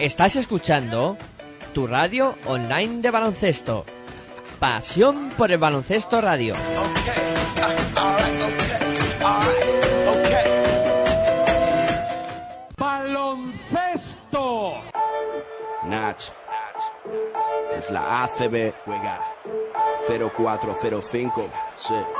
Estás 0.00 0.34
escuchando 0.36 1.18
tu 1.74 1.86
radio 1.86 2.34
online 2.46 3.02
de 3.02 3.10
baloncesto. 3.10 3.84
Pasión 4.58 5.28
por 5.36 5.52
el 5.52 5.58
baloncesto 5.58 6.22
radio. 6.22 6.54
Baloncesto. 12.78 14.72
Nach. 15.84 16.32
Es 17.76 17.90
la 17.90 18.24
ACB. 18.24 18.72
Juega 18.86 19.20
0405. 20.08 21.50
Sí. 21.76 22.19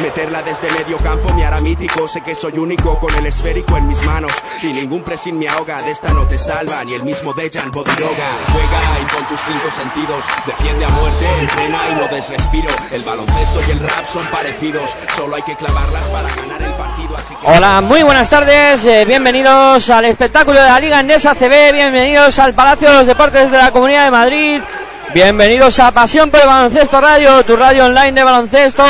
Meterla 0.00 0.42
desde 0.42 0.70
medio 0.78 0.96
campo 0.98 1.32
me 1.34 1.44
hará 1.44 1.58
mítico. 1.60 2.08
Sé 2.08 2.20
que 2.22 2.34
soy 2.34 2.56
único 2.58 2.98
con 2.98 3.14
el 3.14 3.26
esférico 3.26 3.76
en 3.76 3.86
mis 3.88 4.02
manos. 4.02 4.32
Y 4.62 4.72
ningún 4.72 5.02
pressing 5.02 5.38
me 5.38 5.48
ahoga. 5.48 5.80
De 5.82 5.90
esta 5.90 6.12
no 6.12 6.26
te 6.26 6.38
salva 6.38 6.82
ni 6.84 6.94
el 6.94 7.02
mismo 7.02 7.32
Dejan 7.34 7.70
Bodiroga. 7.70 8.28
Juega 8.52 9.00
y 9.00 9.14
con 9.14 9.24
tus 9.28 9.40
cinco 9.40 9.70
sentidos. 9.70 10.24
Defiende 10.46 10.84
a 10.84 10.88
muerte, 10.88 11.26
entrena 11.40 11.88
y 11.90 11.94
no 11.94 12.08
des 12.08 12.28
respiro. 12.28 12.68
El 12.90 13.02
baloncesto 13.02 13.60
y 13.68 13.70
el 13.72 13.80
rap 13.80 14.04
son 14.06 14.26
parecidos. 14.26 14.96
Solo 15.16 15.36
hay 15.36 15.42
que 15.42 15.56
clavarlas 15.56 16.02
para 16.08 16.28
ganar 16.34 16.62
el 16.62 16.72
partido. 16.74 17.16
Así 17.16 17.34
que... 17.34 17.46
Hola, 17.46 17.80
muy 17.80 18.02
buenas 18.02 18.30
tardes. 18.30 18.84
eh, 18.86 19.04
bienvenidos 19.04 19.90
al 19.90 20.06
espectáculo 20.06 20.60
de 20.60 20.68
la 20.68 20.80
Liga 20.80 21.00
Endesa 21.00 21.34
CB. 21.34 21.72
Bienvenidos 21.72 22.38
al 22.38 22.54
Palacio 22.54 22.90
de 22.90 22.96
los 22.98 23.06
Deportes 23.06 23.50
de 23.50 23.58
la 23.58 23.70
Comunidad 23.70 24.06
de 24.06 24.10
Madrid. 24.10 24.62
Bienvenidos 25.14 25.78
a 25.78 25.92
Pasión 25.92 26.28
por 26.28 26.40
el 26.40 26.48
Baloncesto 26.48 27.00
Radio, 27.00 27.44
tu 27.44 27.54
radio 27.54 27.84
online 27.84 28.10
de 28.10 28.24
baloncesto, 28.24 28.84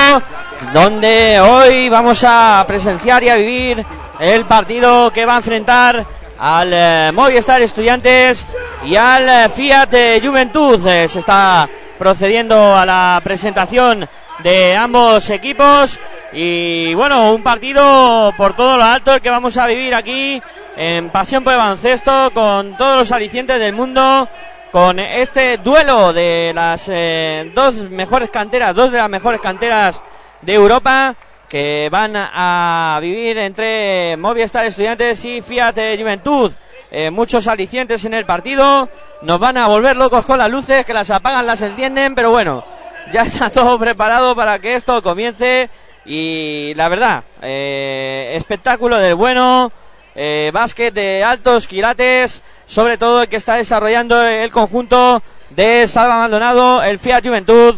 donde 0.72 1.40
hoy 1.40 1.88
vamos 1.88 2.24
a 2.26 2.64
presenciar 2.66 3.22
y 3.22 3.28
a 3.28 3.36
vivir 3.36 3.84
el 4.18 4.44
partido 4.44 5.10
que 5.12 5.26
va 5.26 5.34
a 5.34 5.38
enfrentar 5.38 6.04
al 6.38 6.70
eh, 6.72 7.10
Movistar 7.12 7.62
Estudiantes 7.62 8.46
y 8.84 8.96
al 8.96 9.28
eh, 9.28 9.48
Fiat 9.48 9.94
eh, 9.94 10.20
Juventud. 10.22 10.86
Eh, 10.86 11.08
se 11.08 11.20
está 11.20 11.68
procediendo 11.98 12.74
a 12.74 12.84
la 12.84 13.20
presentación 13.22 14.08
de 14.42 14.76
ambos 14.76 15.30
equipos 15.30 15.98
y 16.32 16.92
bueno, 16.94 17.32
un 17.32 17.42
partido 17.42 18.32
por 18.36 18.54
todo 18.54 18.76
lo 18.76 18.84
alto 18.84 19.20
que 19.20 19.30
vamos 19.30 19.56
a 19.56 19.66
vivir 19.66 19.94
aquí 19.94 20.42
en 20.76 21.10
Pasión 21.10 21.44
por 21.44 21.52
el 21.52 21.58
Baloncesto 21.58 22.32
con 22.32 22.76
todos 22.76 22.98
los 22.98 23.12
alicientes 23.12 23.60
del 23.60 23.72
mundo 23.72 24.28
con 24.74 24.98
este 24.98 25.58
duelo 25.58 26.12
de 26.12 26.50
las 26.52 26.90
eh, 26.92 27.52
dos 27.54 27.76
mejores 27.76 28.28
canteras, 28.28 28.74
dos 28.74 28.90
de 28.90 28.98
las 28.98 29.08
mejores 29.08 29.40
canteras 29.40 30.02
de 30.44 30.54
Europa 30.54 31.14
que 31.48 31.88
van 31.90 32.14
a 32.16 32.98
vivir 33.00 33.38
entre 33.38 34.16
Movistar 34.16 34.64
Estudiantes 34.64 35.24
y 35.24 35.40
Fiat 35.40 35.74
Juventud. 35.98 36.52
Eh, 36.90 37.10
muchos 37.10 37.46
alicientes 37.46 38.04
en 38.04 38.14
el 38.14 38.24
partido, 38.24 38.88
nos 39.22 39.40
van 39.40 39.56
a 39.56 39.68
volver 39.68 39.96
locos 39.96 40.24
con 40.24 40.38
las 40.38 40.50
luces, 40.50 40.84
que 40.84 40.94
las 40.94 41.10
apagan, 41.10 41.46
las 41.46 41.62
encienden, 41.62 42.14
pero 42.14 42.30
bueno, 42.30 42.64
ya 43.12 43.22
está 43.22 43.50
todo 43.52 43.78
preparado 43.78 44.36
para 44.36 44.58
que 44.58 44.74
esto 44.74 45.02
comience 45.02 45.70
y 46.04 46.72
la 46.76 46.88
verdad, 46.88 47.24
eh, 47.42 48.34
espectáculo 48.36 48.98
del 48.98 49.14
bueno, 49.14 49.72
eh, 50.14 50.50
básquet 50.52 50.92
de 50.94 51.24
altos 51.24 51.66
quilates, 51.66 52.42
sobre 52.66 52.98
todo 52.98 53.22
el 53.22 53.28
que 53.28 53.36
está 53.36 53.56
desarrollando 53.56 54.24
el 54.24 54.50
conjunto 54.50 55.22
de 55.50 55.88
Salva 55.88 56.18
Maldonado, 56.18 56.82
el 56.82 56.98
Fiat 56.98 57.24
Juventud, 57.24 57.74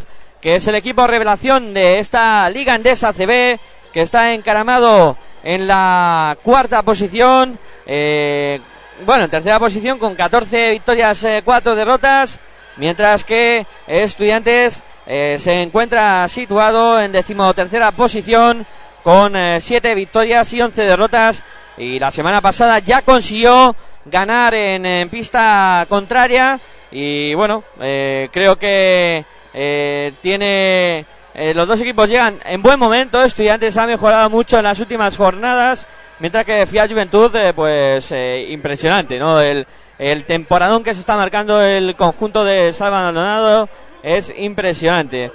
que 0.46 0.54
es 0.54 0.68
el 0.68 0.76
equipo 0.76 1.08
revelación 1.08 1.74
de 1.74 1.98
esta 1.98 2.48
Liga 2.50 2.76
Endesa 2.76 3.12
CB, 3.12 3.58
que 3.92 4.00
está 4.00 4.32
encaramado 4.32 5.18
en 5.42 5.66
la 5.66 6.38
cuarta 6.40 6.82
posición, 6.82 7.58
eh, 7.84 8.60
bueno, 9.04 9.24
en 9.24 9.30
tercera 9.30 9.58
posición 9.58 9.98
con 9.98 10.14
14 10.14 10.70
victorias, 10.70 11.24
eh, 11.24 11.42
4 11.44 11.74
derrotas, 11.74 12.38
mientras 12.76 13.24
que 13.24 13.66
Estudiantes 13.88 14.84
eh, 15.08 15.36
se 15.40 15.62
encuentra 15.62 16.28
situado 16.28 17.00
en 17.00 17.10
decimotercera 17.10 17.90
posición 17.90 18.64
con 19.02 19.34
7 19.60 19.96
victorias 19.96 20.52
y 20.52 20.62
11 20.62 20.80
derrotas 20.80 21.42
y 21.76 21.98
la 21.98 22.12
semana 22.12 22.40
pasada 22.40 22.78
ya 22.78 23.02
consiguió 23.02 23.74
ganar 24.04 24.54
en, 24.54 25.08
pista 25.08 25.86
contraria 25.88 26.60
y 26.92 27.34
bueno, 27.34 27.64
eh, 27.80 28.28
creo 28.30 28.56
que 28.56 29.24
eh, 29.58 30.12
tiene 30.20 31.06
eh, 31.32 31.54
los 31.54 31.66
dos 31.66 31.80
equipos 31.80 32.10
llegan 32.10 32.38
en 32.44 32.60
buen 32.60 32.78
momento, 32.78 33.22
Estudiantes 33.22 33.78
ha 33.78 33.86
mejorado 33.86 34.28
mucho 34.28 34.58
en 34.58 34.64
las 34.64 34.78
últimas 34.80 35.16
jornadas, 35.16 35.86
mientras 36.18 36.44
que 36.44 36.66
Fiat 36.66 36.90
Juventud 36.90 37.34
eh, 37.34 37.54
pues 37.54 38.12
impresionante, 38.50 39.18
¿no? 39.18 39.40
El, 39.40 39.66
el 39.98 40.26
temporadón 40.26 40.84
que 40.84 40.92
se 40.92 41.00
está 41.00 41.16
marcando 41.16 41.62
el 41.62 41.96
conjunto 41.96 42.44
de 42.44 42.70
Salva 42.74 43.04
Maldonado 43.04 43.70
es 44.02 44.30
impresionante. 44.36 45.32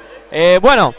Bueno, 0.61 0.93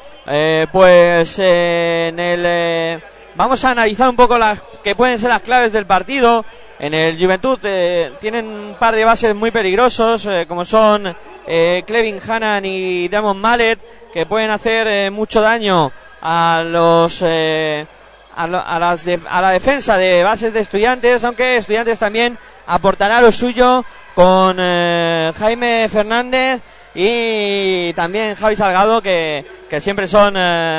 pues 0.72 1.38
en 1.38 2.18
el 2.18 3.00
vamos 3.36 3.64
a 3.64 3.70
analizar 3.70 4.08
un 4.08 4.16
poco 4.16 4.36
las 4.36 4.60
que 4.82 4.96
pueden 4.96 5.18
ser 5.18 5.30
las 5.30 5.42
claves 5.42 5.72
del 5.72 5.86
partido. 5.86 6.44
En 6.82 6.94
el 6.94 7.16
Juventud 7.16 7.60
eh, 7.62 8.10
tienen 8.20 8.44
un 8.44 8.74
par 8.76 8.96
de 8.96 9.04
bases 9.04 9.36
muy 9.36 9.52
peligrosos, 9.52 10.26
eh, 10.26 10.46
como 10.48 10.64
son 10.64 11.14
eh, 11.46 11.84
Clevin 11.86 12.18
Hannan 12.28 12.64
y 12.64 13.06
Damon 13.06 13.40
Mallet, 13.40 13.78
que 14.12 14.26
pueden 14.26 14.50
hacer 14.50 14.88
eh, 14.88 15.08
mucho 15.08 15.40
daño 15.40 15.92
a 16.20 16.64
los 16.66 17.22
eh, 17.24 17.86
a, 18.34 18.46
lo- 18.48 18.66
a 18.66 18.78
las 18.80 19.04
de- 19.04 19.20
a 19.30 19.40
la 19.40 19.50
defensa 19.52 19.96
de 19.96 20.24
bases 20.24 20.52
de 20.52 20.58
estudiantes, 20.58 21.22
aunque 21.22 21.56
estudiantes 21.56 22.00
también 22.00 22.36
aportará 22.66 23.20
lo 23.20 23.30
suyo 23.30 23.84
con 24.16 24.56
Jaime 24.56 25.88
Fernández 25.88 26.60
y 26.96 27.92
también 27.94 28.34
Javi 28.34 28.56
Salgado, 28.56 29.00
que, 29.00 29.44
que 29.70 29.80
siempre 29.80 30.06
son 30.08 30.34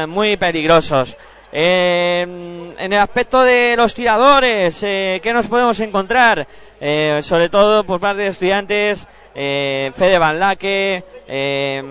muy 0.09 0.35
peligrosos. 0.35 1.17
Eh, 1.55 2.21
en 2.77 2.93
el 2.93 2.99
aspecto 2.99 3.43
de 3.43 3.75
los 3.77 3.93
tiradores, 3.93 4.81
eh, 4.81 5.19
¿qué 5.21 5.31
nos 5.31 5.47
podemos 5.47 5.79
encontrar? 5.81 6.47
Eh, 6.81 7.19
sobre 7.21 7.47
todo 7.47 7.83
por 7.83 7.99
parte 7.99 8.23
de 8.23 8.29
estudiantes, 8.29 9.07
eh, 9.35 9.91
Fede 9.93 10.17
Van 10.17 10.39
Laque, 10.39 11.03
eh, 11.27 11.83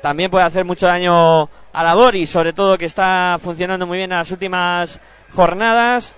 también 0.00 0.30
puede 0.30 0.44
hacer 0.44 0.64
mucho 0.64 0.86
daño 0.86 1.48
a 1.72 1.82
la 1.82 1.94
Dori, 1.94 2.26
sobre 2.26 2.52
todo 2.52 2.78
que 2.78 2.84
está 2.84 3.38
funcionando 3.42 3.86
muy 3.86 3.98
bien 3.98 4.12
en 4.12 4.18
las 4.18 4.30
últimas 4.30 5.00
jornadas. 5.32 6.14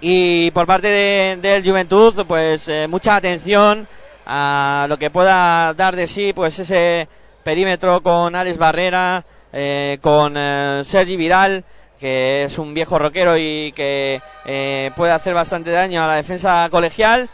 Y 0.00 0.50
por 0.50 0.66
parte 0.66 0.88
de, 0.88 1.38
del 1.40 1.64
Juventud, 1.64 2.24
pues 2.26 2.68
eh, 2.68 2.86
mucha 2.88 3.16
atención 3.16 3.86
a 4.26 4.86
lo 4.88 4.98
que 4.98 5.10
pueda 5.10 5.72
dar 5.74 5.94
de 5.94 6.06
sí, 6.06 6.32
pues 6.32 6.58
ese 6.58 7.08
perímetro 7.42 8.02
con 8.02 8.34
Alex 8.34 8.58
Barrera, 8.58 9.24
eh, 9.52 9.98
con 10.00 10.34
eh, 10.36 10.82
Sergi 10.84 11.16
Vidal, 11.16 11.64
que 11.98 12.44
es 12.44 12.58
un 12.58 12.74
viejo 12.74 12.98
rockero 12.98 13.36
y 13.36 13.72
que 13.72 14.20
eh, 14.44 14.90
puede 14.96 15.12
hacer 15.12 15.34
bastante 15.34 15.70
daño 15.70 16.02
a 16.02 16.06
la 16.06 16.14
defensa 16.14 16.68
colegial. 16.70 17.28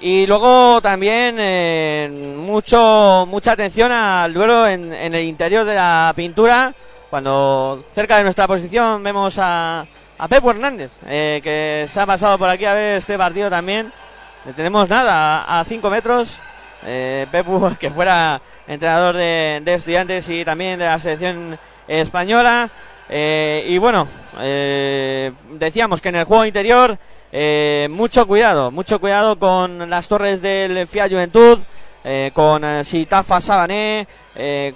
Y 0.00 0.26
luego 0.26 0.80
también 0.82 1.36
eh, 1.38 2.34
mucho 2.36 3.26
mucha 3.28 3.52
atención 3.52 3.92
al 3.92 4.34
duelo 4.34 4.66
en, 4.66 4.92
en 4.92 5.14
el 5.14 5.24
interior 5.24 5.64
de 5.64 5.76
la 5.76 6.12
pintura, 6.14 6.74
cuando 7.08 7.84
cerca 7.94 8.18
de 8.18 8.24
nuestra 8.24 8.46
posición 8.46 9.02
vemos 9.02 9.38
a, 9.38 9.86
a 10.18 10.28
Pepo 10.28 10.50
Hernández, 10.50 10.90
que 11.06 11.86
se 11.88 12.00
ha 12.00 12.06
pasado 12.06 12.36
por 12.38 12.50
aquí 12.50 12.64
a 12.64 12.74
ver 12.74 12.98
este 12.98 13.16
partido 13.16 13.48
también. 13.48 13.92
tenemos 14.56 14.88
nada 14.88 15.44
a 15.60 15.64
5 15.64 15.88
metros. 15.88 16.38
Eh, 16.86 17.26
Pepu, 17.30 17.74
que 17.80 17.90
fuera 17.90 18.40
entrenador 18.66 19.16
de, 19.16 19.62
estudiantes 19.66 20.28
y 20.28 20.44
también 20.44 20.78
de 20.78 20.86
la 20.86 20.98
selección 20.98 21.58
española. 21.86 22.70
Eh, 23.08 23.66
y 23.68 23.78
bueno, 23.78 24.08
eh, 24.40 25.32
decíamos 25.52 26.00
que 26.00 26.08
en 26.08 26.16
el 26.16 26.24
juego 26.24 26.44
interior, 26.44 26.96
eh, 27.32 27.88
mucho 27.90 28.26
cuidado, 28.26 28.70
mucho 28.70 28.98
cuidado 28.98 29.38
con 29.38 29.90
las 29.90 30.08
torres 30.08 30.40
del 30.40 30.86
FIA 30.86 31.08
Juventud, 31.08 31.58
eh, 32.04 32.30
con 32.32 32.84
Sitafa 32.84 33.40
Sabané, 33.40 34.06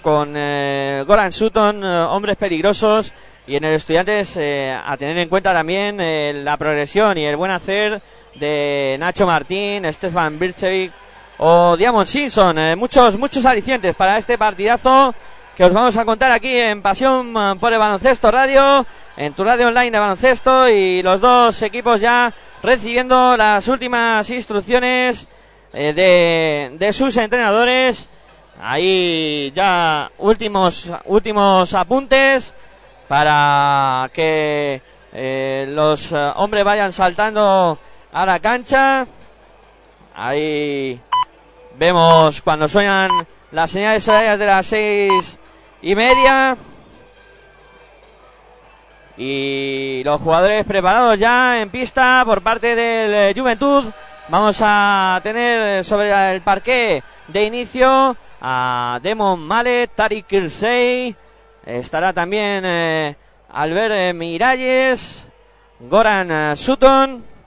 con 0.02 0.32
Goran 0.32 1.32
Sutton, 1.32 1.84
hombres 1.84 2.36
peligrosos. 2.36 3.12
Y 3.46 3.56
en 3.56 3.64
el 3.64 3.76
Estudiantes, 3.76 4.36
a 4.36 4.94
tener 4.98 5.16
en 5.16 5.28
cuenta 5.30 5.54
también 5.54 6.44
la 6.44 6.56
progresión 6.58 7.16
y 7.16 7.24
el 7.24 7.36
buen 7.36 7.50
hacer 7.50 7.98
de 8.34 8.96
Nacho 9.00 9.26
Martín, 9.26 9.90
Stefan 9.90 10.38
Birchevic 10.38 10.92
o 11.38 11.76
Diamond 11.76 12.06
Simpson. 12.06 12.58
Eh, 12.58 12.76
muchos, 12.76 13.16
muchos 13.16 13.44
alicientes 13.46 13.94
para 13.94 14.18
este 14.18 14.36
partidazo 14.36 15.14
que 15.56 15.64
os 15.64 15.72
vamos 15.72 15.96
a 15.96 16.04
contar 16.04 16.30
aquí 16.30 16.56
en 16.56 16.82
Pasión 16.82 17.34
eh, 17.36 17.54
por 17.58 17.72
el 17.72 17.78
Baloncesto 17.78 18.30
Radio, 18.30 18.84
en 19.16 19.32
tu 19.32 19.42
radio 19.44 19.68
online 19.68 19.90
de 19.90 19.98
baloncesto 19.98 20.68
y 20.68 21.02
los 21.02 21.20
dos 21.20 21.62
equipos 21.62 22.00
ya 22.00 22.32
recibiendo 22.62 23.36
las 23.36 23.66
últimas 23.68 24.28
instrucciones 24.30 25.28
eh, 25.72 25.92
de, 25.92 26.76
de 26.76 26.92
sus 26.92 27.16
entrenadores. 27.16 28.08
Ahí 28.60 29.52
ya 29.54 30.10
últimos, 30.18 30.90
últimos 31.04 31.74
apuntes 31.74 32.54
para 33.06 34.10
que 34.12 34.82
los 35.68 36.12
hombres 36.12 36.64
vayan 36.64 36.92
saltando 36.92 37.78
a 38.12 38.26
la 38.26 38.40
cancha. 38.40 39.06
Ahí 40.16 41.00
vemos 41.78 42.42
cuando 42.42 42.66
suenan 42.66 43.10
las 43.52 43.70
señales 43.70 44.06
horarias 44.08 44.38
de 44.38 44.46
las 44.46 44.66
seis 44.66 45.38
y 45.80 45.94
media. 45.94 46.56
Y 49.16 50.02
los 50.04 50.20
jugadores 50.20 50.64
preparados 50.64 51.18
ya 51.18 51.60
en 51.60 51.70
pista 51.70 52.22
por 52.24 52.42
parte 52.42 52.74
del 52.74 53.14
eh, 53.14 53.34
Juventud. 53.36 53.84
Vamos 54.28 54.58
a 54.60 55.18
tener 55.22 55.84
sobre 55.84 56.34
el 56.34 56.42
parqué 56.42 57.02
de 57.26 57.44
inicio 57.44 58.16
a 58.40 59.00
Demon 59.02 59.40
Mallet, 59.40 59.90
Tariq 59.94 60.26
Kirsey. 60.26 61.16
Estará 61.64 62.12
también 62.12 62.62
eh, 62.64 63.16
Albert 63.50 64.14
Miralles, 64.14 65.28
Goran 65.80 66.30
eh, 66.30 66.56
Sutton 66.56 67.37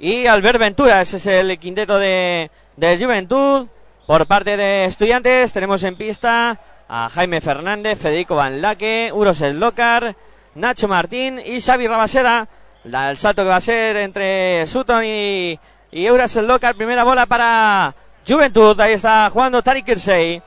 y 0.00 0.26
Albert 0.26 0.58
Ventura. 0.58 1.00
Ese 1.02 1.18
es 1.18 1.26
el 1.26 1.58
quinteto 1.58 1.98
de, 1.98 2.50
de 2.76 2.98
Juventud. 2.98 3.68
Por 4.06 4.26
parte 4.26 4.56
de 4.56 4.86
estudiantes 4.86 5.52
tenemos 5.52 5.82
en 5.84 5.96
pista 5.96 6.58
a 6.88 7.08
Jaime 7.10 7.40
Fernández, 7.40 7.98
Federico 8.00 8.34
Van 8.34 8.60
Laque, 8.60 9.10
Uros 9.14 9.40
Eslocar, 9.40 10.16
Nacho 10.56 10.88
Martín 10.88 11.40
y 11.44 11.60
Xavi 11.60 11.86
Rabaseda. 11.86 12.48
El 12.84 13.16
salto 13.18 13.42
que 13.42 13.48
va 13.50 13.56
a 13.56 13.60
ser 13.60 13.96
entre 13.98 14.66
Sutton 14.66 15.04
y, 15.04 15.58
y 15.92 16.06
Euras 16.06 16.34
Eslocar. 16.34 16.74
Primera 16.74 17.04
bola 17.04 17.26
para 17.26 17.94
Juventud. 18.26 18.78
Ahí 18.80 18.94
está 18.94 19.28
jugando 19.30 19.62
Tariq 19.62 19.84
Kirsey. 19.84 20.42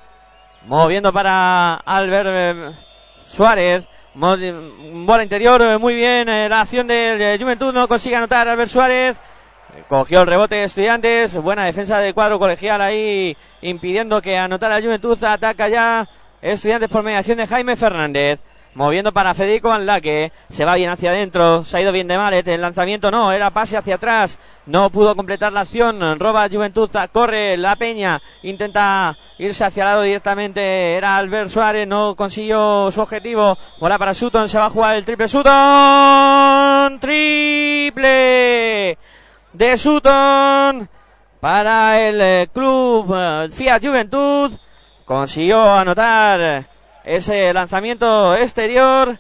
Moviendo 0.66 1.14
para 1.14 1.76
Albert 1.76 2.30
eh, 2.32 2.72
Suárez. 3.28 3.88
Bola 4.16 5.24
interior, 5.24 5.62
eh, 5.62 5.78
muy 5.78 5.96
bien. 5.96 6.28
eh, 6.28 6.50
La 6.50 6.62
acción 6.62 6.88
de 6.88 7.38
Juventud 7.40 7.74
no 7.74 7.88
consigue 7.88 8.16
anotar 8.16 8.48
Albert 8.48 8.70
Suárez. 8.70 9.18
Cogió 9.88 10.22
el 10.22 10.28
rebote 10.28 10.56
de 10.56 10.64
estudiantes. 10.66 11.38
Buena 11.38 11.66
defensa 11.66 12.00
del 12.00 12.14
cuadro 12.14 12.40
colegial 12.40 12.82
ahí, 12.82 13.36
impidiendo 13.62 14.22
que 14.22 14.38
anotara 14.38 14.80
la 14.80 14.86
Juventud. 14.86 15.22
Ataca 15.24 15.68
ya 15.68 16.08
estudiantes 16.42 16.90
por 16.90 17.04
mediación 17.04 17.38
de 17.38 17.48
Jaime 17.48 17.76
Fernández. 17.76 18.40
Moviendo 18.76 19.12
para 19.12 19.36
Federico 19.36 19.72
Anlaque. 19.72 20.32
Se 20.50 20.66
va 20.66 20.74
bien 20.76 20.90
hacia 20.90 21.12
adentro. 21.12 21.64
Se 21.64 21.78
ha 21.78 21.82
ido 21.82 21.92
bien 21.92 22.08
de 22.08 22.18
Malet. 22.18 22.48
El 22.48 22.62
lanzamiento 22.62 23.12
no. 23.12 23.32
Era 23.32 23.52
pase 23.52 23.78
hacia 23.78 23.96
atrás. 23.96 24.40
No 24.66 24.90
pudo 24.90 25.16
completar 25.16 25.54
la 25.54 25.62
acción. 25.62 26.20
Roba 26.20 26.50
Juventud. 26.50 26.90
Corre 27.12 27.56
la 27.58 27.76
Peña. 27.76 28.20
Intenta 28.42 29.16
irse 29.38 29.64
hacia 29.64 29.84
el 29.84 29.90
lado 29.90 30.02
directamente. 30.02 30.96
Era 30.96 31.18
Albert 31.18 31.50
Suárez. 31.50 31.88
No 31.88 32.16
consiguió 32.16 32.90
su 32.92 33.02
objetivo. 33.02 33.60
Bola 33.80 34.00
para 34.00 34.16
Sutton. 34.16 34.50
Se 34.50 34.58
va 34.58 34.66
a 34.66 34.72
jugar 34.72 34.96
el 34.96 35.06
triple 35.06 35.28
Sutton. 35.28 37.00
Triple 37.00 38.98
de 39.54 39.78
Sutton 39.78 40.90
para 41.40 42.02
el 42.02 42.22
eh, 42.22 42.50
club 42.52 43.14
eh, 43.16 43.48
Fiat 43.52 43.82
Juventud. 43.84 44.52
Consiguió 45.06 45.72
anotar 45.72 46.66
ese 47.04 47.54
lanzamiento 47.54 48.36
exterior. 48.36 49.18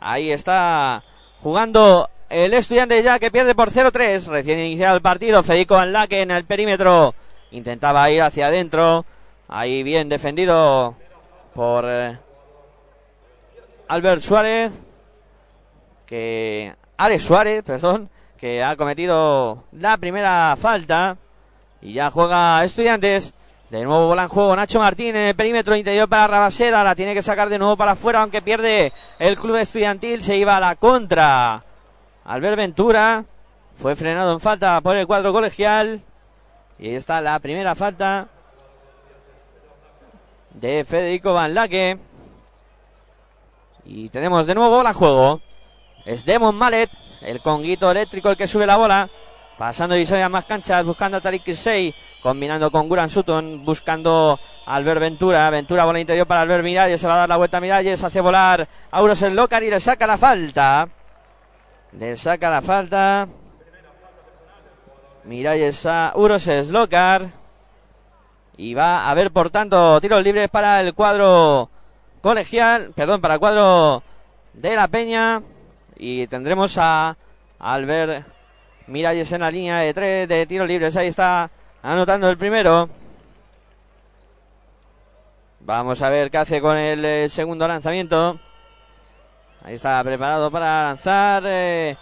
Ahí 0.00 0.30
está 0.30 1.02
jugando 1.40 2.08
el 2.28 2.54
estudiante 2.54 3.02
ya 3.02 3.18
que 3.18 3.30
pierde 3.30 3.54
por 3.54 3.70
0-3. 3.70 4.26
Recién 4.26 4.58
iniciado 4.60 4.96
el 4.96 5.02
partido. 5.02 5.42
Federico 5.42 5.76
Anlaque 5.76 6.22
en 6.22 6.30
el 6.30 6.44
perímetro. 6.44 7.14
Intentaba 7.50 8.10
ir 8.10 8.22
hacia 8.22 8.46
adentro. 8.46 9.04
Ahí 9.48 9.82
bien 9.82 10.08
defendido 10.08 10.94
por 11.54 11.84
eh, 11.88 12.18
Albert 13.88 14.22
Suárez. 14.22 14.72
Que. 16.06 16.74
Alex 16.96 17.22
Suárez, 17.22 17.62
perdón. 17.64 18.10
Que 18.38 18.62
ha 18.62 18.76
cometido 18.76 19.64
la 19.72 19.96
primera 19.96 20.54
falta. 20.56 21.16
Y 21.82 21.94
ya 21.94 22.10
juega 22.10 22.64
Estudiantes. 22.64 23.34
De 23.70 23.84
nuevo 23.84 24.06
bola 24.06 24.22
en 24.22 24.28
juego 24.30 24.56
Nacho 24.56 24.78
Martín 24.78 25.14
en 25.14 25.26
el 25.26 25.34
perímetro 25.34 25.76
interior 25.76 26.08
para 26.08 26.26
Rabaseda. 26.26 26.82
La 26.82 26.94
tiene 26.94 27.14
que 27.14 27.22
sacar 27.22 27.50
de 27.50 27.58
nuevo 27.58 27.76
para 27.76 27.92
afuera, 27.92 28.22
aunque 28.22 28.40
pierde 28.40 28.92
el 29.18 29.36
club 29.36 29.56
estudiantil. 29.56 30.22
Se 30.22 30.36
iba 30.36 30.56
a 30.56 30.60
la 30.60 30.76
contra. 30.76 31.64
Albert 32.24 32.56
Ventura 32.56 33.24
fue 33.76 33.94
frenado 33.94 34.32
en 34.32 34.40
falta 34.40 34.80
por 34.80 34.96
el 34.96 35.06
cuadro 35.06 35.32
colegial. 35.32 36.00
Y 36.78 36.88
ahí 36.88 36.94
está 36.94 37.20
la 37.20 37.38
primera 37.40 37.74
falta 37.74 38.28
de 40.54 40.84
Federico 40.84 41.34
Van 41.34 41.54
Laque. 41.54 41.98
Y 43.84 44.08
tenemos 44.10 44.46
de 44.46 44.54
nuevo 44.54 44.76
bola 44.76 44.90
en 44.90 44.96
juego. 44.96 45.40
Es 46.06 46.24
Demon 46.24 46.54
Mallet, 46.54 46.90
el 47.20 47.40
conguito 47.40 47.90
eléctrico 47.90 48.30
el 48.30 48.36
que 48.36 48.46
sube 48.46 48.66
la 48.66 48.76
bola. 48.76 49.08
Pasando 49.58 49.96
Isoya 49.96 50.28
más 50.28 50.44
canchas, 50.44 50.84
buscando 50.84 51.16
a 51.16 51.20
Tariq 51.20 51.42
Kirsey, 51.42 51.92
combinando 52.22 52.70
con 52.70 52.88
Guran 52.88 53.10
Sutton, 53.10 53.64
buscando 53.64 54.38
a 54.64 54.76
Albert 54.76 55.00
Ventura. 55.00 55.50
Ventura 55.50 55.84
bola 55.84 55.98
interior 55.98 56.28
para 56.28 56.42
Albert 56.42 56.62
Miralles, 56.62 57.00
se 57.00 57.08
va 57.08 57.14
a 57.14 57.18
dar 57.18 57.28
la 57.28 57.36
vuelta 57.36 57.56
a 57.56 57.60
Miralles, 57.60 58.04
hace 58.04 58.20
volar 58.20 58.68
a 58.90 59.00
Euros 59.00 59.20
el 59.22 59.34
Locar 59.34 59.64
y 59.64 59.70
le 59.70 59.80
saca 59.80 60.06
la 60.06 60.16
falta. 60.16 60.88
Le 61.92 62.14
saca 62.14 62.50
la 62.50 62.62
falta. 62.62 63.26
Miralles 65.24 65.84
a 65.86 66.12
Uros 66.14 66.44
Slocar. 66.44 67.28
Y 68.56 68.74
va 68.74 69.00
a 69.00 69.10
haber, 69.10 69.32
por 69.32 69.50
tanto, 69.50 70.00
tiros 70.00 70.22
libres 70.22 70.48
para 70.50 70.80
el 70.80 70.94
cuadro 70.94 71.68
colegial, 72.20 72.92
perdón, 72.94 73.20
para 73.20 73.34
el 73.34 73.40
cuadro 73.40 74.02
de 74.52 74.76
la 74.76 74.86
Peña. 74.88 75.42
Y 75.98 76.26
tendremos 76.28 76.78
a 76.78 77.16
Albert 77.58 78.24
Miralles 78.86 79.30
en 79.32 79.40
la 79.40 79.50
línea 79.50 79.78
de 79.80 79.92
tres 79.92 80.28
de 80.28 80.46
tiros 80.46 80.68
libres. 80.68 80.96
Ahí 80.96 81.08
está 81.08 81.50
anotando 81.82 82.30
el 82.30 82.38
primero. 82.38 82.88
Vamos 85.60 86.00
a 86.00 86.08
ver 86.08 86.30
qué 86.30 86.38
hace 86.38 86.60
con 86.60 86.78
el 86.78 87.04
eh, 87.04 87.28
segundo 87.28 87.66
lanzamiento. 87.66 88.38
Ahí 89.64 89.74
está 89.74 90.02
preparado 90.04 90.50
para 90.50 90.84
lanzar. 90.84 91.42
eh, 91.46 91.96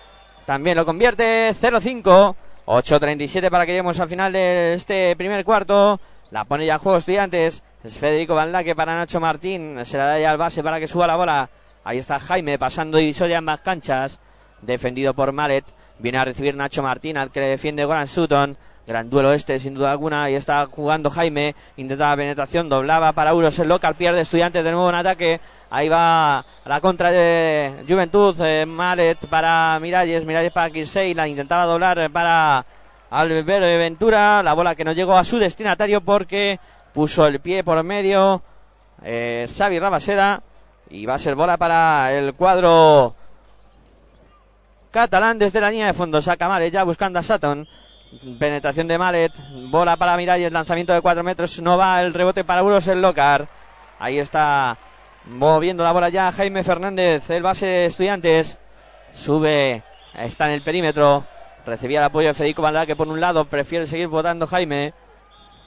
también 0.45 0.77
lo 0.77 0.85
convierte. 0.85 1.51
0-5. 1.51 2.37
8-37 2.67 3.49
para 3.49 3.65
que 3.65 3.73
lleguemos 3.73 3.99
al 3.99 4.09
final 4.09 4.33
de 4.33 4.75
este 4.75 5.17
primer 5.17 5.45
cuarto. 5.45 5.99
La 6.31 6.45
pone 6.45 6.67
ya 6.67 6.75
en 6.75 6.81
juego 6.81 6.99
estudiantes. 6.99 7.63
Es 7.83 7.99
Federico 7.99 8.35
Van 8.35 8.53
Laque 8.53 8.75
para 8.75 8.95
Nacho 8.97 9.21
Martín. 9.21 9.85
Se 9.85 9.97
la 9.97 10.07
da 10.07 10.19
ya 10.19 10.31
al 10.31 10.39
base 10.39 10.63
para 10.63 10.79
que 10.79 10.87
suba 10.87 11.07
la 11.07 11.17
bola. 11.17 11.51
Ahí 11.87 11.99
está 11.99 12.19
Jaime 12.19 12.59
pasando 12.59 12.99
divisoria 12.99 13.39
en 13.39 13.45
más 13.45 13.61
canchas. 13.61 14.19
Defendido 14.61 15.15
por 15.15 15.31
Maret. 15.31 15.65
Viene 16.01 16.19
a 16.19 16.25
recibir 16.25 16.57
Nacho 16.57 16.83
Martín, 16.83 17.17
al 17.17 17.31
que 17.31 17.39
le 17.39 17.47
defiende 17.47 17.85
Goran 17.85 18.09
Sutton. 18.09 18.57
Gran 18.89 19.09
duelo 19.09 19.33
este, 19.33 19.61
sin 19.61 19.75
duda 19.75 19.93
alguna. 19.93 20.25
Ahí 20.25 20.35
está 20.35 20.67
jugando 20.67 21.11
Jaime. 21.11 21.55
Intentaba 21.77 22.17
penetración, 22.17 22.69
doblaba 22.69 23.13
para 23.13 23.31
Euros 23.31 23.57
el 23.61 23.69
local. 23.69 23.95
Pierde 23.95 24.23
estudiantes 24.23 24.65
de 24.65 24.73
nuevo 24.73 24.89
en 24.89 24.97
ataque. 24.97 25.41
Ahí 25.71 25.89
va 25.89 26.45
la 26.65 26.81
contra 26.81 27.13
de 27.13 27.85
Juventud. 27.89 28.35
Eh, 28.41 28.67
Malet 28.67 29.25
para 29.29 29.79
Miralles. 29.81 30.27
Miralles 30.27 30.51
para 30.51 30.71
Kirsey. 30.71 31.15
La 31.15 31.29
intentaba 31.29 31.67
doblar 31.67 32.11
para 32.11 32.67
Albert 33.11 33.47
Ventura. 33.47 34.43
La 34.43 34.55
bola 34.55 34.75
que 34.75 34.85
no 34.85 34.91
llegó 34.91 35.17
a 35.17 35.23
su 35.23 35.39
destinatario 35.39 36.01
porque 36.01 36.59
puso 36.93 37.29
el 37.29 37.39
pie 37.39 37.63
por 37.63 37.81
medio. 37.85 38.43
Eh, 39.05 39.47
Xavi 39.57 39.79
Rabaseda. 39.79 40.43
Y 40.91 41.07
va 41.07 41.15
a 41.15 41.19
ser 41.19 41.35
bola 41.35 41.57
para 41.57 42.13
el 42.13 42.35
cuadro 42.35 43.15
catalán 44.97 45.39
desde 45.39 45.61
la 45.61 45.71
línea 45.71 45.89
de 45.89 45.93
fondo. 45.93 46.23
Saca 46.23 46.49
Malet 46.49 46.73
ya 46.73 46.83
buscando 46.83 47.19
a 47.19 47.23
Sutton. 47.23 47.69
Penetración 48.39 48.89
de 48.89 48.97
Malet. 48.97 49.33
Bola 49.69 49.97
para 49.97 50.17
Miralles. 50.17 50.51
Lanzamiento 50.51 50.95
de 50.95 51.03
4 51.03 51.23
metros. 51.23 51.61
No 51.61 51.77
va 51.77 52.01
el 52.01 52.15
rebote 52.15 52.45
para 52.45 52.63
Uros 52.63 52.89
el 52.89 53.03
Locar. 53.03 53.47
Ahí 53.99 54.19
está 54.19 54.79
moviendo 55.27 55.85
la 55.85 55.93
bola 55.93 56.09
ya 56.09 56.33
Jaime 56.33 56.65
Fernández. 56.65 57.29
El 57.29 57.43
base 57.43 57.67
de 57.67 57.87
estudiantes. 57.87 58.57
Sube. 59.13 59.83
Está 60.15 60.47
en 60.47 60.53
el 60.53 60.63
perímetro. 60.63 61.25
Recibía 61.67 61.99
el 61.99 62.05
apoyo 62.05 62.29
de 62.29 62.35
Federico 62.35 62.63
Valdá 62.63 62.87
que 62.87 62.97
por 62.97 63.09
un 63.09 63.21
lado 63.21 63.45
prefiere 63.45 63.85
seguir 63.85 64.09
votando 64.09 64.47
Jaime. 64.47 64.95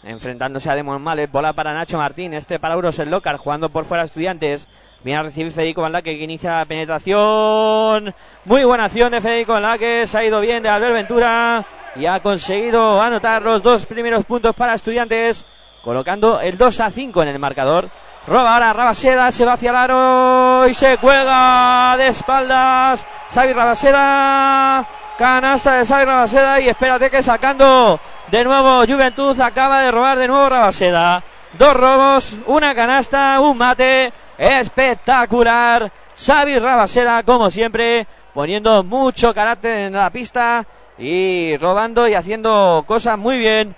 Enfrentándose 0.02 0.72
a 0.72 0.76
Demon 0.76 1.04
Malet. 1.04 1.30
Bola 1.30 1.54
para 1.54 1.76
Nacho 1.76 2.00
Martín. 2.00 2.34
Este 2.34 2.58
para 2.58 2.76
Uros 2.76 2.98
el 2.98 3.12
Locar. 3.12 3.38
Jugando 3.38 3.70
por 3.70 3.86
fuera 3.86 4.06
estudiantes. 4.06 4.68
Viene 5.02 5.20
a 5.20 5.24
recibir 5.24 5.52
Federico 5.52 5.82
Valdaque 5.82 6.18
que 6.18 6.24
inicia 6.26 6.58
la 6.58 6.66
penetración. 6.66 8.14
Muy 8.44 8.66
buena 8.66 8.86
acción 8.86 9.12
de 9.12 9.22
Federico 9.22 9.54
Valdaque. 9.54 10.06
Se 10.06 10.18
ha 10.18 10.24
ido 10.26 10.42
bien 10.42 10.62
de 10.62 10.68
Albert 10.68 10.94
Ventura. 10.94 11.66
Y 11.96 12.06
ha 12.06 12.20
conseguido 12.20 13.02
anotar 13.02 13.42
los 13.42 13.64
dos 13.64 13.86
primeros 13.86 14.26
puntos 14.26 14.54
para 14.56 14.74
estudiantes. 14.74 15.46
Colocando 15.82 16.42
el 16.42 16.58
2 16.58 16.80
a 16.82 16.92
5 16.92 17.24
en 17.24 17.30
el 17.30 17.40
marcador. 17.40 17.90
Roba 18.28 18.54
ahora 18.54 18.74
Rabaseda, 18.74 19.32
se 19.32 19.46
va 19.46 19.54
hacia 19.54 19.70
el 19.70 19.76
aro 19.78 20.68
y 20.68 20.74
se 20.74 20.98
cuelga 20.98 21.96
de 21.98 22.10
espaldas. 22.10 23.06
Xavi 23.34 23.54
Rabaseda, 23.54 24.86
canasta 25.18 25.78
de 25.78 25.86
Xavi 25.86 26.06
Rabaseda 26.06 26.60
y 26.60 26.68
espérate 26.68 27.10
que 27.10 27.24
sacando 27.24 28.00
de 28.30 28.44
nuevo 28.44 28.86
Juventud 28.86 29.40
acaba 29.40 29.82
de 29.82 29.92
robar 29.92 30.18
de 30.18 30.28
nuevo 30.28 30.50
Rabaseda. 30.50 31.24
Dos 31.58 31.74
robos, 31.74 32.36
una 32.46 32.76
canasta, 32.76 33.40
un 33.40 33.58
mate 33.58 34.14
espectacular. 34.40 35.92
Xavi 36.16 36.58
Rabaseda, 36.58 37.24
como 37.24 37.52
siempre, 37.52 38.08
poniendo 38.34 38.84
mucho 38.84 39.34
carácter 39.34 39.74
en 39.74 39.94
la 39.94 40.10
pista 40.10 40.66
y 40.98 41.58
robando 41.58 42.08
y 42.08 42.16
haciendo 42.16 42.84
cosas 42.88 43.18
muy 43.18 43.38
bien. 43.38 43.76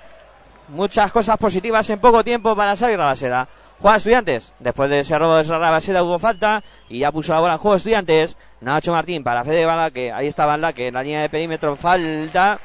Muchas 0.70 1.12
cosas 1.12 1.38
positivas 1.38 1.90
en 1.90 2.00
poco 2.00 2.24
tiempo 2.24 2.56
para 2.56 2.78
Xavi 2.78 2.96
Rabaseda. 2.96 3.48
Juega 3.82 3.98
Estudiantes. 3.98 4.54
Después 4.60 4.90
de 4.92 5.00
ese 5.00 5.18
robo 5.18 5.38
de 5.38 5.44
Rabaseda 5.44 6.04
hubo 6.04 6.20
falta 6.20 6.64
y 6.88 7.00
ya 7.00 7.12
puso 7.12 7.34
la 7.34 7.40
bola 7.40 7.54
en 7.54 7.60
juego 7.60 7.76
Estudiantes. 7.76 8.38
Nacho 8.62 8.92
Martín 8.92 9.24
para 9.24 9.44
Fede 9.44 9.66
Bala, 9.66 9.90
que 9.90 10.12
ahí 10.12 10.28
estaba 10.28 10.56
la 10.56 10.72
que 10.72 10.88
en 10.88 10.94
la 10.94 11.02
línea 11.02 11.22
de 11.22 11.30
perímetro 11.30 11.76
falta 11.76 12.60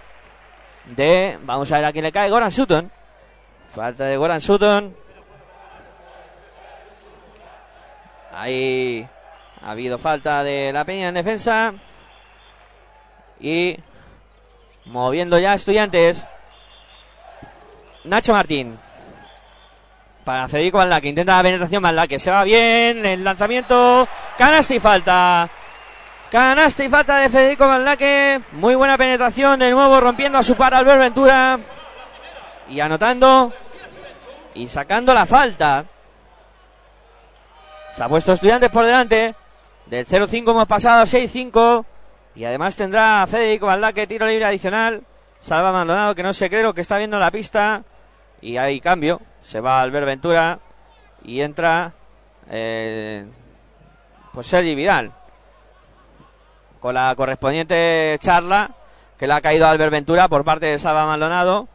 de, 0.94 1.38
vamos 1.42 1.72
a 1.72 1.76
ver 1.76 1.84
a 1.86 1.92
quién 1.92 2.04
le 2.04 2.12
cae, 2.12 2.30
Goran 2.30 2.50
Sutton. 2.50 2.90
Falta 3.68 4.04
de 4.04 4.16
Goran 4.18 4.40
Sutton. 4.40 5.05
Ahí 8.36 9.08
ha 9.62 9.70
habido 9.70 9.96
falta 9.96 10.44
de 10.44 10.70
la 10.70 10.84
Peña 10.84 11.08
en 11.08 11.14
defensa. 11.14 11.72
Y 13.40 13.78
moviendo 14.84 15.38
ya 15.38 15.54
estudiantes. 15.54 16.28
Nacho 18.04 18.34
Martín. 18.34 18.78
Para 20.22 20.48
Federico 20.48 20.76
Valda, 20.76 21.00
que 21.00 21.08
intenta 21.08 21.36
la 21.36 21.42
penetración 21.42 21.82
Valda, 21.82 22.06
que 22.06 22.18
se 22.18 22.30
va 22.30 22.44
bien. 22.44 23.06
El 23.06 23.24
lanzamiento. 23.24 24.06
Canasta 24.36 24.74
y 24.74 24.80
falta. 24.80 25.48
Canasta 26.30 26.84
y 26.84 26.90
falta 26.90 27.16
de 27.16 27.30
Federico 27.30 27.66
Valdaque. 27.66 28.42
Muy 28.52 28.74
buena 28.74 28.98
penetración. 28.98 29.58
De 29.58 29.70
nuevo 29.70 29.98
rompiendo 29.98 30.36
a 30.36 30.42
su 30.42 30.56
par 30.56 30.74
Albert 30.74 31.00
Ventura. 31.00 31.58
Y 32.68 32.80
anotando. 32.80 33.54
Y 34.54 34.68
sacando 34.68 35.14
la 35.14 35.24
falta. 35.24 35.86
Se 37.96 38.04
ha 38.04 38.10
puesto 38.10 38.34
estudiantes 38.34 38.68
por 38.68 38.84
delante. 38.84 39.34
Del 39.86 40.06
0-5 40.06 40.50
hemos 40.50 40.68
pasado 40.68 41.00
a 41.00 41.06
6-5. 41.06 41.82
Y 42.34 42.44
además 42.44 42.76
tendrá 42.76 43.26
Federico 43.26 43.64
Valdaque 43.64 44.06
tiro 44.06 44.26
libre 44.26 44.44
adicional. 44.44 45.02
Salva 45.40 45.72
Maldonado 45.72 46.14
que 46.14 46.22
no 46.22 46.34
se 46.34 46.50
cree 46.50 46.62
lo 46.62 46.74
que 46.74 46.82
está 46.82 46.98
viendo 46.98 47.16
en 47.16 47.22
la 47.22 47.30
pista. 47.30 47.84
Y 48.42 48.58
hay 48.58 48.80
cambio. 48.80 49.22
Se 49.42 49.60
va 49.60 49.80
Albert 49.80 50.04
Ventura. 50.04 50.58
Y 51.24 51.40
entra. 51.40 51.94
Eh, 52.50 53.24
pues 54.34 54.46
Sergi 54.46 54.74
Vidal. 54.74 55.12
Con 56.80 56.96
la 56.96 57.14
correspondiente 57.16 58.18
charla 58.20 58.72
que 59.18 59.26
le 59.26 59.32
ha 59.32 59.40
caído 59.40 59.66
a 59.66 59.70
Albert 59.70 59.92
Ventura 59.92 60.28
por 60.28 60.44
parte 60.44 60.66
de 60.66 60.78
Salva 60.78 61.06
Maldonado. 61.06 61.66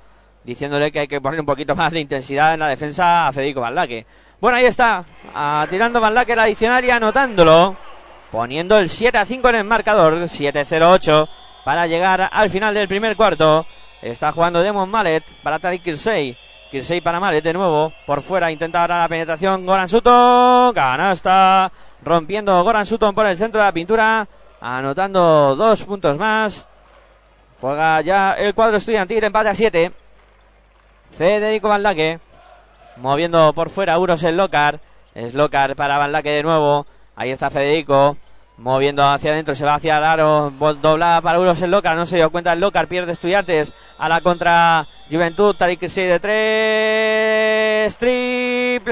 Diciéndole 0.44 0.92
que 0.92 1.00
hay 1.00 1.08
que 1.08 1.20
poner 1.20 1.40
un 1.40 1.48
poquito 1.48 1.76
más 1.76 1.92
de 1.92 2.00
intensidad 2.00 2.54
en 2.54 2.60
la 2.60 2.68
defensa 2.68 3.28
a 3.28 3.34
Federico 3.34 3.62
Valdaque. 3.62 4.06
Bueno, 4.42 4.58
ahí 4.58 4.66
está. 4.66 5.06
Tirando 5.70 6.02
Valdaque 6.02 6.36
la 6.36 6.44
adicional 6.44 6.84
y 6.84 6.90
anotándolo. 6.90 7.76
Poniendo 8.32 8.80
el 8.80 8.90
7 8.90 9.16
a 9.16 9.24
5 9.24 9.50
en 9.50 9.56
el 9.56 9.64
marcador. 9.66 10.16
7-0-8 10.16 11.30
para 11.64 11.86
llegar 11.86 12.28
al 12.32 12.50
final 12.50 12.74
del 12.74 12.88
primer 12.88 13.16
cuarto. 13.16 13.68
Está 14.02 14.32
jugando 14.32 14.64
Demon 14.64 14.90
Mallet 14.90 15.24
para 15.44 15.60
Tariq 15.60 15.84
Kirsey. 15.84 16.36
Kirsey 16.72 17.02
para 17.02 17.20
Mallet 17.20 17.44
de 17.44 17.54
nuevo. 17.54 17.94
Por 18.08 18.24
fuera 18.24 18.52
intenta 18.52 18.82
ahora 18.82 18.98
la 18.98 19.08
penetración. 19.08 19.64
Goran 19.64 19.88
Sutton. 19.88 20.74
Canasta. 20.74 21.72
Rompiendo 22.02 22.64
Goran 22.64 22.88
Sutton 22.88 23.14
por 23.14 23.28
el 23.28 23.38
centro 23.38 23.62
de 23.62 23.68
la 23.68 23.72
pintura. 23.72 24.28
Anotando 24.60 25.56
dos 25.56 25.84
puntos 25.84 26.18
más. 26.18 26.68
Juega 27.60 28.02
ya 28.02 28.34
el 28.34 28.56
cuadro 28.56 28.78
estudiantil. 28.78 29.24
Empate 29.24 29.50
a 29.50 29.54
7. 29.54 29.92
Federico 31.12 31.70
Valdaque. 31.70 32.20
Moviendo 33.02 33.52
por 33.54 33.70
fuera 33.72 33.98
Uros 33.98 34.22
el 34.24 34.38
Locar. 34.38 34.80
Es 35.16 35.34
Locar 35.34 35.76
para 35.76 35.98
Valdaque 35.98 36.30
de 36.30 36.44
nuevo. 36.44 36.86
Ahí 37.16 37.32
está 37.32 37.50
Federico. 37.50 38.16
Moviendo 38.58 39.04
hacia 39.04 39.32
adentro, 39.32 39.56
se 39.56 39.66
va 39.66 39.74
hacia 39.76 39.98
el 39.98 40.04
aro, 40.04 40.52
doblada 40.52 41.20
para 41.22 41.40
Uros 41.40 41.60
el 41.64 41.72
Locar, 41.72 41.98
no 41.98 42.06
se 42.06 42.18
dio 42.18 42.30
cuenta 42.30 42.54
el 42.54 42.60
Locar, 42.60 42.88
pierde 42.88 43.14
estudiantes 43.14 43.74
a 43.98 44.08
la 44.08 44.22
contra 44.22 44.88
Juventud, 45.10 45.56
Tarik 45.56 45.88
6 45.88 45.96
de 45.96 46.20
3, 46.20 47.98
triple 47.98 48.92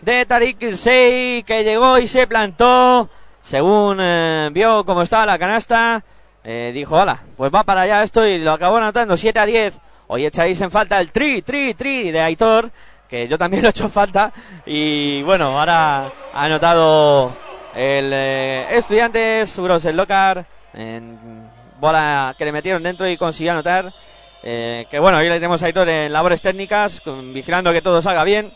de 0.00 0.26
Tarik 0.26 0.74
6 0.74 1.44
que 1.44 1.64
llegó 1.64 1.98
y 1.98 2.06
se 2.06 2.26
plantó, 2.26 3.10
según 3.42 3.98
eh, 4.00 4.48
vio 4.52 4.86
cómo 4.86 5.02
estaba 5.02 5.26
la 5.26 5.38
canasta, 5.38 6.02
eh, 6.44 6.70
dijo, 6.72 6.96
hola, 6.96 7.20
pues 7.36 7.52
va 7.54 7.62
para 7.64 7.82
allá 7.82 8.02
esto 8.02 8.26
y 8.26 8.38
lo 8.38 8.52
acabó 8.52 8.78
anotando 8.78 9.18
7 9.18 9.38
a 9.38 9.44
10, 9.44 9.78
hoy 10.12 10.26
echáis 10.26 10.60
en 10.60 10.70
falta 10.70 11.00
el 11.00 11.10
tri, 11.10 11.40
tri, 11.40 11.72
tri 11.72 12.10
de 12.10 12.20
Aitor, 12.20 12.70
que 13.08 13.26
yo 13.26 13.38
también 13.38 13.62
lo 13.62 13.68
he 13.68 13.70
hecho 13.70 13.88
falta 13.88 14.30
y 14.66 15.22
bueno, 15.22 15.58
ahora 15.58 16.04
ha 16.34 16.44
anotado 16.44 17.32
el 17.74 18.10
eh, 18.12 18.76
Estudiantes, 18.76 19.56
Uros 19.56 19.86
el 19.86 19.96
Locar, 19.96 20.44
en 20.74 21.48
bola 21.80 22.34
que 22.36 22.44
le 22.44 22.52
metieron 22.52 22.82
dentro 22.82 23.08
y 23.08 23.16
consiguió 23.16 23.52
anotar. 23.52 23.90
Eh, 24.42 24.86
que 24.90 24.98
bueno, 24.98 25.16
hoy 25.16 25.28
le 25.30 25.36
tenemos 25.36 25.62
a 25.62 25.66
Aitor 25.66 25.88
en 25.88 26.12
labores 26.12 26.42
técnicas, 26.42 27.00
vigilando 27.32 27.72
que 27.72 27.80
todo 27.80 28.02
salga 28.02 28.22
bien. 28.22 28.52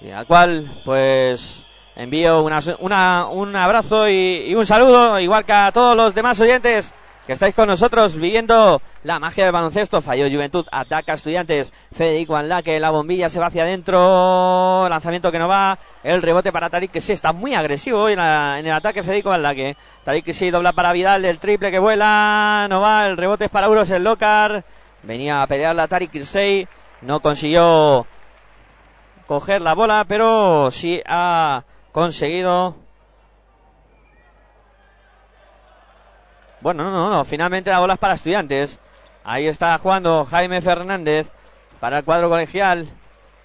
Y 0.00 0.10
al 0.10 0.26
cual, 0.26 0.70
pues, 0.84 1.64
envío 1.96 2.42
una, 2.42 2.60
una, 2.78 3.26
un 3.26 3.56
abrazo 3.56 4.08
y 4.08 4.54
un 4.54 4.66
saludo, 4.66 5.18
igual 5.18 5.44
que 5.44 5.52
a 5.52 5.72
todos 5.72 5.96
los 5.96 6.14
demás 6.14 6.38
oyentes 6.40 6.94
que 7.26 7.32
estáis 7.32 7.54
con 7.54 7.68
nosotros 7.68 8.16
viviendo 8.16 8.82
la 9.02 9.18
magia 9.18 9.44
del 9.44 9.52
baloncesto. 9.52 10.02
Falló 10.02 10.30
Juventud, 10.30 10.66
ataca 10.70 11.14
Estudiantes. 11.14 11.72
Federico 11.92 12.36
Anlaque, 12.36 12.78
la 12.78 12.90
bombilla 12.90 13.30
se 13.30 13.40
va 13.40 13.46
hacia 13.46 13.62
adentro. 13.62 14.86
Lanzamiento 14.88 15.32
que 15.32 15.38
no 15.38 15.48
va. 15.48 15.78
El 16.02 16.20
rebote 16.20 16.52
para 16.52 16.68
Tarik 16.68 16.90
que 16.90 16.98
está 16.98 17.32
muy 17.32 17.54
agresivo 17.54 18.02
hoy 18.02 18.12
en, 18.12 18.18
el 18.20 18.72
ataque 18.72 19.02
Federico 19.02 19.32
Anlaque. 19.32 19.76
Tarik 20.04 20.24
que 20.24 20.50
dobla 20.50 20.72
para 20.72 20.92
Vidal. 20.92 21.24
El 21.24 21.38
triple 21.38 21.70
que 21.70 21.78
vuela. 21.78 22.66
No 22.68 22.80
va. 22.80 23.06
El 23.06 23.16
rebote 23.16 23.46
es 23.46 23.50
para 23.50 23.70
Uros 23.70 23.88
el 23.90 24.04
Locar. 24.04 24.62
Venía 25.02 25.42
a 25.42 25.46
pelear 25.46 25.74
la 25.74 25.88
Tarik 25.88 26.10
Kirsey. 26.10 26.68
No 27.00 27.20
consiguió 27.20 28.06
coger 29.26 29.62
la 29.62 29.74
bola, 29.74 30.04
pero 30.06 30.70
sí 30.70 31.00
ha 31.06 31.64
conseguido 31.92 32.83
Bueno, 36.64 36.82
no, 36.82 36.90
no, 36.90 37.10
no. 37.10 37.24
Finalmente 37.26 37.68
la 37.68 37.78
bola 37.78 37.92
es 37.92 37.98
para 37.98 38.14
estudiantes. 38.14 38.78
Ahí 39.22 39.46
está 39.46 39.76
jugando 39.76 40.24
Jaime 40.24 40.62
Fernández 40.62 41.30
para 41.78 41.98
el 41.98 42.04
cuadro 42.04 42.30
colegial. 42.30 42.88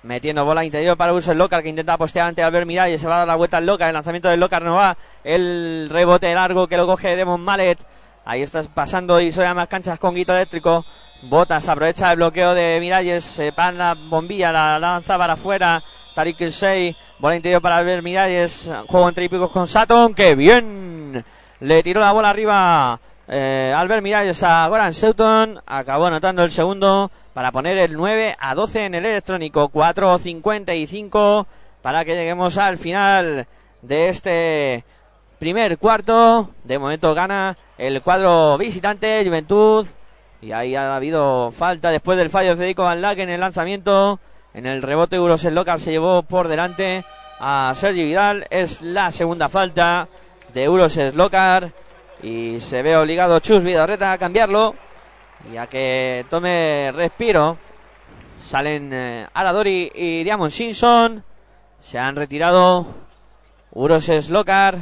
Metiendo 0.04 0.46
bola 0.46 0.64
interior 0.64 0.96
para 0.96 1.12
Uso 1.12 1.34
el 1.34 1.38
Locar 1.38 1.62
que 1.62 1.68
intenta 1.68 1.98
postear 1.98 2.28
ante 2.28 2.44
Albert 2.44 2.66
Miralles. 2.66 3.02
Se 3.02 3.10
va 3.10 3.16
a 3.16 3.18
dar 3.18 3.28
la 3.28 3.36
vuelta 3.36 3.58
al 3.58 3.66
Locar. 3.66 3.90
El 3.90 3.96
lanzamiento 3.96 4.30
del 4.30 4.40
Locar 4.40 4.62
no 4.62 4.76
va. 4.76 4.96
El 5.26 5.90
rebote 5.92 6.34
largo 6.34 6.70
que 6.70 6.78
lo 6.78 6.88
coge 6.88 7.18
Demon 7.18 7.42
Mallet. 7.42 7.86
Ahí 8.24 8.42
está 8.42 8.64
pasando 8.64 9.20
y 9.20 9.34
sobre 9.34 9.54
más 9.54 9.68
canchas 9.68 10.00
con 10.00 10.16
Guito 10.16 10.34
Eléctrico. 10.34 10.86
Botas 11.24 11.68
aprovecha 11.68 12.12
el 12.12 12.16
bloqueo 12.16 12.54
de 12.54 12.80
Miralles. 12.80 13.26
Se 13.26 13.52
la 13.52 13.96
bombilla, 13.96 14.54
la 14.54 14.80
lanza 14.80 15.18
para 15.18 15.34
afuera. 15.34 15.84
Tariq 16.16 16.38
Kirsey. 16.38 16.96
Bola 17.20 17.36
interior 17.36 17.62
para 17.62 17.76
Albert 17.76 18.02
Miralles. 18.02 18.72
Juego 18.88 19.10
entre 19.10 19.26
hípicos 19.26 19.52
con 19.52 19.68
Saton. 19.68 20.14
¡Qué 20.14 20.36
bien! 20.36 21.26
Le 21.60 21.84
tiró 21.84 22.02
la 22.02 22.12
bola 22.12 22.30
arriba 22.30 23.00
eh, 23.32 23.72
Albert 23.78 24.02
Miralles 24.02 24.42
a 24.42 24.68
Goran 24.68 24.92
Seuton 24.92 25.62
acabó 25.68 26.08
anotando 26.08 26.44
el 26.44 26.50
segundo 26.50 27.12
para 27.32 27.52
poner 27.52 27.78
el 27.78 27.94
9 27.94 28.36
a 28.40 28.56
12 28.56 28.86
en 28.86 28.96
el 28.96 29.06
electrónico. 29.06 29.70
4.55 29.70 31.46
para 31.84 32.04
que 32.04 32.16
lleguemos 32.16 32.58
al 32.58 32.80
final 32.80 33.46
de 33.84 34.10
este 34.10 34.84
primer 35.38 35.78
cuarto. 35.78 36.50
De 36.64 36.80
momento 36.80 37.14
gana 37.14 37.56
el 37.78 38.02
cuadro 38.02 38.58
visitante 38.58 39.24
Juventud. 39.24 39.86
Y 40.42 40.52
ahí 40.52 40.76
ha 40.76 40.96
habido 40.96 41.52
falta 41.52 41.92
después 41.92 42.18
del 42.18 42.32
fallo 42.32 42.52
de 42.52 42.56
Federico 42.56 42.84
Van 42.84 43.02
Lack 43.02 43.20
en 43.20 43.30
el 43.30 43.42
lanzamiento. 43.42 44.20
En 44.56 44.66
el 44.66 44.82
rebote 44.82 45.20
Urosel 45.20 45.54
Locar 45.54 45.80
se 45.80 45.92
llevó 45.92 46.24
por 46.24 46.48
delante 46.48 47.06
a 47.40 47.74
Sergi 47.76 48.02
Vidal. 48.02 48.48
Es 48.50 48.82
la 48.82 49.12
segunda 49.12 49.50
falta 49.50 50.08
de 50.54 50.64
Euros 50.64 50.98
Locar. 51.16 51.72
Y 52.22 52.60
se 52.60 52.82
ve 52.82 52.98
obligado 52.98 53.40
Chus 53.40 53.64
Vidorreta 53.64 54.12
a 54.12 54.18
cambiarlo. 54.18 54.76
Y 55.52 55.58
a 55.58 55.68
que 55.68 56.26
tome 56.30 56.92
respiro. 56.94 57.58
Salen 58.42 58.92
eh, 58.94 59.28
Aradori 59.34 59.92
y 59.94 60.24
Diamond 60.24 60.52
Simpson. 60.52 61.24
Se 61.82 61.98
han 61.98 62.16
retirado 62.16 62.86
Uros 63.72 64.30
Locar 64.30 64.78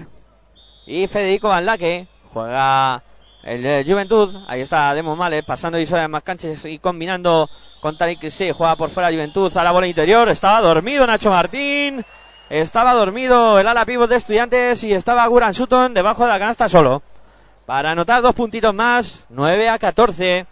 y 0.86 1.08
Federico 1.08 1.50
Van 1.50 1.66
Laque. 1.66 2.08
Juega 2.34 3.04
el 3.44 3.86
Juventud. 3.86 4.36
Ahí 4.48 4.62
está 4.62 4.94
Demo 4.94 5.16
Male 5.16 5.44
pasando 5.44 5.80
y 5.80 5.88
más 6.10 6.24
canchas 6.24 6.66
y 6.66 6.80
combinando 6.80 7.50
con 7.80 7.98
Tarik 7.98 8.30
sí, 8.30 8.52
juega 8.52 8.76
por 8.76 8.90
fuera 8.90 9.12
Juventud 9.12 9.56
a 9.56 9.64
la 9.64 9.72
bola 9.72 9.88
interior. 9.88 10.28
Estaba 10.30 10.62
dormido 10.62 11.06
Nacho 11.06 11.30
Martín. 11.30 12.04
Estaba 12.50 12.94
dormido 12.94 13.60
el 13.60 13.68
ala 13.68 13.84
pívot 13.84 14.10
de 14.10 14.16
estudiantes 14.16 14.82
y 14.86 14.94
estaba 14.94 15.27
Guran 15.27 15.54
Sutton 15.54 15.94
debajo 15.94 16.24
de 16.24 16.30
la 16.30 16.39
canasta 16.39 16.70
solo. 16.70 17.01
Para 17.66 17.92
anotar 17.92 18.22
dos 18.22 18.34
puntitos 18.34 18.74
más, 18.74 19.25
9 19.30 19.68
a 19.68 19.77
14. 19.77 20.46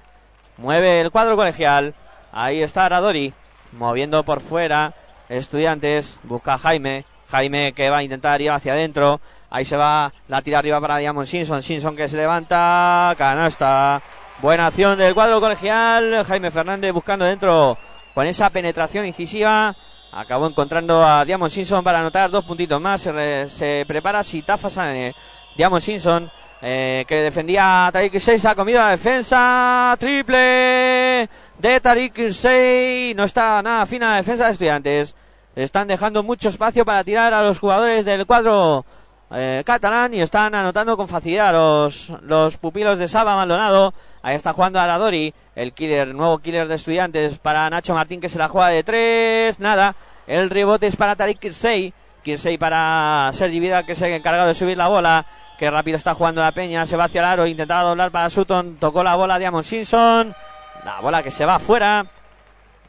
Mueve 0.57 0.99
el 0.99 1.09
cuadro 1.09 1.37
colegial. 1.37 1.93
Ahí 2.33 2.61
está 2.61 2.85
Aradori, 2.85 3.33
moviendo 3.71 4.23
por 4.23 4.41
fuera. 4.41 4.93
Estudiantes, 5.29 6.19
busca 6.23 6.55
a 6.55 6.57
Jaime. 6.57 7.05
Jaime 7.29 7.71
que 7.71 7.89
va 7.89 7.99
a 7.99 8.03
intentar 8.03 8.41
ir 8.41 8.51
hacia 8.51 8.73
adentro. 8.73 9.21
Ahí 9.49 9.63
se 9.63 9.77
va 9.77 10.11
la 10.27 10.41
tira 10.41 10.59
arriba 10.59 10.81
para 10.81 10.97
Diamond 10.97 11.27
Simpson. 11.27 11.63
Simpson 11.63 11.95
que 11.95 12.09
se 12.09 12.17
levanta. 12.17 13.15
Canasta. 13.17 14.01
Buena 14.41 14.67
acción 14.67 14.97
del 14.97 15.13
cuadro 15.13 15.39
colegial. 15.39 16.25
Jaime 16.25 16.51
Fernández 16.51 16.91
buscando 16.91 17.23
dentro 17.23 17.77
con 18.13 18.27
esa 18.27 18.49
penetración 18.49 19.05
incisiva. 19.05 19.73
Acabó 20.15 20.47
encontrando 20.47 21.03
a 21.03 21.25
Diamond 21.25 21.51
Simpson 21.51 21.83
para 21.83 21.99
anotar 21.99 22.31
dos 22.31 22.45
puntitos 22.45 22.79
más. 22.79 23.01
Se, 23.01 23.83
prepara 23.85 24.23
Sitafa 24.23 24.69
Sane. 24.69 25.13
Diamond 25.57 25.81
Simpson 25.83 26.31
eh, 26.61 27.03
que 27.05 27.15
defendía 27.15 27.87
a 27.87 27.91
Tariq 27.91 28.17
6 28.17 28.45
ha 28.45 28.55
comido 28.55 28.79
la 28.79 28.91
defensa. 28.91 29.93
Triple 29.99 31.29
de 31.59 31.81
Tariq 31.81 32.31
6. 32.31 33.13
No 33.13 33.25
está 33.25 33.61
nada 33.61 33.85
fina 33.85 34.11
la 34.11 34.15
defensa 34.15 34.45
de 34.45 34.51
estudiantes. 34.53 35.15
Están 35.53 35.89
dejando 35.89 36.23
mucho 36.23 36.47
espacio 36.47 36.85
para 36.85 37.03
tirar 37.03 37.33
a 37.33 37.43
los 37.43 37.59
jugadores 37.59 38.05
del 38.05 38.25
cuadro 38.25 38.85
eh, 39.31 39.63
catalán 39.65 40.13
y 40.13 40.21
están 40.21 40.53
anotando 40.53 40.95
con 40.95 41.07
facilidad 41.07 41.51
los, 41.51 42.13
los 42.21 42.57
pupilos 42.57 42.99
de 42.99 43.07
Saba 43.07 43.35
Maldonado. 43.35 43.93
Ahí 44.21 44.35
está 44.35 44.53
jugando 44.53 44.79
Aradori, 44.79 45.33
el 45.55 45.73
killer, 45.73 46.13
nuevo 46.13 46.39
killer 46.39 46.67
de 46.67 46.75
estudiantes 46.75 47.39
para 47.39 47.69
Nacho 47.69 47.93
Martín 47.93 48.21
que 48.21 48.29
se 48.29 48.37
la 48.37 48.47
juega 48.47 48.69
de 48.69 48.83
tres. 48.83 49.59
Nada, 49.59 49.95
el 50.27 50.49
rebote 50.49 50.87
es 50.87 50.95
para 50.95 51.15
Tarik 51.15 51.39
Kirsey. 51.39 51.93
Kirsey 52.23 52.57
para 52.57 53.29
Sergi 53.33 53.59
Vida 53.59 53.83
que 53.83 53.93
es 53.93 54.01
el 54.01 54.13
encargado 54.13 54.47
de 54.47 54.53
subir 54.53 54.77
la 54.77 54.87
bola. 54.87 55.25
Que 55.57 55.71
rápido 55.71 55.97
está 55.97 56.13
jugando 56.13 56.41
la 56.41 56.51
peña, 56.51 56.85
se 56.85 56.97
va 56.97 57.05
hacia 57.05 57.21
el 57.21 57.25
aro, 57.25 57.47
intentaba 57.47 57.83
doblar 57.83 58.11
para 58.11 58.29
Sutton, 58.29 58.75
tocó 58.77 59.03
la 59.03 59.15
bola 59.15 59.39
Diamond 59.39 59.63
Simpson. 59.63 60.35
La 60.83 60.99
bola 60.99 61.23
que 61.23 61.31
se 61.31 61.45
va 61.45 61.55
afuera. 61.55 62.05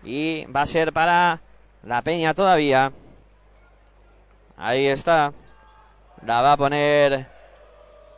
Y 0.04 0.44
va 0.46 0.62
a 0.62 0.66
ser 0.66 0.92
para 0.92 1.40
la 1.84 2.02
peña 2.02 2.34
todavía. 2.34 2.92
Ahí 4.56 4.86
está. 4.86 5.32
La 6.26 6.42
va 6.42 6.54
a 6.54 6.56
poner 6.56 7.24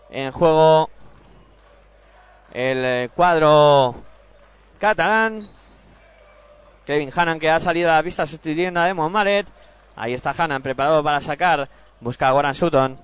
en 0.09 0.33
juego 0.33 0.89
el 2.55 2.83
eh, 2.83 3.11
cuadro 3.15 3.97
catalán. 4.79 5.47
Kevin 6.87 7.11
Hannan 7.15 7.39
que 7.39 7.51
ha 7.51 7.61
salido 7.61 7.93
a 7.93 7.97
la 7.97 8.03
pista 8.03 8.27
sustituyendo 8.27 8.81
a 8.81 8.87
Demon 8.87 9.13
Maret. 9.13 9.47
Ahí 9.95 10.15
está 10.15 10.33
Hannan 10.37 10.63
preparado 10.63 11.05
para 11.05 11.21
sacar. 11.21 11.69
Busca 12.01 12.29
a 12.29 12.31
Goran 12.31 12.55
Sutton. 12.55 12.99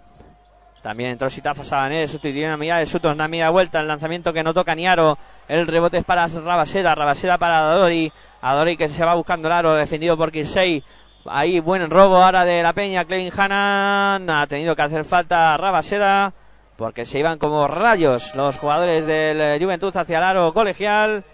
También 0.83 1.11
entró 1.11 1.29
Sitafa 1.29 1.64
Sabané 1.64 2.09
sustituyendo 2.09 2.55
a 2.55 2.57
Miguel 2.57 2.79
de 2.79 2.87
Sutton. 2.87 3.19
Da 3.19 3.29
media 3.29 3.51
vuelta. 3.51 3.81
El 3.81 3.88
lanzamiento 3.88 4.33
que 4.33 4.43
no 4.43 4.55
toca 4.55 4.75
ni 4.75 4.87
aro. 4.87 5.19
El 5.49 5.67
rebote 5.67 5.99
es 5.99 6.05
para 6.05 6.27
Rabaseda. 6.29 6.95
Rabaseda 6.95 7.37
para 7.37 7.59
Adori. 7.59 8.11
Adori 8.40 8.79
que 8.79 8.88
se 8.88 9.05
va 9.05 9.14
buscando 9.14 9.49
el 9.49 9.53
aro. 9.53 9.75
Defendido 9.75 10.17
por 10.17 10.33
Kirsey. 10.33 10.83
Ahí 11.27 11.59
buen 11.59 11.89
robo 11.91 12.23
ahora 12.23 12.45
de 12.45 12.63
la 12.63 12.75
Peña. 12.75 13.07
Clevin 13.07 13.33
Hannan 13.35 14.29
ha 14.29 14.47
tenido 14.47 14.77
que 14.77 14.83
hacer 14.83 15.05
falta 15.05 15.57
Rabaseda 15.57 16.35
porque 16.77 17.07
se 17.07 17.19
iban 17.19 17.39
como 17.39 17.67
rayos 17.67 18.35
los 18.35 18.59
jugadores 18.59 19.07
del 19.07 19.41
eh, 19.41 19.59
Juventud 19.59 19.97
hacia 19.97 20.19
el 20.19 20.25
aro 20.25 20.53
colegial 20.53 21.25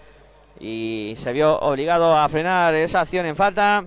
y 0.59 1.15
se 1.17 1.33
vio 1.33 1.59
obligado 1.59 2.15
a 2.17 2.29
frenar 2.29 2.73
esa 2.75 3.01
acción 3.01 3.25
en 3.25 3.35
falta. 3.35 3.83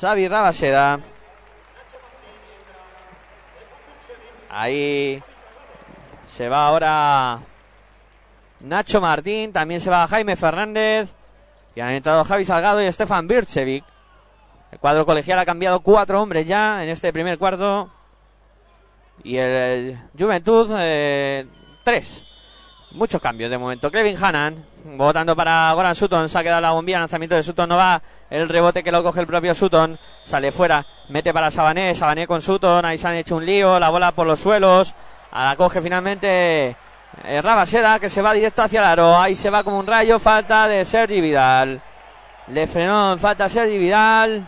Xavi 0.00 0.26
Rabaseda. 0.26 0.98
Ahí 4.50 5.22
se 6.26 6.48
va 6.48 6.66
ahora 6.66 7.38
Nacho 8.60 9.00
Martín, 9.00 9.52
también 9.52 9.80
se 9.80 9.90
va 9.90 10.08
Jaime 10.08 10.34
Fernández 10.34 11.14
y 11.76 11.80
han 11.80 11.90
entrado 11.90 12.24
Javi 12.24 12.44
Salgado 12.44 12.82
y 12.82 12.92
Stefan 12.92 13.28
Birchevic. 13.28 13.84
El 14.70 14.78
cuadro 14.78 15.06
colegial 15.06 15.38
ha 15.38 15.46
cambiado 15.46 15.80
cuatro 15.80 16.20
hombres 16.20 16.46
ya 16.46 16.82
en 16.82 16.90
este 16.90 17.12
primer 17.12 17.38
cuarto. 17.38 17.90
Y 19.24 19.36
el, 19.36 19.98
Juventud, 20.18 20.70
eh, 20.78 21.46
tres. 21.84 22.24
Muchos 22.92 23.20
cambios 23.20 23.50
de 23.50 23.58
momento. 23.58 23.90
Kevin 23.90 24.16
Hannan, 24.22 24.64
votando 24.96 25.34
para 25.34 25.72
Goran 25.72 25.94
Sutton. 25.94 26.28
Se 26.28 26.38
ha 26.38 26.42
quedado 26.42 26.60
la 26.60 26.70
bombilla. 26.72 27.00
Lanzamiento 27.00 27.34
de 27.34 27.42
Sutton 27.42 27.68
no 27.68 27.76
va. 27.76 28.00
El 28.30 28.48
rebote 28.48 28.82
que 28.82 28.92
lo 28.92 29.02
coge 29.02 29.20
el 29.20 29.26
propio 29.26 29.54
Sutton. 29.54 29.98
Sale 30.24 30.52
fuera. 30.52 30.86
Mete 31.08 31.32
para 31.32 31.50
Sabané. 31.50 31.94
Sabané 31.94 32.26
con 32.26 32.40
Sutton. 32.40 32.84
Ahí 32.84 32.96
se 32.96 33.08
han 33.08 33.14
hecho 33.14 33.36
un 33.36 33.44
lío. 33.44 33.78
La 33.78 33.90
bola 33.90 34.12
por 34.12 34.26
los 34.26 34.40
suelos. 34.40 34.94
A 35.30 35.44
la 35.44 35.56
coge 35.56 35.82
finalmente 35.82 36.76
eh, 37.24 37.42
Rabaseda 37.42 37.98
que 37.98 38.08
se 38.08 38.22
va 38.22 38.32
directo 38.32 38.62
hacia 38.62 38.80
el 38.80 38.86
aro. 38.86 39.18
Ahí 39.18 39.36
se 39.36 39.50
va 39.50 39.64
como 39.64 39.78
un 39.78 39.86
rayo. 39.86 40.18
Falta 40.18 40.68
de 40.68 40.84
Sergi 40.84 41.20
Vidal. 41.20 41.82
Le 42.48 42.66
frenó 42.66 43.12
en 43.12 43.18
falta 43.18 43.48
Sergi 43.50 43.76
Vidal 43.76 44.46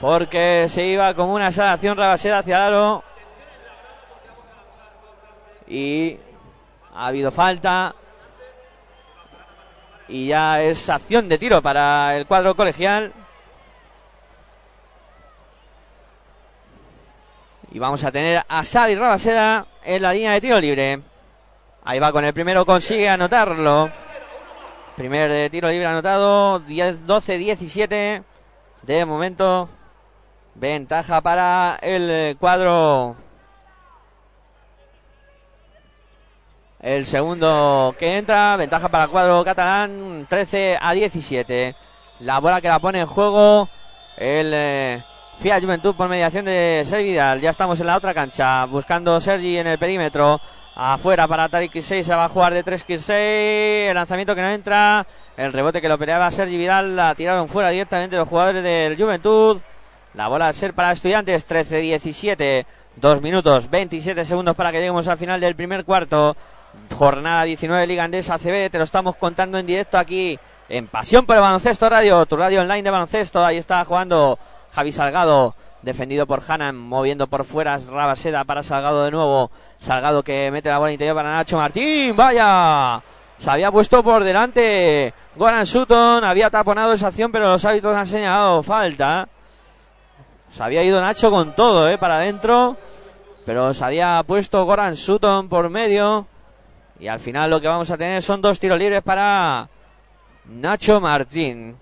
porque 0.00 0.66
se 0.68 0.84
iba 0.84 1.14
como 1.14 1.34
una 1.34 1.52
salación 1.52 1.96
Rabaseda 1.96 2.38
hacia 2.38 2.68
el 2.68 3.00
y 5.68 6.18
ha 6.94 7.06
habido 7.06 7.30
falta. 7.30 7.94
Y 10.08 10.28
ya 10.28 10.62
es 10.62 10.88
acción 10.88 11.28
de 11.28 11.38
tiro 11.38 11.60
para 11.60 12.16
el 12.16 12.26
cuadro 12.26 12.54
colegial. 12.54 13.12
Y 17.72 17.78
vamos 17.78 18.04
a 18.04 18.12
tener 18.12 18.44
a 18.48 18.64
Sadi 18.64 18.94
Rabaseda 18.94 19.66
en 19.82 20.02
la 20.02 20.12
línea 20.12 20.32
de 20.32 20.40
tiro 20.40 20.60
libre. 20.60 21.00
Ahí 21.84 21.98
va 21.98 22.12
con 22.12 22.24
el 22.24 22.32
primero 22.32 22.64
consigue 22.64 23.08
anotarlo. 23.08 23.90
Primer 24.94 25.50
tiro 25.50 25.68
libre 25.68 25.86
anotado 25.86 26.60
10, 26.60 27.06
12 27.06 27.38
17 27.38 28.22
de 28.82 29.04
momento 29.04 29.68
Ventaja 30.58 31.20
para 31.20 31.78
el 31.82 32.10
eh, 32.10 32.36
cuadro. 32.40 33.14
El 36.80 37.04
segundo 37.04 37.94
que 37.98 38.16
entra, 38.16 38.56
ventaja 38.56 38.88
para 38.88 39.04
el 39.04 39.10
cuadro 39.10 39.44
catalán, 39.44 40.26
13 40.26 40.78
a 40.80 40.94
17. 40.94 41.76
La 42.20 42.38
bola 42.38 42.62
que 42.62 42.68
la 42.68 42.78
pone 42.78 43.00
en 43.00 43.06
juego 43.06 43.68
el 44.16 44.50
eh, 44.54 45.04
Fiat 45.40 45.60
Juventud 45.62 45.94
por 45.94 46.08
mediación 46.08 46.46
de 46.46 46.84
Sergi 46.86 47.10
Vidal. 47.10 47.42
Ya 47.42 47.50
estamos 47.50 47.78
en 47.80 47.88
la 47.88 47.96
otra 47.98 48.14
cancha, 48.14 48.64
buscando 48.64 49.20
Sergi 49.20 49.58
en 49.58 49.66
el 49.66 49.78
perímetro. 49.78 50.40
Afuera 50.74 51.28
para 51.28 51.50
Tariq 51.50 51.72
Kirsey, 51.72 52.02
se 52.02 52.14
va 52.14 52.24
a 52.24 52.28
jugar 52.30 52.54
de 52.54 52.62
3 52.62 52.82
Kirsey. 52.82 53.88
El 53.88 53.94
lanzamiento 53.94 54.34
que 54.34 54.40
no 54.40 54.48
entra. 54.48 55.06
El 55.36 55.52
rebote 55.52 55.82
que 55.82 55.88
lo 55.88 55.98
peleaba 55.98 56.30
Sergi 56.30 56.56
Vidal. 56.56 56.96
La 56.96 57.14
tiraron 57.14 57.46
fuera 57.46 57.68
directamente 57.68 58.16
los 58.16 58.26
jugadores 58.26 58.62
del 58.62 58.96
Juventud. 58.96 59.60
La 60.16 60.28
bola 60.28 60.48
a 60.48 60.52
ser 60.54 60.72
para 60.72 60.92
estudiantes, 60.92 61.46
13-17, 61.46 62.64
2 62.96 63.20
minutos, 63.20 63.68
27 63.68 64.24
segundos 64.24 64.56
para 64.56 64.72
que 64.72 64.78
lleguemos 64.78 65.06
al 65.08 65.18
final 65.18 65.38
del 65.42 65.54
primer 65.54 65.84
cuarto. 65.84 66.34
Jornada 66.96 67.42
19 67.42 67.86
Liga 67.86 68.04
Andesa 68.04 68.38
CB, 68.38 68.70
te 68.70 68.78
lo 68.78 68.84
estamos 68.84 69.16
contando 69.16 69.58
en 69.58 69.66
directo 69.66 69.98
aquí 69.98 70.38
en 70.70 70.86
Pasión 70.86 71.26
por 71.26 71.36
el 71.36 71.42
Baloncesto 71.42 71.90
Radio, 71.90 72.24
tu 72.24 72.34
radio 72.34 72.62
online 72.62 72.82
de 72.82 72.90
baloncesto. 72.90 73.44
Ahí 73.44 73.58
está 73.58 73.84
jugando 73.84 74.38
Javi 74.72 74.90
Salgado, 74.90 75.54
defendido 75.82 76.26
por 76.26 76.42
Hanan, 76.48 76.76
moviendo 76.78 77.26
por 77.26 77.44
fuera 77.44 77.76
Rabaseda 77.76 78.44
para 78.44 78.62
Salgado 78.62 79.04
de 79.04 79.10
nuevo. 79.10 79.50
Salgado 79.80 80.22
que 80.22 80.50
mete 80.50 80.70
la 80.70 80.78
bola 80.78 80.92
interior 80.92 81.14
para 81.14 81.34
Nacho 81.34 81.58
Martín, 81.58 82.16
vaya. 82.16 83.02
Se 83.36 83.50
había 83.50 83.70
puesto 83.70 84.02
por 84.02 84.24
delante 84.24 85.12
Goran 85.36 85.66
Sutton, 85.66 86.24
había 86.24 86.48
taponado 86.48 86.94
esa 86.94 87.08
acción, 87.08 87.30
pero 87.30 87.50
los 87.50 87.62
árbitros 87.66 87.94
han 87.94 88.06
señalado 88.06 88.62
falta. 88.62 89.28
Se 90.50 90.62
había 90.62 90.82
ido 90.82 91.00
Nacho 91.00 91.30
con 91.30 91.54
todo, 91.54 91.88
¿eh? 91.88 91.98
Para 91.98 92.16
adentro. 92.16 92.76
Pero 93.44 93.72
se 93.74 93.84
había 93.84 94.22
puesto 94.26 94.64
Goran 94.64 94.96
Sutton 94.96 95.48
por 95.48 95.68
medio. 95.70 96.26
Y 96.98 97.08
al 97.08 97.20
final 97.20 97.50
lo 97.50 97.60
que 97.60 97.68
vamos 97.68 97.90
a 97.90 97.96
tener 97.96 98.22
son 98.22 98.40
dos 98.40 98.58
tiros 98.58 98.78
libres 98.78 99.02
para 99.02 99.68
Nacho 100.46 101.00
Martín. 101.00 101.76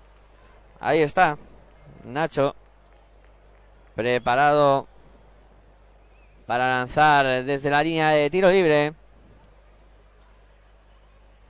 Ahí 0.79 1.01
está. 1.01 1.37
Nacho. 2.03 2.55
Preparado 3.95 4.87
para 6.45 6.69
lanzar 6.69 7.43
desde 7.43 7.69
la 7.69 7.81
línea 7.81 8.09
de 8.09 8.29
tiro 8.29 8.51
libre. 8.51 8.93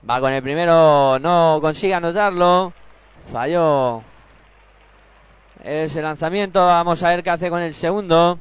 Va 0.08 0.20
con 0.20 0.32
el 0.32 0.44
primero, 0.44 1.18
no 1.20 1.58
consigue 1.60 1.96
anotarlo. 1.96 2.72
Falló 3.32 4.04
ese 5.66 6.02
lanzamiento. 6.02 6.66
Vamos 6.66 7.02
a 7.02 7.10
ver 7.10 7.24
qué 7.24 7.32
hace 7.32 7.50
con 7.50 7.62
el 7.62 7.74
segundo. 7.74 8.40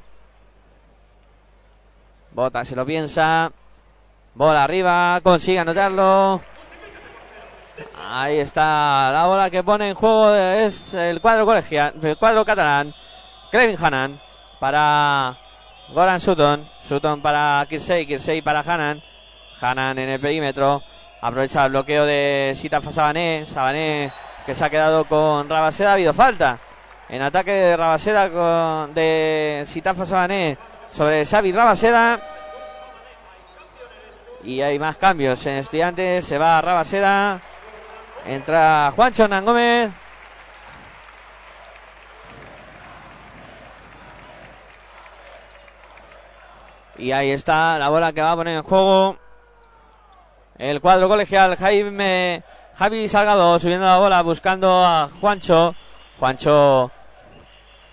Bota, 2.33 2.65
se 2.65 2.77
lo 2.77 2.85
piensa. 2.85 3.51
Bola 4.35 4.65
arriba, 4.65 5.21
consigue 5.23 5.61
anotarlo. 5.61 6.41
Ahí 8.09 8.39
está 8.39 9.11
la 9.13 9.27
bola 9.27 9.51
que 9.51 9.63
pone 9.63 9.89
en 9.89 9.95
juego. 9.95 10.35
Es 10.35 10.95
el 10.95 11.21
cuadro 11.21 11.47
colegial, 11.47 11.95
el 12.03 12.17
cuadro 12.17 12.45
catalán. 12.45 12.95
Kevin 13.51 13.77
Hanan 13.81 14.21
para 14.61 15.39
Goran 15.93 16.21
Sutton. 16.21 16.69
Sutton 16.83 17.23
para 17.23 17.65
Kirsey, 17.69 18.07
Kirsey 18.07 18.43
para 18.43 18.61
Hanan. 18.61 19.03
Hanan 19.61 19.99
en 19.99 20.09
el 20.09 20.21
perímetro. 20.21 20.83
Aprovecha 21.21 21.65
el 21.65 21.71
bloqueo 21.71 22.05
de 22.05 22.53
Sitafa 22.55 22.93
Sabané. 22.93 23.47
Sabané 23.47 24.13
que 24.45 24.55
se 24.55 24.65
ha 24.65 24.71
quedado 24.71 25.05
con 25.05 25.49
Rabaseda. 25.49 25.91
Ha 25.91 25.95
habido 25.95 26.13
falta. 26.13 26.59
En 27.09 27.23
ataque 27.23 27.53
de 27.53 27.77
Rabaseda 27.77 28.31
con, 28.31 28.95
de 28.95 29.65
Sitafa 29.67 30.07
Sabané 30.07 30.57
sobre 30.93 31.27
Xavi 31.27 31.53
Rabaseda. 31.53 32.21
Y 34.43 34.61
hay 34.61 34.79
más 34.79 34.97
cambios 34.97 35.45
en 35.47 35.57
Estudiantes. 35.57 36.25
Se 36.25 36.39
va 36.39 36.61
Rabaseda. 36.61 37.41
Entra 38.27 38.93
Juancho 38.95 39.25
Hernán. 39.25 39.93
Y 46.97 47.13
ahí 47.13 47.31
está 47.31 47.79
la 47.79 47.89
bola 47.89 48.13
que 48.13 48.23
va 48.23 48.33
a 48.33 48.37
poner 48.37 48.57
en 48.57 48.63
juego 48.63 49.17
el 50.59 50.81
cuadro 50.81 51.09
colegial. 51.09 51.57
Jaime, 51.57 52.43
Javi 52.77 53.09
Salgado 53.09 53.59
subiendo 53.59 53.87
la 53.87 53.99
bola 53.99 54.23
buscando 54.23 54.85
a 54.85 55.09
Juancho. 55.21 55.75
Juancho 56.19 56.91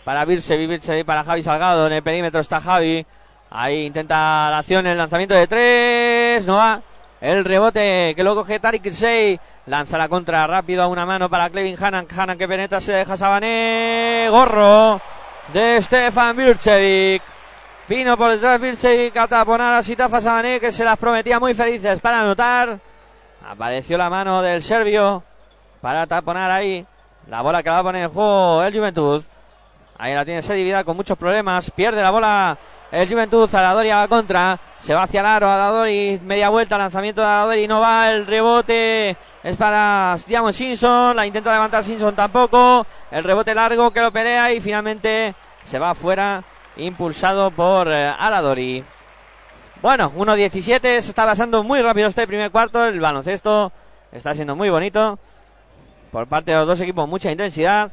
para 0.03 0.25
Virse, 0.25 0.57
Virse 0.57 1.05
para 1.05 1.23
Javi 1.23 1.41
Salgado. 1.41 1.87
En 1.87 1.93
el 1.93 2.03
perímetro 2.03 2.41
está 2.41 2.61
Javi. 2.61 3.05
Ahí 3.49 3.85
intenta 3.85 4.49
la 4.49 4.59
acción, 4.59 4.87
el 4.87 4.97
lanzamiento 4.97 5.35
de 5.35 5.47
tres. 5.47 6.45
No 6.45 6.57
va. 6.57 6.81
El 7.19 7.45
rebote 7.45 8.15
que 8.15 8.23
lo 8.23 8.33
coge 8.33 8.59
Tarik 8.59 8.81
Kirsey. 8.81 9.39
Lanza 9.67 9.97
la 9.97 10.09
contra 10.09 10.47
rápido 10.47 10.81
a 10.81 10.87
una 10.87 11.05
mano 11.05 11.29
para 11.29 11.49
Clevin 11.49 11.77
Hanan. 11.81 12.07
Hanan 12.15 12.37
que 12.37 12.47
penetra, 12.47 12.81
se 12.81 12.93
deja 12.93 13.15
Sabané. 13.15 14.27
Gorro 14.29 14.99
de 15.53 15.81
Stefan 15.81 16.35
Birchevic. 16.35 17.21
Vino 17.87 18.17
por 18.17 18.31
detrás 18.31 18.59
Birchevic 18.59 19.15
a 19.17 19.27
taponar 19.27 19.75
a 19.75 19.83
Sitafa 19.83 20.21
Sabané 20.21 20.59
que 20.59 20.71
se 20.71 20.83
las 20.83 20.97
prometía 20.97 21.39
muy 21.39 21.53
felices 21.53 21.99
para 21.99 22.21
anotar. 22.21 22.79
Apareció 23.47 23.97
la 23.97 24.09
mano 24.09 24.41
del 24.41 24.63
serbio 24.63 25.23
para 25.81 26.07
taponar 26.07 26.49
ahí. 26.49 26.85
La 27.31 27.41
bola 27.41 27.63
que 27.63 27.69
va 27.69 27.79
a 27.79 27.83
poner 27.83 28.03
en 28.03 28.09
juego 28.09 28.61
el 28.61 28.73
Juventud. 28.73 29.23
Ahí 29.97 30.13
la 30.13 30.25
tiene 30.25 30.41
Serivida 30.41 30.83
con 30.83 30.97
muchos 30.97 31.17
problemas. 31.17 31.71
Pierde 31.71 32.01
la 32.01 32.11
bola 32.11 32.57
el 32.91 33.07
Juventud. 33.07 33.49
Aladori 33.55 33.89
a 33.89 34.01
la 34.01 34.09
contra. 34.09 34.59
Se 34.81 34.93
va 34.93 35.03
hacia 35.03 35.21
el 35.21 35.25
aro. 35.25 35.49
Aladori 35.49 36.19
media 36.25 36.49
vuelta. 36.49 36.77
Lanzamiento 36.77 37.21
de 37.21 37.27
Aladori. 37.27 37.69
No 37.69 37.79
va. 37.79 38.11
El 38.11 38.27
rebote 38.27 39.15
es 39.43 39.55
para 39.55 40.17
Diamond 40.27 40.53
Simpson. 40.53 41.15
La 41.15 41.25
intenta 41.25 41.53
levantar 41.53 41.85
Simpson 41.85 42.13
tampoco. 42.13 42.85
El 43.09 43.23
rebote 43.23 43.55
largo 43.55 43.91
que 43.91 44.01
lo 44.01 44.11
pelea 44.11 44.51
y 44.51 44.59
finalmente 44.59 45.33
se 45.63 45.79
va 45.79 45.91
afuera. 45.91 46.43
Impulsado 46.75 47.49
por 47.49 47.89
eh, 47.89 48.09
Aladori. 48.09 48.83
Bueno, 49.81 50.11
1-17. 50.17 50.81
Se 50.81 50.97
está 50.97 51.25
pasando 51.25 51.63
muy 51.63 51.81
rápido 51.81 52.09
este 52.09 52.27
primer 52.27 52.51
cuarto. 52.51 52.83
El 52.83 52.99
baloncesto 52.99 53.71
está 54.11 54.35
siendo 54.35 54.53
muy 54.57 54.69
bonito. 54.69 55.17
Por 56.11 56.27
parte 56.27 56.51
de 56.51 56.57
los 56.57 56.67
dos 56.67 56.79
equipos, 56.81 57.07
mucha 57.07 57.31
intensidad. 57.31 57.91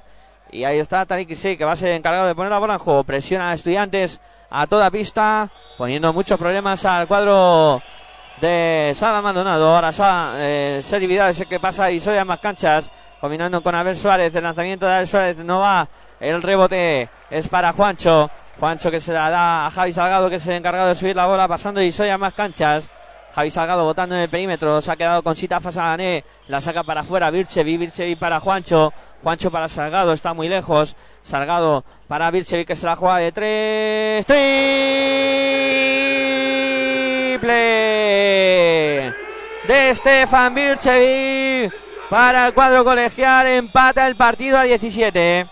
Y 0.51 0.65
ahí 0.65 0.79
está 0.79 1.05
Tarik 1.07 1.29
que 1.57 1.65
va 1.65 1.73
a 1.73 1.77
ser 1.77 1.93
encargado 1.93 2.27
de 2.27 2.35
poner 2.35 2.51
la 2.51 2.59
bola 2.59 2.79
en. 2.79 3.05
Presiona 3.05 3.51
a 3.51 3.55
estudiantes 3.55 4.21
a 4.51 4.67
toda 4.67 4.91
pista, 4.91 5.51
poniendo 5.77 6.13
muchos 6.13 6.39
problemas 6.39 6.85
al 6.85 7.07
cuadro 7.07 7.83
de 8.41 8.93
Sala 8.97 9.21
Maldonado. 9.21 9.75
Ahora 9.75 9.93
Sala, 9.93 10.35
eh, 10.37 10.81
Seri 10.83 11.07
Vidal 11.07 11.31
es 11.31 11.41
el 11.41 11.49
que 11.49 11.61
pasa 11.61 11.91
y 11.91 12.01
soy 12.01 12.23
más 12.25 12.41
canchas, 12.41 12.91
combinando 13.21 13.63
con 13.63 13.75
Abel 13.75 13.97
Suárez. 13.97 14.35
El 14.35 14.45
lanzamiento 14.45 14.87
de 14.87 14.95
Abel 14.95 15.07
Suárez 15.07 15.37
no 15.39 15.61
va. 15.61 15.87
El 16.19 16.43
rebote 16.43 17.09
es 17.31 17.47
para 17.49 17.73
Juancho. 17.73 18.31
Juancho 18.59 18.91
que 18.91 19.01
se 19.01 19.13
la 19.13 19.31
da 19.31 19.67
a 19.67 19.71
Javi 19.71 19.93
Salgado, 19.93 20.29
que 20.29 20.37
es 20.37 20.47
el 20.49 20.57
encargado 20.57 20.89
de 20.89 20.95
subir 20.97 21.15
la 21.15 21.27
bola, 21.27 21.47
pasando 21.47 21.81
y 21.81 21.93
soy 21.93 22.17
más 22.19 22.35
canchas. 22.35 22.91
Javi 23.35 23.51
Salgado 23.51 23.85
botando 23.85 24.15
en 24.15 24.23
el 24.23 24.29
perímetro. 24.29 24.81
Se 24.81 24.91
ha 24.91 24.97
quedado 24.97 25.23
con 25.23 25.37
Sita 25.37 25.61
Fasagané. 25.61 26.25
La 26.49 26.61
saca 26.61 26.83
para 26.83 27.03
afuera. 27.03 27.31
Virchevi. 27.31 27.77
Virchevi 27.77 28.17
para 28.17 28.41
Juancho. 28.41 28.93
Juancho 29.23 29.51
para 29.51 29.69
Salgado. 29.69 30.13
Está 30.13 30.35
muy 30.35 30.49
lejos. 30.49 30.97
Salgado 31.23 31.85
para 32.09 32.31
Virchevi 32.31 32.65
que 32.65 32.77
se 32.77 32.87
la 32.87 32.97
juega 32.97 33.19
de 33.19 33.33
tres. 33.33 34.27
Triple 34.27 34.59
de 39.69 39.95
Stefan 39.95 40.55
Virchevi 40.55 41.71
para 42.09 42.47
el 42.47 42.55
cuadro 42.55 42.85
colegial. 42.85 43.47
Empata 43.47 44.07
el 44.07 44.17
partido 44.17 44.59
a 44.59 44.63
17. 44.63 45.47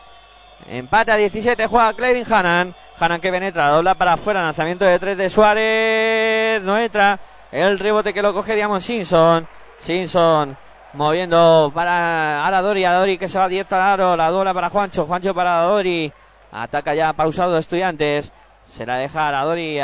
Empata 0.69 1.15
a 1.15 1.17
17. 1.17 1.67
Juega 1.67 1.93
Clevin 1.93 2.25
Hanan. 2.29 2.75
Hanan 2.99 3.21
que 3.21 3.31
penetra. 3.31 3.69
Dobla 3.69 3.95
para 3.95 4.15
afuera. 4.15 4.43
Lanzamiento 4.43 4.85
de 4.85 4.99
tres 4.99 5.19
de 5.19 5.31
Suárez. 5.31 6.63
No 6.63 6.79
entra. 6.79 7.19
El 7.53 7.79
rebote 7.79 8.13
que 8.13 8.23
lo 8.23 8.35
coge 8.35 8.55
Diamond 8.55 8.83
Simpson. 8.83 9.47
Simpson 9.79 10.57
moviendo 10.95 11.71
para 11.75 12.47
Aradori. 12.47 12.85
Aradori 12.85 13.19
que 13.19 13.29
se 13.29 13.39
va 13.39 13.49
directo 13.49 13.77
al 13.77 13.83
aro. 13.83 14.17
La 14.17 14.31
dobla 14.31 14.53
para 14.53 14.71
Juancho. 14.71 15.07
Juancho 15.07 15.35
para 15.35 15.61
Aradori. 15.61 16.13
Ataca 16.53 16.95
ya 16.95 17.13
pausado 17.13 17.57
Estudiantes. 17.57 18.33
Se 18.67 18.85
la 18.85 18.97
deja 18.97 19.29
Aradori. 19.29 19.79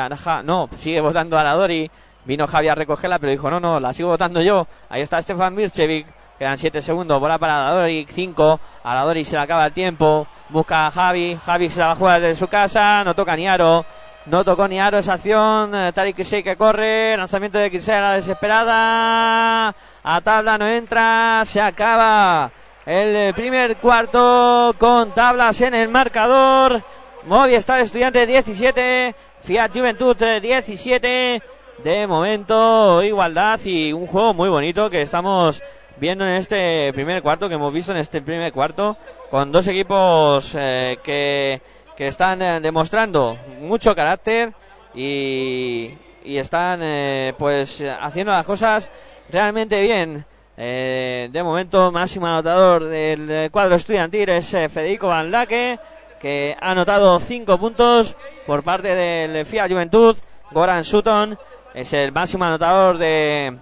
No, 0.45 0.69
sigue 0.77 1.01
votando 1.01 1.39
Aradori. 1.39 1.91
Vino 2.25 2.47
Javi 2.47 2.69
a 2.69 2.75
recogerla, 2.75 3.19
pero 3.19 3.33
dijo, 3.33 3.51
no, 3.51 3.59
no, 3.59 3.81
la 3.81 3.93
sigo 3.93 4.09
votando 4.09 4.41
yo. 4.41 4.67
Ahí 4.89 5.03
está 5.03 5.21
Stefan 5.21 5.55
Mircevic. 5.55 6.07
Quedan 6.39 6.59
7 6.59 6.83
segundos. 6.83 7.21
Bola 7.21 7.39
para 7.39 7.69
Aradori. 7.69 8.07
5. 8.11 8.61
Aradori 8.83 9.25
se 9.25 9.37
le 9.37 9.43
acaba 9.43 9.67
el 9.67 9.73
tiempo. 9.73 10.27
Busca 10.49 10.87
a 10.87 10.91
Javi. 10.91 11.39
Javi 11.45 11.71
se 11.71 11.81
la 11.81 11.87
va 11.87 11.93
a 11.93 11.97
jugar 11.97 12.21
desde 12.21 12.39
su 12.39 12.49
casa. 12.49 13.05
No 13.05 13.15
toca 13.15 13.37
ni 13.37 13.47
aro. 13.47 13.85
No 14.27 14.45
tocó 14.45 14.69
ni 14.69 14.79
aro 14.79 14.99
esa 14.99 15.15
acción. 15.15 15.75
Eh, 15.75 15.93
Tariq 15.93 16.17
Kisei 16.17 16.43
que 16.43 16.57
corre. 16.57 17.17
Lanzamiento 17.17 17.59
de 17.59 17.71
Kisei 17.71 17.97
a 17.97 18.01
la 18.01 18.13
desesperada. 18.13 19.75
A 20.05 20.21
tabla 20.23 20.59
no 20.59 20.69
entra. 20.69 21.43
Se 21.45 21.61
acaba 21.61 22.51
el 22.87 23.35
primer 23.35 23.77
cuarto 23.77 24.75
con 24.79 25.13
tablas 25.13 25.61
en 25.61 25.75
el 25.75 25.89
marcador. 25.89 26.83
Movistar 27.27 27.81
Estudiante 27.81 28.25
17. 28.25 29.15
Fiat 29.43 29.73
Juventud 29.75 30.17
17. 30.17 31.43
De 31.83 32.07
momento 32.07 33.03
igualdad 33.03 33.59
y 33.65 33.93
un 33.93 34.07
juego 34.07 34.35
muy 34.35 34.49
bonito 34.49 34.89
que 34.89 35.03
estamos 35.03 35.61
viendo 35.97 36.25
en 36.25 36.35
este 36.35 36.93
primer 36.93 37.23
cuarto, 37.23 37.49
que 37.49 37.57
hemos 37.57 37.73
visto 37.73 37.91
en 37.91 37.99
este 37.99 38.23
primer 38.23 38.53
cuarto, 38.53 38.97
con 39.31 39.51
dos 39.51 39.67
equipos 39.67 40.55
eh, 40.57 40.99
que 41.03 41.61
que 41.97 42.09
están 42.09 42.43
eh, 42.43 42.61
demostrando 42.61 43.37
mucho 43.61 43.95
carácter 43.95 44.53
y, 44.95 45.95
y 46.25 46.37
están 46.37 46.81
eh, 46.83 47.35
pues 47.39 47.83
haciendo 48.01 48.33
las 48.33 48.47
cosas 48.47 48.91
realmente 49.31 49.81
bien. 49.83 50.25
Eh, 50.57 51.29
de 51.33 51.43
momento, 51.43 51.91
máximo 51.91 52.27
anotador 52.27 52.85
del 52.85 53.51
cuadro 53.51 53.75
estudiantil 53.75 54.29
es 54.29 54.51
Federico 54.51 55.09
Van 55.09 55.31
Laque, 55.31 55.79
que 56.21 56.57
ha 56.61 56.71
anotado 56.71 57.19
cinco 57.19 57.59
puntos 57.59 58.17
por 58.47 58.63
parte 58.63 58.95
del 58.95 59.45
FIA 59.47 59.69
Juventud. 59.69 60.17
Goran 60.51 60.85
Sutton 60.85 61.39
es 61.75 61.93
el 61.95 62.13
máximo 62.13 62.45
anotador 62.45 62.99
de 62.99 63.57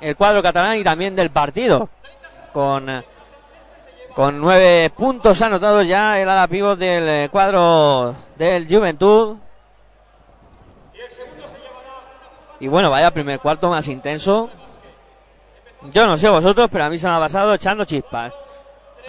el 0.00 0.16
cuadro 0.16 0.42
catalán 0.42 0.78
y 0.78 0.84
también 0.84 1.14
del 1.14 1.30
partido, 1.30 1.88
con 2.52 2.88
con 4.16 4.40
nueve 4.40 4.88
puntos 4.96 5.42
anotados 5.42 5.86
ya 5.86 6.18
el 6.18 6.26
ala 6.26 6.48
pívot 6.48 6.78
del 6.78 7.06
eh, 7.06 7.28
cuadro 7.30 8.14
del 8.36 8.66
Juventud. 8.66 9.36
Y 12.58 12.66
bueno, 12.66 12.88
vaya 12.88 13.10
primer 13.10 13.40
cuarto 13.40 13.68
más 13.68 13.86
intenso. 13.88 14.48
Yo 15.92 16.06
no 16.06 16.16
sé 16.16 16.30
vosotros, 16.30 16.70
pero 16.72 16.84
a 16.84 16.88
mí 16.88 16.96
se 16.96 17.06
me 17.06 17.12
ha 17.12 17.18
pasado 17.18 17.52
echando 17.52 17.84
chispas. 17.84 18.32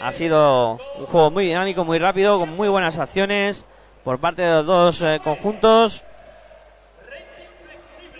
Ha 0.01 0.11
sido 0.11 0.77
un 0.99 1.05
juego 1.05 1.31
muy 1.31 1.45
dinámico, 1.45 1.85
muy 1.85 1.99
rápido, 1.99 2.37
con 2.37 2.49
muy 2.49 2.67
buenas 2.67 2.99
acciones 2.99 3.63
por 4.03 4.19
parte 4.19 4.41
de 4.41 4.51
los 4.55 4.65
dos 4.65 5.01
eh, 5.03 5.21
conjuntos. 5.23 6.03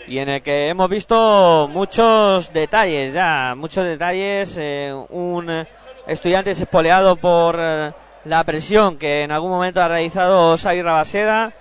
y 0.07 0.19
en 0.19 0.29
el 0.29 0.41
que 0.41 0.69
hemos 0.69 0.89
visto 0.89 1.67
muchos 1.69 2.53
detalles 2.53 3.13
ya, 3.13 3.55
muchos 3.57 3.83
detalles, 3.83 4.55
eh, 4.57 4.95
un 5.09 5.67
estudiante 6.07 6.51
espoleado 6.51 7.17
por 7.17 7.55
eh, 7.59 7.91
la 8.25 8.43
presión 8.43 8.97
que 8.97 9.23
en 9.23 9.31
algún 9.31 9.51
momento 9.51 9.81
ha 9.81 9.87
realizado 9.87 10.57
Xavi 10.57 10.81
Rabaseda 10.81 11.53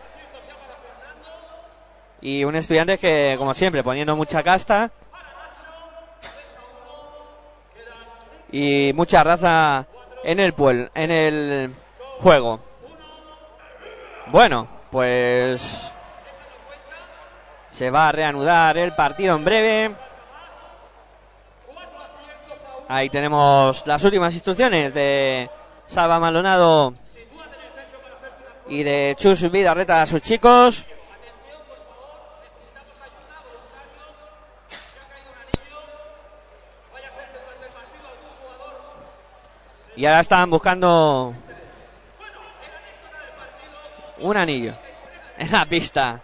y 2.21 2.45
un 2.45 2.57
estudiante 2.57 2.99
que, 2.99 3.35
como 3.39 3.55
siempre, 3.55 3.83
poniendo 3.85 4.17
mucha 4.17 4.43
casta 4.43 4.91
y 8.51 8.93
mucha 8.95 9.23
raza 9.23 9.87
en 10.25 10.41
el 10.41 10.53
puel, 10.53 10.91
en 10.95 11.11
el 11.11 11.75
juego. 12.19 12.61
Bueno, 14.29 14.67
pues 14.91 15.93
se 17.71 17.91
va 17.91 18.09
a 18.09 18.13
reanudar 18.13 18.79
el 18.79 18.93
partido 18.93 19.37
en 19.37 19.45
breve. 19.45 20.06
Ahí 22.89 23.11
tenemos 23.11 23.85
las 23.85 24.05
últimas 24.05 24.33
instrucciones 24.33 24.95
de 24.95 25.51
Salva 25.89 26.21
Maldonado 26.21 26.95
y 28.69 28.85
de 28.85 29.15
Chus 29.19 29.51
Vidarreta 29.51 30.03
a 30.03 30.07
sus 30.07 30.23
chicos. 30.23 30.87
Y 39.97 40.07
ahora 40.07 40.21
están 40.21 40.49
buscando 40.49 41.35
un 44.19 44.37
anillo 44.37 44.75
en 45.39 45.51
la 45.51 45.67
pista. 45.67 46.21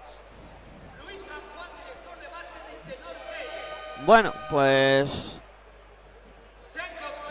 Bueno, 4.05 4.33
pues 4.51 5.41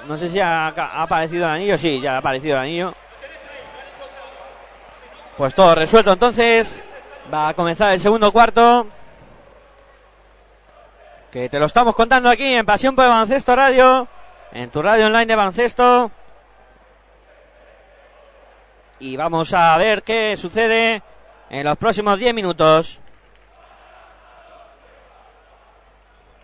no 0.08 0.18
sé 0.18 0.30
si 0.30 0.40
ha, 0.40 0.68
aparecido 0.68 1.46
el 1.46 1.52
anillo. 1.52 1.78
Sí, 1.78 2.00
ya 2.02 2.16
ha 2.16 2.18
aparecido 2.18 2.56
el 2.58 2.64
anillo. 2.64 2.94
Pues 5.38 5.54
todo 5.56 5.76
resuelto 5.76 6.14
entonces. 6.14 6.82
Va 7.34 7.50
a 7.50 7.54
comenzar 7.54 7.94
el 7.94 8.00
segundo 8.00 8.32
cuarto. 8.32 8.88
Que 11.32 11.48
te 11.50 11.60
lo 11.60 11.66
estamos 11.66 11.96
contando 11.96 12.30
aquí 12.30 12.54
en 12.54 12.66
Pasión 12.66 12.96
por 12.96 13.06
el 13.06 13.12
Baloncesto 13.12 13.56
Radio. 13.56 14.08
En 14.52 14.70
tu 14.70 14.82
radio 14.82 15.06
online 15.06 15.28
de 15.28 15.36
baloncesto. 15.36 16.12
Y 19.00 19.16
vamos 19.16 19.54
a 19.54 19.78
ver 19.78 20.04
qué 20.04 20.36
sucede 20.36 21.02
en 21.50 21.64
los 21.64 21.78
próximos 21.78 22.20
10 22.20 22.34
minutos. 22.34 23.00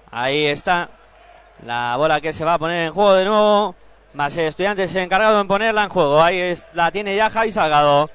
Ahí 0.09 0.45
está 0.47 0.89
la 1.65 1.95
bola 1.97 2.21
que 2.21 2.33
se 2.33 2.45
va 2.45 2.55
a 2.55 2.59
poner 2.59 2.83
en 2.83 2.93
juego 2.93 3.13
de 3.13 3.25
nuevo. 3.25 3.75
Más 4.13 4.35
estudiantes 4.37 4.95
encargado 4.95 5.39
en 5.39 5.47
ponerla 5.47 5.83
en 5.83 5.89
juego. 5.89 6.21
Ahí 6.23 6.53
la 6.73 6.91
tiene 6.91 7.15
ya 7.15 7.29
Javi 7.29 7.51
Salgado. 7.51 8.09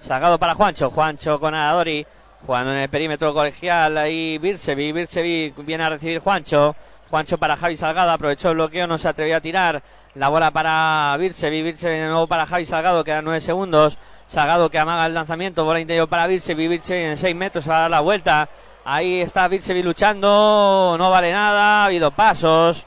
Salgado 0.00 0.38
para 0.38 0.54
Juancho. 0.54 0.90
Juancho 0.90 1.38
con 1.38 1.54
Adori. 1.54 2.06
Jugando 2.46 2.72
en 2.72 2.78
el 2.78 2.88
perímetro 2.88 3.34
colegial. 3.34 3.98
Ahí 3.98 4.38
Birchevi. 4.38 4.92
Birchevi 4.92 5.52
viene 5.58 5.84
a 5.84 5.90
recibir 5.90 6.20
Juancho. 6.20 6.74
Juancho 7.10 7.38
para 7.38 7.56
Javi 7.56 7.76
Salgado. 7.76 8.12
Aprovechó 8.12 8.50
el 8.50 8.54
bloqueo. 8.54 8.86
No 8.86 8.98
se 8.98 9.08
atrevió 9.08 9.36
a 9.36 9.40
tirar. 9.40 9.82
La 10.14 10.28
bola 10.28 10.50
para 10.50 11.16
Birchevi. 11.18 11.62
Birchevi 11.62 11.96
de 11.96 12.06
nuevo 12.06 12.26
para 12.26 12.46
Javi 12.46 12.64
Salgado. 12.64 13.04
Quedan 13.04 13.24
nueve 13.24 13.40
segundos. 13.40 13.98
Salgado 14.28 14.70
que 14.70 14.78
amaga 14.78 15.06
el 15.06 15.14
lanzamiento. 15.14 15.64
Bola 15.64 15.80
interior 15.80 16.08
para 16.08 16.26
Birchevi. 16.26 16.68
Birchevi 16.68 17.02
en 17.02 17.16
seis 17.18 17.36
metros. 17.36 17.68
Va 17.68 17.76
a 17.76 17.80
dar 17.82 17.90
la 17.90 18.00
vuelta. 18.00 18.48
Ahí 18.84 19.20
está 19.20 19.46
Birchevi 19.46 19.82
luchando, 19.82 20.96
no 20.98 21.10
vale 21.10 21.32
nada, 21.32 21.82
ha 21.82 21.84
habido 21.84 22.10
pasos 22.10 22.86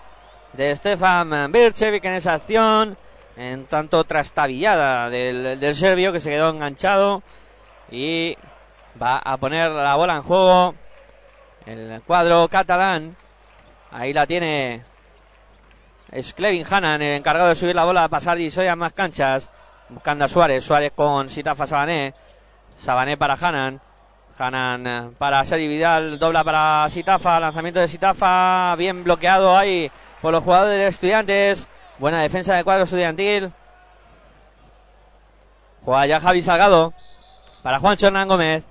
de 0.53 0.75
Stefan 0.75 1.51
Birchevic 1.51 2.03
en 2.03 2.13
esa 2.13 2.33
acción, 2.33 2.97
en 3.37 3.65
tanto 3.65 4.03
trastabillada 4.03 5.09
del, 5.09 5.59
del 5.59 5.75
serbio 5.75 6.11
que 6.11 6.19
se 6.19 6.29
quedó 6.29 6.49
enganchado 6.49 7.23
y 7.89 8.37
va 9.01 9.17
a 9.19 9.37
poner 9.37 9.71
la 9.71 9.95
bola 9.95 10.17
en 10.17 10.21
juego 10.23 10.75
el 11.65 12.01
cuadro 12.05 12.47
catalán. 12.49 13.15
Ahí 13.91 14.11
la 14.11 14.27
tiene 14.27 14.83
es 16.11 16.33
Clevin 16.33 16.65
el 16.69 17.01
encargado 17.01 17.49
de 17.49 17.55
subir 17.55 17.75
la 17.75 17.83
bola, 17.83 18.07
pasar 18.07 18.39
y 18.39 18.51
soy 18.51 18.67
a 18.67 18.75
más 18.75 18.93
canchas, 18.93 19.49
buscando 19.89 20.25
a 20.25 20.27
Suárez, 20.27 20.63
Suárez 20.63 20.91
con 20.93 21.29
Sitafa 21.29 21.67
Sabané, 21.67 22.13
Sabané 22.77 23.17
para 23.17 23.33
Hanan. 23.33 23.81
Hanan 24.37 24.87
eh, 24.87 25.09
para 25.17 25.43
Sergi 25.45 25.67
Vidal, 25.67 26.19
dobla 26.19 26.43
para 26.43 26.87
Sitafa, 26.89 27.39
lanzamiento 27.39 27.79
de 27.79 27.87
Sitafa, 27.87 28.75
bien 28.75 29.03
bloqueado 29.03 29.57
ahí 29.57 29.89
por 30.21 30.31
los 30.31 30.43
jugadores 30.43 30.77
de 30.77 30.87
estudiantes. 30.87 31.67
Buena 31.97 32.21
defensa 32.21 32.55
de 32.55 32.63
cuadro 32.63 32.83
estudiantil. 32.83 33.51
Juega 35.83 36.05
ya 36.07 36.19
Javi 36.19 36.41
Salgado 36.41 36.93
para 37.63 37.79
Juancho 37.79 38.07
Hernán 38.07 38.27
Gómez. 38.27 38.65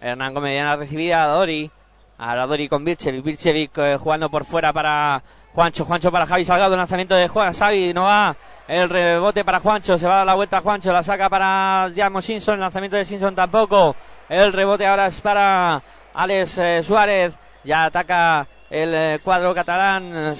Hernán 0.00 0.34
Gómez 0.34 0.54
ya 0.54 0.64
la 0.64 0.76
recibida 0.76 1.24
a 1.24 1.26
Dori. 1.26 1.70
A 2.18 2.36
Dori 2.46 2.68
con 2.68 2.84
Birchevic. 2.84 3.24
Birchevic 3.24 3.78
eh, 3.78 3.96
jugando 3.98 4.30
por 4.30 4.44
fuera 4.44 4.72
para 4.72 5.22
Juancho. 5.54 5.84
Juancho 5.84 6.12
para 6.12 6.26
Javi 6.26 6.44
Salgado. 6.44 6.76
Lanzamiento 6.76 7.14
de 7.14 7.26
Juan 7.26 7.52
Xavi. 7.52 7.92
No 7.92 8.04
va. 8.04 8.36
El 8.68 8.88
rebote 8.88 9.44
para 9.44 9.60
Juancho. 9.60 9.98
Se 9.98 10.06
va 10.06 10.14
a 10.14 10.16
dar 10.18 10.26
la 10.26 10.34
vuelta 10.34 10.58
a 10.58 10.60
Juancho. 10.60 10.92
La 10.92 11.02
saca 11.02 11.28
para 11.28 11.90
Diamo 11.94 12.22
Simpson. 12.22 12.60
Lanzamiento 12.60 12.96
de 12.96 13.04
Simpson 13.04 13.34
tampoco. 13.34 13.96
El 14.28 14.52
rebote 14.52 14.84
ahora 14.84 15.06
es 15.06 15.20
para 15.20 15.80
Alex 16.14 16.58
eh, 16.58 16.82
Suárez. 16.82 17.34
Ya 17.62 17.84
ataca 17.84 18.46
el 18.68 18.92
eh, 18.92 19.18
cuadro 19.22 19.54
catalán. 19.54 20.34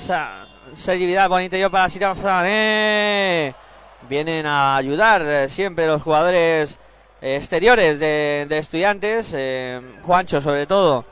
Sergi 0.75 1.07
Vidal 1.07 1.29
por 1.29 1.41
interior 1.41 1.71
para 1.71 1.89
Sira 1.89 2.13
Vienen 4.09 4.47
a 4.47 4.77
ayudar 4.77 5.23
eh, 5.23 5.49
siempre 5.49 5.87
los 5.87 6.03
jugadores 6.03 6.79
exteriores 7.21 8.01
de, 8.01 8.47
estudiantes. 8.51 9.37
Juancho 10.03 10.41
sobre 10.41 10.67
todo. 10.67 11.05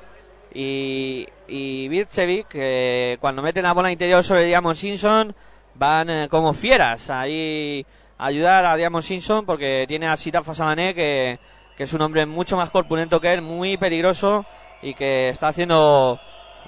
Y, 0.53 1.29
y 1.47 1.89
Birchevic, 1.89 2.49
que 2.49 3.19
cuando 3.21 3.43
meten 3.43 3.65
la 3.65 3.73
bola 3.73 3.91
interior 3.91 4.23
sobre 4.25 4.47
Diamond 4.47 4.77
Simpson, 4.77 5.35
van 5.75 6.29
como 6.29 6.53
fieras 6.55 7.11
ahí 7.11 7.87
ayudar 8.19 8.65
a 8.67 8.77
Diamond 8.77 9.05
Simpson 9.05 9.45
porque 9.45 9.85
tiene 9.89 10.07
a 10.07 10.17
Sitafa 10.17 10.55
Samané 10.55 10.95
que 10.95 11.39
que 11.77 11.85
es 11.85 11.93
un 11.93 12.03
hombre 12.03 12.27
mucho 12.27 12.57
más 12.57 12.71
corpulento 12.71 13.21
que 13.21 13.33
él, 13.33 13.43
muy 13.43 13.77
peligroso 13.77 14.45
y 14.83 14.95
que 14.95 15.29
está 15.29 15.49
haciendo, 15.49 16.21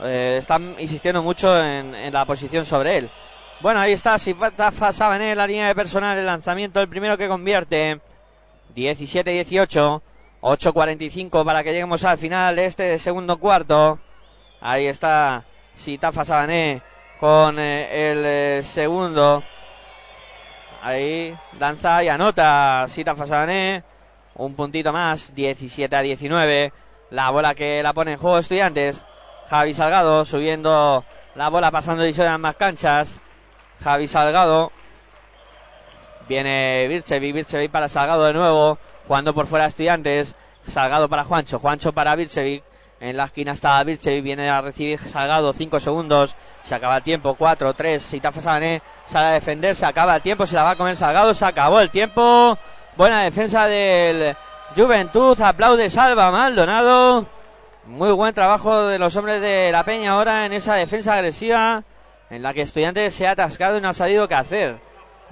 eh, 0.02 0.36
está 0.38 0.58
insistiendo 0.78 1.22
mucho 1.22 1.62
en, 1.62 2.12
la 2.12 2.24
posición 2.24 2.64
sobre 2.64 2.98
él. 2.98 3.10
Bueno, 3.60 3.80
ahí 3.80 3.92
está, 3.92 4.18
si 4.18 4.34
Sabané 4.92 5.34
la 5.34 5.46
línea 5.46 5.68
de 5.68 5.74
personal, 5.74 6.18
el 6.18 6.26
lanzamiento, 6.26 6.80
el 6.80 6.88
primero 6.88 7.16
que 7.16 7.28
convierte. 7.28 8.00
17-18, 8.74 10.02
8-45 10.42 11.44
para 11.44 11.64
que 11.64 11.72
lleguemos 11.72 12.04
al 12.04 12.18
final 12.18 12.56
de 12.56 12.66
este 12.66 12.98
segundo 12.98 13.38
cuarto. 13.38 13.98
Ahí 14.60 14.86
está 14.86 15.44
Sitafa 15.76 16.24
Sabané 16.24 16.82
con 17.18 17.58
eh, 17.58 18.10
el 18.10 18.24
eh, 18.26 18.62
segundo. 18.62 19.42
Ahí 20.82 21.34
lanza 21.58 22.04
y 22.04 22.08
anota 22.08 22.84
Sitafa 22.88 23.26
Sabané 23.26 23.82
un 24.38 24.55
puntito 24.55 24.92
más, 24.92 25.35
17 25.35 25.94
a 25.94 26.03
19. 26.03 26.72
La 27.11 27.31
bola 27.31 27.55
que 27.55 27.83
la 27.83 27.92
pone 27.92 28.12
en 28.12 28.18
juego 28.18 28.38
estudiantes. 28.38 29.05
Javi 29.49 29.75
Salgado 29.75 30.25
subiendo 30.25 31.05
la 31.35 31.49
bola 31.49 31.70
pasando 31.70 32.05
en 32.05 32.40
más 32.40 32.57
canchas. 32.57 33.20
Javi 33.83 34.09
Salgado. 34.09 34.72
Viene 36.29 36.87
Birchevi, 36.88 37.33
Birchevi 37.33 37.68
para 37.68 37.88
Salgado 37.88 38.25
de 38.25 38.33
nuevo. 38.33 38.79
Jugando 39.07 39.35
por 39.35 39.46
fuera 39.46 39.66
estudiantes. 39.66 40.35
Salgado 40.68 41.09
para 41.09 41.25
Juancho, 41.25 41.59
Juancho 41.59 41.92
para 41.92 42.16
Birchevi. 42.16 42.62
En 42.99 43.16
la 43.16 43.25
esquina 43.25 43.53
está 43.53 43.83
Birchevi, 43.85 44.22
viene 44.22 44.49
a 44.49 44.62
recibir 44.62 44.99
Salgado, 44.99 45.53
5 45.53 45.81
segundos, 45.81 46.35
se 46.62 46.75
acaba 46.75 46.96
el 46.96 47.03
tiempo, 47.03 47.35
4, 47.35 47.75
3, 47.75 48.03
Sitafa 48.03 48.40
Sabané 48.40 48.81
sale 49.07 49.27
a 49.27 49.31
defender, 49.33 49.77
se 49.77 49.85
acaba 49.85 50.16
el 50.16 50.22
tiempo, 50.22 50.46
se 50.46 50.55
la 50.55 50.62
va 50.62 50.70
a 50.70 50.77
comer 50.77 50.96
Salgado, 50.96 51.35
se 51.35 51.44
acabó 51.44 51.81
el 51.81 51.90
tiempo, 51.90 52.57
Buena 52.96 53.24
defensa 53.24 53.66
del 53.66 54.35
Juventud. 54.74 55.38
Aplaude 55.42 55.90
Salva 55.90 56.30
Maldonado. 56.30 57.26
Muy 57.85 58.11
buen 58.12 58.32
trabajo 58.32 58.87
de 58.87 58.98
los 58.98 59.14
hombres 59.16 59.42
de 59.42 59.70
la 59.70 59.85
Peña 59.85 60.12
ahora 60.12 60.46
en 60.46 60.54
esa 60.54 60.76
defensa 60.76 61.12
agresiva 61.12 61.85
en 62.30 62.42
la 62.42 62.54
que 62.54 62.62
Estudiantes 62.62 63.12
se 63.12 63.26
ha 63.26 63.32
atascado 63.32 63.76
y 63.76 63.82
no 63.82 63.90
ha 63.90 63.92
sabido 63.92 64.26
qué 64.26 64.35
hacer. 64.35 64.78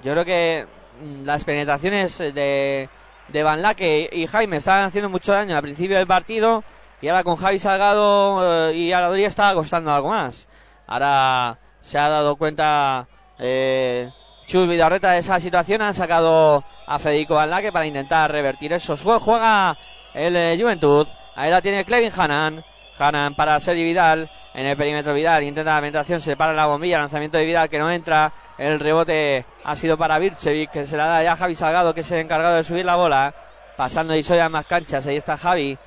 Yo 0.03 0.11
creo 0.11 0.25
que 0.25 0.67
mm, 1.01 1.25
las 1.25 1.43
penetraciones 1.43 2.19
de, 2.19 2.87
de 3.29 3.43
Van 3.43 3.63
Laque 3.63 4.11
y 4.11 4.27
Jaime 4.27 4.57
estaban 4.57 4.83
haciendo 4.83 5.09
mucho 5.09 5.33
daño 5.33 5.55
al 5.55 5.63
principio 5.63 5.97
del 5.97 6.05
partido 6.05 6.63
y 7.01 7.07
ahora 7.07 7.23
con 7.23 7.35
Javi 7.35 7.57
Salgado 7.57 8.69
eh, 8.69 8.75
y 8.75 8.91
Aradoría 8.91 9.27
estaba 9.27 9.55
costando 9.55 9.91
algo 9.91 10.09
más. 10.09 10.47
Ahora 10.85 11.57
se 11.81 11.97
ha 11.97 12.09
dado 12.09 12.35
cuenta 12.35 13.07
eh, 13.39 14.11
Chus 14.45 14.67
Vidarreta 14.67 15.11
de 15.11 15.19
esa 15.19 15.39
situación. 15.39 15.81
Han 15.81 15.93
sacado 15.93 16.63
a 16.85 16.99
Federico 16.99 17.39
Alaque 17.39 17.71
para 17.71 17.85
intentar 17.85 18.31
revertir 18.31 18.73
eso. 18.73 18.95
Juega 18.97 19.77
el 20.13 20.35
eh, 20.35 20.57
Juventud. 20.59 21.07
Ahí 21.35 21.51
la 21.51 21.61
tiene 21.61 21.83
Clevin 21.85 22.11
Hanan. 22.15 22.63
Hanan 22.97 23.35
para 23.35 23.59
Sergi 23.59 23.83
Vidal. 23.83 24.29
En 24.53 24.65
el 24.65 24.77
perímetro 24.77 25.13
Vidal 25.13 25.43
intenta 25.43 25.73
la 25.75 25.81
penetración, 25.81 26.21
se 26.21 26.37
para 26.37 26.53
la 26.53 26.65
bombilla, 26.65 26.99
lanzamiento 26.99 27.37
de 27.37 27.45
Vidal 27.45 27.69
que 27.69 27.77
no 27.77 27.91
entra. 27.91 28.31
El 28.57 28.79
rebote 28.79 29.45
ha 29.65 29.75
sido 29.75 29.97
para 29.97 30.17
Virchevic, 30.17 30.71
que 30.71 30.85
se 30.85 30.95
la 30.95 31.07
da 31.07 31.23
ya 31.23 31.35
Javi 31.35 31.55
Salgado, 31.55 31.93
que 31.93 31.99
es 31.99 32.11
el 32.11 32.19
encargado 32.19 32.55
de 32.55 32.63
subir 32.63 32.85
la 32.85 32.95
bola. 32.95 33.35
Pasando 33.75 34.15
y 34.15 34.23
soy 34.23 34.39
a 34.39 34.47
más 34.47 34.65
canchas, 34.65 35.05
ahí 35.07 35.17
está 35.17 35.35
Javi. 35.35 35.77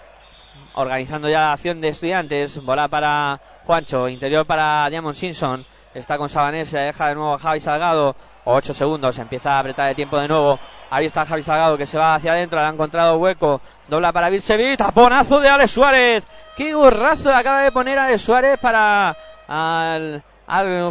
Organizando 0.75 1.31
ya 1.31 1.41
la 1.41 1.53
acción 1.55 1.81
de 1.81 1.89
estudiantes. 1.89 2.63
Bola 2.63 2.89
para 2.89 3.41
Juancho, 3.65 4.07
interior 4.07 4.47
para 4.47 4.91
Diamond 4.91 5.17
Simpson. 5.17 5.65
Está 5.95 6.19
con 6.19 6.29
Sabanés, 6.29 6.69
se 6.69 6.79
deja 6.79 7.09
de 7.09 7.15
nuevo 7.15 7.33
a 7.33 7.39
Javi 7.39 7.61
Salgado. 7.61 8.15
8 8.51 8.73
segundos, 8.73 9.19
empieza 9.19 9.53
a 9.53 9.59
apretar 9.59 9.91
el 9.91 9.97
tiempo 9.97 10.19
de 10.19 10.27
nuevo. 10.27 10.59
Ahí 10.91 11.05
está 11.05 11.27
Javi 11.27 11.43
Salgado 11.43 11.77
que 11.77 11.85
se 11.85 11.99
va 11.99 12.15
hacia 12.15 12.33
adentro, 12.33 12.59
le 12.59 12.67
ha 12.67 12.71
encontrado 12.71 13.19
hueco. 13.19 13.61
Dobla 13.89 14.11
para 14.11 14.31
Virsevic, 14.31 14.79
taponazo 14.79 15.41
de 15.41 15.51
Alex 15.51 15.71
Suárez. 15.71 16.27
Qué 16.57 16.73
gorrazo 16.73 17.33
acaba 17.35 17.61
de 17.61 17.73
poner 17.73 17.99
Alex 17.99 18.23
Suárez 18.23 18.59
para 18.59 19.15
al, 19.47 20.23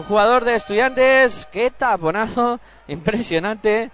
jugador 0.07 0.45
de 0.45 0.55
estudiantes. 0.55 1.47
Qué 1.51 1.71
taponazo, 1.71 2.59
impresionante. 2.87 3.89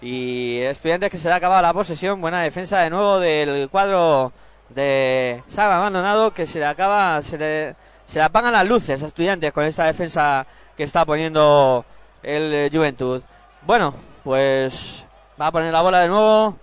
Y 0.00 0.60
estudiantes 0.60 1.10
que 1.10 1.18
se 1.18 1.28
le 1.28 1.34
ha 1.34 1.38
acabado 1.38 1.62
la 1.62 1.74
posesión. 1.74 2.20
Buena 2.20 2.42
defensa 2.42 2.78
de 2.78 2.90
nuevo 2.90 3.18
del 3.18 3.68
cuadro 3.70 4.32
de 4.68 5.42
Salva 5.48 5.78
Abandonado 5.78 6.30
que 6.30 6.46
se 6.46 6.60
le 6.60 6.66
acaba, 6.66 7.20
se 7.22 7.74
se 8.06 8.18
le 8.18 8.24
apagan 8.24 8.52
las 8.52 8.66
luces 8.66 9.02
a 9.02 9.06
estudiantes 9.06 9.52
con 9.52 9.64
esta 9.64 9.84
defensa 9.84 10.44
que 10.76 10.82
está 10.82 11.04
poniendo 11.04 11.84
el 12.22 12.54
eh, 12.54 12.70
Juventud. 12.72 13.22
Bueno, 13.62 13.94
pues 14.24 15.06
va 15.40 15.48
a 15.48 15.52
poner 15.52 15.72
la 15.72 15.82
bola 15.82 16.00
de 16.00 16.08
nuevo. 16.08 16.56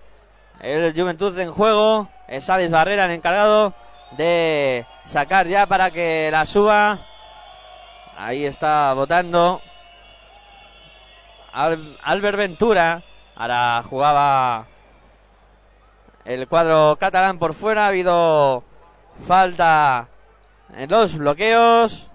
El 0.60 0.94
Juventud 0.94 1.36
en 1.38 1.52
juego. 1.52 2.08
Alex 2.28 2.70
Barrera 2.70 3.06
el 3.06 3.12
encargado 3.12 3.72
de 4.12 4.84
sacar 5.04 5.46
ya 5.46 5.66
para 5.66 5.90
que 5.90 6.28
la 6.30 6.44
suba. 6.46 6.98
Ahí 8.16 8.44
está 8.44 8.92
votando. 8.94 9.60
Albert 11.52 12.36
Ventura. 12.36 13.02
Ahora 13.34 13.82
jugaba 13.88 14.66
el 16.24 16.46
cuadro 16.48 16.96
catalán 16.98 17.38
por 17.38 17.54
fuera. 17.54 17.84
Ha 17.84 17.88
habido 17.88 18.64
falta 19.26 20.08
en 20.76 20.90
los 20.90 21.16
bloqueos. 21.16 22.07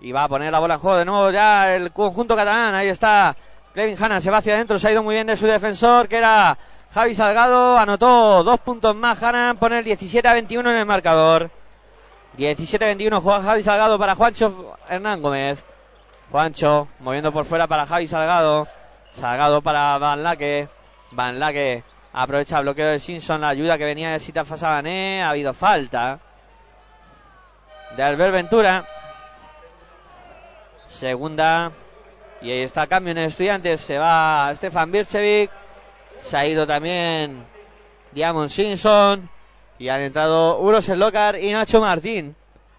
Y 0.00 0.12
va 0.12 0.24
a 0.24 0.28
poner 0.28 0.52
la 0.52 0.58
bola 0.58 0.74
en 0.74 0.80
juego 0.80 0.98
de 0.98 1.04
nuevo 1.04 1.30
ya 1.30 1.74
el 1.74 1.92
conjunto 1.92 2.36
catalán. 2.36 2.74
Ahí 2.74 2.88
está 2.88 3.34
Kevin 3.74 3.96
Hanna, 4.00 4.20
se 4.20 4.30
va 4.30 4.38
hacia 4.38 4.54
adentro. 4.54 4.78
Se 4.78 4.88
ha 4.88 4.92
ido 4.92 5.02
muy 5.02 5.14
bien 5.14 5.26
de 5.26 5.36
su 5.36 5.46
defensor, 5.46 6.08
que 6.08 6.18
era 6.18 6.56
Javi 6.92 7.14
Salgado. 7.14 7.78
Anotó 7.78 8.42
dos 8.42 8.60
puntos 8.60 8.94
más. 8.94 9.22
Hanna 9.22 9.54
pone 9.58 9.78
el 9.78 9.84
17 9.84 10.26
a 10.26 10.32
21 10.32 10.70
en 10.70 10.76
el 10.76 10.86
marcador. 10.86 11.50
17 12.36 12.84
a 12.84 12.88
21 12.88 13.20
juega 13.20 13.42
Javi 13.42 13.62
Salgado 13.62 13.98
para 13.98 14.14
Juancho 14.14 14.76
Hernán 14.88 15.22
Gómez. 15.22 15.64
Juancho 16.30 16.88
moviendo 17.00 17.32
por 17.32 17.44
fuera 17.44 17.66
para 17.66 17.86
Javi 17.86 18.06
Salgado. 18.06 18.68
Salgado 19.14 19.62
para 19.62 19.96
Van 19.98 20.22
Laque. 20.22 20.68
Van 21.12 21.38
Laque 21.38 21.82
aprovecha 22.12 22.58
el 22.58 22.64
bloqueo 22.64 22.88
de 22.88 22.98
Simpson. 22.98 23.40
La 23.40 23.50
ayuda 23.50 23.78
que 23.78 23.84
venía 23.84 24.12
de 24.12 24.20
Sita 24.20 24.44
Fasabané. 24.44 25.22
Ha 25.22 25.30
habido 25.30 25.54
falta 25.54 26.18
de 27.96 28.02
Albert 28.02 28.32
Ventura. 28.32 28.84
Segunda. 30.96 31.72
Y 32.40 32.50
ahí 32.50 32.60
está 32.62 32.86
cambio 32.86 33.10
en 33.12 33.18
estudiantes. 33.18 33.82
Se 33.82 33.98
va 33.98 34.50
Stefan 34.54 34.90
Birchevic. 34.90 35.50
Se 36.22 36.36
ha 36.36 36.46
ido 36.46 36.66
también 36.66 37.44
Diamond 38.12 38.48
Simpson. 38.48 39.28
Y 39.78 39.90
han 39.90 40.00
entrado 40.00 40.58
Uros 40.58 40.88
Locar 40.88 41.38
y 41.38 41.52
Nacho 41.52 41.82
Martín. 41.82 42.34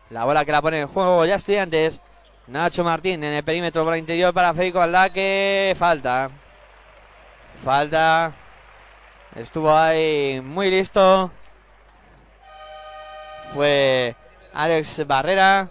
La 0.09 0.25
bola 0.25 0.45
que 0.45 0.51
la 0.51 0.63
pone 0.63 0.81
en 0.81 0.87
juego 0.87 1.25
ya 1.25 1.35
estudiantes. 1.35 2.01
Nacho 2.47 2.83
Martín 2.83 3.23
en 3.23 3.33
el 3.33 3.43
perímetro 3.43 3.83
por 3.83 3.93
el 3.93 3.99
interior 3.99 4.33
para 4.33 4.53
Federico 4.53 4.81
que 5.13 5.75
Falta. 5.77 6.31
Falta. 7.63 8.31
Estuvo 9.35 9.75
ahí 9.75 10.41
muy 10.43 10.71
listo. 10.71 11.29
Fue 13.53 14.15
Alex 14.53 15.05
Barrera. 15.05 15.69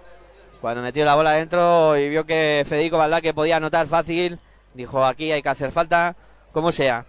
Cuando 0.60 0.82
metió 0.82 1.04
la 1.04 1.14
bola 1.14 1.30
adentro 1.30 1.96
y 1.96 2.08
vio 2.08 2.24
que 2.24 2.64
Federico 2.66 2.98
que 3.22 3.34
podía 3.34 3.56
anotar 3.56 3.86
fácil, 3.86 4.38
dijo 4.74 5.04
aquí 5.04 5.30
hay 5.32 5.42
que 5.42 5.48
hacer 5.48 5.70
falta, 5.70 6.16
como 6.52 6.72
sea. 6.72 7.04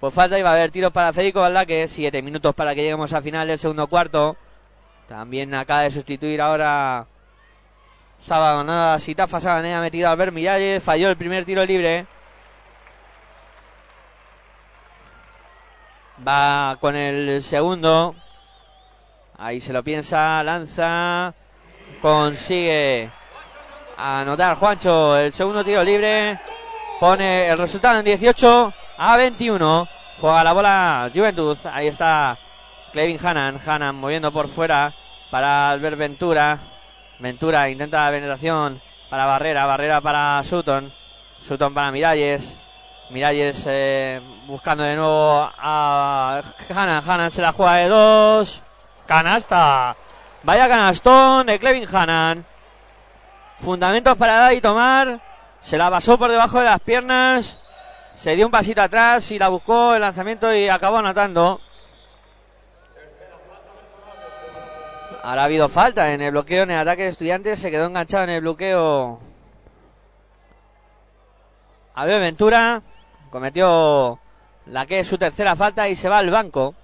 Pues 0.00 0.14
falta 0.14 0.42
va 0.42 0.50
a 0.50 0.54
haber 0.54 0.70
tiros 0.70 0.92
para 0.92 1.12
Federico 1.12 1.44
que 1.66 1.86
siete 1.86 2.22
minutos 2.22 2.54
para 2.54 2.74
que 2.74 2.82
lleguemos 2.82 3.12
al 3.12 3.22
final 3.22 3.46
del 3.46 3.58
segundo 3.58 3.86
cuarto. 3.86 4.36
También 5.08 5.54
acaba 5.54 5.82
de 5.82 5.90
sustituir 5.90 6.40
ahora 6.40 7.06
Sabanada, 8.26 8.98
Sitafa 8.98 9.38
ha 9.58 9.80
metido 9.80 10.08
a 10.08 10.12
Albert 10.12 10.32
Miralles, 10.32 10.82
falló 10.82 11.10
el 11.10 11.16
primer 11.16 11.44
tiro 11.44 11.64
libre. 11.64 12.06
Va 16.26 16.76
con 16.80 16.96
el 16.96 17.42
segundo. 17.42 18.14
Ahí 19.38 19.60
se 19.60 19.72
lo 19.72 19.82
piensa, 19.82 20.42
lanza 20.42 21.34
consigue 22.00 23.10
anotar 23.96 24.56
Juancho 24.56 25.16
el 25.16 25.32
segundo 25.32 25.64
tiro 25.64 25.82
libre. 25.84 26.38
Pone 26.98 27.48
el 27.48 27.58
resultado 27.58 27.98
en 27.98 28.04
18 28.04 28.72
a 28.98 29.16
21. 29.16 29.88
Juega 30.20 30.44
la 30.44 30.52
bola 30.52 31.10
Juventud. 31.14 31.56
Ahí 31.72 31.86
está 31.86 32.36
Clevin 32.92 33.18
Hanan. 33.24 33.58
Hanan 33.64 33.96
moviendo 33.96 34.32
por 34.32 34.48
fuera 34.48 34.92
para 35.30 35.70
Albert 35.70 35.96
Ventura. 35.96 36.58
Ventura 37.18 37.68
intenta 37.68 38.04
la 38.04 38.10
penetración 38.10 38.80
para 39.08 39.26
Barrera. 39.26 39.66
Barrera 39.66 40.00
para 40.00 40.42
Sutton. 40.42 40.92
Sutton 41.40 41.72
para 41.72 41.90
Miralles. 41.90 42.58
Miralles 43.10 43.64
eh, 43.66 44.20
buscando 44.46 44.84
de 44.84 44.96
nuevo 44.96 45.50
a 45.58 46.42
Hanan. 46.68 47.02
Hanan 47.06 47.30
se 47.30 47.42
la 47.42 47.52
juega 47.52 47.76
de 47.76 47.88
dos. 47.88 48.62
Canasta 49.06 49.96
Vaya 50.42 50.68
canastón 50.68 51.46
de 51.46 51.58
Clevin 51.58 51.86
Hanan. 51.92 52.46
Fundamentos 53.58 54.16
para 54.16 54.38
dar 54.38 54.52
y 54.54 54.60
tomar. 54.60 55.20
Se 55.60 55.76
la 55.76 55.90
pasó 55.90 56.18
por 56.18 56.30
debajo 56.30 56.58
de 56.58 56.64
las 56.64 56.80
piernas. 56.80 57.60
Se 58.14 58.34
dio 58.34 58.46
un 58.46 58.52
pasito 58.52 58.80
atrás 58.80 59.30
y 59.30 59.38
la 59.38 59.48
buscó 59.48 59.94
el 59.94 60.00
lanzamiento 60.00 60.54
y 60.54 60.68
acabó 60.68 60.98
anotando. 60.98 61.60
Ahora 65.22 65.42
ha 65.42 65.44
habido 65.44 65.68
falta 65.68 66.14
en 66.14 66.22
el 66.22 66.30
bloqueo 66.30 66.62
en 66.62 66.70
el 66.70 66.78
ataque 66.78 67.02
de 67.02 67.08
estudiantes. 67.10 67.60
Se 67.60 67.70
quedó 67.70 67.84
enganchado 67.84 68.24
en 68.24 68.30
el 68.30 68.40
bloqueo. 68.40 69.20
Abel 71.94 72.20
Ventura 72.20 72.80
cometió 73.28 74.18
la 74.64 74.86
que 74.86 75.00
es 75.00 75.06
su 75.06 75.18
tercera 75.18 75.54
falta 75.54 75.86
y 75.88 75.96
se 75.96 76.08
va 76.08 76.16
al 76.16 76.30
banco. 76.30 76.74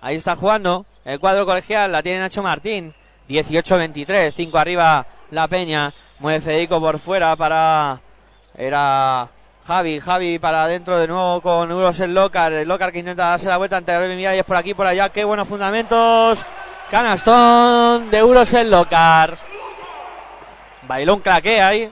Ahí 0.00 0.16
está 0.16 0.36
jugando 0.36 0.86
el 1.04 1.18
cuadro 1.18 1.44
colegial 1.44 1.90
la 1.90 2.02
tiene 2.02 2.20
Nacho 2.20 2.42
Martín. 2.42 2.94
18-23, 3.28 4.32
5 4.32 4.58
arriba 4.58 5.06
la 5.30 5.48
Peña. 5.48 5.92
Mueve 6.18 6.40
Federico 6.40 6.80
por 6.80 6.98
fuera 6.98 7.34
para. 7.36 8.00
Era 8.56 9.28
Javi, 9.66 10.00
Javi 10.00 10.38
para 10.38 10.64
adentro 10.64 10.98
de 10.98 11.08
nuevo 11.08 11.40
con 11.40 11.70
Uros 11.72 11.98
el 12.00 12.14
Locar. 12.14 12.52
El 12.52 12.68
Locar 12.68 12.92
que 12.92 13.00
intenta 13.00 13.30
darse 13.30 13.48
la 13.48 13.56
vuelta 13.56 13.76
ante 13.76 13.92
y 13.92 14.24
es 14.24 14.44
por 14.44 14.56
aquí, 14.56 14.74
por 14.74 14.86
allá. 14.86 15.08
Qué 15.08 15.24
buenos 15.24 15.48
fundamentos. 15.48 16.44
Canastón 16.90 18.10
de 18.10 18.22
Uros 18.22 18.52
el 18.54 18.70
Locar. 18.70 19.36
Bailón 20.86 21.20
claque 21.20 21.60
ahí. 21.60 21.90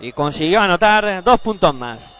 Y 0.00 0.12
consiguió 0.12 0.60
anotar 0.60 1.22
dos 1.22 1.40
puntos 1.40 1.74
más. 1.74 2.16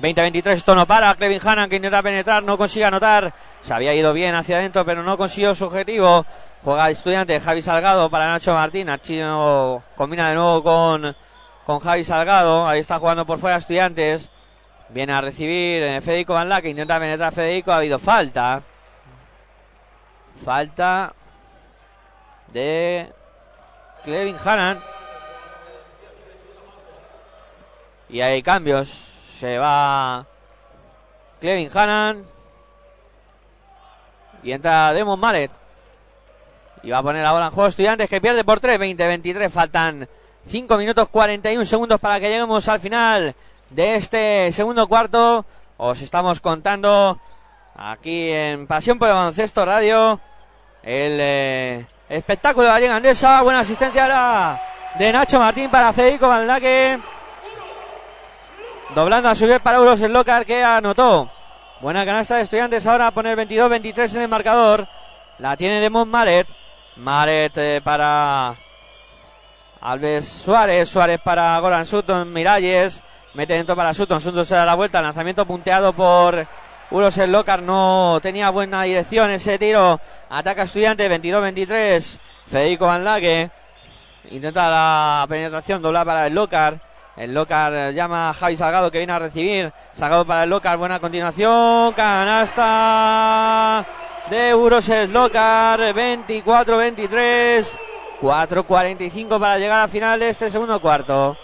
20-23, 0.00 0.52
esto 0.52 0.74
no 0.74 0.86
para. 0.86 1.14
Kevin 1.14 1.40
Hannan 1.42 1.70
que 1.70 1.76
intenta 1.76 2.02
penetrar, 2.02 2.42
no 2.42 2.58
consigue 2.58 2.84
anotar. 2.84 3.32
Se 3.62 3.72
había 3.72 3.94
ido 3.94 4.12
bien 4.12 4.34
hacia 4.34 4.58
adentro, 4.58 4.84
pero 4.84 5.02
no 5.02 5.16
consiguió 5.16 5.54
su 5.54 5.64
objetivo. 5.64 6.26
Juega 6.62 6.90
estudiante 6.90 7.40
Javi 7.40 7.62
Salgado 7.62 8.10
para 8.10 8.28
Nacho 8.28 8.52
Martín. 8.52 8.88
Chino 9.00 9.82
combina 9.94 10.28
de 10.28 10.34
nuevo 10.34 10.62
con, 10.62 11.16
con 11.64 11.78
Javi 11.80 12.04
Salgado. 12.04 12.66
Ahí 12.66 12.80
está 12.80 12.98
jugando 12.98 13.24
por 13.24 13.38
fuera 13.38 13.56
estudiantes. 13.56 14.28
Viene 14.90 15.12
a 15.12 15.20
recibir 15.20 15.82
eh, 15.82 16.00
Federico 16.00 16.34
Van 16.34 16.60
que 16.60 16.68
intenta 16.68 16.98
penetrar 16.98 17.32
Federico. 17.32 17.72
Ha 17.72 17.78
habido 17.78 17.98
falta. 17.98 18.62
Falta 20.44 21.14
de 22.52 23.10
Kevin 24.04 24.36
Hannan. 24.44 24.78
Y 28.08 28.20
hay 28.20 28.42
cambios. 28.42 29.15
Se 29.38 29.58
va 29.58 30.24
Clevin 31.40 31.70
Hannan. 31.72 32.24
Y 34.42 34.52
entra 34.52 34.92
Demon 34.92 35.20
Mallet. 35.20 35.50
Y 36.82 36.90
va 36.90 36.98
a 36.98 37.02
poner 37.02 37.22
la 37.22 37.32
bola 37.32 37.46
en 37.46 37.52
juego 37.52 37.68
Estudiantes 37.68 38.08
que 38.08 38.20
pierde 38.20 38.44
por 38.44 38.60
3, 38.60 38.78
20-23. 38.80 39.50
Faltan 39.50 40.08
5 40.46 40.78
minutos 40.78 41.08
41 41.08 41.64
segundos 41.64 42.00
para 42.00 42.20
que 42.20 42.28
lleguemos 42.28 42.68
al 42.68 42.80
final 42.80 43.34
de 43.70 43.96
este 43.96 44.52
segundo 44.52 44.86
cuarto. 44.86 45.44
os 45.76 46.00
estamos 46.00 46.40
contando 46.40 47.18
aquí 47.74 48.30
en 48.30 48.66
Pasión 48.66 48.98
por 48.98 49.08
el 49.08 49.14
Baloncesto 49.14 49.64
Radio 49.64 50.20
el 50.82 51.18
eh, 51.20 51.86
espectáculo 52.08 52.68
de 52.68 52.72
la 52.72 52.80
Liga 52.80 52.96
Andesa. 52.96 53.42
Buena 53.42 53.60
asistencia 53.60 54.02
ahora 54.02 54.62
de 54.96 55.12
Nacho 55.12 55.40
Martín 55.40 55.68
para 55.68 55.92
Federico 55.92 56.28
Valdaque. 56.28 57.15
Doblando 58.94 59.28
a 59.28 59.34
su 59.34 59.46
vez 59.46 59.60
para 59.60 59.78
Euros 59.78 60.00
el 60.00 60.12
Locar 60.12 60.46
que 60.46 60.62
anotó. 60.62 61.28
Buena 61.80 62.04
canasta 62.04 62.36
de 62.36 62.42
estudiantes 62.42 62.86
ahora 62.86 63.08
a 63.08 63.10
poner 63.10 63.36
22-23 63.36 64.14
en 64.14 64.22
el 64.22 64.28
marcador. 64.28 64.86
La 65.38 65.56
tiene 65.56 65.80
Demon 65.80 66.08
Maret. 66.08 66.46
Maret 66.96 67.52
eh, 67.58 67.80
para 67.82 68.54
Alves 69.80 70.28
Suárez. 70.28 70.88
Suárez 70.88 71.20
para 71.20 71.58
Goran 71.58 71.84
Sutton. 71.84 72.32
Miralles. 72.32 73.02
Mete 73.34 73.54
dentro 73.54 73.74
para 73.74 73.92
Sutton. 73.92 74.20
Sutton 74.20 74.46
se 74.46 74.54
da 74.54 74.64
la 74.64 74.76
vuelta. 74.76 75.02
Lanzamiento 75.02 75.44
punteado 75.44 75.92
por 75.92 76.46
Uros 76.90 77.18
el 77.18 77.32
Locar. 77.32 77.62
No 77.62 78.20
tenía 78.22 78.50
buena 78.50 78.84
dirección 78.84 79.30
ese 79.32 79.58
tiro. 79.58 80.00
Ataca 80.30 80.62
estudiante 80.62 81.10
22-23. 81.10 82.18
Federico 82.46 82.86
Van. 82.86 83.04
Intenta 84.30 84.70
la 84.70 85.26
penetración 85.28 85.82
doblar 85.82 86.06
para 86.06 86.28
el 86.28 86.34
Locar. 86.34 86.85
El 87.16 87.32
Locar 87.32 87.92
llama 87.92 88.28
a 88.28 88.34
Javi 88.34 88.56
Salgado 88.56 88.90
que 88.90 88.98
viene 88.98 89.12
a 89.14 89.18
recibir. 89.18 89.72
Salgado 89.94 90.26
para 90.26 90.44
el 90.44 90.50
Locar, 90.50 90.76
buena 90.76 91.00
continuación. 91.00 91.94
Canasta 91.94 93.84
de 94.28 94.50
Euros 94.50 94.86
Locar, 95.08 95.80
24-23. 95.80 97.78
4.45 98.20 99.40
para 99.40 99.58
llegar 99.58 99.80
al 99.80 99.88
final 99.88 100.20
de 100.20 100.28
este 100.28 100.50
segundo 100.50 100.78
cuarto. 100.80 101.36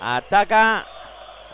Ataca 0.00 0.86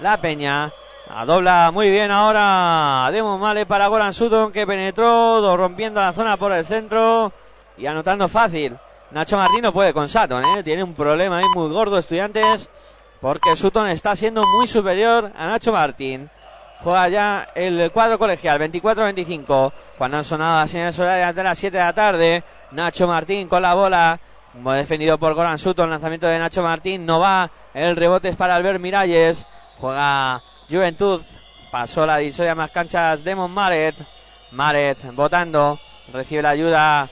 la 0.01 0.21
Peña. 0.21 0.73
A 1.13 1.25
dobla 1.25 1.71
muy 1.73 1.91
bien 1.91 2.11
ahora 2.13 3.09
Demon 3.11 3.41
Male 3.41 3.67
para 3.67 3.89
Goran 3.89 4.15
Sutton 4.15 4.53
que 4.53 4.65
penetró 4.65 5.57
rompiendo 5.57 6.01
la 6.01 6.13
zona 6.13 6.37
por 6.37 6.53
el 6.53 6.65
centro 6.65 7.33
y 7.77 7.87
anotando 7.87 8.29
fácil. 8.29 8.77
Nacho 9.11 9.37
Martino 9.37 9.73
puede 9.73 9.93
con 9.93 10.09
Saturn, 10.09 10.45
¿eh? 10.57 10.63
tiene 10.63 10.85
un 10.85 10.95
problema 10.95 11.39
ahí 11.39 11.47
muy 11.53 11.69
gordo 11.69 11.99
estudiantes 11.99 12.71
porque 13.21 13.55
Sutton 13.55 13.89
está 13.89 14.17
siendo 14.17 14.47
muy 14.47 14.67
superior 14.67 15.31
a 15.37 15.47
Nacho 15.47 15.73
Martín. 15.73 16.31
Juega 16.83 17.09
ya 17.09 17.49
el 17.55 17.91
cuadro 17.93 18.19
colegial, 18.19 18.59
24-25. 18.59 19.73
Cuando 19.99 20.17
han 20.17 20.25
sonado 20.25 20.61
las 20.61 20.71
señales 20.71 20.99
horarias 20.99 21.35
de 21.35 21.45
las 21.45 21.59
7 21.59 21.77
de 21.77 21.85
la 21.85 21.93
tarde, 21.93 22.45
Nacho 22.73 23.07
Martín 23.07 23.49
con 23.49 23.61
la 23.61 23.75
bola, 23.75 24.19
defendido 24.55 25.19
por 25.19 25.35
Goran 25.35 25.59
Sutton, 25.59 25.91
lanzamiento 25.91 26.27
de 26.27 26.39
Nacho 26.39 26.63
Martín, 26.63 27.05
no 27.05 27.21
va, 27.21 27.51
el 27.75 27.97
rebote 27.97 28.31
es 28.31 28.37
para 28.37 28.55
Albert 28.55 28.81
Miralles, 28.81 29.47
juega 29.79 30.43
Juventud, 30.71 31.21
pasó 31.71 32.07
la 32.07 32.17
divisoria 32.17 32.55
más 32.55 32.71
canchas 32.71 33.23
Demon 33.23 33.51
Maret, 33.51 33.97
Maret 34.53 34.99
votando, 35.15 35.79
recibe 36.13 36.43
la 36.43 36.51
ayuda 36.51 37.11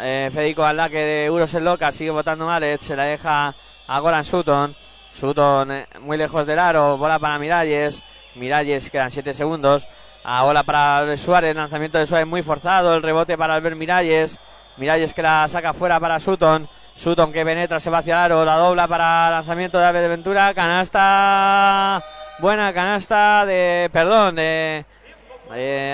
eh, 0.00 0.30
Federico 0.32 0.64
Aldaque 0.64 0.98
de 0.98 1.24
Euros 1.26 1.52
en 1.52 1.64
Loca, 1.64 1.92
sigue 1.92 2.10
votando 2.10 2.46
Maret, 2.46 2.80
se 2.80 2.96
la 2.96 3.04
deja 3.04 3.54
a 3.86 4.00
Goran 4.00 4.24
Sutton, 4.24 4.74
Sutton 5.12 5.86
muy 6.00 6.16
lejos 6.16 6.46
del 6.46 6.58
aro, 6.58 6.96
bola 6.96 7.18
para 7.18 7.38
Miralles. 7.38 8.02
Miralles 8.34 8.90
quedan 8.90 9.10
7 9.10 9.34
segundos. 9.34 9.86
A 10.24 10.42
bola 10.42 10.62
para 10.62 11.16
Suárez, 11.16 11.54
lanzamiento 11.54 11.98
de 11.98 12.06
Suárez 12.06 12.26
muy 12.26 12.42
forzado, 12.42 12.94
el 12.94 13.02
rebote 13.02 13.36
para 13.36 13.54
Albert 13.54 13.76
Miralles. 13.76 14.38
Miralles 14.76 15.12
que 15.12 15.22
la 15.22 15.46
saca 15.48 15.74
fuera 15.74 16.00
para 16.00 16.18
Sutton. 16.18 16.68
Sutton 16.94 17.32
que 17.32 17.44
penetra, 17.44 17.80
se 17.80 17.90
va 17.90 17.98
hacia 17.98 18.14
el 18.14 18.20
aro, 18.20 18.44
la 18.44 18.56
dobla 18.56 18.88
para 18.88 19.30
lanzamiento 19.30 19.78
de 19.78 19.86
Albert 19.86 20.08
Ventura. 20.08 20.54
Canasta, 20.54 22.02
buena 22.38 22.72
canasta 22.72 23.44
de, 23.44 23.90
perdón, 23.92 24.36
de 24.36 24.84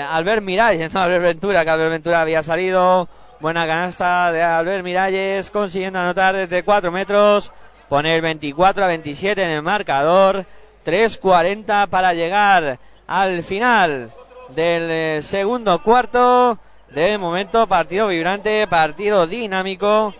Albert 0.09 0.43
Miralles, 0.43 0.93
no 0.93 1.01
Albert 1.01 1.23
Ventura, 1.23 1.63
que 1.63 1.69
Albert 1.71 1.91
Ventura 1.91 2.21
había 2.21 2.43
salido. 2.43 3.09
Buena 3.39 3.65
canasta 3.65 4.31
de 4.31 4.43
Albert 4.43 4.83
Miralles, 4.83 5.49
consiguiendo 5.49 5.99
anotar 5.99 6.35
desde 6.35 6.63
4 6.63 6.91
metros 6.91 7.53
poner 7.89 8.21
24 8.21 8.85
a 8.85 8.87
27 8.87 9.43
en 9.43 9.49
el 9.49 9.61
marcador. 9.61 10.45
3.40 10.85 11.87
para 11.89 12.13
llegar 12.13 12.79
al 13.05 13.43
final 13.43 14.11
del 14.49 14.89
eh, 14.89 15.21
segundo 15.21 15.81
cuarto. 15.83 16.57
De 16.91 17.17
momento, 17.17 17.67
partido 17.67 18.07
vibrante, 18.07 18.65
partido 18.67 19.27
dinámico. 19.27 20.13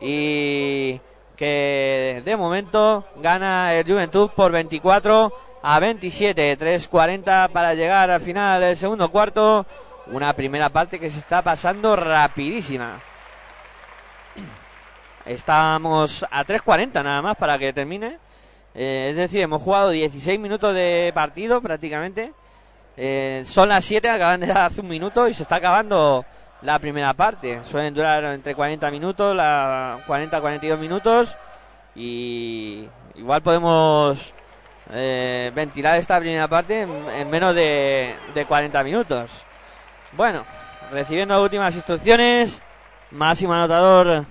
Y 0.00 1.00
que 1.36 2.22
de 2.24 2.36
momento 2.36 3.04
gana 3.16 3.74
el 3.74 3.86
Juventud 3.86 4.30
por 4.34 4.52
24 4.52 5.32
a 5.62 5.80
27. 5.80 6.58
3.40 6.58 7.50
para 7.50 7.74
llegar 7.74 8.10
al 8.10 8.20
final 8.20 8.60
del 8.60 8.76
segundo 8.76 9.10
cuarto. 9.10 9.66
Una 10.06 10.32
primera 10.32 10.70
parte 10.70 10.98
que 10.98 11.10
se 11.10 11.18
está 11.18 11.42
pasando 11.42 11.96
rapidísima. 11.96 12.98
Estamos 15.28 16.24
a 16.30 16.42
3.40 16.42 17.04
nada 17.04 17.20
más 17.20 17.36
para 17.36 17.58
que 17.58 17.70
termine. 17.74 18.16
Eh, 18.74 19.08
es 19.10 19.16
decir, 19.16 19.42
hemos 19.42 19.60
jugado 19.60 19.90
16 19.90 20.40
minutos 20.40 20.74
de 20.74 21.12
partido 21.14 21.60
prácticamente. 21.60 22.32
Eh, 22.96 23.42
son 23.44 23.68
las 23.68 23.84
7, 23.84 24.08
acaban 24.08 24.40
de 24.40 24.46
dar 24.46 24.64
hace 24.64 24.80
un 24.80 24.88
minuto 24.88 25.28
y 25.28 25.34
se 25.34 25.42
está 25.42 25.56
acabando 25.56 26.24
la 26.62 26.78
primera 26.78 27.12
parte. 27.12 27.62
Suelen 27.62 27.92
durar 27.92 28.24
entre 28.24 28.54
40 28.54 28.90
minutos, 28.90 29.36
la 29.36 29.98
40-42 30.06 30.78
minutos. 30.78 31.36
Y 31.94 32.88
igual 33.16 33.42
podemos 33.42 34.32
eh, 34.94 35.52
ventilar 35.54 35.98
esta 35.98 36.18
primera 36.18 36.48
parte 36.48 36.88
en, 37.18 37.28
menos 37.28 37.54
de, 37.54 38.14
de 38.32 38.46
40 38.46 38.82
minutos. 38.82 39.44
Bueno, 40.12 40.46
recibiendo 40.90 41.42
últimas 41.42 41.74
instrucciones. 41.74 42.62
Máximo 43.10 43.52
anotador 43.52 44.24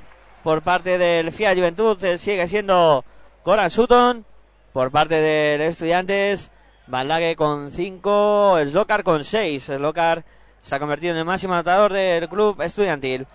por 0.48 0.62
parte 0.62 0.98
del 0.98 1.34
FIA 1.34 1.54
Juventud 1.56 2.02
eh, 2.06 2.18
sigue 2.18 2.48
siendo 2.48 3.04
Coran 3.44 3.70
Sutton. 3.70 4.26
Por 4.72 4.92
parte 4.92 5.16
del 5.16 5.60
Estudiantes, 5.60 6.52
Van 6.88 7.36
con 7.36 7.70
5, 7.70 8.60
Slocar 8.68 9.04
con 9.04 9.26
6. 9.26 9.62
Slocar 9.62 10.24
se 10.62 10.74
ha 10.74 10.80
convertido 10.80 11.12
en 11.12 11.20
el 11.20 11.26
máximo 11.26 11.54
anotador 11.54 11.92
del 11.92 12.30
club 12.30 12.62
estudiantil. 12.62 13.28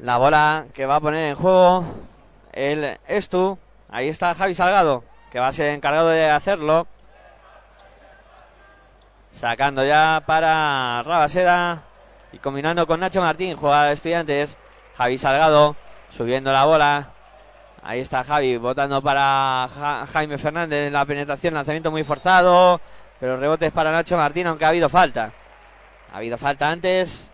La 0.00 0.16
bola 0.16 0.66
que 0.74 0.86
va 0.86 0.96
a 0.96 1.00
poner 1.00 1.24
en 1.26 1.36
juego 1.36 1.84
el 2.52 2.98
Estu. 3.06 3.56
Ahí 3.88 4.08
está 4.08 4.34
Javi 4.34 4.54
Salgado, 4.54 5.04
que 5.30 5.38
va 5.38 5.46
a 5.46 5.52
ser 5.52 5.68
encargado 5.72 6.08
de 6.08 6.28
hacerlo. 6.28 6.88
Sacando 9.30 9.84
ya 9.84 10.24
para 10.26 11.00
Rabaseda 11.04 11.84
y 12.32 12.38
combinando 12.38 12.88
con 12.88 12.98
Nacho 12.98 13.20
Martín, 13.20 13.54
juega 13.54 13.92
estudiantes. 13.92 14.56
Javi 14.96 15.16
Salgado 15.16 15.76
subiendo 16.12 16.52
la 16.52 16.64
bola. 16.64 17.10
Ahí 17.82 18.00
está 18.00 18.22
Javi 18.22 18.56
votando 18.58 19.02
para 19.02 19.66
Jaime 20.12 20.38
Fernández 20.38 20.86
en 20.86 20.92
la 20.92 21.04
penetración, 21.04 21.54
lanzamiento 21.54 21.90
muy 21.90 22.04
forzado, 22.04 22.80
pero 23.18 23.36
rebotes 23.36 23.72
para 23.72 23.90
Nacho 23.90 24.16
Martín, 24.16 24.46
aunque 24.46 24.64
ha 24.64 24.68
habido 24.68 24.88
falta. 24.88 25.32
Ha 26.12 26.18
habido 26.18 26.38
falta 26.38 26.70
antes. 26.70 27.28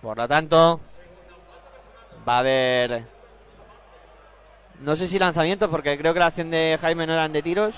Por 0.00 0.16
lo 0.16 0.28
tanto, 0.28 0.80
va 2.28 2.36
a 2.36 2.40
haber. 2.40 3.04
No 4.80 4.94
sé 4.94 5.08
si 5.08 5.18
lanzamiento, 5.18 5.70
porque 5.70 5.98
creo 5.98 6.12
que 6.12 6.20
la 6.20 6.26
acción 6.26 6.50
de 6.50 6.78
Jaime 6.80 7.06
no 7.06 7.14
eran 7.14 7.32
de 7.32 7.42
tiros. 7.42 7.74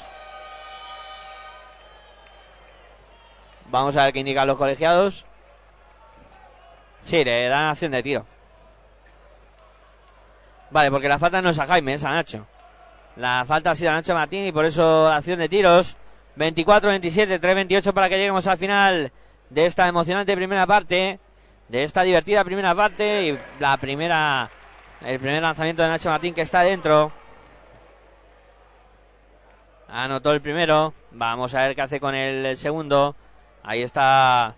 Vamos 3.70 3.96
a 3.96 4.04
ver 4.04 4.12
qué 4.12 4.20
indican 4.20 4.46
los 4.46 4.58
colegiados. 4.58 5.24
Sí, 7.02 7.24
le 7.24 7.48
dan 7.48 7.66
acción 7.66 7.92
de 7.92 8.02
tiro. 8.02 8.37
Vale, 10.70 10.90
porque 10.90 11.08
la 11.08 11.18
falta 11.18 11.40
no 11.40 11.50
es 11.50 11.58
a 11.58 11.66
Jaime, 11.66 11.94
es 11.94 12.04
a 12.04 12.10
Nacho. 12.10 12.46
La 13.16 13.44
falta 13.46 13.70
ha 13.70 13.74
sido 13.74 13.90
a 13.90 13.94
Nacho 13.94 14.14
Martín 14.14 14.46
y 14.46 14.52
por 14.52 14.64
eso 14.64 15.08
acción 15.08 15.38
de 15.38 15.48
tiros. 15.48 15.96
24-27, 16.36 17.40
3-28 17.40 17.92
para 17.92 18.08
que 18.08 18.16
lleguemos 18.16 18.46
al 18.46 18.58
final 18.58 19.12
de 19.50 19.66
esta 19.66 19.88
emocionante 19.88 20.36
primera 20.36 20.66
parte. 20.66 21.18
De 21.68 21.82
esta 21.82 22.02
divertida 22.02 22.44
primera 22.44 22.74
parte. 22.74 23.28
Y 23.28 23.38
la 23.60 23.76
primera. 23.76 24.48
El 25.00 25.18
primer 25.18 25.42
lanzamiento 25.42 25.82
de 25.82 25.88
Nacho 25.88 26.10
Martín 26.10 26.34
que 26.34 26.42
está 26.42 26.62
dentro. 26.62 27.10
Anotó 29.88 30.32
el 30.32 30.40
primero. 30.40 30.92
Vamos 31.12 31.54
a 31.54 31.62
ver 31.62 31.74
qué 31.74 31.82
hace 31.82 32.00
con 32.00 32.14
el 32.14 32.56
segundo. 32.56 33.16
Ahí 33.62 33.82
está 33.82 34.54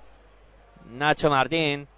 Nacho 0.90 1.30
Martín 1.30 1.88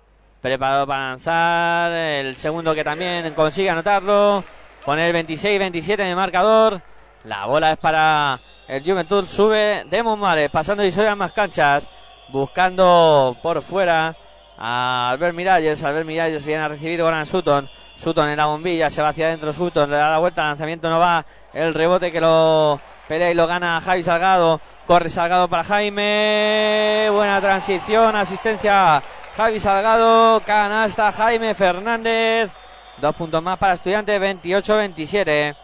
preparado 0.42 0.86
para 0.86 1.10
lanzar. 1.10 1.92
El 1.92 2.36
segundo 2.36 2.74
que 2.74 2.84
también 2.84 3.32
consigue 3.32 3.70
anotarlo. 3.70 4.44
Poner 4.84 5.14
26-27 5.14 6.00
en 6.00 6.08
el 6.08 6.16
marcador. 6.16 6.82
La 7.24 7.46
bola 7.46 7.72
es 7.72 7.78
para 7.78 8.40
el 8.68 8.84
Juventud. 8.84 9.24
Sube 9.24 9.84
Demon 9.88 10.18
Males, 10.18 10.50
pasando 10.50 10.84
y 10.84 10.92
más 11.16 11.32
canchas. 11.32 11.88
Buscando 12.28 13.36
por 13.42 13.62
fuera 13.62 14.16
a 14.58 15.10
Albert 15.10 15.34
Miralles. 15.34 15.82
Albert 15.84 16.06
Miralles 16.06 16.44
viene 16.44 16.64
a 16.64 16.68
recibir 16.68 17.00
Goran 17.00 17.26
Sutton. 17.26 17.70
Sutton 17.94 18.28
en 18.28 18.36
la 18.36 18.46
bombilla, 18.46 18.90
se 18.90 19.00
va 19.00 19.10
hacia 19.10 19.26
adentro 19.26 19.52
Sutton, 19.52 19.88
le 19.88 19.96
da 19.96 20.10
la 20.10 20.18
vuelta, 20.18 20.42
lanzamiento 20.42 20.90
no 20.90 20.98
va. 20.98 21.24
El 21.52 21.72
rebote 21.72 22.10
que 22.10 22.20
lo 22.20 22.80
Pelea 23.12 23.30
y 23.30 23.34
lo 23.34 23.46
gana 23.46 23.80
Javi 23.80 24.02
Salgado. 24.02 24.60
Corre 24.86 25.10
Salgado 25.10 25.46
para 25.48 25.64
Jaime. 25.64 27.08
Buena 27.10 27.40
transición. 27.40 28.16
Asistencia 28.16 29.02
Javi 29.36 29.60
Salgado. 29.60 30.40
Canasta 30.40 31.12
Jaime 31.12 31.54
Fernández. 31.54 32.52
Dos 32.98 33.14
puntos 33.14 33.42
más 33.42 33.58
para 33.58 33.74
Estudiantes. 33.74 34.20
28-27. 34.20 35.56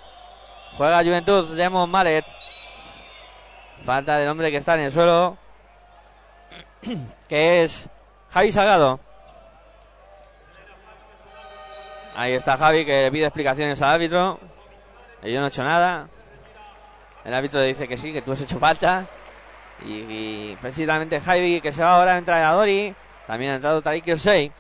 Juega 0.76 1.04
Juventud. 1.04 1.56
Demon 1.56 1.90
Mallet. 1.90 2.24
Falta 3.84 4.16
del 4.16 4.28
hombre 4.28 4.50
que 4.50 4.56
está 4.56 4.74
en 4.74 4.80
el 4.80 4.92
suelo. 4.92 5.36
que 7.28 7.62
es 7.62 7.88
Javi 8.30 8.52
Salgado. 8.52 9.00
Ahí 12.16 12.32
está 12.32 12.56
Javi 12.56 12.84
que 12.84 13.02
le 13.02 13.12
pide 13.12 13.26
explicaciones 13.26 13.80
al 13.80 13.94
árbitro. 13.94 14.40
Yo 15.22 15.40
no 15.40 15.46
he 15.46 15.48
hecho 15.48 15.62
nada. 15.62 16.08
El 17.24 17.34
árbitro 17.34 17.60
dice 17.60 17.86
que 17.86 17.96
sí, 17.96 18.12
que 18.12 18.22
tú 18.22 18.32
has 18.32 18.40
hecho 18.40 18.58
falta. 18.58 19.06
Y, 19.84 20.56
precisamente 20.56 21.20
Javi 21.20 21.60
que 21.60 21.70
se 21.70 21.82
va 21.82 21.96
ahora 21.96 22.14
a 22.14 22.18
entrar 22.18 22.42
a 22.42 22.52
Dori. 22.52 22.94
También 23.28 23.52
ha 23.52 23.54
entrado 23.56 23.82
Tariq 23.82 24.08
Irsey. 24.08 24.50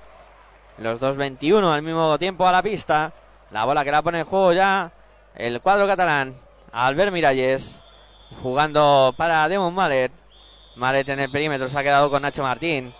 Los 0.76 1.00
2.21 1.00 1.72
al 1.72 1.80
mismo 1.80 2.18
tiempo 2.18 2.46
a 2.46 2.52
la 2.52 2.62
pista. 2.62 3.10
La 3.50 3.64
bola 3.64 3.82
que 3.82 3.90
la 3.90 4.02
pone 4.02 4.20
en 4.20 4.26
juego 4.26 4.52
ya 4.52 4.92
el 5.34 5.62
cuadro 5.62 5.86
catalán. 5.86 6.34
Albert 6.70 7.10
Miralles 7.10 7.80
jugando 8.42 9.14
para 9.16 9.48
Demon 9.48 9.74
Mallet. 9.74 10.12
Mallet 10.76 11.08
en 11.08 11.20
el 11.20 11.30
perímetro 11.30 11.66
se 11.66 11.78
ha 11.78 11.82
quedado 11.82 12.10
con 12.10 12.20
Nacho 12.20 12.42
Martín. 12.42 12.92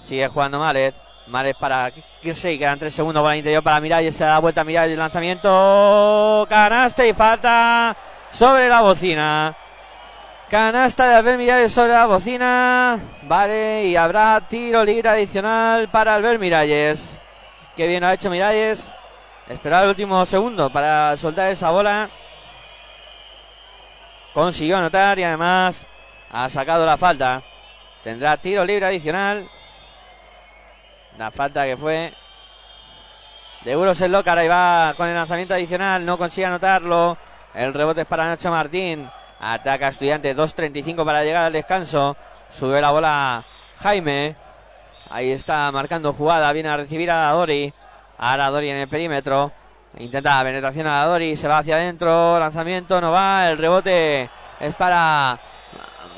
Sigue 0.00 0.26
jugando 0.28 0.58
Mallet. 0.58 0.94
Mares 1.26 1.54
para 1.60 1.92
Kirsey, 2.22 2.58
quedan 2.58 2.78
tres 2.78 2.94
segundos 2.94 3.22
por 3.22 3.30
el 3.30 3.38
interior 3.38 3.62
para 3.62 3.80
Miralles, 3.80 4.16
se 4.16 4.24
da 4.24 4.40
vuelta 4.40 4.64
Miralles, 4.64 4.98
lanzamiento, 4.98 6.46
canasta 6.48 7.06
y 7.06 7.12
falta 7.12 7.94
sobre 8.32 8.68
la 8.68 8.80
bocina. 8.80 9.54
Canasta 10.50 11.06
de 11.06 11.14
Albert 11.14 11.38
Miralles 11.38 11.72
sobre 11.72 11.92
la 11.92 12.06
bocina, 12.06 12.98
vale, 13.22 13.84
y 13.84 13.94
habrá 13.94 14.40
tiro 14.48 14.84
libre 14.84 15.08
adicional 15.08 15.88
para 15.90 16.16
Albert 16.16 16.40
Miralles. 16.40 17.20
Qué 17.76 17.86
bien 17.86 18.02
ha 18.02 18.14
hecho 18.14 18.30
Miralles. 18.30 18.92
Esperar 19.48 19.84
el 19.84 19.90
último 19.90 20.26
segundo 20.26 20.68
para 20.68 21.16
soltar 21.16 21.52
esa 21.52 21.70
bola. 21.70 22.10
Consiguió 24.34 24.78
anotar 24.78 25.20
y 25.20 25.22
además 25.22 25.86
ha 26.32 26.48
sacado 26.48 26.84
la 26.84 26.96
falta. 26.96 27.42
Tendrá 28.02 28.36
tiro 28.36 28.64
libre 28.64 28.86
adicional 28.86 29.48
la 31.16 31.30
falta 31.30 31.64
que 31.64 31.76
fue 31.76 32.12
de 33.62 33.70
Euros 33.70 34.00
el 34.00 34.10
Locar. 34.10 34.36
Ahí 34.36 34.48
va 34.48 34.94
con 34.96 35.06
el 35.08 35.14
lanzamiento 35.14 35.54
adicional. 35.54 36.04
No 36.04 36.18
consigue 36.18 36.46
anotarlo. 36.46 37.16
El 37.54 37.72
rebote 37.72 38.00
es 38.00 38.06
para 38.08 38.26
Nacho 38.26 38.50
Martín. 38.50 39.08
Ataca 39.40 39.88
Estudiante. 39.88 40.36
2.35 40.36 41.04
para 41.04 41.24
llegar 41.24 41.44
al 41.44 41.52
descanso. 41.52 42.16
Sube 42.50 42.80
la 42.80 42.90
bola 42.90 43.44
Jaime. 43.78 44.36
Ahí 45.08 45.30
está 45.30 45.70
marcando 45.72 46.12
jugada. 46.12 46.52
Viene 46.52 46.68
a 46.68 46.76
recibir 46.76 47.10
a 47.10 47.30
Dori. 47.30 47.72
Ahora 48.18 48.50
Dori 48.50 48.68
en 48.68 48.76
el 48.76 48.88
perímetro. 48.88 49.50
Intenta 49.98 50.36
la 50.38 50.44
penetración 50.44 50.86
a 50.86 51.04
Dori. 51.06 51.36
Se 51.36 51.48
va 51.48 51.58
hacia 51.58 51.76
adentro. 51.76 52.38
Lanzamiento 52.38 53.00
no 53.00 53.10
va. 53.10 53.50
El 53.50 53.58
rebote 53.58 54.28
es 54.60 54.74
para 54.74 55.40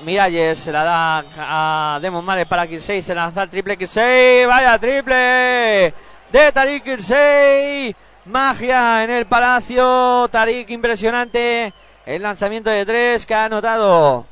Miralles 0.05 0.59
se 0.59 0.73
la 0.73 0.83
da 0.83 1.25
a 1.39 1.99
Demon 2.01 2.25
Males 2.25 2.47
para 2.47 2.67
Kirsey. 2.67 3.03
Se 3.03 3.15
lanza 3.15 3.45
el 3.45 3.51
triple 3.51 3.77
Kirsey. 3.77 4.45
Vaya 4.47 4.77
triple 4.79 5.95
de 6.31 6.53
Tarik 6.53 6.83
Kirsey. 6.83 7.95
Magia 8.25 9.05
en 9.05 9.11
el 9.11 9.27
palacio. 9.27 10.27
Tarik 10.29 10.71
impresionante. 10.71 11.73
El 12.05 12.23
lanzamiento 12.23 12.69
de 12.69 12.85
tres 12.85 13.25
que 13.27 13.35
ha 13.35 13.45
anotado. 13.45 14.27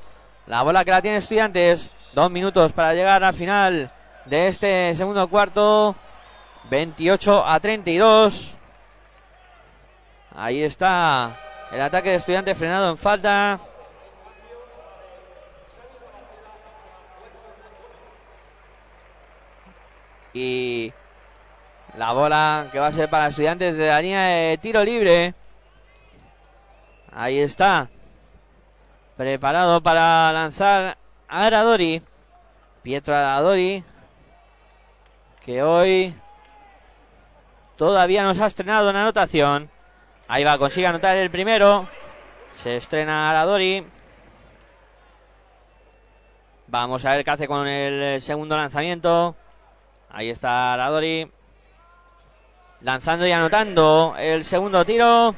La 0.47 0.63
bola 0.63 0.85
que 0.85 0.91
la 0.91 1.03
tiene 1.03 1.19
Estudiantes. 1.19 1.91
Dos 2.13 2.31
minutos 2.31 2.73
para 2.73 2.95
llegar 2.95 3.23
al 3.23 3.35
final 3.35 3.93
de 4.25 4.49
este 4.49 4.95
segundo 4.97 5.29
cuarto. 5.29 5.95
28 6.69 7.47
a 7.47 7.61
32. 7.61 8.57
Ahí 10.35 10.63
está 10.63 11.37
el 11.71 11.81
ataque 11.81 12.11
de 12.11 12.17
Estudiantes 12.17 12.59
frenado 12.59 12.91
en 12.91 12.97
falta. 12.97 13.61
Y 20.33 20.93
la 21.97 22.13
bola 22.13 22.69
que 22.73 22.79
va 22.79 22.89
a 22.89 22.93
ser 22.93 23.09
para 23.09 23.29
estudiantes 23.29 23.77
de 23.77 23.87
la 23.87 24.01
línea 24.01 24.23
de 24.23 24.59
tiro 24.59 24.85
libre. 24.85 25.35
Ahí 27.13 27.39
está. 27.39 27.89
Preparado 29.17 29.83
para 29.83 30.33
lanzar 30.33 30.97
Aradori. 31.29 32.03
Pietro 32.83 33.17
Aradori. 33.17 33.85
Que 35.45 35.63
hoy 35.63 36.15
todavía 37.77 38.23
nos 38.23 38.41
ha 38.41 38.47
estrenado 38.47 38.91
en 38.91 38.97
anotación. 38.97 39.71
Ahí 40.29 40.45
va, 40.45 40.59
consigue 40.59 40.87
anotar 40.87 41.17
el 41.17 41.31
primero. 41.31 41.87
Se 42.57 42.77
estrena 42.77 43.31
Aradori. 43.31 43.87
Vamos 46.71 47.05
a 47.05 47.17
ver 47.17 47.25
qué 47.25 47.31
hace 47.33 47.49
con 47.49 47.67
el 47.67 48.21
segundo 48.21 48.57
lanzamiento. 48.57 49.35
Ahí 50.09 50.31
está 50.31 50.77
Ladori. 50.77 51.29
Lanzando 52.83 53.27
y 53.27 53.33
anotando 53.33 54.15
el 54.17 54.45
segundo 54.45 54.85
tiro. 54.85 55.35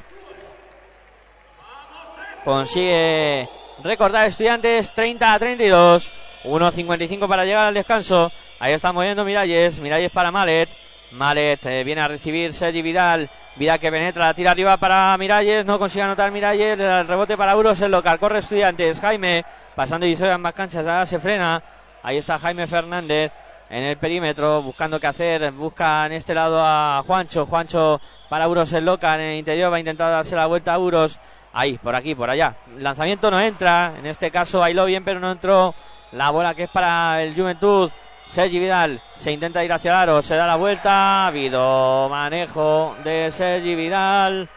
Consigue 2.43 3.47
recordar 3.83 4.27
estudiantes 4.27 4.91
30 4.93 5.33
a 5.33 5.39
32. 5.39 6.11
1.55 6.43 7.27
para 7.27 7.45
llegar 7.45 7.67
al 7.67 7.73
descanso. 7.73 8.31
Ahí 8.59 8.73
está 8.73 8.91
moviendo 8.91 9.23
Miralles. 9.23 9.79
Miralles 9.79 10.11
para 10.11 10.31
Malet. 10.31 10.69
Malet 11.11 11.65
eh, 11.65 11.83
viene 11.83 12.01
a 12.01 12.07
recibir 12.07 12.53
Sergi 12.53 12.81
Vidal. 12.81 13.29
Vidal 13.55 13.79
que 13.79 13.91
penetra, 13.91 14.25
la 14.25 14.33
tira 14.33 14.51
arriba 14.51 14.75
para 14.77 15.17
Miralles. 15.17 15.65
No 15.65 15.79
consigue 15.79 16.03
anotar 16.03 16.31
Miralles. 16.31 16.77
El 16.79 17.07
rebote 17.07 17.37
para 17.37 17.55
Uros 17.55 17.79
el 17.81 17.91
local. 17.91 18.19
Corre 18.19 18.39
estudiantes. 18.39 18.99
Jaime 18.99 19.45
pasando 19.75 20.05
y 20.05 20.13
en 20.13 20.41
más 20.41 20.53
canchas. 20.53 20.85
Ahora 20.85 21.05
se 21.05 21.19
frena. 21.19 21.63
Ahí 22.03 22.17
está 22.17 22.39
Jaime 22.39 22.67
Fernández 22.67 23.31
en 23.69 23.83
el 23.83 23.97
perímetro, 23.97 24.61
buscando 24.61 24.99
qué 24.99 25.07
hacer. 25.07 25.51
Busca 25.53 26.05
en 26.05 26.11
este 26.11 26.33
lado 26.33 26.59
a 26.61 27.01
Juancho. 27.07 27.45
Juancho 27.45 28.01
para 28.27 28.49
Uros 28.49 28.73
el 28.73 28.83
loca 28.83 29.15
en 29.15 29.21
el 29.21 29.39
interior. 29.39 29.71
Va 29.71 29.77
a 29.77 29.79
intentar 29.79 30.11
darse 30.11 30.35
la 30.35 30.45
vuelta 30.47 30.73
a 30.73 30.79
Uros. 30.79 31.19
Ahí, 31.53 31.77
por 31.77 31.95
aquí, 31.95 32.15
por 32.15 32.29
allá. 32.29 32.55
lanzamiento 32.77 33.29
no 33.29 33.39
entra. 33.39 33.93
En 33.97 34.07
este 34.07 34.31
caso 34.31 34.59
bailó 34.59 34.85
bien, 34.85 35.05
pero 35.05 35.19
no 35.19 35.31
entró. 35.31 35.75
La 36.11 36.31
bola 36.31 36.55
que 36.55 36.63
es 36.63 36.69
para 36.69 37.21
el 37.21 37.35
Juventud. 37.35 37.91
Sergi 38.27 38.57
Vidal 38.57 39.01
se 39.15 39.31
intenta 39.31 39.63
ir 39.63 39.71
hacia 39.71 39.91
el 39.91 39.97
aro, 39.97 40.21
se 40.21 40.35
da 40.35 40.47
la 40.47 40.55
vuelta. 40.55 41.25
Ha 41.25 41.27
habido 41.27 42.07
manejo 42.09 42.95
de 43.03 43.29
Sergi 43.31 43.75
Vidal. 43.75 44.49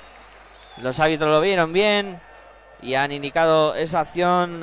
Los 0.78 0.98
árbitros 0.98 1.30
lo 1.30 1.40
vieron 1.40 1.72
bien 1.72 2.20
y 2.80 2.94
han 2.94 3.12
indicado 3.12 3.74
esa 3.74 4.00
acción 4.00 4.62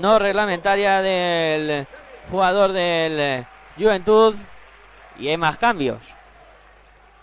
no 0.00 0.18
reglamentaria 0.18 1.02
del 1.02 1.86
jugador 2.30 2.72
del 2.72 3.20
eh, 3.20 3.46
Juventud. 3.78 4.34
Y 5.18 5.28
hay 5.28 5.36
más 5.36 5.56
cambios. 5.56 6.14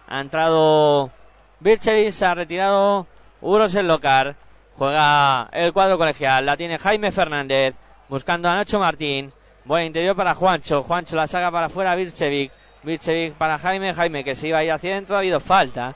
Ha 0.08 0.22
entrado 0.22 1.12
Birchevich, 1.60 2.22
ha 2.24 2.34
retirado 2.34 3.08
Uros 3.42 3.76
el 3.76 3.88
local. 3.88 4.36
Juega 4.78 5.50
el 5.52 5.74
cuadro 5.74 5.98
colegial. 5.98 6.46
La 6.46 6.58
tiene 6.58 6.78
Jaime 6.78 7.12
Fernández. 7.12 7.76
Buscando 8.08 8.50
a 8.50 8.56
Nacho 8.56 8.80
Martín. 8.80 9.32
Buen 9.66 9.86
interior 9.86 10.16
para 10.16 10.36
Juancho. 10.36 10.84
Juancho 10.84 11.16
la 11.16 11.28
saca 11.28 11.52
para 11.52 11.68
afuera 11.68 11.96
Birchevic. 11.96 12.52
Birchevic 12.84 13.34
para 13.36 13.60
Jaime. 13.60 13.94
Jaime 13.94 14.24
que 14.24 14.36
se 14.36 14.48
iba 14.48 14.60
a 14.60 14.76
hacia 14.76 14.92
adentro. 14.92 15.16
Ha 15.16 15.20
habido 15.20 15.40
falta 15.40 15.96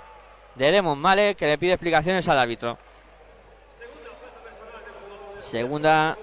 de 0.56 0.72
Lemon 0.72 1.00
Male 1.00 1.36
que 1.36 1.48
le 1.48 1.58
pide 1.58 1.74
explicaciones 1.74 2.28
al 2.28 2.40
árbitro. 2.40 2.78
Segunda 5.40 6.18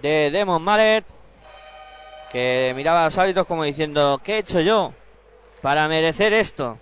de 0.00 0.30
Demon 0.30 0.62
Mallet 0.62 1.04
que 2.32 2.72
miraba 2.76 3.02
a 3.02 3.04
los 3.04 3.18
hábitos 3.18 3.46
como 3.46 3.64
diciendo, 3.64 4.20
¿qué 4.22 4.34
he 4.34 4.38
hecho 4.38 4.60
yo 4.60 4.92
para 5.62 5.88
merecer 5.88 6.32
esto? 6.32 6.78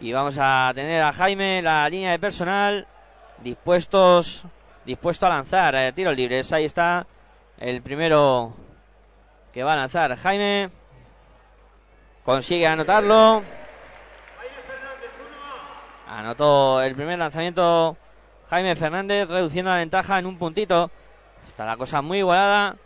Y 0.00 0.12
vamos 0.12 0.36
a 0.38 0.72
tener 0.74 1.02
a 1.02 1.12
Jaime, 1.12 1.62
la 1.62 1.88
línea 1.88 2.12
de 2.12 2.18
personal, 2.18 2.86
dispuestos, 3.38 4.44
dispuesto 4.84 5.26
a 5.26 5.30
lanzar 5.30 5.74
eh, 5.74 5.92
tiros 5.92 6.16
libres. 6.16 6.52
Ahí 6.52 6.64
está 6.64 7.06
el 7.58 7.82
primero 7.82 8.54
que 9.52 9.62
va 9.62 9.74
a 9.74 9.76
lanzar 9.76 10.16
Jaime. 10.16 10.70
Consigue 12.22 12.66
anotarlo. 12.66 13.42
Anotó 16.08 16.82
el 16.82 16.94
primer 16.94 17.18
lanzamiento 17.18 17.96
Jaime 18.50 18.76
Fernández, 18.76 19.28
reduciendo 19.28 19.70
la 19.70 19.78
ventaja 19.78 20.18
en 20.18 20.26
un 20.26 20.38
puntito. 20.38 20.90
Está 21.46 21.64
la 21.64 21.76
cosa 21.76 22.02
muy 22.02 22.18
igualada. 22.18 22.76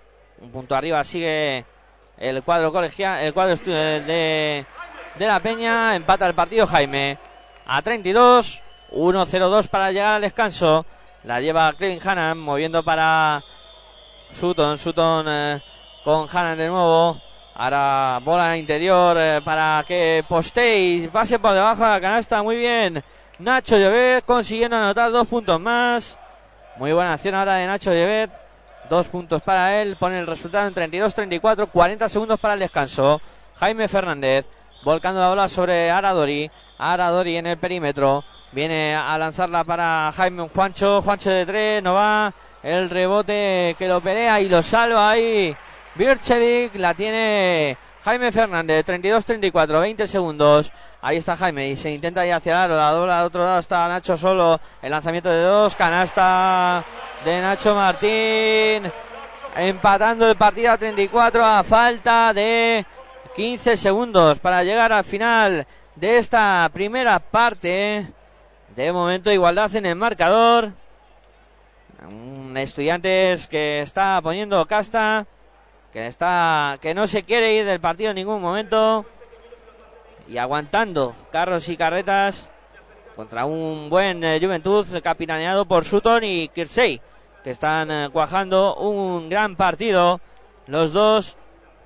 Un 0.41 0.51
punto 0.51 0.75
arriba 0.75 1.03
sigue 1.05 1.65
el 2.19 2.43
cuadro 2.43 2.73
colegial, 2.73 3.21
el 3.21 3.35
cuadro 3.35 3.57
de, 3.57 4.65
de 5.19 5.27
la 5.27 5.41
Peña. 5.41 5.95
Empata 5.97 6.27
el 6.27 6.35
partido 6.35 6.67
Jaime 6.67 7.19
a 7.67 7.83
32. 7.83 8.63
1-0-2 8.93 9.69
para 9.69 9.91
llegar 9.91 10.15
al 10.15 10.23
descanso. 10.23 10.87
La 11.25 11.41
lleva 11.41 11.73
Clevin 11.73 12.01
Hannan 12.07 12.39
moviendo 12.39 12.83
para 12.83 13.43
Sutton. 14.33 14.79
Sutton 14.79 15.27
eh, 15.29 15.63
con 16.05 16.29
Hannan 16.29 16.59
de 16.59 16.69
nuevo. 16.69 17.21
Ahora 17.55 18.21
bola 18.23 18.57
interior 18.57 19.17
eh, 19.19 19.41
para 19.45 19.85
que 19.87 20.25
postéis. 20.29 21.09
Pase 21.09 21.39
por 21.39 21.55
debajo 21.55 21.83
de 21.85 21.91
la 21.91 22.01
canasta. 22.01 22.43
Muy 22.43 22.57
bien. 22.57 23.03
Nacho 23.39 23.77
Llobet 23.77 24.25
consiguiendo 24.25 24.77
anotar 24.77 25.11
dos 25.11 25.27
puntos 25.27 25.61
más. 25.61 26.19
Muy 26.77 26.93
buena 26.93 27.15
acción 27.15 27.35
ahora 27.35 27.55
de 27.55 27.67
Nacho 27.67 27.91
Llobet. 27.91 28.31
Dos 28.89 29.09
puntos 29.09 29.43
para 29.43 29.81
él. 29.81 29.97
Pone 29.97 30.21
el 30.21 30.27
resultado 30.27 30.69
en 30.69 30.75
32-34. 30.75 31.69
40 31.71 32.09
segundos 32.09 32.39
para 32.39 32.55
el 32.55 32.61
descanso. 32.61 33.21
Jaime 33.57 33.89
Fernández 33.89 34.49
volcando 34.83 35.21
la 35.21 35.29
bola 35.29 35.49
sobre 35.49 35.91
Aradori. 35.91 36.51
Aradori 36.79 37.37
en 37.37 37.47
el 37.47 37.59
perímetro. 37.59 38.25
Viene 38.53 38.95
a 38.95 39.17
lanzarla 39.19 39.65
para 39.65 40.11
Jaime 40.15 40.49
Juancho. 40.49 41.03
Juancho 41.03 41.31
de 41.31 41.47
tres. 41.47 41.83
No 41.83 41.95
va. 41.95 42.33
El 42.63 42.91
rebote 42.91 43.77
que 43.79 43.89
lo 43.89 44.01
pelea 44.01 44.41
y 44.41 44.49
lo 44.49 44.63
salva 44.63 45.11
ahí. 45.11 45.55
Birchevic 45.95 46.75
la 46.77 46.95
tiene 46.95 47.77
Jaime 48.03 48.33
Fernández. 48.33 48.87
32-34. 48.87 49.81
20 49.81 50.07
segundos. 50.07 50.73
Ahí 51.03 51.19
está 51.19 51.37
Jaime 51.37 51.69
y 51.69 51.77
se 51.77 51.91
intenta 51.91 52.27
ir 52.27 52.33
hacia 52.33 52.65
el 52.65 52.71
La 52.71 52.91
dobla 52.91 53.21
al 53.21 53.27
otro 53.27 53.45
lado 53.45 53.61
está 53.61 53.89
Nacho 53.89 54.17
solo. 54.17 54.61
El 54.83 54.91
lanzamiento 54.91 55.29
de 55.29 55.43
dos. 55.43 55.77
Canasta 55.77 56.83
de 57.25 57.41
Nacho 57.41 57.75
Martín. 57.75 58.91
Empatando 59.57 60.29
el 60.29 60.37
partido 60.37 60.73
a 60.73 60.77
34 60.77 61.45
a 61.45 61.63
falta 61.65 62.33
de 62.35 62.85
15 63.37 63.77
segundos 63.77 64.39
para 64.39 64.65
llegar 64.65 64.95
al 64.95 65.05
final 65.05 65.67
de 65.95 66.17
esta 66.17 66.71
primera 66.73 67.19
parte. 67.19 68.07
De 68.75 68.93
momento 68.93 69.31
igualdad 69.31 69.75
en 69.77 69.85
el 69.85 69.95
marcador. 69.95 70.73
Un 72.09 72.57
estudiantes 72.57 73.47
que 73.47 73.83
está 73.83 74.19
poniendo 74.23 74.65
casta, 74.65 75.27
que 75.93 76.07
está, 76.07 76.79
que 76.81 76.95
no 76.95 77.07
se 77.07 77.25
quiere 77.25 77.53
ir 77.53 77.67
del 77.67 77.79
partido 77.79 78.11
en 78.11 78.17
ningún 78.17 78.41
momento 78.41 79.05
y 80.27 80.39
aguantando 80.39 81.15
carros 81.31 81.69
y 81.69 81.77
carretas 81.77 82.51
contra 83.15 83.45
un 83.45 83.91
buen 83.91 84.25
eh, 84.25 84.39
Juventud 84.41 84.87
capitaneado 85.03 85.67
por 85.67 85.85
Sutton 85.85 86.25
y 86.25 86.49
Kirsey 86.49 87.01
que 87.45 87.51
están 87.51 87.91
eh, 87.91 88.09
cuajando 88.11 88.77
un 88.77 89.29
gran 89.29 89.57
partido 89.57 90.21
los 90.67 90.93
dos 90.93 91.37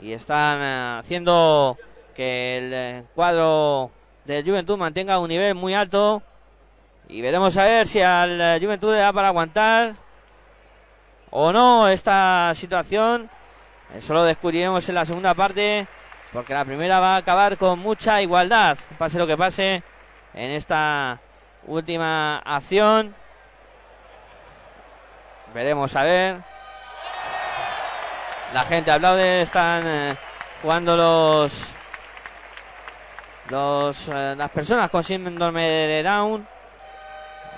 y 0.00 0.12
están 0.12 0.58
eh, 0.60 0.98
haciendo 1.00 1.76
que 2.14 2.58
el 2.58 3.04
cuadro 3.14 3.90
de 4.24 4.42
Juventud 4.42 4.76
mantenga 4.76 5.18
un 5.18 5.28
nivel 5.28 5.54
muy 5.54 5.74
alto 5.74 6.22
y 7.08 7.20
veremos 7.20 7.56
a 7.56 7.64
ver 7.64 7.86
si 7.86 8.00
al 8.00 8.60
Juventud 8.60 8.92
le 8.92 8.98
da 8.98 9.12
para 9.12 9.28
aguantar 9.28 9.94
o 11.30 11.52
no 11.52 11.88
esta 11.88 12.52
situación. 12.54 13.28
Eso 13.94 14.14
lo 14.14 14.24
descubriremos 14.24 14.88
en 14.88 14.94
la 14.94 15.04
segunda 15.04 15.34
parte, 15.34 15.86
porque 16.32 16.54
la 16.54 16.64
primera 16.64 17.00
va 17.00 17.14
a 17.14 17.18
acabar 17.18 17.56
con 17.56 17.78
mucha 17.80 18.22
igualdad, 18.22 18.78
pase 18.98 19.18
lo 19.18 19.26
que 19.26 19.36
pase 19.36 19.82
en 20.34 20.50
esta 20.52 21.18
última 21.66 22.38
acción. 22.38 23.14
Veremos 25.52 25.96
a 25.96 26.04
ver. 26.04 26.59
La 28.52 28.64
gente 28.64 28.90
aplaude, 28.90 29.42
están 29.42 29.82
eh, 29.86 30.16
jugando 30.60 30.96
los 30.96 31.68
los 33.48 34.08
eh, 34.08 34.34
las 34.36 34.50
personas 34.50 34.90
con 34.90 35.04
síndrome 35.04 35.62
de 35.62 36.02
Down 36.02 36.46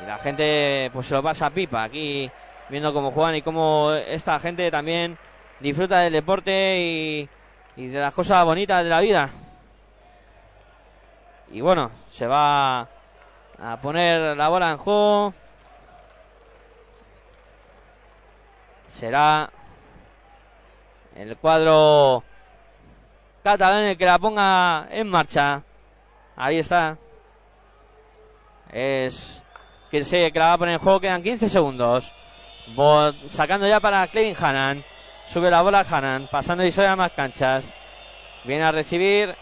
y 0.02 0.06
la 0.06 0.18
gente 0.18 0.90
pues 0.92 1.06
se 1.06 1.14
lo 1.14 1.22
pasa 1.22 1.46
a 1.46 1.50
pipa 1.50 1.84
aquí 1.84 2.30
viendo 2.68 2.92
cómo 2.92 3.10
juegan 3.10 3.36
y 3.36 3.42
cómo 3.42 3.92
esta 3.92 4.38
gente 4.38 4.70
también 4.70 5.16
disfruta 5.60 6.00
del 6.00 6.12
deporte 6.12 6.78
y, 6.78 7.28
de 7.76 8.00
las 8.00 8.12
cosas 8.12 8.44
bonitas 8.44 8.84
de 8.84 8.90
la 8.90 9.00
vida. 9.00 9.30
Y 11.52 11.60
bueno, 11.60 11.90
se 12.10 12.26
va 12.26 12.80
a 12.80 13.76
poner 13.80 14.36
la 14.36 14.48
bola 14.48 14.70
en 14.72 14.76
juego. 14.76 15.34
Será 18.88 19.50
el 21.16 21.36
cuadro 21.36 22.24
catalán 23.42 23.84
el 23.84 23.96
que 23.96 24.06
la 24.06 24.18
ponga 24.18 24.86
en 24.90 25.08
marcha. 25.08 25.62
Ahí 26.36 26.58
está. 26.58 26.96
Es 28.72 29.42
que 29.90 30.02
se 30.04 30.32
que 30.32 30.38
la 30.38 30.46
va 30.46 30.52
a 30.54 30.58
poner 30.58 30.74
en 30.74 30.80
juego. 30.80 31.00
Quedan 31.00 31.22
15 31.22 31.48
segundos 31.48 32.12
sacando 33.28 33.66
ya 33.66 33.80
para 33.80 34.06
Clevin 34.08 34.36
Hanan. 34.38 34.84
Sube 35.26 35.50
la 35.50 35.62
bola 35.62 35.84
Hanan, 35.88 36.28
pasando 36.30 36.64
y 36.64 36.72
a 36.80 36.96
más 36.96 37.12
canchas. 37.12 37.72
Viene 38.44 38.64
a 38.64 38.72
recibir 38.72 39.34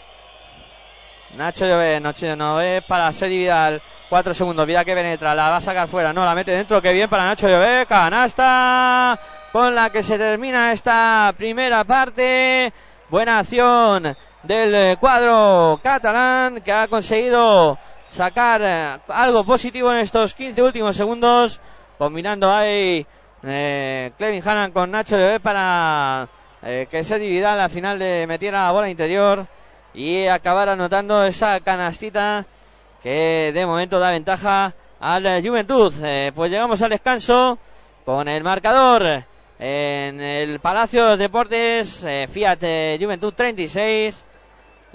Nacho 1.37 1.65
Llobet, 1.65 2.03
Nacho 2.03 2.61
es 2.61 2.83
para 2.85 3.13
Sedi 3.13 3.39
Vidal. 3.39 3.81
Cuatro 4.09 4.35
segundos, 4.35 4.67
vida 4.67 4.85
que 4.85 4.95
penetra, 4.95 5.37
la 5.37 5.51
va 5.51 5.57
a 5.59 5.61
sacar 5.61 5.87
fuera, 5.87 6.13
no, 6.13 6.25
la 6.25 6.35
mete 6.35 6.51
dentro, 6.51 6.83
que 6.83 6.93
bien 6.93 7.09
para 7.09 7.25
Nacho 7.27 7.49
Llobet, 7.49 7.87
canasta 7.87 9.19
con 9.53 9.75
la 9.75 9.91
que 9.91 10.03
se 10.03 10.19
termina 10.19 10.73
esta 10.73 11.33
primera 11.37 11.85
parte. 11.85 12.73
Buena 13.09 13.41
acción 13.41 14.17
del 14.43 14.97
cuadro 14.99 15.81
catalán 15.83 16.61
que 16.61 16.73
ha 16.73 16.89
conseguido 16.89 17.79
sacar 18.09 18.61
eh, 18.65 18.99
algo 19.09 19.45
positivo 19.45 19.93
en 19.93 19.99
estos 19.99 20.35
15 20.35 20.63
últimos 20.63 20.97
segundos 20.97 21.61
combinando 21.99 22.51
ahí 22.51 23.07
eh, 23.43 24.13
Clevin 24.17 24.43
Hannan 24.47 24.73
con 24.73 24.91
Nacho 24.91 25.17
de 25.17 25.39
para 25.39 26.29
eh, 26.63 26.87
que 26.91 27.05
se 27.05 27.19
divida 27.19 27.55
la 27.57 27.69
final 27.69 27.99
de 27.99 28.27
metiera 28.27 28.65
la 28.65 28.73
bola 28.73 28.89
interior 28.89 29.47
y 29.95 30.27
acabar 30.27 30.69
anotando 30.69 31.25
esa 31.25 31.61
canastita 31.61 32.45
que 33.03 33.51
de 33.53 33.67
momento 33.67 33.99
da 33.99 34.11
ventaja 34.11 34.75
al 35.01 35.43
Juventud. 35.43 35.93
Eh, 36.03 36.33
pues 36.35 36.51
llegamos 36.51 36.81
al 36.83 36.91
descanso 36.91 37.59
con 38.05 38.29
el 38.29 38.43
marcador 38.43 39.25
en 39.61 40.21
el 40.21 40.59
Palacio 40.59 41.11
de 41.11 41.17
Deportes 41.19 42.05
eh, 42.05 42.27
Fiat 42.29 42.99
Juventud 42.99 43.33
36 43.35 44.25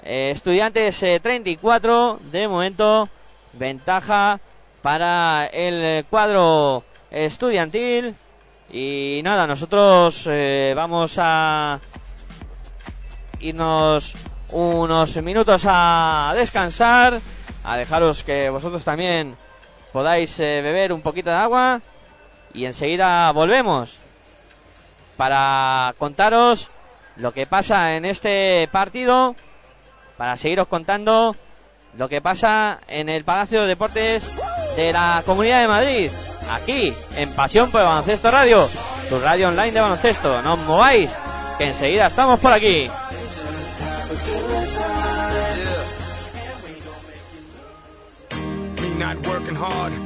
Estudiantes 0.02 1.04
34 1.22 2.20
de 2.30 2.48
momento 2.48 3.08
ventaja 3.54 4.38
para 4.82 5.46
el 5.46 6.04
cuadro 6.04 6.84
estudiantil. 7.10 8.14
Y 8.70 9.20
nada, 9.24 9.46
nosotros 9.46 10.26
eh, 10.30 10.72
vamos 10.76 11.16
a 11.18 11.80
irnos 13.40 14.14
unos 14.52 15.16
minutos 15.22 15.64
a 15.66 16.32
descansar, 16.36 17.20
a 17.64 17.76
dejaros 17.76 18.24
que 18.24 18.50
vosotros 18.50 18.84
también 18.84 19.36
podáis 19.92 20.38
eh, 20.40 20.60
beber 20.62 20.92
un 20.92 21.00
poquito 21.00 21.30
de 21.30 21.36
agua 21.36 21.80
y 22.54 22.64
enseguida 22.64 23.30
volvemos 23.32 23.98
para 25.16 25.94
contaros 25.98 26.70
lo 27.16 27.32
que 27.32 27.46
pasa 27.46 27.96
en 27.96 28.04
este 28.04 28.68
partido, 28.70 29.34
para 30.16 30.36
seguiros 30.36 30.68
contando 30.68 31.34
lo 31.96 32.08
que 32.08 32.20
pasa 32.20 32.80
en 32.88 33.08
el 33.08 33.24
Palacio 33.24 33.62
de 33.62 33.68
Deportes 33.68 34.30
de 34.76 34.92
la 34.92 35.22
Comunidad 35.24 35.60
de 35.60 35.68
Madrid 35.68 36.10
aquí 36.52 36.92
en 37.16 37.30
Pasión 37.30 37.70
por 37.70 37.80
el 37.80 37.86
Baloncesto 37.86 38.30
Radio, 38.30 38.68
tu 39.08 39.18
radio 39.18 39.48
online 39.48 39.72
de 39.72 39.80
baloncesto. 39.80 40.42
No 40.42 40.54
os 40.54 40.60
mováis, 40.60 41.10
que 41.58 41.66
enseguida 41.68 42.06
estamos 42.06 42.38
por 42.40 42.52
aquí. 42.52 42.90
not. 49.58 50.05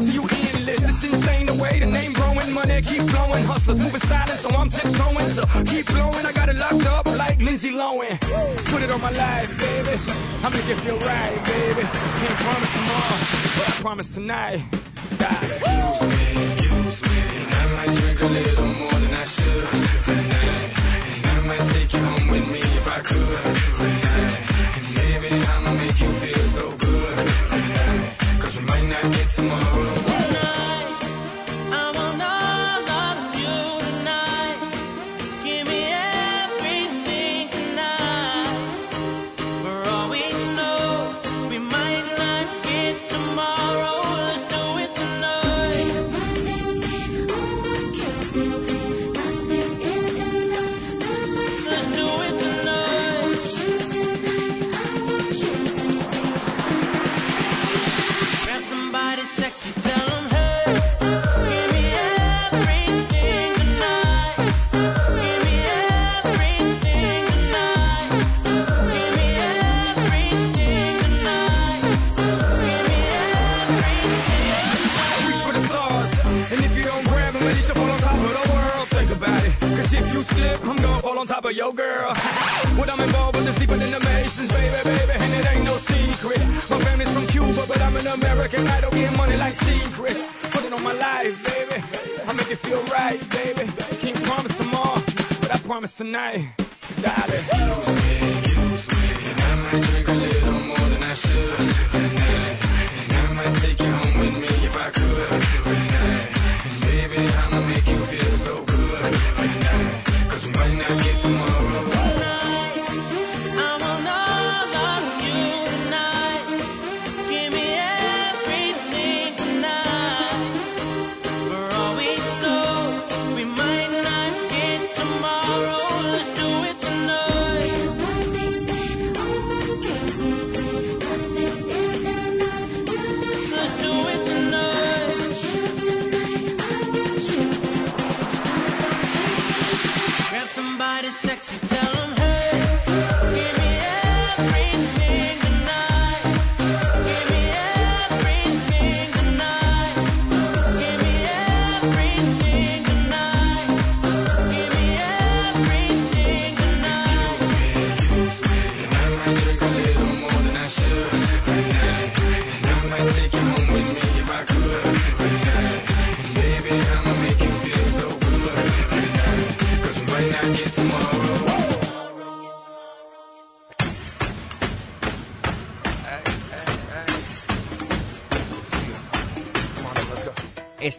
to 0.05 0.11
you 0.11 0.27
endless. 0.31 0.87
It's 0.87 1.03
insane 1.03 1.45
the 1.47 1.53
way 1.55 1.79
the 1.79 1.85
name 1.85 2.13
growing, 2.13 2.51
money 2.53 2.81
keep 2.81 3.01
flowing. 3.09 3.43
Hustlers 3.45 3.79
moving 3.79 4.01
silent, 4.01 4.39
so 4.39 4.49
I'm 4.49 4.69
tiptoeing. 4.69 5.29
So 5.29 5.43
keep 5.65 5.85
blowing, 5.87 6.25
I 6.25 6.31
got 6.33 6.49
it 6.49 6.57
locked 6.57 6.85
up 6.85 7.05
like 7.17 7.39
Lindsay 7.41 7.71
Lohan. 7.71 8.19
Put 8.71 8.81
it 8.83 8.91
on 8.91 9.01
my 9.01 9.11
life, 9.11 9.51
baby. 9.59 9.99
I'll 10.43 10.51
make 10.51 10.67
it 10.67 10.77
feel 10.83 10.99
right, 10.99 11.35
baby. 11.45 11.83
Can't 12.21 12.39
promise 12.45 12.71
tomorrow, 12.77 13.17
but 13.57 13.65
I 13.69 13.73
promise 13.81 14.09
tonight. 14.13 14.63
God. 15.17 15.43
Excuse 15.43 16.01
me, 16.13 16.25
excuse 16.43 17.01
me, 17.09 17.19
and 17.39 17.53
I 17.53 17.65
might 17.75 17.93
drink 17.97 18.21
a 18.21 18.25
little 18.25 18.65
more 18.81 18.97
than 19.03 19.13
I 19.13 19.25
should 19.25 19.67
tonight. 20.03 20.61
And 21.23 21.39
I 21.39 21.47
might 21.47 21.65
take 21.73 21.93
you 21.93 21.99
home 21.99 22.27
with 22.27 22.47
me 22.51 22.59
if 22.59 22.87
I 22.87 22.99
could 22.99 23.54
tomorrow. 29.47 29.84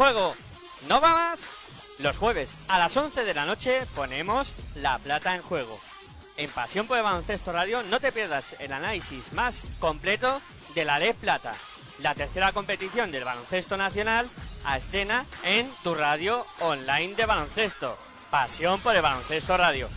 Juego. 0.00 0.34
¿No 0.88 0.98
va 0.98 1.12
más? 1.12 1.40
Los 1.98 2.16
jueves 2.16 2.56
a 2.68 2.78
las 2.78 2.96
11 2.96 3.22
de 3.22 3.34
la 3.34 3.44
noche 3.44 3.86
ponemos 3.94 4.50
la 4.74 4.96
plata 4.96 5.36
en 5.36 5.42
juego. 5.42 5.78
En 6.38 6.48
Pasión 6.48 6.86
por 6.86 6.96
el 6.96 7.02
Baloncesto 7.02 7.52
Radio 7.52 7.82
no 7.82 8.00
te 8.00 8.10
pierdas 8.10 8.56
el 8.60 8.72
análisis 8.72 9.34
más 9.34 9.62
completo 9.78 10.40
de 10.74 10.86
la 10.86 10.98
Ley 10.98 11.12
Plata, 11.12 11.52
la 11.98 12.14
tercera 12.14 12.52
competición 12.52 13.12
del 13.12 13.24
baloncesto 13.24 13.76
nacional 13.76 14.30
a 14.64 14.78
escena 14.78 15.26
en 15.44 15.70
tu 15.82 15.94
radio 15.94 16.46
online 16.60 17.14
de 17.14 17.26
baloncesto. 17.26 17.98
Pasión 18.30 18.80
por 18.80 18.96
el 18.96 19.02
Baloncesto 19.02 19.54
Radio. 19.58 19.90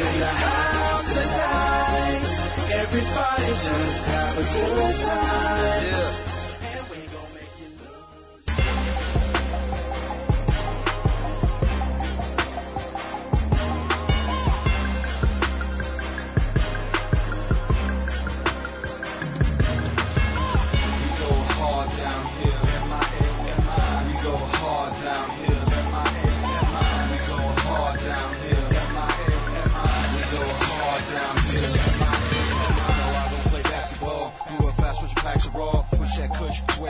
Rock 0.00 0.14
in 0.14 0.20
the 0.20 0.26
house 0.26 1.12
tonight. 1.12 2.22
Everybody 2.72 3.46
just 3.46 4.04
have 4.04 4.38
a 4.38 4.42
good 4.42 4.96
time. 5.04 6.20
And 6.24 6.29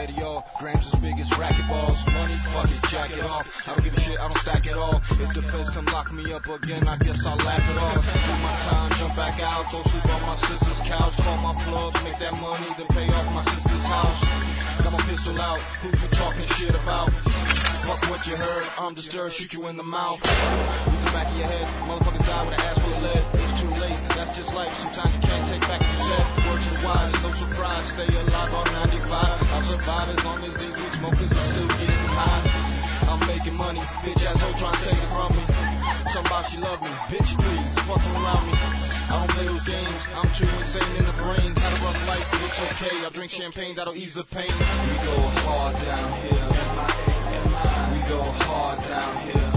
To 0.01 0.43
grams 0.57 0.91
as 0.91 0.99
big 0.99 1.19
as 1.19 1.29
racquetballs. 1.29 2.11
Money, 2.11 2.33
fuck 2.49 2.65
it, 2.65 2.89
jack 2.89 3.11
it 3.11 3.23
off. 3.23 3.45
I 3.69 3.75
don't 3.75 3.83
give 3.83 3.95
a 3.95 3.99
shit, 3.99 4.19
I 4.19 4.27
don't 4.27 4.37
stack 4.39 4.65
it 4.65 4.73
all. 4.73 4.95
If 4.97 5.33
the 5.35 5.43
feds 5.43 5.69
come 5.69 5.85
lock 5.85 6.11
me 6.11 6.33
up 6.33 6.47
again, 6.47 6.87
I 6.87 6.97
guess 6.97 7.23
I'll 7.23 7.37
laugh 7.37 7.69
it 7.69 7.77
off. 7.77 8.01
Do 8.01 8.33
my 8.41 8.55
time, 8.65 8.91
jump 8.97 9.15
back 9.15 9.39
out, 9.41 9.71
don't 9.71 9.85
sleep 9.85 10.05
on 10.09 10.21
my 10.23 10.35
sister's 10.37 10.81
couch. 10.89 11.15
Call 11.17 11.37
my 11.43 11.53
plug, 11.65 11.93
make 12.03 12.17
that 12.17 12.33
money, 12.41 12.65
then 12.79 12.87
pay 12.87 13.07
off 13.13 13.35
my 13.35 13.43
sister's 13.43 13.85
house. 13.85 14.81
Got 14.81 14.93
my 14.93 15.01
pistol 15.05 15.39
out, 15.39 15.59
who 15.85 15.89
you 15.89 16.07
talking 16.17 16.47
shit 16.57 16.73
about? 16.73 17.11
Fuck 17.85 18.09
what 18.09 18.25
you 18.25 18.35
heard, 18.35 18.65
I'm 18.79 18.95
disturbed, 18.95 19.33
shoot 19.35 19.53
you 19.53 19.67
in 19.67 19.77
the 19.77 19.83
mouth. 19.83 20.19
With 20.19 21.05
the 21.05 21.11
back 21.11 21.27
of 21.27 21.37
your 21.37 21.47
head, 21.47 21.65
motherfuckers 21.85 22.25
die 22.25 22.43
with 22.43 22.53
an 22.53 22.59
ass 22.59 22.79
full 22.79 22.93
of 22.93 23.03
lead. 23.03 23.23
It's 23.33 23.61
too 23.61 23.69
late, 23.69 24.01
that's 24.17 24.35
just 24.35 24.40
life, 24.53 24.73
sometimes 24.75 25.13
you 25.15 25.21
can't 25.21 25.47
take 25.47 25.61
back 25.61 25.79
what 25.79 25.99
you. 26.07 26.19
Words 26.49 26.67
are 26.67 26.79
wise, 26.85 27.13
no 27.23 27.29
surprise, 27.31 27.85
stay 27.93 28.09
alive 28.11 28.53
on 28.53 28.67
95. 28.73 29.53
I'll 29.53 29.61
survive 29.63 30.07
as 30.11 30.25
long 30.25 30.39
as 30.43 30.53
these 30.59 30.75
weed 30.75 30.93
smokers 30.99 31.31
are 31.31 31.47
still 31.51 31.67
getting 31.67 32.07
high. 32.11 32.71
I'm 33.11 33.19
making 33.27 33.55
money, 33.55 33.79
bitch 34.03 34.25
asshole 34.25 34.53
trying 34.59 34.75
to 34.75 34.83
take 34.83 34.99
it 34.99 35.11
from 35.11 35.31
me. 35.35 35.43
Somebody 36.11 36.47
she 36.51 36.57
love 36.59 36.81
me, 36.81 36.91
bitch 37.11 37.31
please, 37.39 37.69
fuck 37.87 38.03
around 38.11 38.43
me. 38.47 38.55
I 39.11 39.13
don't 39.19 39.31
play 39.31 39.45
those 39.45 39.65
games, 39.65 40.01
I'm 40.15 40.29
too 40.35 40.49
insane 40.59 40.95
in 40.97 41.05
the 41.05 41.15
brain. 41.23 41.55
Had 41.55 41.71
a 41.71 41.79
rough 41.85 42.07
life, 42.07 42.25
but 42.31 42.41
it's 42.43 42.59
okay. 42.71 42.95
I'll 43.03 43.11
drink 43.11 43.31
champagne, 43.31 43.75
that'll 43.75 43.95
ease 43.95 44.15
the 44.15 44.23
pain. 44.23 44.51
We 44.51 44.95
go 45.05 45.17
hard 45.47 45.75
down 45.79 46.09
here. 46.23 46.49
We 47.91 47.99
go 48.07 48.21
hard 48.47 48.79
down 48.79 49.15
here. 49.27 49.50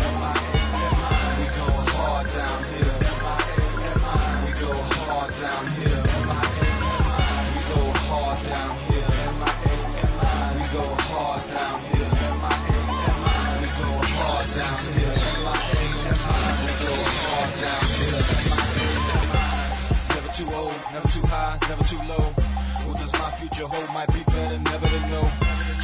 Too 21.88 22.00
low. 22.08 22.32
What 22.88 22.96
does 22.98 23.12
my 23.12 23.30
future 23.32 23.66
hold? 23.66 23.88
Might 23.92 24.08
be 24.12 24.22
better, 24.24 24.58
never 24.58 24.88
to 24.88 25.00
know. 25.12 25.26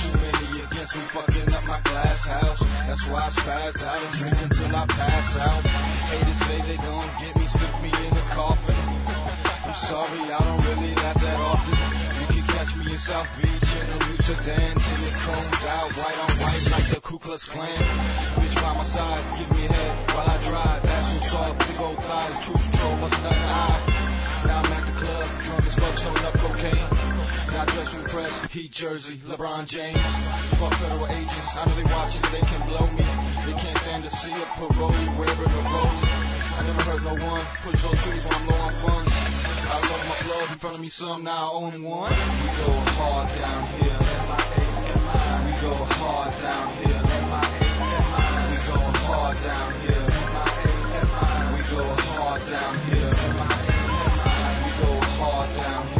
Too 0.01 0.13
many 0.17 0.65
against 0.65 0.97
me, 0.97 1.03
fucking 1.13 1.53
up 1.53 1.65
my 1.65 1.81
glass 1.81 2.25
house. 2.25 2.61
That's 2.89 3.05
why 3.09 3.21
I 3.27 3.31
spaz 3.31 3.85
out 3.85 4.01
and 4.01 4.15
drink 4.17 4.39
until 4.41 4.77
I 4.77 4.87
pass 4.87 5.37
out. 5.37 5.63
Haters 6.09 6.41
say 6.47 6.59
they 6.69 6.79
gon' 6.81 7.11
get 7.21 7.33
me, 7.37 7.47
stick 7.47 7.75
me 7.85 7.91
in 7.93 8.13
a 8.17 8.25
coffin. 8.33 8.81
I'm 9.67 9.77
sorry, 9.77 10.23
I 10.33 10.39
don't 10.41 10.63
really 10.69 10.95
laugh 10.95 11.21
that 11.21 11.39
often. 11.53 11.79
You 12.17 12.27
can 12.33 12.45
catch 12.55 12.73
me 12.81 12.85
in 12.93 13.01
South 13.01 13.31
Beach 13.37 13.71
in 13.81 13.87
a 13.93 13.99
new 14.01 14.19
sedan, 14.25 14.73
till 14.81 15.03
it 15.05 15.17
chromed 15.21 15.65
out, 15.77 15.91
white 16.01 16.19
on 16.25 16.33
white 16.41 16.65
like 16.73 16.89
the 16.97 17.01
Ku 17.01 17.19
Klux 17.19 17.45
Klan. 17.45 17.77
Bitch 18.41 18.57
by 18.57 18.73
my 18.73 18.85
side, 18.85 19.25
give 19.37 19.51
me 19.53 19.69
head 19.69 19.93
while 20.17 20.29
I 20.33 20.37
drive. 20.49 20.81
Ass 20.81 21.13
so 21.13 21.21
soft, 21.29 21.59
big 21.69 21.81
old 21.81 21.99
thighs, 22.09 22.37
true 22.45 22.57
patrol, 22.57 22.97
bust 23.01 23.23
nothing 23.23 23.51
eye. 23.53 23.90
I'm 24.61 24.73
at 24.77 24.85
the 24.85 24.93
club, 24.93 25.25
drunk 25.41 25.65
as 25.65 25.75
fuck, 25.81 25.97
showing 25.97 26.25
up 26.29 26.35
cocaine. 26.37 26.85
Now 27.57 27.65
dressed 27.65 27.93
to 27.93 27.99
impress, 28.05 28.53
Heat 28.53 28.73
jersey, 28.73 29.17
LeBron 29.25 29.65
James. 29.67 29.97
Fuck 30.61 30.75
federal 30.75 31.07
agents, 31.17 31.49
I 31.57 31.65
know 31.65 31.75
they 31.81 31.89
watching, 31.89 32.21
they 32.29 32.45
can 32.45 32.61
blow 32.69 32.85
me. 32.93 33.07
They 33.49 33.57
can't 33.57 33.79
stand 33.81 34.05
to 34.05 34.11
see 34.11 34.33
a 34.37 34.45
parole 34.61 34.93
wherever 35.17 35.45
the 35.49 35.63
road. 35.65 35.97
I 36.53 36.63
never 36.67 36.83
hurt 36.93 37.03
no 37.09 37.17
one, 37.25 37.41
push 37.65 37.81
those 37.81 37.97
trees 38.05 38.21
when 38.25 38.35
I'm 38.37 38.47
low 38.53 38.61
on 38.69 38.75
funds. 38.85 39.13
I 39.65 39.81
love 39.81 40.05
my 40.13 40.17
plug 40.29 40.51
in 40.53 40.59
front 40.61 40.75
of 40.77 40.83
me 40.83 40.89
some, 40.89 41.25
now 41.25 41.41
I 41.41 41.53
own 41.57 41.83
one. 41.83 42.13
We 42.13 42.49
go 42.61 42.73
hard 43.01 43.29
down 43.33 43.65
here. 43.81 43.97
We 45.41 45.53
go 45.57 45.73
hard 45.97 46.33
down 46.37 46.69
here. 46.85 47.01
We 48.51 48.59
go 48.69 48.77
hard 49.09 49.37
down 49.41 49.73
here. 49.81 50.05
We 51.57 51.61
go 51.65 51.81
hard 52.13 52.43
down 52.45 52.75
here 52.93 53.90
hard 55.21 55.55
down. 55.55 56.00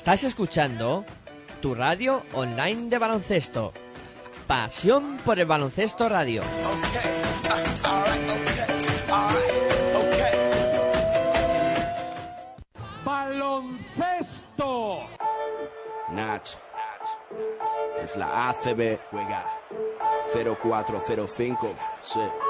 Estás 0.00 0.24
escuchando 0.24 1.04
tu 1.60 1.74
radio 1.74 2.22
online 2.32 2.88
de 2.88 2.96
baloncesto. 2.96 3.74
Pasión 4.46 5.18
por 5.26 5.38
el 5.38 5.44
baloncesto 5.44 6.08
radio. 6.08 6.42
baloncesto. 13.04 15.00
Nach. 16.12 16.48
Es 18.02 18.16
la 18.16 18.48
ACB. 18.48 18.98
Juega 19.10 19.44
0405. 20.32 21.74
Sí. 22.04 22.49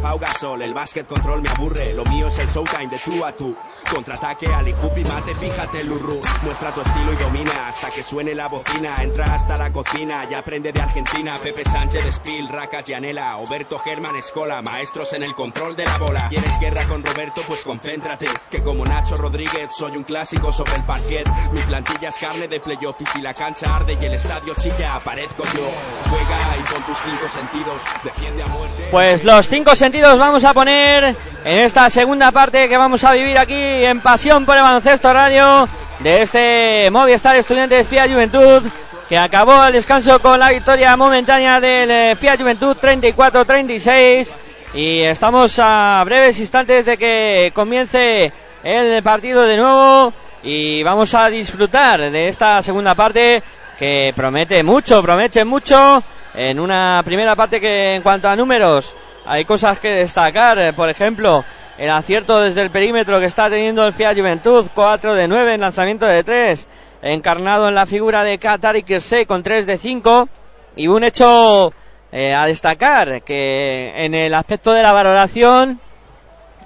Pau 0.00 0.18
Gasol. 0.18 0.62
El 0.62 0.74
básquet 0.74 1.06
control 1.06 1.42
me 1.42 1.48
aburre. 1.48 1.92
Lo 1.94 2.04
mío 2.04 2.28
es 2.28 2.38
el 2.38 2.48
showtime 2.48 2.88
de 2.88 2.98
tú 2.98 3.24
a 3.24 3.32
tú. 3.32 3.56
Contraataque, 3.90 4.46
Ali 4.46 4.72
Hoop 4.72 4.96
y 4.98 5.04
mate, 5.04 5.34
fíjate 5.34 5.84
Lurru. 5.84 6.20
Muestra 6.42 6.72
tu 6.72 6.80
estilo 6.82 7.12
y 7.12 7.16
domina 7.16 7.68
hasta 7.68 7.90
que 7.90 8.04
suene 8.04 8.34
la 8.34 8.48
bocina. 8.48 8.94
Entra 9.00 9.24
hasta 9.34 9.56
la 9.56 9.72
cocina 9.72 10.26
y 10.30 10.34
aprende 10.34 10.72
de 10.72 10.80
Argentina. 10.80 11.34
Pepe 11.42 11.64
Sánchez, 11.64 12.16
Spill, 12.16 12.48
Raca, 12.48 12.82
Gianella, 12.82 13.36
Oberto 13.38 13.78
Germán, 13.78 14.16
Escola. 14.16 14.62
Maestros 14.62 15.12
en 15.14 15.22
el 15.22 15.34
control 15.34 15.74
de 15.74 15.84
la 15.84 15.98
bola. 15.98 16.26
¿Quieres 16.28 16.60
guerra 16.60 16.86
con 16.86 17.02
Roberto? 17.02 17.42
Pues 17.46 17.60
concéntrate. 17.62 18.26
Que 18.50 18.62
como 18.62 18.84
Nacho 18.84 19.16
Rodríguez 19.16 19.70
soy 19.76 19.96
un 19.96 20.04
clásico 20.04 20.52
sobre 20.52 20.76
el 20.76 20.84
parquet. 20.84 21.26
Mi 21.52 21.60
plantilla 21.60 22.10
es 22.10 22.16
carne 22.16 22.48
de 22.48 22.60
playoff 22.60 23.00
y 23.00 23.06
si 23.06 23.22
la 23.22 23.34
cancha 23.34 23.74
arde 23.74 23.96
y 24.00 24.04
el 24.04 24.14
estadio 24.14 24.54
chilla, 24.60 24.96
aparezco 24.96 25.44
yo. 25.44 25.68
Juega 26.10 26.56
y 26.58 26.72
con 26.72 26.82
tus 26.84 26.98
cinco 26.98 27.28
sentidos 27.28 27.82
defiende 28.04 28.42
a 28.42 28.46
muerte. 28.48 28.88
Pues 28.90 29.24
los 29.24 29.48
cinco 29.48 29.70
sentidos 29.70 29.85
vamos 29.92 30.44
a 30.44 30.52
poner 30.52 31.14
en 31.44 31.58
esta 31.58 31.88
segunda 31.90 32.32
parte 32.32 32.68
que 32.68 32.76
vamos 32.76 33.04
a 33.04 33.12
vivir 33.12 33.38
aquí 33.38 33.54
en 33.54 34.00
Pasión 34.00 34.44
por 34.44 34.56
el 34.56 34.62
Baloncesto 34.64 35.12
Radio 35.12 35.68
de 36.00 36.22
este 36.22 36.90
Movistar 36.90 37.36
Estudiantes 37.36 37.86
Fiat 37.86 38.10
Juventud 38.10 38.64
que 39.08 39.16
acabó 39.16 39.64
el 39.64 39.74
descanso 39.74 40.20
con 40.20 40.40
la 40.40 40.50
victoria 40.50 40.96
momentánea 40.96 41.60
del 41.60 41.90
eh, 41.90 42.16
Fiat 42.16 42.40
Juventud 42.40 42.76
34-36 42.76 44.32
y 44.74 45.02
estamos 45.02 45.56
a 45.60 46.02
breves 46.04 46.40
instantes 46.40 46.84
de 46.84 46.98
que 46.98 47.52
comience 47.54 48.32
el 48.64 49.02
partido 49.04 49.42
de 49.42 49.56
nuevo 49.56 50.12
y 50.42 50.82
vamos 50.82 51.14
a 51.14 51.28
disfrutar 51.28 52.10
de 52.10 52.28
esta 52.28 52.60
segunda 52.60 52.96
parte 52.96 53.40
que 53.78 54.12
promete 54.16 54.64
mucho, 54.64 55.00
promete 55.00 55.44
mucho 55.44 56.02
en 56.34 56.58
una 56.58 57.02
primera 57.04 57.36
parte 57.36 57.60
que 57.60 57.94
en 57.94 58.02
cuanto 58.02 58.28
a 58.28 58.34
números 58.34 58.96
hay 59.26 59.44
cosas 59.44 59.78
que 59.78 59.90
destacar, 59.90 60.58
eh, 60.58 60.72
por 60.72 60.88
ejemplo, 60.88 61.44
el 61.78 61.90
acierto 61.90 62.40
desde 62.40 62.62
el 62.62 62.70
perímetro 62.70 63.20
que 63.20 63.26
está 63.26 63.50
teniendo 63.50 63.86
el 63.86 63.92
Fiat 63.92 64.16
Juventud, 64.16 64.66
4 64.74 65.14
de 65.14 65.28
9 65.28 65.54
en 65.54 65.60
lanzamiento 65.60 66.06
de 66.06 66.24
3, 66.24 66.68
encarnado 67.02 67.68
en 67.68 67.74
la 67.74 67.86
figura 67.86 68.22
de 68.22 68.38
Qatar 68.38 68.76
y 68.76 69.26
con 69.26 69.42
3 69.42 69.66
de 69.66 69.78
5 69.78 70.28
y 70.76 70.88
un 70.88 71.04
hecho 71.04 71.72
eh, 72.12 72.34
a 72.34 72.46
destacar 72.46 73.22
que 73.22 73.92
en 73.96 74.14
el 74.14 74.34
aspecto 74.34 74.72
de 74.72 74.82
la 74.82 74.92
valoración 74.92 75.80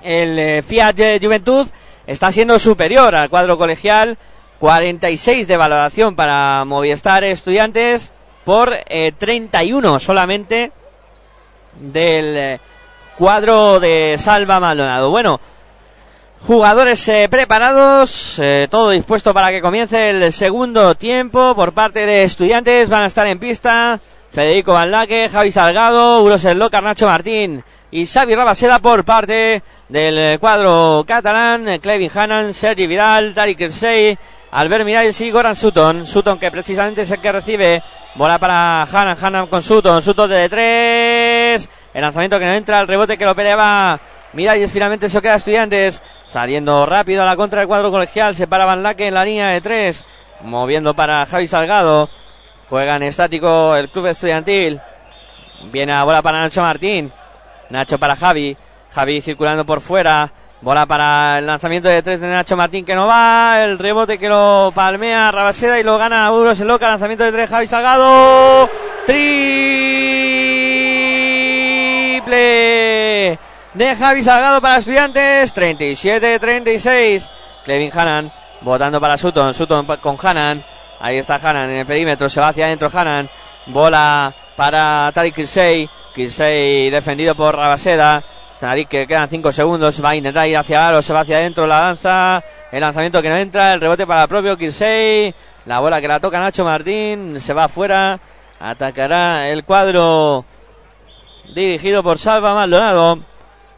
el 0.03 0.39
eh, 0.39 0.63
Fiat 0.63 1.21
Juventud 1.21 1.69
está 2.07 2.31
siendo 2.33 2.59
superior 2.59 3.15
al 3.15 3.31
cuadro 3.31 3.59
colegial 3.59 4.19
46 4.59 5.49
de 5.49 5.57
valoración 5.57 6.15
para 6.15 6.65
Movistar 6.65 7.25
Estudiantes 7.25 8.13
por 8.45 8.75
eh, 8.87 9.13
31 9.17 9.99
solamente 10.01 10.73
del 11.81 12.37
eh, 12.37 12.61
cuadro 13.17 13.81
de 13.81 14.17
Salva 14.19 14.61
Maldonado. 14.61 15.11
Bueno, 15.11 15.41
jugadores 16.47 17.07
eh, 17.09 17.29
preparados, 17.31 18.39
eh, 18.39 18.69
todo 18.71 18.91
dispuesto 18.91 19.35
para 19.35 19.51
que 19.51 19.61
comience 19.61 20.11
el 20.11 20.33
segundo 20.33 20.95
tiempo 20.95 21.55
por 21.55 21.73
parte 21.73 22.07
de 22.07 22.23
estudiantes. 22.23 22.89
Van 22.89 23.03
a 23.03 23.07
estar 23.07 23.27
en 23.27 23.39
pista 23.39 24.01
Federico 24.31 24.75
Valdaque, 24.75 25.29
Javi 25.29 25.51
Salgado, 25.51 26.23
Uros 26.23 26.45
Loca, 26.45 26.81
Nacho 26.81 27.07
Martín 27.07 27.65
y 27.91 28.07
Xavi 28.07 28.35
Rabaseda 28.35 28.79
por 28.79 29.05
parte 29.05 29.63
del 29.89 30.39
cuadro 30.39 31.05
catalán, 31.07 31.79
Clevin 31.81 32.11
Hannan, 32.15 32.55
Sergi 32.55 32.87
Vidal, 32.87 33.35
Tariq 33.35 33.59
Kersey, 33.59 34.17
Albert 34.53 34.85
Miralles 34.85 35.21
y 35.21 35.31
Goran 35.31 35.57
Sutton. 35.57 36.07
Sutton 36.07 36.39
que 36.39 36.51
precisamente 36.51 37.03
es 37.03 37.11
el 37.11 37.21
que 37.21 37.33
recibe. 37.33 37.83
Bola 38.17 38.39
para 38.39 38.83
Hannan, 38.83 39.17
Hannan 39.21 39.47
con 39.47 39.63
Sutton, 39.63 40.03
Sutton 40.03 40.31
de 40.31 40.49
tres. 40.49 41.71
El 41.95 42.03
lanzamiento 42.03 42.39
que 42.39 42.47
no 42.47 42.55
entra, 42.55 42.81
el 42.81 42.89
rebote 42.89 43.17
que 43.17 43.25
lo 43.25 43.35
peleaba 43.35 44.01
Miralles 44.33 44.71
finalmente 44.71 45.09
se 45.09 45.21
queda 45.21 45.37
estudiantes. 45.37 46.01
Saliendo 46.27 46.87
rápido 46.87 47.23
a 47.23 47.27
la 47.27 47.37
contra 47.37 47.61
del 47.61 47.69
cuadro 47.69 47.91
colegial. 47.91 48.35
Se 48.35 48.47
para 48.47 48.65
Van 48.65 48.85
en 48.99 49.15
la 49.15 49.25
línea 49.25 49.49
de 49.49 49.61
tres. 49.61 50.05
Moviendo 50.43 50.95
para 50.95 51.27
Javi 51.27 51.47
Salgado. 51.47 52.09
Juega 52.69 52.97
en 52.97 53.03
estático 53.05 53.75
el 53.75 53.91
club 53.91 54.07
estudiantil. 54.07 54.81
Viene 55.73 55.93
a 55.93 56.05
bola 56.05 56.23
para 56.23 56.41
Nacho 56.41 56.63
Martín. 56.63 57.13
Nacho 57.71 57.99
para 57.99 58.17
Javi. 58.17 58.57
Javi 58.93 59.21
circulando 59.21 59.67
por 59.67 59.81
fuera. 59.81 60.33
Bola 60.63 60.85
para 60.85 61.39
el 61.39 61.47
lanzamiento 61.47 61.89
de 61.89 62.03
tres 62.03 62.21
de 62.21 62.29
Nacho 62.29 62.55
Martín 62.55 62.85
que 62.85 62.95
no 62.95 63.07
va. 63.07 63.65
El 63.65 63.79
rebote 63.79 64.19
que 64.19 64.29
lo 64.29 64.71
palmea 64.75 65.33
Rabaseda 65.33 65.81
y 65.81 65.83
lo 65.83 65.97
gana 65.97 66.31
Uros 66.31 66.61
el 66.61 66.69
Loca. 66.69 66.87
Lanzamiento 66.87 67.25
de 67.25 67.33
tres 67.33 67.49
Javi 67.49 67.67
Salgado. 67.67 68.69
Triple 69.07 69.39
de 73.73 73.97
Javi 73.97 74.23
Salgado 74.23 74.61
para 74.61 74.77
estudiantes. 74.77 75.55
37-36. 75.55 77.31
Clevin 77.65 77.91
Hanan 77.95 78.31
votando 78.61 79.01
para 79.01 79.17
Sutton. 79.17 79.55
Sutton 79.55 79.87
con 79.99 80.19
Hanan. 80.23 80.63
Ahí 81.01 81.17
está 81.17 81.37
Hanan 81.37 81.71
en 81.71 81.77
el 81.77 81.87
perímetro. 81.87 82.29
Se 82.29 82.39
va 82.39 82.49
hacia 82.49 82.67
adentro 82.67 82.91
Hanan. 82.93 83.31
Bola 83.65 84.35
para 84.57 85.11
Tariq 85.15 85.37
Kirsey. 85.37 85.89
Kirsey 86.15 86.91
defendido 86.91 87.35
por 87.35 87.57
Rabaseda. 87.57 88.23
Tariq 88.61 88.89
que 88.89 89.07
quedan 89.07 89.29
5 89.29 89.53
segundos. 89.53 90.05
Va 90.05 90.11
a 90.11 90.17
intentar 90.17 90.47
ir 90.47 90.57
hacia 90.57 90.87
Aro. 90.87 91.01
Se 91.01 91.15
va 91.15 91.21
hacia 91.21 91.39
adentro. 91.39 91.67
La 91.67 91.81
lanza. 91.81 92.45
El 92.71 92.81
lanzamiento 92.81 93.23
que 93.23 93.31
no 93.31 93.37
entra. 93.37 93.73
El 93.73 93.81
rebote 93.81 94.07
para 94.07 94.23
el 94.23 94.29
propio 94.29 94.57
Kirsey. 94.57 95.35
La 95.65 95.81
bola 95.81 96.01
que 96.01 96.07
la 96.07 96.21
toca 96.21 96.39
Nacho 96.39 96.63
Martín. 96.63 97.41
Se 97.41 97.55
va 97.55 97.65
afuera. 97.65 98.21
Atacará 98.61 99.49
el 99.49 99.65
cuadro 99.65 100.45
dirigido 101.55 102.03
por 102.03 102.19
Salva 102.19 102.55
Maldonado. 102.55 103.21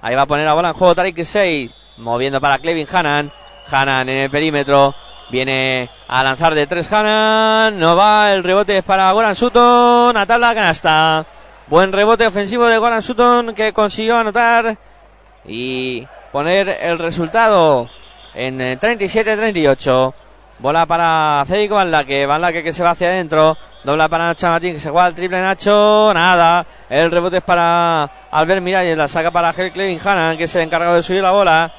Ahí 0.03 0.17
va 0.17 0.23
a 0.23 0.27
poner 0.27 0.45
la 0.45 0.55
bola 0.55 0.69
en 0.71 0.75
juego 0.75 0.97
Tariq 0.97 1.15
Kirsey. 1.15 1.71
Moviendo 1.99 2.41
para 2.41 2.59
Clevin 2.59 2.89
Hanan. 2.93 3.33
Hanan 3.71 4.09
en 4.09 4.17
el 4.17 4.31
perímetro. 4.31 4.97
Viene 5.31 5.89
a 6.09 6.25
lanzar 6.25 6.57
de 6.57 6.67
tres 6.67 6.93
Hanan. 6.93 7.79
No 7.79 7.95
va. 7.95 8.33
El 8.33 8.43
rebote 8.43 8.79
es 8.79 8.85
para 8.85 9.13
Goran 9.13 9.37
Sutton. 9.37 10.17
A 10.17 10.25
la 10.27 10.55
canasta. 10.55 11.25
Buen 11.73 11.91
rebote 11.91 12.27
ofensivo 12.27 12.67
de 12.67 12.77
Goran 12.77 13.01
Sutton 13.01 13.55
que 13.55 13.73
consiguió 13.73 14.19
anotar 14.19 14.77
y 15.47 16.07
poner 16.31 16.69
el 16.69 16.99
resultado 16.99 17.89
en 18.35 18.61
eh, 18.61 18.79
37-38. 18.79 20.13
Bola 20.59 20.85
para 20.85 21.43
Federico 21.47 21.77
Van 21.77 21.91
Laque. 21.91 22.27
Van 22.27 22.43
Laque 22.43 22.63
que 22.63 22.75
se 22.75 22.83
va 22.83 22.91
hacia 22.91 23.09
adentro. 23.09 23.57
Dobla 23.85 24.07
para 24.11 24.27
Nacho 24.27 24.49
Martín 24.49 24.75
que 24.75 24.81
se 24.81 24.91
juega 24.91 25.09
el 25.09 25.15
triple 25.15 25.41
Nacho. 25.41 26.13
Nada. 26.13 26.67
El 26.91 27.11
rebote 27.11 27.39
es 27.39 27.43
para 27.43 28.03
Albert 28.31 28.61
Miralles. 28.61 28.99
La 28.99 29.09
saca 29.09 29.31
para 29.31 29.55
Gel 29.55 29.73
Clevin 29.73 29.99
Hanan 30.05 30.37
que 30.37 30.45
es 30.45 30.55
el 30.55 30.61
encargado 30.65 30.97
de 30.97 31.03
subir 31.03 31.23
la 31.23 31.31
bola. 31.31 31.73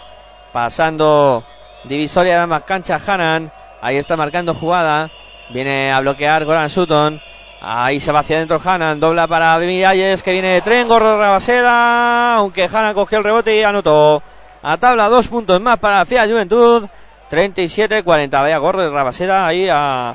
Pasando 0.51 1.43
divisoria 1.83 2.33
de 2.33 2.39
ambas 2.39 2.63
canchas 2.63 3.07
Hanan. 3.07 3.51
Ahí 3.79 3.97
está 3.97 4.17
marcando 4.17 4.55
jugada. 4.55 5.11
Viene 5.51 5.91
a 5.91 5.99
bloquear 5.99 6.45
Goran 6.45 6.71
Sutton. 6.71 7.21
Ahí 7.65 8.01
se 8.01 8.11
va 8.11 8.19
hacia 8.19 8.35
adentro 8.35 8.59
Hanan. 8.61 8.99
Dobla 8.99 9.25
para 9.25 9.57
Miralles 9.57 10.21
que 10.21 10.33
viene 10.33 10.49
de 10.49 10.61
tren. 10.61 10.85
Gorro 10.85 11.17
Rabaseda. 11.17 12.35
Aunque 12.35 12.65
Hanan 12.65 12.93
cogió 12.93 13.19
el 13.19 13.23
rebote 13.23 13.57
y 13.57 13.63
anotó. 13.63 14.21
A 14.61 14.77
tabla 14.77 15.07
dos 15.07 15.29
puntos 15.29 15.61
más 15.61 15.79
para 15.79 16.05
Fiat 16.05 16.29
Juventud. 16.29 16.85
37-40. 17.31 18.29
Vaya 18.29 18.57
gorro 18.57 18.81
de 18.81 18.89
Rabaseda 18.89 19.47
ahí 19.47 19.69
a, 19.69 20.09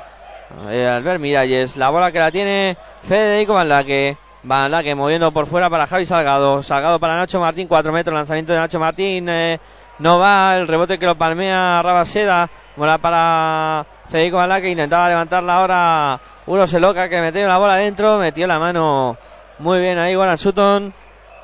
Albert 0.67 1.19
Miralles. 1.19 1.75
La 1.75 1.89
bola 1.89 2.11
que 2.11 2.19
la 2.19 2.29
tiene 2.29 2.77
Federico 3.01 3.55
Van 3.55 3.67
Laque. 3.67 4.15
Van 4.43 4.69
Laque 4.69 4.93
moviendo 4.93 5.31
por 5.31 5.47
fuera 5.47 5.71
para 5.71 5.87
Javi 5.87 6.05
Salgado. 6.05 6.61
Salgado 6.61 6.99
para 6.99 7.17
Nacho 7.17 7.39
Martín. 7.39 7.67
4 7.67 7.91
metros. 7.91 8.13
Lanzamiento 8.13 8.53
de 8.53 8.59
Nacho 8.59 8.79
Martín. 8.79 9.27
eh, 9.27 9.59
no 9.97 10.19
va. 10.19 10.55
El 10.55 10.67
rebote 10.67 10.99
que 10.99 11.07
lo 11.07 11.17
palmea 11.17 11.81
Rabaseda. 11.81 12.47
Bola 12.75 12.99
para 12.99 13.83
Federico 14.11 14.37
Van 14.37 14.49
Laque. 14.49 14.69
Intentaba 14.69 15.09
levantarla 15.09 15.55
ahora. 15.55 16.19
Uno 16.49 16.65
se 16.65 16.79
loca 16.79 17.07
que 17.07 17.21
metió 17.21 17.45
la 17.47 17.59
bola 17.59 17.75
dentro. 17.75 18.17
Metió 18.17 18.47
la 18.47 18.57
mano 18.57 19.15
muy 19.59 19.79
bien 19.79 19.99
ahí 19.99 20.15
Goran 20.15 20.35
Sutton. 20.35 20.91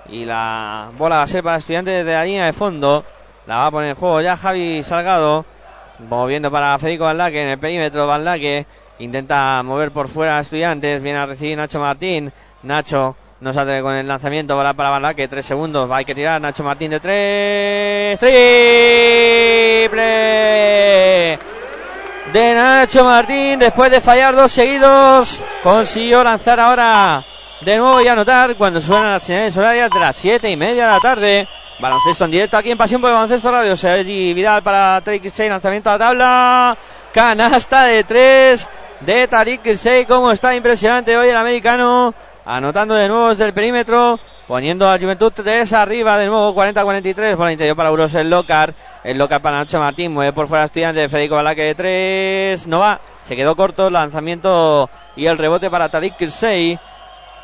Y 0.10 0.26
la 0.26 0.89
bola 0.97 1.18
va 1.18 1.22
a 1.22 1.28
ser 1.28 1.43
para 1.43 1.58
estudiantes 1.58 2.03
de 2.03 2.12
la 2.12 2.26
línea 2.26 2.47
de 2.47 2.53
fondo. 2.53 3.06
La 3.45 3.58
va 3.58 3.68
a 3.68 3.72
poner 3.72 3.91
en 3.91 3.95
juego 3.95 4.20
ya 4.22 4.36
Javi 4.36 4.82
Salgado. 4.82 5.45
Moviendo 6.10 6.49
para 6.49 6.80
Federico 6.80 7.03
Valdaque 7.03 7.43
en 7.43 7.49
el 7.49 7.60
perímetro. 7.60 8.08
Valdaque 8.08 8.66
intenta 8.97 9.62
mover 9.62 9.91
por 9.91 10.08
fuera 10.08 10.39
estudiantes. 10.39 11.03
Viene 11.03 11.20
a 11.20 11.28
recibir 11.28 11.56
Nacho 11.56 11.80
Martín. 11.80 12.34
Nacho 12.64 13.16
no 13.41 13.51
atreve 13.51 13.84
con 13.84 13.93
el 13.93 14.08
lanzamiento. 14.08 14.56
Bola 14.56 14.74
para 14.74 14.89
Valdaque. 14.89 15.28
Tres 15.28 15.45
segundos. 15.45 15.88
Hay 15.91 16.06
que 16.06 16.16
tirar. 16.16 16.41
Nacho 16.41 16.64
Martín 16.64 16.89
de 16.89 16.99
tres. 16.99 18.18
Triple 18.18 18.36
de 22.32 22.55
Nacho 22.55 23.03
Martín. 23.03 23.59
Después 23.59 23.91
de 23.91 24.01
fallar 24.01 24.36
dos 24.36 24.51
seguidos. 24.51 25.43
Consiguió 25.61 26.23
lanzar 26.23 26.59
ahora 26.59 27.23
de 27.61 27.78
nuevo 27.78 28.01
y 28.01 28.07
anotar 28.07 28.55
cuando 28.55 28.80
suenan 28.80 29.11
las 29.11 29.23
señales 29.23 29.57
horarias 29.57 29.89
de 29.89 29.99
las 29.99 30.15
siete 30.15 30.49
y 30.49 30.55
media 30.55 30.88
de 30.88 30.91
la 30.91 30.99
tarde. 30.99 31.47
Baloncesto 31.80 32.26
en 32.26 32.32
directo 32.32 32.57
aquí 32.57 32.71
en 32.71 32.78
Pasión 32.78 33.01
por 33.01 33.09
el 33.09 33.15
Baloncesto 33.15 33.51
Radio. 33.51 33.76
Sergi 33.76 34.34
Vidal 34.34 34.63
para 34.63 35.01
Tariq 35.01 35.23
Kirsey, 35.23 35.49
lanzamiento 35.49 35.89
a 35.89 35.93
la 35.93 35.99
tabla. 35.99 36.78
Canasta 37.13 37.86
de 37.86 38.03
tres 38.03 38.69
de 39.01 39.28
Tariq 39.28 39.61
Kirsey. 39.61 40.05
Como 40.05 40.32
está 40.32 40.55
impresionante 40.55 41.17
hoy 41.17 41.30
el 41.30 41.38
americano. 41.38 42.13
Anotando 42.46 42.93
de 42.93 43.08
nuevo 43.08 43.30
desde 43.30 43.46
el 43.46 43.54
perímetro. 43.54 44.20
Poniendo 44.48 44.88
a 44.88 45.00
Juventud 45.00 45.34
3 45.36 45.74
arriba 45.74 46.20
de 46.20 46.28
nuevo, 46.28 46.54
40-43. 46.54 47.36
Por 47.36 47.48
el 47.48 47.54
interior 47.54 47.76
para 47.76 47.91
Uros 47.91 48.14
el 48.14 48.30
Locar. 48.30 48.76
El 49.04 49.18
Locar 49.18 49.41
para 49.41 49.58
Nacho 49.58 49.80
Martín. 49.80 50.14
Mueve 50.14 50.32
por 50.34 50.48
fuera 50.48 50.66
estudiante. 50.66 51.10
Federico 51.10 51.36
Balaque 51.36 51.64
de 51.64 51.76
3. 51.76 52.68
No 52.68 52.80
va. 52.80 53.00
Se 53.24 53.36
quedó 53.36 53.56
corto. 53.56 53.89
Lanzamiento 53.89 54.88
y 55.16 55.26
el 55.26 55.39
rebote 55.39 55.72
para 55.72 55.89
Tariq 55.89 56.16
Kirsey. 56.18 56.78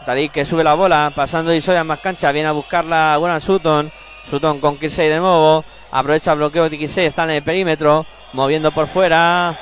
Tariq 0.06 0.32
que 0.32 0.46
sube 0.46 0.64
la 0.64 0.76
bola. 0.76 1.12
Pasando 1.16 1.52
y 1.52 1.62
soy 1.62 1.84
más 1.84 2.00
cancha. 2.00 2.32
Viene 2.32 2.50
a 2.50 2.52
buscarla 2.52 3.18
Goran 3.18 3.42
Sutton. 3.42 3.92
Sutton 4.24 4.60
con 4.60 4.78
Kirsey 4.78 5.10
de 5.10 5.18
nuevo. 5.18 5.66
Aprovecha 5.90 6.34
el 6.34 6.38
bloqueo 6.38 6.70
de 6.70 6.78
Kirsey. 6.78 7.08
Está 7.08 7.24
en 7.24 7.32
el 7.32 7.44
perímetro. 7.44 8.06
Moviendo 8.34 8.72
por 8.72 8.86
fuera. 8.86 9.56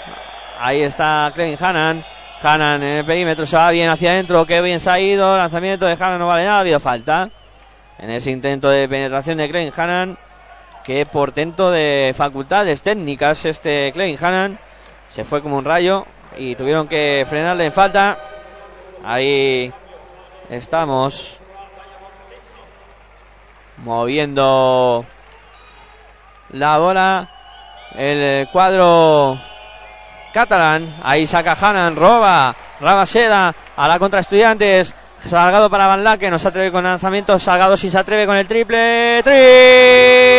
Ahí 0.59 0.81
está 0.81 1.31
Clevin 1.33 1.57
Hanan. 1.57 2.03
Hanan 2.41 2.81
en 2.83 2.97
el 2.97 3.05
perímetro. 3.05 3.45
Se 3.45 3.57
va 3.57 3.71
bien 3.71 3.89
hacia 3.89 4.11
adentro. 4.11 4.45
Qué 4.45 4.61
bien 4.61 4.79
se 4.79 4.89
ha 4.89 4.99
ido. 4.99 5.37
Lanzamiento 5.37 5.85
de 5.85 5.93
Hanan 5.93 6.19
no 6.19 6.27
vale 6.27 6.45
nada. 6.45 6.57
Ha 6.57 6.61
habido 6.61 6.79
falta. 6.79 7.29
En 7.97 8.09
ese 8.11 8.31
intento 8.31 8.69
de 8.69 8.87
penetración 8.87 9.37
de 9.37 9.49
Clevin 9.49 9.73
Hanan. 9.75 10.17
Qué 10.83 11.05
portento 11.05 11.69
de 11.71 12.13
facultades 12.15 12.81
técnicas 12.81 13.45
este 13.45 13.91
Clevin 13.91 14.17
Hanan. 14.23 14.59
Se 15.09 15.23
fue 15.23 15.41
como 15.41 15.57
un 15.57 15.65
rayo. 15.65 16.05
Y 16.37 16.55
tuvieron 16.55 16.87
que 16.87 17.25
frenarle 17.27 17.65
en 17.65 17.71
falta. 17.71 18.17
Ahí 19.03 19.71
estamos 20.49 21.39
moviendo 23.77 25.05
la 26.51 26.77
bola 26.77 27.29
el 27.95 28.47
cuadro 28.49 29.39
catalán 30.33 30.97
ahí 31.03 31.25
saca 31.27 31.53
Hanan 31.59 31.95
roba 31.95 32.55
Rabaseda 32.79 33.53
a 33.75 33.87
la 33.87 33.99
contra 33.99 34.19
estudiantes 34.21 34.93
Salgado 35.19 35.69
para 35.69 35.87
Van 35.87 36.03
Laque, 36.03 36.31
no 36.31 36.39
se 36.39 36.47
atreve 36.47 36.71
con 36.71 36.85
lanzamiento, 36.85 37.37
Salgado 37.37 37.75
si 37.75 37.89
se 37.89 37.97
atreve 37.97 38.25
con 38.25 38.37
el 38.37 38.47
triple, 38.47 39.21
triple 39.21 40.29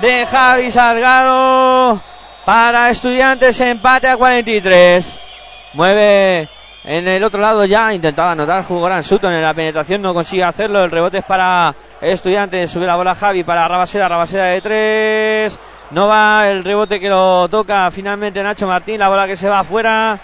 de 0.00 0.26
Javi 0.30 0.70
Salgado 0.70 2.00
para 2.44 2.90
estudiantes, 2.90 3.60
empate 3.60 4.08
a 4.08 4.16
43. 4.16 5.20
Mueve 5.74 6.48
en 6.84 7.06
el 7.06 7.22
otro 7.22 7.40
lado 7.40 7.64
ya, 7.66 7.92
intentaba 7.92 8.32
anotar 8.32 8.64
Jugoran 8.64 9.04
Sutton 9.04 9.34
en 9.34 9.42
la 9.42 9.52
penetración, 9.52 10.00
no 10.00 10.14
consigue 10.14 10.44
hacerlo. 10.44 10.82
El 10.82 10.90
rebote 10.90 11.18
es 11.18 11.24
para 11.24 11.74
Estudiantes, 12.00 12.70
sube 12.70 12.86
la 12.86 12.96
bola 12.96 13.14
Javi 13.14 13.44
para 13.44 13.68
Rabaseda, 13.68 14.08
Rabaseda 14.08 14.44
de 14.46 14.60
tres. 14.62 15.58
No 15.90 16.06
va 16.06 16.48
el 16.48 16.62
rebote 16.62 17.00
que 17.00 17.08
lo 17.08 17.48
toca 17.48 17.90
finalmente 17.90 18.42
Nacho 18.42 18.66
Martín, 18.66 19.00
la 19.00 19.08
bola 19.08 19.26
que 19.26 19.36
se 19.36 19.48
va 19.48 19.60
afuera. 19.60 20.18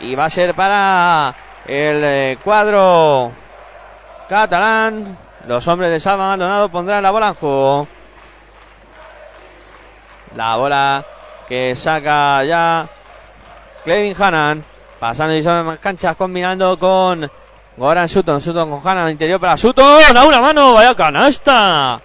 Y 0.00 0.14
va 0.14 0.26
a 0.26 0.30
ser 0.30 0.54
para 0.54 1.34
el 1.66 2.04
eh, 2.04 2.38
cuadro 2.42 3.32
catalán. 4.28 5.18
Los 5.48 5.66
hombres 5.66 5.90
de 5.90 5.98
Salva 5.98 6.28
Maldonado 6.28 6.68
pondrán 6.68 7.02
la 7.02 7.10
bola 7.10 7.28
en 7.28 7.34
juego. 7.34 7.88
La 10.36 10.56
bola 10.56 11.04
que 11.48 11.74
saca 11.74 12.44
ya 12.44 12.86
Clevin 13.84 14.14
Hanan. 14.20 14.64
Pasando 15.00 15.36
y 15.36 15.42
más 15.42 15.80
canchas, 15.80 16.16
combinando 16.16 16.78
con 16.78 17.28
Goran 17.76 18.08
Sutton. 18.08 18.40
Sutton 18.40 18.70
con 18.70 18.88
Hanan, 18.88 19.10
interior 19.10 19.40
para 19.40 19.56
Sutton. 19.56 20.16
A 20.16 20.24
una 20.24 20.40
mano, 20.40 20.74
vaya 20.74 20.94
canasta 20.94 22.00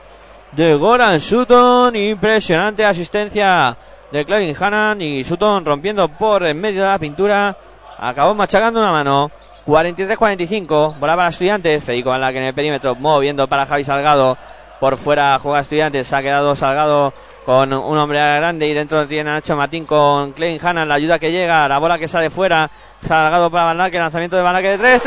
de 0.52 0.76
Goran 0.76 1.20
Sutton. 1.20 1.95
Impresionante 1.95 2.86
asistencia 2.86 3.76
de 4.11 4.26
Clevin 4.26 4.56
Hanan. 4.60 5.02
Y 5.02 5.24
Sutton 5.24 5.65
rompiendo 5.65 6.07
por 6.10 6.45
en 6.45 6.60
medio 6.60 6.84
de 6.84 6.90
la 6.90 6.99
pintura. 6.99 7.56
Acabó 7.98 8.34
machacando 8.34 8.80
una 8.80 8.91
mano. 8.91 9.32
43-45. 9.65 10.98
Bola 10.99 11.15
para 11.15 11.30
estudiantes. 11.30 11.84
Federico 11.84 12.10
Van 12.10 12.22
Laque 12.22 12.38
en 12.38 12.45
el 12.45 12.53
perímetro. 12.53 12.95
Moviendo 12.95 13.48
para 13.48 13.65
Javi 13.65 13.84
Salgado. 13.84 14.38
Por 14.80 14.98
fuera 14.98 15.40
juega 15.40 15.60
estudiantes. 15.60 16.14
Ha 16.14 16.22
quedado 16.22 16.56
Salgado 16.56 17.14
con 17.45 17.74
un 17.74 17.98
hombre 17.98 18.19
grande. 18.19 18.68
Y 18.68 18.74
dentro 18.74 19.07
tiene 19.07 19.32
Nacho 19.32 19.56
Martín 19.56 19.86
con 19.86 20.32
Clevin 20.32 20.60
Hanan. 20.65 20.88
La 20.88 20.95
ayuda 20.95 21.19
que 21.19 21.32
llega. 21.32 21.68
La 21.68 21.80
bola 21.80 21.98
que 21.98 22.07
sale 22.07 22.30
fuera. 22.30 22.69
Salgado 23.06 23.52
para 23.52 23.65
Van 23.65 23.78
Laque. 23.78 23.99
Lanzamiento 23.99 24.38
de 24.38 24.44
Van 24.44 24.53
Laque 24.53 24.69
de 24.69 24.78
tres. 24.78 25.02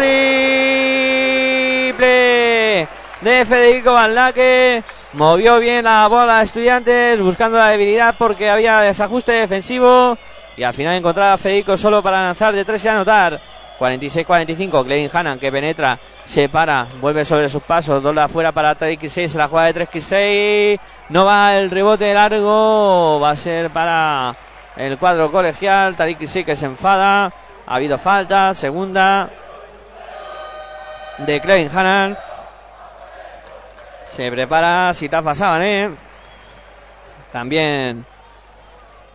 Triple 1.90 2.88
de 3.20 3.44
Federico 3.44 3.92
Van 3.92 4.14
Laque. 4.14 4.82
Movió 5.12 5.58
bien 5.58 5.84
la 5.84 6.06
bola 6.06 6.42
estudiantes. 6.42 7.20
Buscando 7.20 7.58
la 7.58 7.68
debilidad 7.68 8.14
porque 8.16 8.50
había 8.50 8.80
desajuste 8.80 9.32
defensivo. 9.32 10.16
Y 10.56 10.62
al 10.62 10.74
final 10.74 10.96
encontraba 10.96 11.32
a 11.32 11.38
Federico 11.38 11.76
solo 11.76 12.02
para 12.02 12.22
lanzar 12.22 12.54
de 12.54 12.64
tres 12.64 12.84
y 12.84 12.88
anotar. 12.88 13.40
46-45, 13.80 14.84
Clevin 14.84 15.10
Hanan 15.10 15.38
que 15.38 15.50
penetra, 15.50 15.98
se 16.26 16.50
para, 16.50 16.86
vuelve 17.00 17.24
sobre 17.24 17.48
sus 17.48 17.62
pasos, 17.62 18.02
dobla 18.02 18.24
afuera 18.24 18.52
para 18.52 18.74
Tariq 18.74 19.08
6, 19.08 19.32
se 19.32 19.38
la 19.38 19.48
juega 19.48 19.66
de 19.68 19.86
3 19.86 19.88
6 20.04 20.80
no 21.08 21.24
va 21.24 21.56
el 21.56 21.70
rebote 21.70 22.12
largo, 22.12 23.18
va 23.18 23.30
a 23.30 23.36
ser 23.36 23.70
para 23.70 24.36
el 24.76 24.98
cuadro 24.98 25.32
colegial, 25.32 25.96
Tariq 25.96 26.26
6 26.26 26.44
que 26.44 26.56
se 26.56 26.66
enfada, 26.66 27.32
ha 27.66 27.74
habido 27.74 27.96
falta, 27.96 28.52
segunda 28.52 29.30
de 31.16 31.40
Clevin 31.40 31.70
Hanan, 31.74 32.18
se 34.10 34.30
prepara 34.30 34.92
Sitafa 34.94 35.34
Sabané, 35.34 35.90
también 37.32 38.04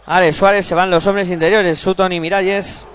Alex 0.06 0.36
Suárez, 0.36 0.66
se 0.66 0.76
van 0.76 0.90
los 0.90 1.06
hombres 1.08 1.30
interiores, 1.30 1.80
Sutton 1.80 2.12
y 2.14 2.20
Miralles. 2.20 2.86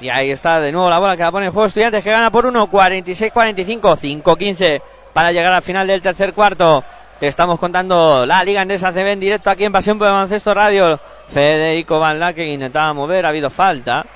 Y 0.00 0.10
ahí 0.10 0.30
está 0.30 0.60
de 0.60 0.70
nuevo 0.70 0.90
la 0.90 0.98
bola 0.98 1.16
que 1.16 1.22
la 1.22 1.32
pone 1.32 1.46
en 1.46 1.52
juego 1.52 1.66
Estudiantes 1.66 2.04
que 2.04 2.10
gana 2.10 2.30
por 2.30 2.46
1, 2.46 2.70
46-45, 2.70 4.22
5-15 4.22 4.82
para 5.12 5.32
llegar 5.32 5.52
al 5.52 5.62
final 5.62 5.86
del 5.86 6.02
tercer 6.02 6.34
cuarto. 6.34 6.84
Te 7.18 7.26
estamos 7.26 7.58
contando 7.58 8.24
la 8.24 8.44
Liga 8.44 8.62
Endesa 8.62 8.92
CB 8.92 9.08
en 9.08 9.20
directo 9.20 9.50
aquí 9.50 9.64
en 9.64 9.72
Pasión 9.72 9.98
por 9.98 10.06
el 10.06 10.12
Baloncesto 10.12 10.54
Radio. 10.54 11.00
Federico 11.28 11.98
Van 11.98 12.32
que 12.32 12.46
intentaba 12.46 12.92
mover, 12.92 13.26
ha 13.26 13.30
habido 13.30 13.50
falta 13.50 14.06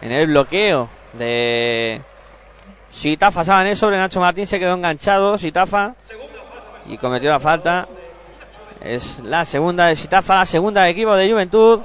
en 0.00 0.12
el 0.12 0.26
bloqueo 0.26 0.88
de 1.12 2.00
Sitafa 2.92 3.42
Sabané 3.42 3.74
sobre 3.74 3.96
Nacho 3.96 4.20
Martín, 4.20 4.46
se 4.46 4.58
quedó 4.58 4.74
enganchado 4.74 5.38
Sitafa 5.38 5.94
y 6.86 6.98
cometió 6.98 7.30
la 7.30 7.40
falta 7.40 7.88
Es 8.80 9.20
la 9.20 9.44
segunda 9.44 9.86
de 9.86 9.96
Sitafa, 9.96 10.36
la 10.36 10.46
segunda 10.46 10.82
de 10.82 10.90
equipo 10.90 11.14
de 11.14 11.30
Juventud. 11.30 11.80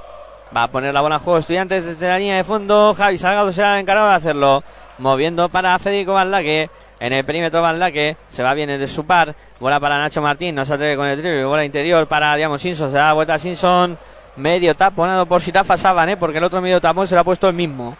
Va 0.55 0.63
a 0.63 0.67
poner 0.67 0.93
la 0.93 1.01
bola 1.01 1.15
en 1.15 1.21
juego 1.21 1.39
estudiantes 1.39 1.85
desde 1.85 2.07
la 2.07 2.17
línea 2.17 2.37
de 2.37 2.43
fondo. 2.43 2.93
Javi 2.93 3.17
Salgado 3.17 3.51
será 3.51 3.75
el 3.75 3.81
encargado 3.81 4.09
de 4.09 4.15
hacerlo. 4.15 4.63
Moviendo 4.97 5.49
para 5.49 5.77
Federico 5.77 6.13
Valdaque. 6.13 6.69
En 6.99 7.13
el 7.13 7.25
perímetro 7.25 7.61
Valdaque. 7.61 8.15
Se 8.27 8.43
va 8.43 8.53
bien 8.53 8.69
desde 8.69 8.87
su 8.87 9.05
par. 9.05 9.35
Bola 9.59 9.79
para 9.79 9.99
Nacho 9.99 10.21
Martín. 10.21 10.55
No 10.55 10.63
se 10.65 10.73
atreve 10.73 10.95
con 10.95 11.07
el 11.07 11.19
triple. 11.19 11.43
Bola 11.43 11.65
interior 11.65 12.07
para 12.07 12.35
Diamo 12.35 12.57
Simpson. 12.57 12.89
Se 12.91 12.97
da 12.97 13.13
vuelta 13.13 13.33
a 13.33 13.39
Simpson. 13.39 13.97
Medio 14.37 14.75
taponado 14.75 15.25
por 15.25 15.41
Sitafa 15.41 15.77
Saban, 15.77 16.09
¿eh? 16.09 16.17
porque 16.17 16.37
el 16.37 16.43
otro 16.43 16.61
medio 16.61 16.79
tapón 16.79 17.07
se 17.07 17.15
lo 17.15 17.21
ha 17.21 17.23
puesto 17.23 17.49
el 17.49 17.55
mismo. 17.55 17.97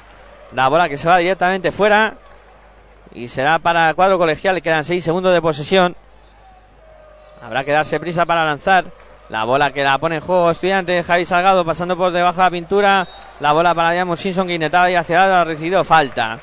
La 0.53 0.67
bola 0.69 0.87
que 0.87 0.97
se 0.97 1.09
va 1.09 1.17
directamente 1.17 1.71
fuera. 1.71 2.15
Y 3.13 3.27
será 3.27 3.59
para 3.59 3.89
el 3.89 3.95
cuadro 3.95 4.17
colegial. 4.17 4.61
Quedan 4.61 4.83
6 4.83 5.03
segundos 5.03 5.33
de 5.33 5.41
posesión. 5.41 5.95
Habrá 7.41 7.63
que 7.63 7.71
darse 7.71 7.99
prisa 7.99 8.25
para 8.25 8.45
lanzar. 8.45 8.85
La 9.29 9.43
bola 9.43 9.71
que 9.71 9.83
la 9.83 9.97
pone 9.97 10.15
en 10.15 10.21
juego 10.21 10.51
estudiante. 10.51 11.03
Javi 11.03 11.25
Salgado 11.25 11.65
pasando 11.65 11.97
por 11.97 12.11
debajo 12.11 12.37
de 12.37 12.43
la 12.43 12.51
pintura. 12.51 13.07
La 13.39 13.51
bola 13.51 13.75
para 13.75 13.91
Diamond 13.91 14.17
Simpson 14.17 14.47
que 14.47 14.53
intentaba 14.53 14.89
ir 14.89 14.97
hacia 14.97 15.27
la 15.27 15.41
ha 15.41 15.43
recibido 15.43 15.83
falta. 15.83 16.39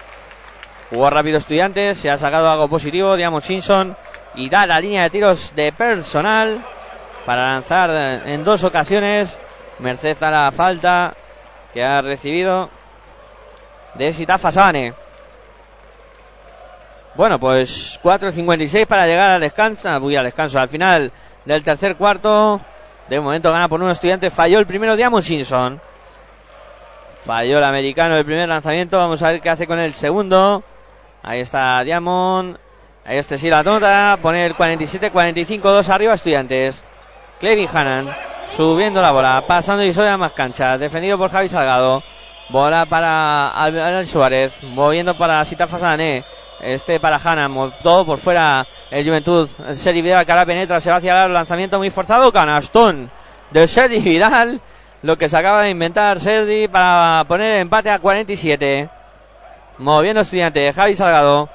Jugó 0.91 1.09
rápido 1.11 1.39
estudiantes. 1.39 1.99
Se 1.99 2.11
ha 2.11 2.19
sacado 2.19 2.51
algo 2.51 2.69
positivo. 2.69 3.17
Diamond 3.17 3.43
Simpson 3.43 3.97
irá 4.37 4.63
a 4.63 4.67
la 4.67 4.81
línea 4.81 5.05
de 5.05 5.11
tiros 5.11 5.55
de 5.55 5.73
personal 5.73 6.63
para 7.25 7.53
lanzar 7.53 7.91
en 8.27 8.45
dos 8.45 8.65
ocasiones. 8.65 9.41
Merced 9.79 10.23
a 10.23 10.31
la 10.31 10.53
falta 10.53 11.11
que 11.73 11.83
ha 11.83 12.01
recibido 12.01 12.69
de 13.95 14.13
Sitafa 14.13 14.53
Sabane. 14.53 15.04
Bueno, 17.17 17.39
pues 17.39 18.01
4.56 18.03 18.87
para 18.87 19.07
llegar 19.07 19.31
al 19.31 19.41
descanso. 19.41 20.01
Voy 20.01 20.17
al 20.17 20.25
descanso. 20.25 20.59
Al 20.59 20.69
final 20.69 21.13
del 21.45 21.63
tercer 21.63 21.97
cuarto. 21.97 22.61
De 23.09 23.21
momento 23.21 23.53
gana 23.53 23.69
por 23.69 23.81
un 23.83 23.91
estudiante. 23.91 24.31
Falló 24.31 24.59
el 24.59 24.67
primero 24.67 24.97
Diamond 24.97 25.23
Simpson. 25.23 25.81
Falló 27.23 27.59
el 27.59 27.65
americano 27.65 28.17
el 28.17 28.25
primer 28.25 28.49
lanzamiento. 28.49 28.99
Vamos 28.99 29.23
a 29.23 29.31
ver 29.31 29.41
qué 29.41 29.51
hace 29.51 29.67
con 29.67 29.79
el 29.79 29.95
segundo. 29.95 30.65
Ahí 31.23 31.41
está 31.41 31.85
Diamond. 31.85 32.59
Ahí 33.05 33.19
este 33.19 33.39
sí 33.39 33.49
la 33.49 33.63
nota. 33.63 34.19
Pone 34.21 34.45
el 34.45 34.57
47-45, 34.57 35.61
2 35.61 35.89
arriba 35.91 36.15
estudiantes. 36.15 36.83
Clevin 37.39 37.69
Hannan 37.73 38.17
subiendo 38.49 39.01
la 39.01 39.13
bola. 39.13 39.45
Pasando 39.47 39.85
y 39.85 39.95
sobre 39.95 40.17
más 40.17 40.33
canchas. 40.33 40.81
Defendido 40.81 41.17
por 41.17 41.31
Javi 41.31 41.49
Salgado. 41.49 42.03
Bola 42.49 42.87
para 42.87 43.51
Albert 43.51 44.09
Suárez. 44.09 44.63
Moviendo 44.65 45.17
para 45.17 45.45
Sita 45.45 45.69
Fasané. 45.69 46.25
Este 46.61 47.01
para 47.01 47.21
Hanna, 47.23 47.51
todo 47.83 48.07
por 48.07 48.19
fuera 48.19 48.67
el 48.91 49.05
Juventud. 49.07 49.49
Seri 49.73 50.03
Vidal, 50.03 50.25
cara 50.25 50.47
penetra, 50.47 50.81
se 50.81 50.91
va 50.91 50.97
hacia 50.97 51.25
el 51.25 51.33
lanzamiento 51.33 51.79
muy 51.79 51.91
forzado. 51.91 52.33
Canastón 52.33 53.11
de 53.51 53.67
Sergi 53.67 54.01
Vidal. 54.01 54.61
Lo 55.03 55.19
que 55.19 55.29
se 55.29 55.37
acaba 55.37 55.63
de 55.63 55.71
inventar 55.71 56.19
Sergi 56.19 56.67
para 56.69 57.25
poner 57.29 57.57
el 57.57 57.61
empate 57.63 57.91
a 57.91 57.99
47. 57.99 58.89
Moviendo 59.79 60.23
estudiante, 60.23 60.73
Javi 60.73 60.95
Salgado. 60.95 61.49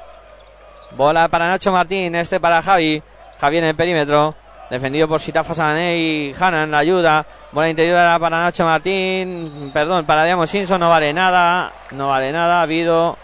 Bola 0.91 1.27
para 1.27 1.47
Nacho 1.47 1.71
Martín, 1.71 2.15
este 2.15 2.39
para 2.39 2.61
Javi. 2.61 3.01
Javi 3.39 3.57
en 3.57 3.65
el 3.65 3.75
perímetro. 3.75 4.35
Defendido 4.69 5.07
por 5.07 5.19
Sitafa 5.19 5.55
Sané 5.55 5.97
y 5.97 6.35
Hanan, 6.39 6.69
la 6.69 6.77
ayuda. 6.77 7.25
Bola 7.51 7.69
interior 7.69 7.97
para 8.19 8.39
Nacho 8.41 8.65
Martín. 8.65 9.71
Perdón, 9.73 10.05
para 10.05 10.25
Diamond 10.25 10.47
Simpson 10.47 10.79
no 10.79 10.89
vale 10.89 11.11
nada. 11.11 11.71
No 11.91 12.09
vale 12.09 12.31
nada. 12.31 12.59
Ha 12.59 12.61
habido 12.61 13.17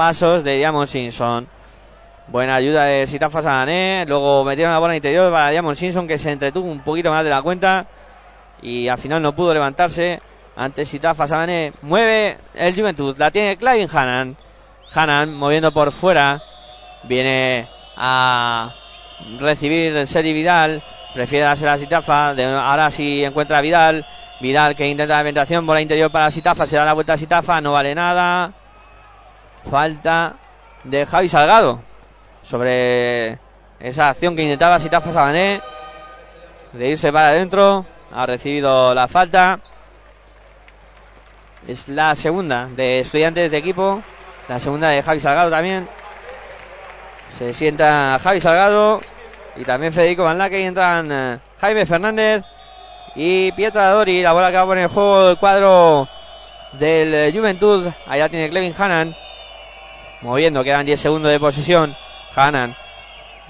pasos 0.00 0.42
de 0.42 0.56
Diamond 0.56 0.86
Simpson. 0.86 1.46
Buena 2.28 2.54
ayuda 2.54 2.84
de 2.84 3.06
Sitafa 3.06 3.42
Sané. 3.42 4.06
Luego 4.08 4.44
metieron 4.44 4.72
la 4.72 4.78
bola 4.78 4.96
interior 4.96 5.30
para 5.30 5.50
Diamond 5.50 5.76
Simpson 5.76 6.08
que 6.08 6.16
se 6.16 6.32
entretuvo 6.32 6.70
un 6.70 6.80
poquito 6.80 7.10
más 7.10 7.22
de 7.22 7.28
la 7.28 7.42
cuenta. 7.42 7.84
Y 8.62 8.88
al 8.88 8.96
final 8.96 9.20
no 9.20 9.34
pudo 9.34 9.52
levantarse. 9.52 10.18
Ante 10.56 10.86
Sitafa 10.86 11.28
Sané. 11.28 11.74
Mueve 11.82 12.38
el 12.54 12.74
Juventud. 12.74 13.14
La 13.18 13.30
tiene 13.30 13.58
Clavin 13.58 13.90
Hanan. 13.92 14.38
Hanan 14.94 15.34
moviendo 15.34 15.70
por 15.70 15.92
fuera. 15.92 16.42
Viene 17.02 17.68
a 17.94 18.74
recibir 19.38 19.94
el 19.94 20.06
Seri 20.06 20.32
Vidal. 20.32 20.82
Prefiere 21.12 21.44
darse 21.44 21.66
la 21.66 21.76
Sitafa. 21.76 22.30
Ahora 22.30 22.90
sí 22.90 23.22
encuentra 23.22 23.58
a 23.58 23.60
Vidal. 23.60 24.06
Vidal 24.40 24.74
que 24.74 24.88
intenta 24.88 25.16
la 25.16 25.22
penetración. 25.24 25.66
Bola 25.66 25.82
interior 25.82 26.10
para 26.10 26.30
Sitafa. 26.30 26.64
Se 26.64 26.76
da 26.76 26.86
la 26.86 26.94
vuelta 26.94 27.12
a 27.12 27.18
Sitafa. 27.18 27.60
No 27.60 27.74
vale 27.74 27.94
nada. 27.94 28.54
Falta 29.68 30.36
de 30.84 31.06
Javi 31.06 31.28
Salgado. 31.28 31.80
Sobre 32.42 33.38
esa 33.78 34.10
acción 34.10 34.36
que 34.36 34.42
intentaba 34.42 34.78
Sitafa 34.78 35.12
Sabané. 35.12 35.60
De 36.72 36.88
irse 36.88 37.12
para 37.12 37.28
adentro. 37.28 37.84
Ha 38.12 38.26
recibido 38.26 38.94
la 38.94 39.08
falta. 39.08 39.60
Es 41.66 41.88
la 41.88 42.14
segunda 42.16 42.66
de 42.66 43.00
estudiantes 43.00 43.50
de 43.50 43.58
equipo. 43.58 44.02
La 44.48 44.58
segunda 44.58 44.88
de 44.88 45.02
Javi 45.02 45.20
Salgado 45.20 45.50
también. 45.50 45.88
Se 47.38 47.54
sienta 47.54 48.18
Javi 48.18 48.40
Salgado 48.40 49.00
y 49.56 49.64
también 49.64 49.92
Federico 49.92 50.24
Van 50.24 50.38
Laque 50.38 50.60
y 50.60 50.64
entran 50.64 51.08
eh, 51.12 51.38
Jaime 51.60 51.86
Fernández 51.86 52.42
y 53.14 53.52
Pietra 53.52 53.90
Dori. 53.90 54.22
La 54.22 54.32
bola 54.32 54.50
que 54.50 54.56
va 54.56 54.62
a 54.62 54.66
poner 54.66 54.84
en 54.84 54.90
juego 54.90 55.30
el 55.30 55.36
cuadro 55.36 56.08
del 56.72 57.14
eh, 57.14 57.32
Juventud. 57.32 57.86
Allá 58.06 58.28
tiene 58.28 58.50
Clevin 58.50 58.74
Hanan. 58.76 59.14
Moviendo, 60.22 60.62
quedan 60.62 60.84
10 60.84 61.00
segundos 61.00 61.32
de 61.32 61.40
posesión. 61.40 61.96
Hanan 62.36 62.76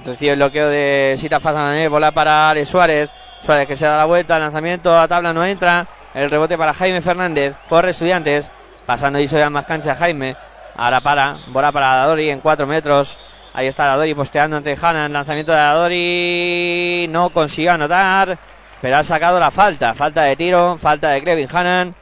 recibe 0.04 0.32
el 0.32 0.38
bloqueo 0.38 0.68
de 0.68 1.16
Sita 1.18 1.40
Fazané. 1.40 1.88
Bola 1.88 2.12
para 2.12 2.50
Ale 2.50 2.64
Suárez. 2.64 3.10
Suárez 3.44 3.66
que 3.66 3.76
se 3.76 3.86
da 3.86 3.98
la 3.98 4.04
vuelta. 4.04 4.36
El 4.36 4.42
lanzamiento 4.42 4.98
a 4.98 5.08
tabla 5.08 5.32
no 5.32 5.44
entra. 5.44 5.86
El 6.14 6.30
rebote 6.30 6.56
para 6.56 6.72
Jaime 6.72 7.02
Fernández. 7.02 7.54
Por 7.68 7.86
estudiantes. 7.86 8.50
Pasando 8.86 9.18
y 9.18 9.26
ya 9.26 9.50
más 9.50 9.66
cancha 9.66 9.96
Jaime. 9.96 10.36
Ahora 10.76 11.00
para. 11.00 11.38
Bola 11.48 11.72
para 11.72 11.96
Dadori 11.96 12.30
en 12.30 12.40
4 12.40 12.66
metros. 12.66 13.18
Ahí 13.52 13.66
está 13.66 13.86
Dadori 13.86 14.14
posteando 14.14 14.56
ante 14.56 14.76
Hanan. 14.80 15.12
Lanzamiento 15.12 15.52
de 15.52 15.58
Dadori. 15.58 17.06
No 17.10 17.30
consiguió 17.30 17.72
anotar. 17.72 18.38
Pero 18.80 18.96
ha 18.96 19.04
sacado 19.04 19.38
la 19.38 19.50
falta. 19.50 19.94
Falta 19.94 20.22
de 20.22 20.36
tiro. 20.36 20.78
Falta 20.78 21.10
de 21.10 21.22
Kevin 21.22 21.48
Hanan. 21.52 21.94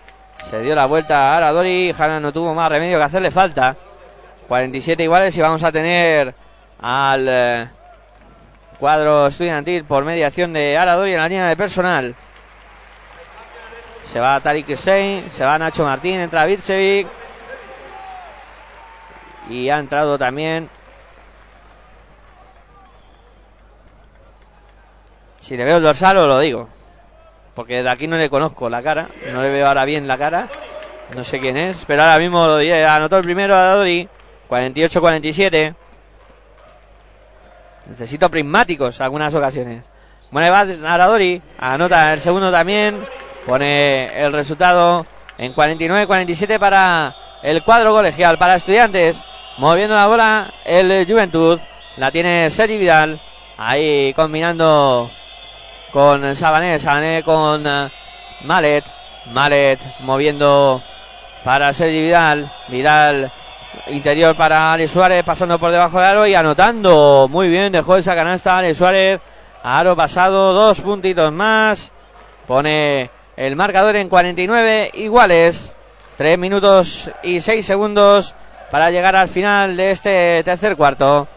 Se 0.49 0.61
dio 0.61 0.75
la 0.75 0.87
vuelta 0.87 1.37
a 1.37 1.41
Dadori. 1.41 1.95
Hanan 1.99 2.23
no 2.23 2.33
tuvo 2.33 2.55
más 2.55 2.71
remedio 2.71 2.99
que 2.99 3.05
hacerle 3.05 3.31
falta. 3.31 3.77
47 4.49 5.03
iguales 5.03 5.37
y 5.37 5.41
vamos 5.43 5.63
a 5.63 5.71
tener 5.71 6.35
al 6.81 7.27
eh, 7.29 7.69
cuadro 8.79 9.27
estudiantil 9.27 9.85
por 9.85 10.05
mediación 10.05 10.55
de 10.55 10.77
Aradori 10.77 11.13
en 11.13 11.21
la 11.21 11.29
línea 11.29 11.49
de 11.49 11.57
personal. 11.57 12.15
Se 14.11 14.19
va 14.19 14.41
Tarik 14.41 14.71
Hussein, 14.71 15.31
se 15.31 15.45
va 15.45 15.59
Nacho 15.59 15.85
Martín, 15.85 16.19
entra 16.19 16.47
Bircevic. 16.47 17.07
Y 19.51 19.69
ha 19.69 19.79
entrado 19.79 20.17
también. 20.17 20.69
Si 25.41 25.57
le 25.57 25.65
veo 25.65 25.77
el 25.77 25.83
dorsal, 25.83 26.17
os 26.19 26.27
lo 26.27 26.41
digo. 26.41 26.69
Porque 27.55 27.83
de 27.83 27.89
aquí 27.89 28.07
no 28.07 28.17
le 28.17 28.31
conozco 28.31 28.71
la 28.71 28.83
cara. 28.83 29.09
No 29.33 29.43
le 29.43 29.51
veo 29.51 29.67
ahora 29.67 29.85
bien 29.85 30.07
la 30.07 30.17
cara. 30.17 30.49
No 31.15 31.25
sé 31.25 31.41
quién 31.41 31.57
es. 31.57 31.85
Pero 31.87 32.03
ahora 32.03 32.19
mismo. 32.19 32.45
Anotó 32.45 33.17
el 33.17 33.25
primero 33.25 33.57
a 33.57 33.75
Dori. 33.75 34.09
48-47. 34.49 35.75
Necesito 37.87 38.31
prismáticos 38.31 39.01
algunas 39.01 39.35
ocasiones. 39.35 39.85
Bueno, 40.31 40.53
va 40.53 40.93
Aradori. 40.93 41.41
Anota 41.59 42.13
el 42.13 42.21
segundo 42.21 42.51
también. 42.51 43.05
Pone 43.47 44.07
el 44.07 44.33
resultado 44.33 45.07
en 45.39 45.55
49-47 45.55 46.59
para 46.59 47.15
el 47.43 47.63
cuadro 47.63 47.93
colegial. 47.93 48.37
Para 48.37 48.57
estudiantes. 48.57 49.23
Moviendo 49.57 49.95
la 49.95 50.07
bola 50.07 50.53
el 50.65 51.07
Juventud. 51.07 51.59
La 51.97 52.11
tiene 52.11 52.51
Seri 52.51 52.77
Vidal. 52.77 53.21
Ahí 53.57 54.13
combinando 54.15 55.11
con 55.91 56.37
Sabané. 56.37 56.79
Sabané 56.79 57.23
con 57.23 57.67
eh, 57.67 57.89
Malet. 58.43 58.85
Malet 59.33 59.81
moviendo 60.01 60.83
para 61.43 61.73
Sergi 61.73 62.03
Vidal. 62.03 62.53
Vidal 62.69 63.33
interior 63.89 64.37
para 64.37 64.73
Ale 64.73 64.89
Suárez 64.89 65.25
pasando 65.25 65.59
por 65.59 65.71
debajo 65.71 65.99
del 65.99 66.07
aro 66.09 66.27
y 66.27 66.35
anotando. 66.35 67.29
Muy 67.31 67.49
bien, 67.49 67.73
dejó 67.73 67.97
esa 67.97 68.15
canasta 68.15 68.59
Ale 68.59 68.75
Suárez. 68.75 69.21
Aro 69.63 69.97
pasado, 69.97 70.53
dos 70.53 70.81
puntitos 70.81 71.33
más. 71.33 71.93
Pone 72.47 73.11
el 73.37 73.57
marcador 73.57 73.97
en 73.97 74.09
49 74.09 74.91
iguales. 74.95 75.73
Tres 76.17 76.39
minutos 76.39 77.11
y 77.23 77.41
seis 77.41 77.65
segundos 77.65 78.35
para 78.71 78.91
llegar 78.91 79.15
al 79.15 79.29
final 79.29 79.77
de 79.77 79.91
este 79.91 80.43
tercer 80.45 80.77
cuarto. 80.77 81.29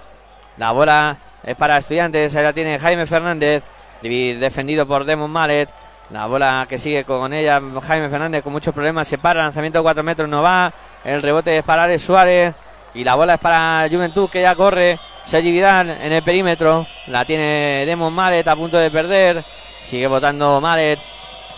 La 0.58 0.72
bola 0.72 1.18
es 1.44 1.56
para 1.56 1.78
estudiantes. 1.78 2.36
Ahí 2.36 2.44
la 2.44 2.54
tiene 2.54 2.80
Jaime 2.80 3.06
Fernández. 3.06 3.64
Defendido 4.02 4.88
por 4.88 5.06
Demon 5.06 5.30
Mallet. 5.30 5.70
La 6.12 6.26
bola 6.26 6.66
que 6.68 6.78
sigue 6.78 7.06
con 7.06 7.34
ella 7.34 7.62
Jaime 7.88 8.10
Fernández 8.10 8.44
con 8.44 8.52
muchos 8.52 8.74
problemas. 8.74 9.08
Se 9.08 9.18
para. 9.18 9.44
Lanzamiento 9.44 9.80
de 9.80 9.84
4 9.84 10.04
metros 10.04 10.28
no 10.28 10.42
va. 10.42 10.72
El 11.06 11.22
rebote 11.22 11.58
es 11.58 11.64
para 11.64 11.84
Alex 11.84 12.02
Suárez. 12.02 12.56
Y 12.94 13.06
la 13.06 13.16
bola 13.16 13.36
es 13.36 13.40
para 13.40 13.88
Juventud 13.90 14.30
que 14.30 14.42
ya 14.42 14.54
corre. 14.54 15.00
Sergi 15.24 15.52
Vidal 15.52 15.90
en 15.90 16.12
el 16.12 16.22
perímetro. 16.22 16.86
La 17.08 17.24
tiene 17.24 17.86
Demon 17.86 18.14
Mallet 18.14 18.46
a 18.46 18.56
punto 18.58 18.78
de 18.78 18.92
perder. 18.92 19.46
Sigue 19.80 20.08
votando 20.08 20.60
Malet. 20.60 21.00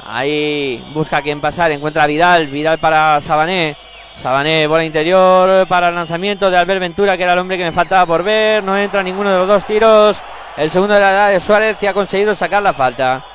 Ahí 0.06 0.86
busca 0.94 1.18
a 1.18 1.22
quien 1.24 1.42
pasar. 1.42 1.72
Encuentra 1.72 2.04
a 2.04 2.08
Vidal. 2.08 2.46
Vidal 2.48 2.78
para 2.78 3.20
Sabané. 3.22 3.76
Sabané, 4.14 4.68
bola 4.68 4.86
interior 4.86 5.68
para 5.68 5.90
el 5.90 5.96
lanzamiento 5.96 6.52
de 6.52 6.58
Albert 6.58 6.80
Ventura, 6.80 7.18
que 7.18 7.24
era 7.24 7.34
el 7.34 7.40
hombre 7.40 7.58
que 7.58 7.64
me 7.64 7.72
faltaba 7.72 8.06
por 8.06 8.22
ver. 8.22 8.64
No 8.64 8.78
entra 8.78 9.02
ninguno 9.02 9.32
de 9.32 9.38
los 9.40 9.48
dos 9.48 9.66
tiros. 9.66 10.22
El 10.56 10.70
segundo 10.70 10.94
de 10.94 11.02
la 11.02 11.12
edad 11.12 11.32
de 11.32 11.40
Suárez 11.40 11.82
y 11.82 11.88
ha 11.88 11.94
conseguido 11.96 12.36
sacar 12.36 12.62
la 12.62 12.74
falta. 12.74 13.33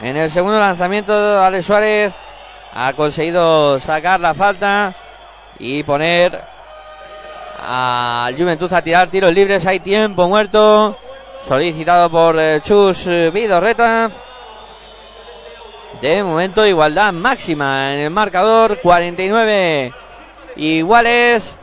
En 0.00 0.16
el 0.16 0.30
segundo 0.30 0.58
lanzamiento, 0.58 1.40
Alex 1.40 1.64
Suárez 1.64 2.12
ha 2.74 2.92
conseguido 2.92 3.80
sacar 3.80 4.20
la 4.20 4.34
falta 4.34 4.94
y 5.58 5.82
poner 5.84 6.38
al 7.66 8.36
Juventud 8.36 8.70
a 8.72 8.82
tirar 8.82 9.08
tiros 9.08 9.32
libres. 9.32 9.64
Hay 9.64 9.80
tiempo 9.80 10.28
muerto 10.28 10.98
solicitado 11.42 12.10
por 12.10 12.38
eh, 12.38 12.60
Chus 12.62 13.06
eh, 13.06 13.30
Vidorreta. 13.32 14.10
De 16.02 16.22
momento, 16.22 16.66
igualdad 16.66 17.14
máxima 17.14 17.94
en 17.94 18.00
el 18.00 18.10
marcador: 18.10 18.78
49 18.80 19.94
iguales. 20.56 21.58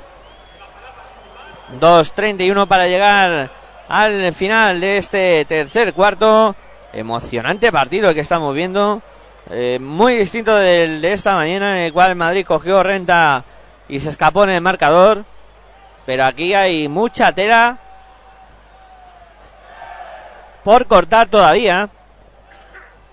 2.31 1.80 2.68
para 2.68 2.88
llegar 2.88 3.50
al 3.90 4.34
final 4.34 4.82
de 4.82 4.98
este 4.98 5.46
tercer 5.46 5.94
cuarto. 5.94 6.56
Emocionante 6.94 7.72
partido 7.72 8.10
el 8.10 8.16
que 8.16 8.22
estamos 8.22 8.54
viendo. 8.54 9.02
Eh, 9.50 9.80
muy 9.82 10.16
distinto 10.16 10.56
del 10.56 11.02
de 11.02 11.12
esta 11.12 11.36
mañana, 11.36 11.78
en 11.78 11.86
el 11.86 11.94
cual 11.94 12.16
Madrid 12.16 12.46
cogió 12.46 12.84
renta 12.84 13.44
y 13.90 14.00
se 14.00 14.10
escapó 14.10 14.44
en 14.44 14.52
el 14.52 14.62
marcador. 14.62 15.26
Pero 16.06 16.26
aquí 16.26 16.54
hay 16.54 16.88
mucha 16.88 17.32
tela 17.32 17.78
por 20.64 20.86
cortar 20.88 21.28
todavía. 21.28 21.90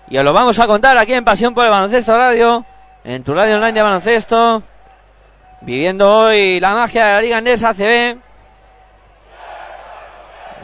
Y 0.09 0.17
os 0.17 0.25
lo 0.25 0.33
vamos 0.33 0.59
a 0.59 0.67
contar 0.67 0.97
aquí 0.97 1.13
en 1.13 1.23
Pasión 1.23 1.53
por 1.53 1.65
el 1.65 1.71
Baloncesto 1.71 2.17
Radio, 2.17 2.65
en 3.03 3.23
tu 3.23 3.33
radio 3.33 3.55
online 3.55 3.73
de 3.73 3.81
baloncesto, 3.81 4.61
viviendo 5.61 6.17
hoy 6.17 6.59
la 6.59 6.73
magia 6.73 7.07
de 7.07 7.13
la 7.13 7.21
Liga 7.21 7.37
Andesa 7.37 7.69
ACB. 7.69 8.30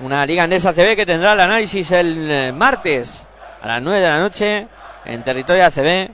Una 0.02 0.26
Liga 0.28 0.44
Andesa 0.44 0.70
ACB 0.70 0.96
que 0.96 1.06
tendrá 1.08 1.34
el 1.34 1.40
análisis 1.40 1.92
el 1.92 2.30
eh, 2.30 2.52
martes 2.52 3.26
a 3.62 3.68
las 3.68 3.82
9 3.82 4.00
de 4.00 4.08
la 4.08 4.20
noche 4.20 4.68
en 5.06 5.24
territorio 5.24 5.66
ACB, 5.66 6.10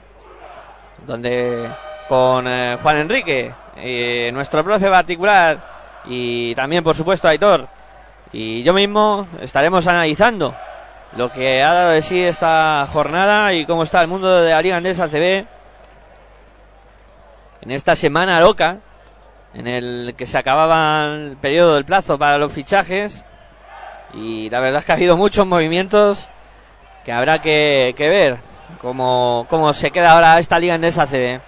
donde 1.06 1.68
con 2.08 2.46
eh, 2.48 2.78
Juan 2.82 2.96
Enrique, 2.96 3.52
eh, 3.76 4.30
nuestro 4.32 4.64
profe 4.64 4.88
particular, 4.88 5.60
y 6.06 6.54
también 6.54 6.82
por 6.82 6.94
supuesto 6.94 7.28
Aitor, 7.28 7.68
y 8.32 8.62
yo 8.62 8.72
mismo 8.72 9.26
estaremos 9.42 9.86
analizando 9.86 10.54
lo 11.16 11.30
que 11.30 11.62
ha 11.62 11.74
dado 11.74 11.90
de 11.90 12.00
sí 12.00 12.22
esta 12.22 12.88
jornada 12.90 13.52
y 13.52 13.66
cómo 13.66 13.82
está 13.82 14.00
el 14.00 14.08
mundo 14.08 14.40
de 14.40 14.50
la 14.50 14.62
Liga 14.62 14.78
Andesa 14.78 15.08
CB 15.08 15.44
en 17.60 17.70
esta 17.70 17.94
semana 17.94 18.40
loca 18.40 18.78
en 19.52 19.66
el 19.66 20.14
que 20.16 20.26
se 20.26 20.38
acababa 20.38 21.04
el 21.04 21.36
periodo 21.36 21.74
del 21.74 21.84
plazo 21.84 22.18
para 22.18 22.38
los 22.38 22.52
fichajes 22.52 23.24
y 24.16 24.48
la 24.50 24.60
verdad 24.60 24.80
es 24.80 24.84
que 24.84 24.92
ha 24.92 24.94
habido 24.94 25.16
muchos 25.16 25.46
movimientos 25.46 26.28
que 27.04 27.12
habrá 27.12 27.40
que, 27.40 27.94
que 27.96 28.08
ver 28.08 28.38
cómo, 28.80 29.46
cómo 29.50 29.72
se 29.72 29.90
queda 29.90 30.12
ahora 30.12 30.38
esta 30.38 30.58
Liga 30.58 30.74
Andesa 30.74 31.06
CB. 31.06 31.40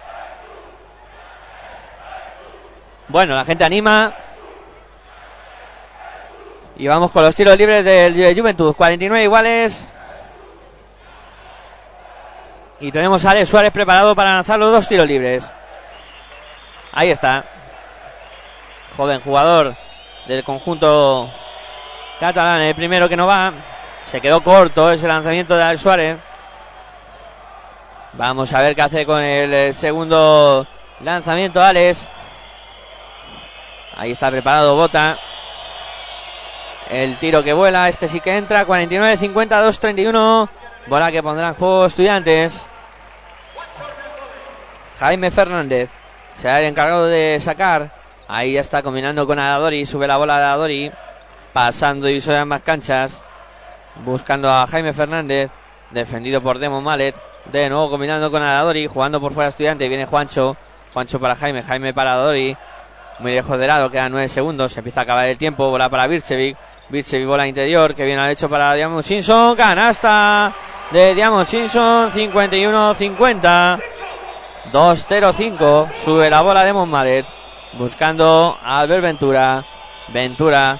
Bueno, 3.09 3.35
la 3.35 3.45
gente 3.45 3.63
anima, 3.63 4.13
y 6.79 6.87
vamos 6.87 7.09
con 7.09 7.23
los 7.23 7.33
tiros 7.33 7.57
libres 7.57 7.83
del 7.83 8.39
Juventud. 8.39 8.75
49 8.75 9.23
iguales. 9.23 9.89
Y 12.79 12.91
tenemos 12.91 13.25
a 13.25 13.31
Alex 13.31 13.49
Suárez 13.49 13.73
preparado 13.73 14.13
para 14.13 14.35
lanzar 14.35 14.59
los 14.59 14.71
dos 14.71 14.87
tiros 14.87 15.07
libres. 15.07 15.51
Ahí 16.91 17.09
está. 17.09 17.43
Joven 18.95 19.21
jugador 19.21 19.75
del 20.27 20.43
conjunto 20.43 21.27
catalán. 22.19 22.61
El 22.61 22.75
primero 22.75 23.07
que 23.07 23.17
no 23.17 23.27
va. 23.27 23.53
Se 24.03 24.21
quedó 24.21 24.41
corto 24.41 24.91
ese 24.91 25.07
lanzamiento 25.07 25.55
de 25.55 25.63
Alex 25.63 25.81
Suárez. 25.81 26.17
Vamos 28.13 28.53
a 28.53 28.61
ver 28.61 28.75
qué 28.75 28.81
hace 28.81 29.05
con 29.05 29.21
el 29.21 29.73
segundo 29.73 30.65
lanzamiento 31.01 31.61
Alex. 31.61 32.09
Ahí 33.97 34.11
está 34.11 34.31
preparado 34.31 34.75
Bota. 34.75 35.17
El 36.89 37.17
tiro 37.17 37.43
que 37.43 37.53
vuela, 37.53 37.89
este 37.89 38.07
sí 38.07 38.21
que 38.21 38.37
entra. 38.37 38.65
49, 38.65 39.17
52, 39.17 39.79
31. 39.79 40.49
Bola 40.87 41.11
que 41.11 41.21
pondrán 41.21 41.53
juego 41.53 41.85
estudiantes. 41.85 42.63
Jaime 44.99 45.29
Fernández 45.29 45.89
se 46.35 46.49
ha 46.49 46.61
encargado 46.61 47.07
de 47.07 47.39
sacar. 47.41 47.91
Ahí 48.27 48.53
ya 48.53 48.61
está 48.61 48.81
combinando 48.81 49.27
con 49.27 49.39
Adadori. 49.39 49.85
Sube 49.85 50.07
la 50.07 50.17
bola 50.17 50.37
de 50.37 50.43
Adadori. 50.43 50.91
Pasando 51.57 52.07
y 52.07 52.21
sobre 52.21 52.37
ambas 52.37 52.61
canchas. 52.61 53.23
Buscando 54.05 54.47
a 54.47 54.67
Jaime 54.67 54.93
Fernández. 54.93 55.49
Defendido 55.89 56.39
por 56.39 56.59
Demo 56.59 56.81
Malet. 56.81 57.15
De 57.51 57.67
nuevo 57.67 57.89
combinando 57.89 58.29
con 58.29 58.43
Adadori. 58.43 58.85
Jugando 58.85 59.19
por 59.19 59.33
fuera 59.33 59.49
estudiante. 59.49 59.87
Viene 59.87 60.05
Juancho. 60.05 60.55
Juancho 60.93 61.19
para 61.19 61.35
Jaime. 61.35 61.63
Jaime 61.63 61.95
para 61.95 62.13
Adadori. 62.13 62.55
Muy 63.17 63.31
lejos 63.31 63.57
de 63.57 63.65
lado. 63.65 63.89
Quedan 63.89 64.11
9 64.11 64.27
segundos. 64.27 64.71
Se 64.71 64.81
empieza 64.81 64.99
a 64.99 65.03
acabar 65.03 65.25
el 65.25 65.39
tiempo. 65.39 65.67
Bola 65.71 65.89
para 65.89 66.05
Birchevic. 66.05 66.55
Birchevic 66.89 67.27
bola 67.27 67.47
interior. 67.47 67.95
Que 67.95 68.05
viene 68.05 68.21
al 68.21 68.29
hecho 68.29 68.47
para 68.47 68.75
Diamond 68.75 69.03
Simpson. 69.03 69.55
Canasta 69.55 70.53
de 70.91 71.15
Diamond 71.15 71.47
Simpson. 71.47 72.11
51-50. 72.11 73.81
2-0-5. 74.71 75.91
Sube 75.91 76.29
la 76.29 76.41
bola 76.41 76.63
de 76.63 76.73
Monmalet. 76.73 77.25
Buscando 77.79 78.55
a 78.63 78.79
Albert 78.79 79.01
Ventura. 79.01 79.63
Ventura 80.09 80.79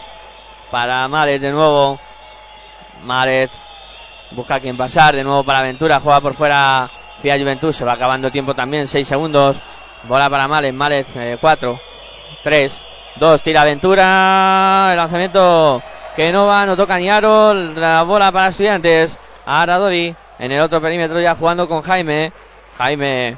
para 0.72 1.08
Malet 1.08 1.42
de 1.42 1.52
nuevo. 1.52 2.00
Malet 3.04 3.52
busca 4.32 4.60
quien 4.60 4.78
pasar. 4.78 5.16
De 5.16 5.24
nuevo 5.24 5.44
para 5.44 5.62
Ventura. 5.62 6.00
Juega 6.00 6.22
por 6.22 6.34
fuera 6.34 6.90
Fia 7.22 7.38
Juventud. 7.38 7.72
Se 7.72 7.86
va 7.86 7.94
acabando 7.94 8.32
tiempo 8.32 8.54
también. 8.54 8.88
6 8.88 9.08
segundos. 9.08 9.62
Bola 10.04 10.30
para 10.30 10.48
Malet. 10.48 10.74
Malet 10.74 11.40
4, 11.40 11.80
3, 12.44 12.86
2. 13.16 13.42
Tira 13.42 13.64
Ventura. 13.64 14.90
El 14.92 14.98
lanzamiento 14.98 15.82
que 16.16 16.32
no 16.32 16.48
va. 16.48 16.66
No 16.66 16.76
toca 16.76 16.98
ni 16.98 17.10
aro. 17.10 17.54
La 17.54 18.04
bola 18.04 18.32
para 18.32 18.50
estudiantes. 18.50 19.18
Aradori 19.46 20.16
en 20.40 20.52
el 20.52 20.62
otro 20.62 20.82
perímetro 20.82 21.22
ya 21.22 21.36
jugando 21.36 21.68
con 21.68 21.82
Jaime. 21.82 22.32
Jaime 22.78 23.38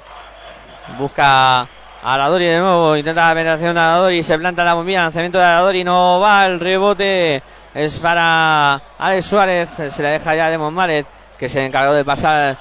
busca 0.97 1.67
a 2.01 2.13
Aradori 2.13 2.45
de 2.45 2.59
nuevo, 2.59 2.95
intenta 2.95 3.27
la 3.27 3.33
penetración 3.33 3.75
de 3.75 3.81
Aradori, 3.81 4.23
se 4.23 4.37
planta 4.37 4.63
la 4.63 4.73
bombilla, 4.73 5.01
lanzamiento 5.01 5.37
de 5.37 5.43
Aradori, 5.43 5.83
no 5.83 6.19
va, 6.19 6.45
el 6.45 6.59
rebote 6.59 7.43
es 7.73 7.99
para 7.99 8.81
Alex 8.97 9.25
Suárez, 9.25 9.69
se 9.69 10.03
le 10.03 10.09
deja 10.09 10.35
ya 10.35 10.49
de 10.49 10.57
Malet, 10.57 11.05
que 11.37 11.49
se 11.49 11.65
encargó 11.65 11.93
de 11.93 12.05
pasar 12.05 12.57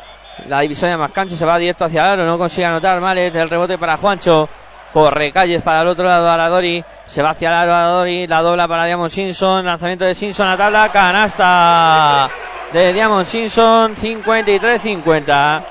la 0.47 0.61
divisoria 0.61 0.97
más 0.97 1.13
cancha, 1.13 1.37
se 1.37 1.45
va 1.45 1.59
directo 1.59 1.85
hacia 1.85 2.03
el 2.03 2.09
aro, 2.11 2.27
no 2.27 2.39
consigue 2.39 2.67
anotar 2.67 3.01
Malet, 3.01 3.35
el 3.35 3.49
rebote 3.49 3.79
para 3.79 3.97
Juancho, 3.97 4.49
corre 4.93 5.31
calles 5.33 5.63
para 5.63 5.83
el 5.83 5.89
otro 5.89 6.07
lado 6.07 6.29
Aradori, 6.29 6.85
se 7.07 7.23
va 7.23 7.31
hacia 7.31 7.49
el 7.49 7.55
aro 7.55 7.75
Aradori, 7.75 8.27
la 8.27 8.43
dobla 8.43 8.67
para 8.67 8.87
Diamond 8.87 9.11
Simpson, 9.11 9.65
lanzamiento 9.65 10.05
de 10.05 10.15
Simpson 10.15 10.49
a 10.49 10.57
tabla, 10.57 10.91
canasta 10.91 12.29
de 12.73 12.93
Diamond 12.93 13.27
Simpson, 13.27 13.95
53-50. 13.97 15.63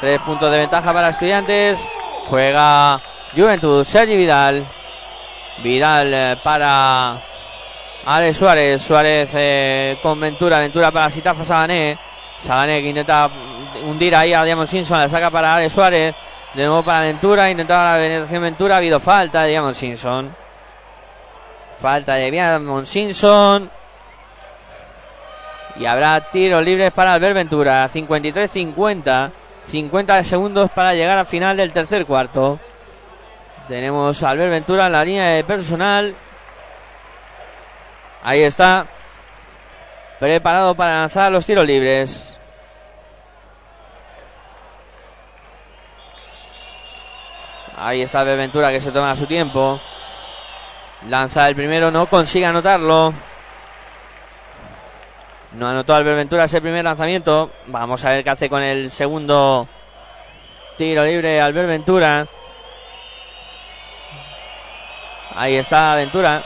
Tres 0.00 0.20
puntos 0.20 0.50
de 0.50 0.58
ventaja 0.58 0.92
para 0.92 1.10
estudiantes. 1.10 1.88
Juega 2.28 3.00
Juventud, 3.34 3.84
Sergi 3.84 4.14
Vidal. 4.14 4.64
Vidal 5.62 6.12
eh, 6.12 6.36
para 6.42 7.18
Alex 8.04 8.36
Suárez. 8.36 8.82
Suárez 8.82 9.30
eh, 9.34 9.96
con 10.02 10.20
Ventura. 10.20 10.58
Ventura 10.58 10.90
para 10.90 11.08
Sitafa 11.08 11.44
Sabané. 11.44 11.96
Sabané 12.38 12.82
que 12.82 12.88
intenta 12.88 13.30
hundir 13.84 14.14
ahí 14.14 14.34
a 14.34 14.44
Diamond 14.44 14.68
Simpson. 14.68 14.98
La 14.98 15.08
saca 15.08 15.30
para 15.30 15.54
Alex 15.54 15.72
Suárez. 15.72 16.14
De 16.52 16.62
nuevo 16.64 16.82
para 16.82 17.00
Ventura. 17.00 17.50
Intentaba 17.50 17.92
la 17.92 17.98
penetración 18.02 18.42
Ventura. 18.42 18.74
Ha 18.74 18.78
habido 18.78 19.00
falta 19.00 19.42
de 19.42 19.48
Diamond 19.50 19.74
Simpson. 19.76 20.36
Falta 21.78 22.14
de 22.14 22.30
Diamond 22.30 22.86
Simpson. 22.86 23.70
Y 25.76 25.86
habrá 25.86 26.20
tiros 26.20 26.62
libres 26.62 26.92
para 26.92 27.14
Albert 27.14 27.34
Ventura. 27.34 27.88
53-50. 27.88 29.30
50 29.68 30.24
segundos 30.24 30.70
para 30.70 30.92
llegar 30.92 31.16
al 31.16 31.26
final 31.26 31.56
del 31.56 31.72
tercer 31.72 32.04
cuarto. 32.04 32.58
Tenemos 33.68 34.22
a 34.22 34.30
Albert 34.30 34.50
Ventura 34.50 34.86
en 34.86 34.92
la 34.92 35.04
línea 35.04 35.28
de 35.28 35.44
personal. 35.44 36.14
Ahí 38.24 38.42
está. 38.42 38.86
Preparado 40.18 40.74
para 40.74 40.98
lanzar 40.98 41.30
los 41.30 41.46
tiros 41.46 41.66
libres. 41.66 42.38
Ahí 47.76 48.02
está 48.02 48.20
Albert 48.20 48.38
Ventura 48.38 48.70
que 48.70 48.80
se 48.80 48.92
toma 48.92 49.16
su 49.16 49.26
tiempo. 49.26 49.80
Lanza 51.08 51.48
el 51.48 51.56
primero, 51.56 51.90
no 51.90 52.06
consigue 52.06 52.46
anotarlo. 52.46 53.12
No 55.52 55.68
anotó 55.68 55.94
Albert 55.94 56.16
Ventura 56.16 56.44
ese 56.44 56.60
primer 56.60 56.84
lanzamiento. 56.84 57.50
Vamos 57.66 58.04
a 58.04 58.10
ver 58.10 58.24
qué 58.24 58.30
hace 58.30 58.48
con 58.48 58.62
el 58.62 58.90
segundo 58.90 59.68
tiro 60.76 61.04
libre 61.04 61.40
Albert 61.40 61.68
Ventura. 61.68 62.26
Ahí 65.36 65.56
está 65.56 65.94
Ventura. 65.94 66.42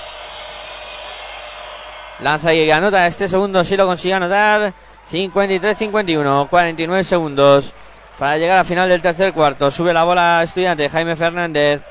Lanza 2.21 2.55
y 2.55 2.71
anota. 2.71 3.07
Este 3.07 3.29
segundo 3.29 3.63
sí 3.65 3.77
lo 3.77 3.87
consigue 3.87 4.15
anotar. 4.15 4.73
53-51. 5.11 6.49
49 6.49 7.05
segundos 7.05 7.73
para 8.19 8.37
llegar 8.39 8.59
al 8.59 8.65
final 8.65 8.89
del 8.89 9.03
tercer 9.03 9.33
cuarto. 9.33 9.71
Sube 9.71 9.93
la 9.93 10.05
bola 10.05 10.43
estudiante 10.43 10.89
Jaime 10.89 11.17
Fernández. 11.17 11.85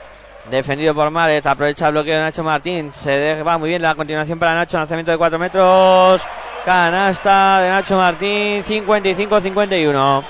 Defendido 0.49 0.93
por 0.93 1.09
Maret. 1.09 1.45
Aprovecha 1.45 1.87
el 1.87 1.93
bloqueo 1.93 2.15
de 2.15 2.21
Nacho 2.21 2.43
Martín. 2.43 2.91
Se 2.91 3.41
va 3.41 3.57
muy 3.57 3.69
bien 3.69 3.81
la 3.81 3.95
continuación 3.95 4.37
para 4.37 4.55
Nacho. 4.55 4.77
Lanzamiento 4.77 5.11
de 5.11 5.17
4 5.17 5.39
metros. 5.39 6.25
Canasta 6.63 7.61
de 7.61 7.69
Nacho 7.69 7.97
Martín. 7.97 8.63
55-51. 8.63 10.23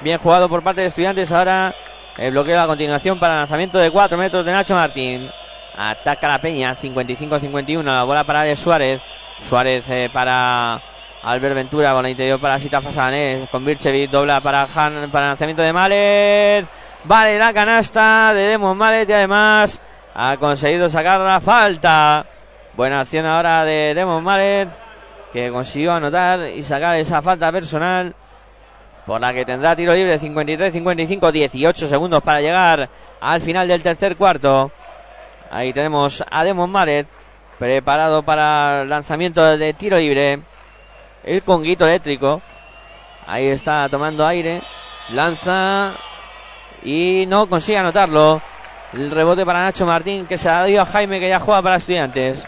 Bien 0.00 0.18
jugado 0.18 0.48
por 0.48 0.62
parte 0.62 0.82
de 0.82 0.86
estudiantes. 0.88 1.32
Ahora 1.32 1.74
el 2.16 2.32
bloqueo 2.32 2.56
la 2.56 2.66
continuación 2.66 3.18
para 3.18 3.36
lanzamiento 3.36 3.78
de 3.78 3.90
4 3.90 4.18
metros 4.18 4.44
de 4.44 4.52
Nacho 4.52 4.74
Martín. 4.74 5.30
Ataca 5.76 6.28
la 6.28 6.40
Peña. 6.40 6.74
55-51. 6.74 7.82
La 7.82 8.04
bola 8.04 8.24
para 8.24 8.42
Alex 8.42 8.58
Suárez. 8.58 9.00
Suárez 9.40 9.88
eh, 9.90 10.10
para 10.12 10.80
Albert 11.22 11.54
Ventura. 11.54 11.92
Bola 11.92 12.10
interior 12.10 12.40
para 12.40 12.58
Sita 12.58 12.80
Fasané. 12.80 13.48
Con 13.50 13.64
Birchevich. 13.64 14.10
Dobla 14.10 14.40
para 14.40 14.66
Han. 14.74 15.10
Para 15.10 15.28
lanzamiento 15.28 15.62
de 15.62 15.72
Malet. 15.72 16.66
Vale 17.04 17.38
la 17.38 17.52
canasta 17.52 18.32
de 18.34 18.42
Demon 18.42 18.76
Malet. 18.76 19.08
Y 19.08 19.12
además 19.12 19.80
ha 20.14 20.36
conseguido 20.36 20.88
sacar 20.88 21.20
la 21.20 21.40
falta. 21.40 22.24
Buena 22.74 23.00
acción 23.00 23.26
ahora 23.26 23.64
de 23.64 23.94
Demon 23.94 24.22
Malet. 24.24 24.68
Que 25.32 25.50
consiguió 25.50 25.92
anotar 25.92 26.48
y 26.48 26.62
sacar 26.62 26.96
esa 26.96 27.20
falta 27.22 27.52
personal 27.52 28.14
por 29.08 29.22
la 29.22 29.32
que 29.32 29.46
tendrá 29.46 29.74
tiro 29.74 29.94
libre 29.94 30.20
53-55, 30.20 31.32
18 31.32 31.86
segundos 31.86 32.22
para 32.22 32.42
llegar 32.42 32.90
al 33.22 33.40
final 33.40 33.66
del 33.66 33.82
tercer 33.82 34.16
cuarto. 34.16 34.70
Ahí 35.50 35.72
tenemos 35.72 36.24
a 36.30 36.44
Demon 36.44 36.70
Maret 36.70 37.06
preparado 37.58 38.22
para 38.22 38.82
el 38.82 38.88
lanzamiento 38.88 39.44
de 39.56 39.72
tiro 39.74 39.98
libre. 39.98 40.40
El 41.24 41.42
conguito 41.42 41.86
eléctrico. 41.86 42.40
Ahí 43.26 43.46
está 43.46 43.88
tomando 43.88 44.26
aire. 44.26 44.62
Lanza 45.10 45.92
y 46.82 47.24
no 47.26 47.48
consigue 47.48 47.78
anotarlo. 47.78 48.40
El 48.92 49.10
rebote 49.10 49.44
para 49.44 49.62
Nacho 49.62 49.86
Martín 49.86 50.26
que 50.26 50.38
se 50.38 50.48
ha 50.48 50.66
dado 50.66 50.80
a 50.80 50.86
Jaime 50.86 51.20
que 51.20 51.28
ya 51.28 51.40
juega 51.40 51.62
para 51.62 51.76
estudiantes. 51.76 52.46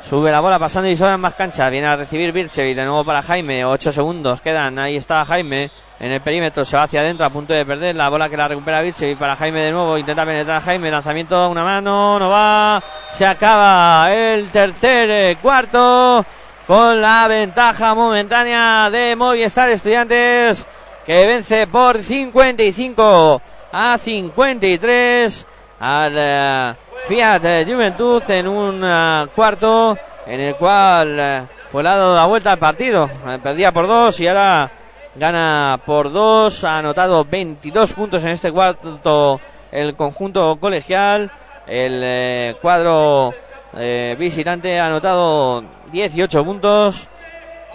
Sube 0.00 0.32
la 0.32 0.40
bola 0.40 0.58
pasando 0.58 0.88
y 0.88 0.96
sobra 0.96 1.16
más 1.16 1.34
cancha. 1.34 1.70
Viene 1.70 1.86
a 1.86 1.96
recibir 1.96 2.32
Birchevich 2.32 2.76
de 2.76 2.84
nuevo 2.84 3.04
para 3.04 3.22
Jaime. 3.22 3.64
8 3.64 3.92
segundos 3.92 4.40
quedan. 4.40 4.78
Ahí 4.78 4.96
está 4.96 5.24
Jaime 5.24 5.70
en 6.02 6.10
el 6.10 6.20
perímetro. 6.20 6.64
Se 6.64 6.76
va 6.76 6.82
hacia 6.82 7.00
adentro 7.00 7.24
a 7.24 7.30
punto 7.30 7.54
de 7.54 7.64
perder. 7.64 7.94
La 7.94 8.10
bola 8.10 8.28
que 8.28 8.36
la 8.36 8.48
recupera 8.48 8.82
Birchevich 8.82 9.16
para 9.16 9.36
Jaime 9.36 9.62
de 9.62 9.70
nuevo. 9.70 9.96
Intenta 9.96 10.26
penetrar 10.26 10.56
a 10.58 10.60
Jaime. 10.60 10.90
Lanzamiento, 10.90 11.48
una 11.48 11.62
mano. 11.62 12.18
No 12.18 12.28
va. 12.28 12.82
Se 13.12 13.24
acaba 13.24 14.12
el 14.12 14.50
tercer 14.50 15.10
eh, 15.10 15.36
cuarto 15.40 16.26
con 16.66 17.00
la 17.00 17.28
ventaja 17.28 17.94
momentánea 17.94 18.90
de 18.90 19.14
Movistar 19.16 19.70
Estudiantes 19.70 20.66
que 21.06 21.26
vence 21.26 21.66
por 21.66 22.02
55 22.02 23.42
a 23.72 23.98
53 23.98 25.46
al 25.80 26.14
eh, 26.16 26.74
Fiat 27.06 27.44
eh, 27.44 27.64
Juventud 27.66 28.22
en 28.28 28.48
un 28.48 29.28
cuarto 29.34 29.96
en 30.26 30.40
el 30.40 30.54
cual 30.56 31.20
ha 31.20 31.48
dado 31.82 32.16
la 32.16 32.26
vuelta 32.26 32.52
al 32.52 32.58
partido. 32.58 33.08
Perdía 33.42 33.72
por 33.72 33.86
dos 33.86 34.18
y 34.20 34.28
ahora 34.28 34.70
gana 35.14 35.80
por 35.84 36.12
dos. 36.12 36.64
Ha 36.64 36.78
anotado 36.78 37.24
22 37.24 37.92
puntos 37.92 38.22
en 38.22 38.30
este 38.30 38.52
cuarto 38.52 39.40
el 39.70 39.94
conjunto 39.94 40.56
colegial. 40.56 41.30
El 41.66 42.00
eh, 42.02 42.56
cuadro 42.60 43.34
eh, 43.76 44.16
visitante 44.18 44.78
ha 44.78 44.86
anotado 44.86 45.64
18 45.90 46.44
puntos. 46.44 47.08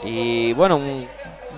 Y 0.03 0.53
bueno, 0.53 0.77
un 0.77 1.07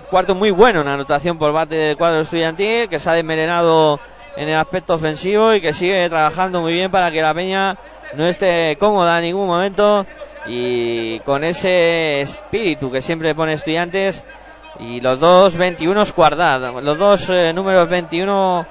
cuarto 0.10 0.36
muy 0.36 0.52
bueno 0.52 0.82
en 0.82 0.88
anotación 0.88 1.38
por 1.38 1.54
parte 1.54 1.76
del 1.76 1.98
cuadro 1.98 2.22
estudiantil 2.22 2.88
que 2.90 3.00
se 3.00 3.10
ha 3.10 3.14
desmelenado 3.14 4.00
en 4.36 4.48
el 4.48 4.56
aspecto 4.56 4.94
ofensivo 4.94 5.54
y 5.54 5.62
que 5.62 5.74
sigue 5.74 6.08
trabajando 6.10 6.62
muy 6.62 6.74
bien 6.74 6.90
para 6.90 7.12
que 7.12 7.22
la 7.22 7.34
Peña 7.34 7.76
no 8.14 8.26
esté 8.26 8.78
cómoda 8.80 9.18
en 9.18 9.26
ningún 9.26 9.48
momento 9.48 10.06
y 10.48 11.20
con 11.20 11.44
ese 11.44 12.22
espíritu 12.22 12.92
que 12.92 13.02
siempre 13.02 13.36
pone 13.36 13.54
estudiantes 13.54 14.24
y 14.80 15.02
los 15.02 15.20
dos 15.20 15.56
21 15.56 16.04
guardados, 16.16 16.84
los 16.84 16.98
dos 16.98 17.30
eh, 17.30 17.52
números 17.54 17.90
21 17.90 18.66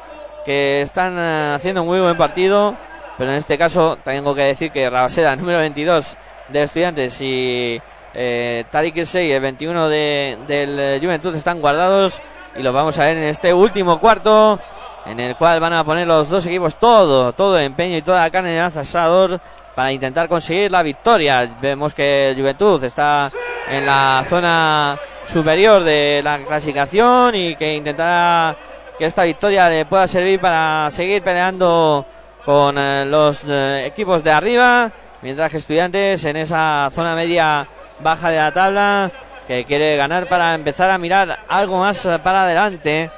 que 0.44 0.82
están 0.82 1.14
eh, 1.18 1.52
haciendo 1.56 1.82
un 1.82 1.88
muy 1.88 2.00
buen 2.00 2.16
partido, 2.16 2.74
pero 3.18 3.30
en 3.30 3.36
este 3.36 3.58
caso 3.58 3.98
tengo 4.02 4.34
que 4.34 4.42
decir 4.42 4.70
que 4.70 4.88
Rabaseda, 4.88 5.36
número 5.36 5.58
22 5.58 6.16
de 6.48 6.62
estudiantes 6.62 7.20
y 7.20 7.80
eh, 8.14 8.64
Tariq 8.70 8.96
Irsey, 8.96 9.30
el 9.32 9.40
21 9.40 9.88
de, 9.88 10.38
del 10.46 10.78
eh, 10.78 10.98
Juventud 11.00 11.34
están 11.34 11.60
guardados. 11.60 12.20
Y 12.56 12.62
los 12.62 12.74
vamos 12.74 12.98
a 12.98 13.04
ver 13.04 13.16
en 13.16 13.24
este 13.24 13.52
último 13.52 14.00
cuarto 14.00 14.58
en 15.06 15.20
el 15.20 15.36
cual 15.36 15.60
van 15.60 15.72
a 15.72 15.84
poner 15.84 16.08
los 16.08 16.28
dos 16.28 16.44
equipos 16.46 16.76
todo, 16.76 17.32
todo 17.32 17.56
el 17.56 17.64
empeño 17.64 17.96
y 17.96 18.02
toda 18.02 18.22
la 18.22 18.30
carne 18.30 18.50
en 18.50 18.58
el 18.58 18.64
asador 18.64 19.40
para 19.74 19.92
intentar 19.92 20.28
conseguir 20.28 20.70
la 20.70 20.82
victoria. 20.82 21.48
Vemos 21.60 21.94
que 21.94 22.34
Juventud 22.36 22.82
está 22.82 23.30
en 23.70 23.86
la 23.86 24.24
zona 24.28 24.98
superior 25.28 25.84
de 25.84 26.20
la 26.22 26.38
clasificación 26.38 27.34
y 27.34 27.54
que 27.54 27.74
intentará 27.74 28.56
que 28.98 29.04
esta 29.04 29.24
victoria 29.24 29.68
le 29.68 29.84
pueda 29.84 30.06
servir 30.06 30.40
para 30.40 30.90
seguir 30.90 31.22
peleando 31.22 32.04
con 32.44 32.76
eh, 32.78 33.04
los 33.04 33.44
eh, 33.46 33.84
equipos 33.86 34.24
de 34.24 34.32
arriba, 34.32 34.90
mientras 35.22 35.50
que 35.50 35.58
estudiantes 35.58 36.24
en 36.24 36.36
esa 36.36 36.88
zona 36.92 37.14
media 37.14 37.66
baja 38.00 38.30
de 38.30 38.38
la 38.38 38.52
tabla 38.52 39.10
que 39.46 39.64
quiere 39.64 39.96
ganar 39.96 40.26
para 40.28 40.54
empezar 40.54 40.90
a 40.90 40.98
mirar 40.98 41.40
algo 41.48 41.78
más 41.78 42.04
eh, 42.06 42.18
para 42.22 42.44
adelante 42.44 43.10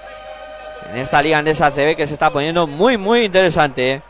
en 0.93 0.99
esta 0.99 1.23
liga 1.23 1.39
andesa 1.39 1.67
ACB 1.67 1.97
que 1.97 2.07
se 2.07 2.15
está 2.15 2.31
poniendo 2.31 2.67
muy 2.67 2.97
muy 2.97 3.25
interesante. 3.25 4.03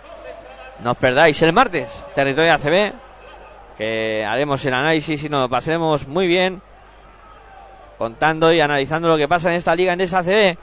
No 0.83 0.93
os 0.93 0.97
perdáis 0.97 1.41
el 1.43 1.53
martes, 1.53 2.07
territorio 2.15 2.55
ACB, 2.55 2.93
que 3.77 4.25
haremos 4.27 4.65
el 4.65 4.73
análisis 4.73 5.23
y 5.23 5.29
nos 5.29 5.43
lo 5.43 5.49
pasemos 5.51 6.09
muy 6.09 6.27
bien 6.27 6.63
contando 8.01 8.51
y 8.51 8.63
analizando 8.63 9.09
lo 9.09 9.19
que 9.19 9.29
pasa 9.29 9.51
en 9.51 9.57
esta 9.57 9.75
liga 9.75 9.93
andesa 9.93 10.21
ACB. 10.21 10.57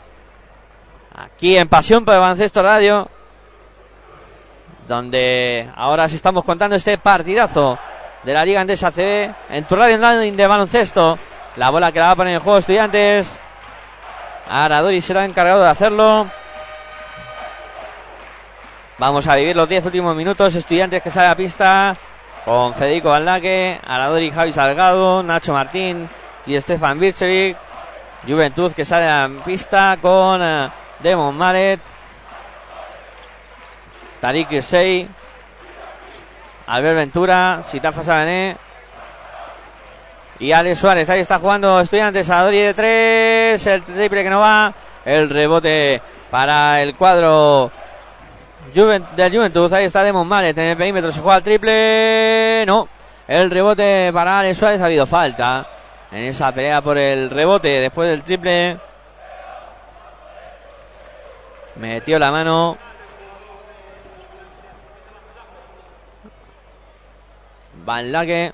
Aquí 1.17 1.55
en 1.55 1.69
Pasión 1.69 2.03
por 2.03 2.15
el 2.15 2.19
Baloncesto 2.19 2.63
Radio, 2.63 3.07
donde 4.87 5.69
ahora 5.75 6.09
sí 6.09 6.15
estamos 6.15 6.43
contando 6.43 6.75
este 6.75 6.97
partidazo 6.97 7.77
de 8.23 8.33
la 8.33 8.43
Liga 8.43 8.61
Andesa 8.61 8.87
ACB 8.87 9.35
en 9.51 9.65
tu 9.65 9.75
radio 9.75 9.99
de 9.99 10.47
baloncesto. 10.47 11.19
La 11.57 11.69
bola 11.69 11.91
que 11.91 11.99
la 11.99 12.05
va 12.07 12.11
a 12.13 12.15
poner 12.15 12.33
en 12.33 12.39
juego 12.39 12.57
estudiantes. 12.57 13.39
Aradori 14.49 14.99
será 14.99 15.23
encargado 15.23 15.61
de 15.61 15.69
hacerlo. 15.69 16.25
Vamos 18.97 19.27
a 19.27 19.35
vivir 19.35 19.55
los 19.55 19.69
10 19.69 19.85
últimos 19.85 20.15
minutos. 20.15 20.55
Estudiantes 20.55 21.03
que 21.03 21.11
sale 21.11 21.27
a 21.27 21.35
pista 21.35 21.95
con 22.45 22.73
Federico 22.73 23.09
Baldaque, 23.09 23.79
Aradori, 23.85 24.31
Javi 24.31 24.53
Salgado, 24.53 25.21
Nacho 25.21 25.53
Martín 25.53 26.09
y 26.47 26.59
Stefan 26.61 26.99
Birchevic. 26.99 27.57
Juventud 28.27 28.71
que 28.73 28.83
sale 28.83 29.07
a 29.07 29.29
pista 29.45 29.97
con 30.01 30.41
eh, 30.41 30.67
Demon 30.99 31.37
Maret, 31.37 31.79
Tariq 34.19 34.51
Irsey, 34.53 35.07
Albert 36.67 36.95
Ventura, 36.95 37.61
Sitafa 37.63 38.03
Sabané 38.03 38.57
y 40.39 40.51
Alex 40.51 40.79
Suárez. 40.79 41.09
Ahí 41.09 41.19
está 41.21 41.37
jugando 41.39 41.79
Estudiantes, 41.79 42.29
Aradori 42.29 42.59
de 42.59 42.73
3, 42.73 43.67
el 43.67 43.83
triple 43.83 44.23
que 44.23 44.29
no 44.29 44.39
va, 44.39 44.73
el 45.05 45.29
rebote 45.29 46.01
para 46.31 46.81
el 46.81 46.95
cuadro 46.95 47.71
Juven- 48.75 49.05
de 49.15 49.29
Juventud. 49.29 49.71
Ahí 49.73 49.85
está 49.85 50.03
Demon 50.03 50.27
Malet 50.27 50.57
en 50.57 50.65
el 50.65 50.77
perímetro. 50.77 51.11
Se 51.11 51.21
juega 51.21 51.37
el 51.37 51.43
triple. 51.43 52.63
No. 52.65 52.87
El 53.27 53.49
rebote 53.49 54.11
para 54.11 54.39
Alex 54.39 54.57
Suárez. 54.57 54.81
Ha 54.81 54.85
habido 54.85 55.05
falta 55.05 55.65
en 56.11 56.23
esa 56.23 56.51
pelea 56.51 56.81
por 56.81 56.97
el 56.97 57.29
rebote. 57.29 57.79
Después 57.79 58.09
del 58.09 58.23
triple. 58.23 58.77
Metió 61.75 62.17
la 62.17 62.31
mano. 62.31 62.77
Van 67.85 68.11
Laque. 68.11 68.53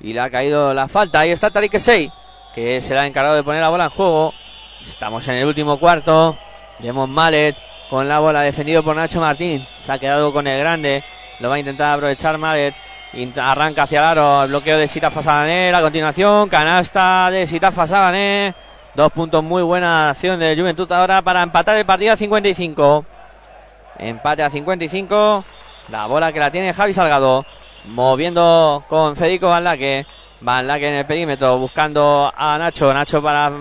Y 0.00 0.12
le 0.12 0.20
ha 0.20 0.30
caído 0.30 0.74
la 0.74 0.88
falta. 0.88 1.20
Ahí 1.20 1.30
está 1.30 1.50
Tariq 1.50 1.78
Sey. 1.78 2.10
Que 2.54 2.80
será 2.80 3.06
encargado 3.06 3.36
de 3.36 3.42
poner 3.42 3.60
la 3.60 3.70
bola 3.70 3.84
en 3.84 3.90
juego. 3.90 4.32
Estamos 4.86 5.26
en 5.28 5.36
el 5.36 5.46
último 5.46 5.78
cuarto. 5.78 6.36
Demon 6.78 7.10
Mallet 7.10 7.56
con 7.88 8.08
la 8.08 8.18
bola 8.18 8.40
defendido 8.42 8.82
por 8.82 8.96
Nacho 8.96 9.20
Martín. 9.20 9.66
Se 9.78 9.92
ha 9.92 9.98
quedado 9.98 10.32
con 10.32 10.46
el 10.46 10.58
grande. 10.58 11.04
Lo 11.40 11.48
va 11.48 11.56
a 11.56 11.58
intentar 11.58 11.94
aprovechar 11.94 12.38
Mallet. 12.38 12.74
Arranca 13.36 13.84
hacia 13.84 14.00
el 14.00 14.04
aro 14.06 14.42
el 14.42 14.48
bloqueo 14.48 14.76
de 14.76 14.88
Sitafa 14.88 15.22
Sabané. 15.22 15.72
A 15.72 15.80
continuación, 15.80 16.48
canasta 16.48 17.30
de 17.30 17.46
Sitafa 17.46 17.86
Sabané. 17.86 18.52
Dos 18.96 19.12
puntos, 19.12 19.42
muy 19.44 19.62
buena 19.62 20.10
acción 20.10 20.40
de 20.40 20.56
Juventud 20.56 20.90
ahora 20.90 21.22
para 21.22 21.42
empatar 21.44 21.76
el 21.76 21.86
partido 21.86 22.12
a 22.12 22.16
55. 22.16 23.04
Empate 23.98 24.42
a 24.42 24.50
55. 24.50 25.44
La 25.90 26.06
bola 26.06 26.32
que 26.32 26.40
la 26.40 26.50
tiene 26.50 26.74
Javi 26.74 26.92
Salgado. 26.92 27.46
Moviendo 27.84 28.82
con 28.88 29.14
Federico 29.14 29.48
Van 29.48 29.62
Laque. 29.62 30.04
Van 30.40 30.66
Laque 30.66 30.88
en 30.88 30.94
el 30.94 31.06
perímetro. 31.06 31.56
Buscando 31.58 32.32
a 32.36 32.58
Nacho. 32.58 32.92
Nacho 32.92 33.22
para, 33.22 33.52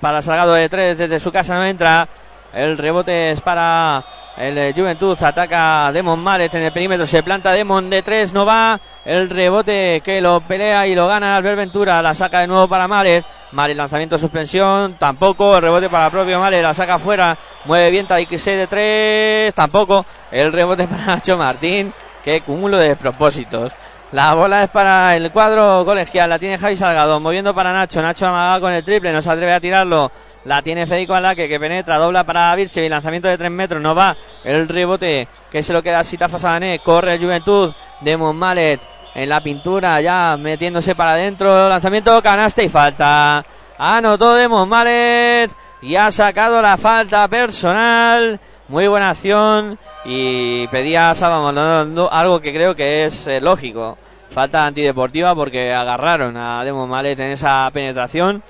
para 0.00 0.22
Salgado 0.22 0.54
de 0.54 0.70
tres. 0.70 0.96
Desde 0.96 1.20
su 1.20 1.30
casa 1.30 1.54
no 1.54 1.64
entra. 1.66 2.08
El 2.54 2.78
rebote 2.78 3.32
es 3.32 3.42
para 3.42 4.02
el 4.36 4.58
eh, 4.58 4.72
Juventud. 4.76 5.16
Ataca 5.22 5.90
Demon 5.92 6.20
Maret 6.20 6.54
en 6.54 6.64
el 6.64 6.72
perímetro. 6.72 7.06
Se 7.06 7.22
planta 7.22 7.52
Demon 7.52 7.88
de 7.88 8.02
tres. 8.02 8.32
No 8.32 8.44
va. 8.44 8.78
El 9.04 9.30
rebote 9.30 10.00
que 10.04 10.20
lo 10.20 10.40
pelea 10.40 10.86
y 10.86 10.94
lo 10.94 11.06
gana 11.06 11.36
Albert 11.36 11.56
Ventura. 11.56 12.02
La 12.02 12.14
saca 12.14 12.40
de 12.40 12.46
nuevo 12.46 12.68
para 12.68 12.86
Maret. 12.86 13.24
Maret 13.52 13.76
lanzamiento 13.76 14.18
suspensión. 14.18 14.96
Tampoco. 14.98 15.56
El 15.56 15.62
rebote 15.62 15.88
para 15.88 16.06
el 16.06 16.12
propio 16.12 16.40
Maret. 16.40 16.62
La 16.62 16.74
saca 16.74 16.94
afuera. 16.94 17.36
Mueve 17.64 17.90
bien 17.90 18.06
Taikise 18.06 18.56
de 18.56 18.66
tres. 18.66 19.54
Tampoco. 19.54 20.04
El 20.30 20.52
rebote 20.52 20.86
para 20.88 21.06
Nacho 21.06 21.36
Martín. 21.36 21.92
Qué 22.22 22.40
cúmulo 22.42 22.76
de 22.78 22.88
despropósitos. 22.88 23.72
La 24.12 24.34
bola 24.34 24.62
es 24.62 24.70
para 24.70 25.16
el 25.16 25.32
cuadro 25.32 25.84
colegial. 25.84 26.30
La 26.30 26.38
tiene 26.38 26.58
Javi 26.58 26.76
Salgado. 26.76 27.20
Moviendo 27.20 27.54
para 27.54 27.72
Nacho. 27.72 28.02
Nacho 28.02 28.26
amaga 28.26 28.60
con 28.60 28.72
el 28.72 28.84
triple. 28.84 29.12
No 29.12 29.22
se 29.22 29.30
atreve 29.30 29.54
a 29.54 29.60
tirarlo. 29.60 30.10
La 30.46 30.62
tiene 30.62 30.86
Federico 30.86 31.14
Alaque 31.14 31.48
que 31.48 31.58
penetra. 31.58 31.98
Dobla 31.98 32.22
para 32.24 32.54
Virche. 32.54 32.88
Lanzamiento 32.88 33.26
de 33.26 33.36
3 33.36 33.50
metros. 33.50 33.82
No 33.82 33.96
va. 33.96 34.16
El 34.44 34.68
rebote 34.68 35.26
que 35.50 35.62
se 35.62 35.72
lo 35.72 35.82
queda 35.82 35.98
a 35.98 36.04
Sitafa. 36.04 36.60
Corre 36.84 37.14
el 37.14 37.20
Juventud. 37.20 37.74
Demon 38.00 38.36
Mallet 38.36 38.80
en 39.16 39.28
la 39.28 39.40
pintura. 39.40 40.00
Ya 40.00 40.36
metiéndose 40.36 40.94
para 40.94 41.14
adentro. 41.14 41.68
Lanzamiento 41.68 42.22
canasta 42.22 42.62
y 42.62 42.68
falta. 42.68 43.44
Anotó 43.76 44.34
Demon 44.34 44.68
Mallet. 44.68 45.50
Y 45.82 45.96
ha 45.96 46.12
sacado 46.12 46.62
la 46.62 46.76
falta 46.76 47.26
personal. 47.26 48.38
Muy 48.68 48.86
buena 48.86 49.10
acción. 49.10 49.76
Y 50.04 50.68
pedía 50.68 51.10
a 51.10 52.18
algo 52.20 52.40
que 52.40 52.52
creo 52.52 52.76
que 52.76 53.04
es 53.06 53.26
eh, 53.26 53.40
lógico. 53.40 53.98
Falta 54.30 54.64
antideportiva 54.64 55.34
porque 55.34 55.72
agarraron 55.72 56.36
a 56.36 56.62
Demon 56.62 56.88
Mallet 56.88 57.18
en 57.18 57.32
esa 57.32 57.68
penetración. 57.72 58.44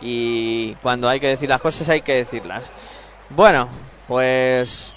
Y 0.00 0.74
cuando 0.76 1.08
hay 1.08 1.20
que 1.20 1.28
decir 1.28 1.48
las 1.48 1.60
cosas 1.60 1.88
hay 1.88 2.00
que 2.00 2.14
decirlas. 2.14 2.70
Bueno, 3.28 3.68
pues 4.08 4.92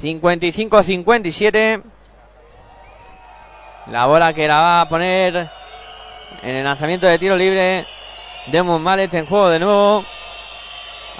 55-57. 0.00 1.82
La 3.88 4.06
bola 4.06 4.32
que 4.32 4.46
la 4.46 4.60
va 4.60 4.80
a 4.82 4.88
poner 4.88 5.48
en 6.42 6.56
el 6.56 6.64
lanzamiento 6.64 7.06
de 7.06 7.18
tiro 7.18 7.36
libre. 7.36 7.86
Demon 8.46 8.82
Mallet 8.82 9.12
en 9.14 9.26
juego 9.26 9.48
de 9.48 9.58
nuevo. 9.58 10.04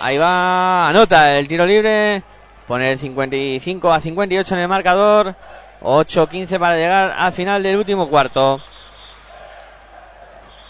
Ahí 0.00 0.18
va, 0.18 0.88
anota 0.88 1.36
el 1.38 1.46
tiro 1.48 1.66
libre. 1.66 2.22
Pone 2.66 2.92
el 2.92 2.98
55 2.98 3.92
a 3.92 4.00
58 4.00 4.54
en 4.54 4.60
el 4.60 4.68
marcador. 4.68 5.34
8-15 5.82 6.58
para 6.58 6.76
llegar 6.76 7.12
al 7.16 7.32
final 7.32 7.62
del 7.62 7.76
último 7.76 8.08
cuarto. 8.08 8.60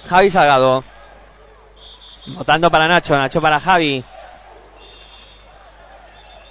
Javi 0.09 0.31
Salgado. 0.31 0.83
Votando 2.27 2.71
para 2.71 2.87
Nacho, 2.87 3.17
Nacho 3.19 3.41
para 3.41 3.59
Javi. 3.59 4.05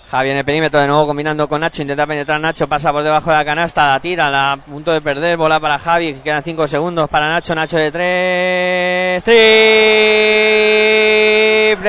Javi 0.10 0.30
en 0.30 0.38
el 0.38 0.44
perímetro 0.44 0.82
de 0.82 0.88
nuevo 0.88 1.08
combinando 1.08 1.48
con 1.48 1.62
Nacho, 1.62 1.82
intenta 1.82 2.06
penetrar 2.06 2.42
Nacho, 2.42 2.68
pasa 2.68 2.92
por 2.92 3.02
debajo 3.02 3.30
de 3.30 3.38
la 3.38 3.46
canasta, 3.46 3.88
la 3.88 4.02
tira, 4.02 4.30
la 4.30 4.52
a 4.52 4.58
punto 4.58 4.92
de 4.92 5.00
perder, 5.00 5.38
bola 5.38 5.62
para 5.62 5.80
Javi, 5.80 6.16
quedan 6.16 6.44
5 6.44 6.68
segundos 6.68 7.10
para 7.10 7.30
Nacho, 7.30 7.56
Nacho 7.56 7.78
de 7.78 7.90
3, 7.90 9.24
triple 9.24 9.40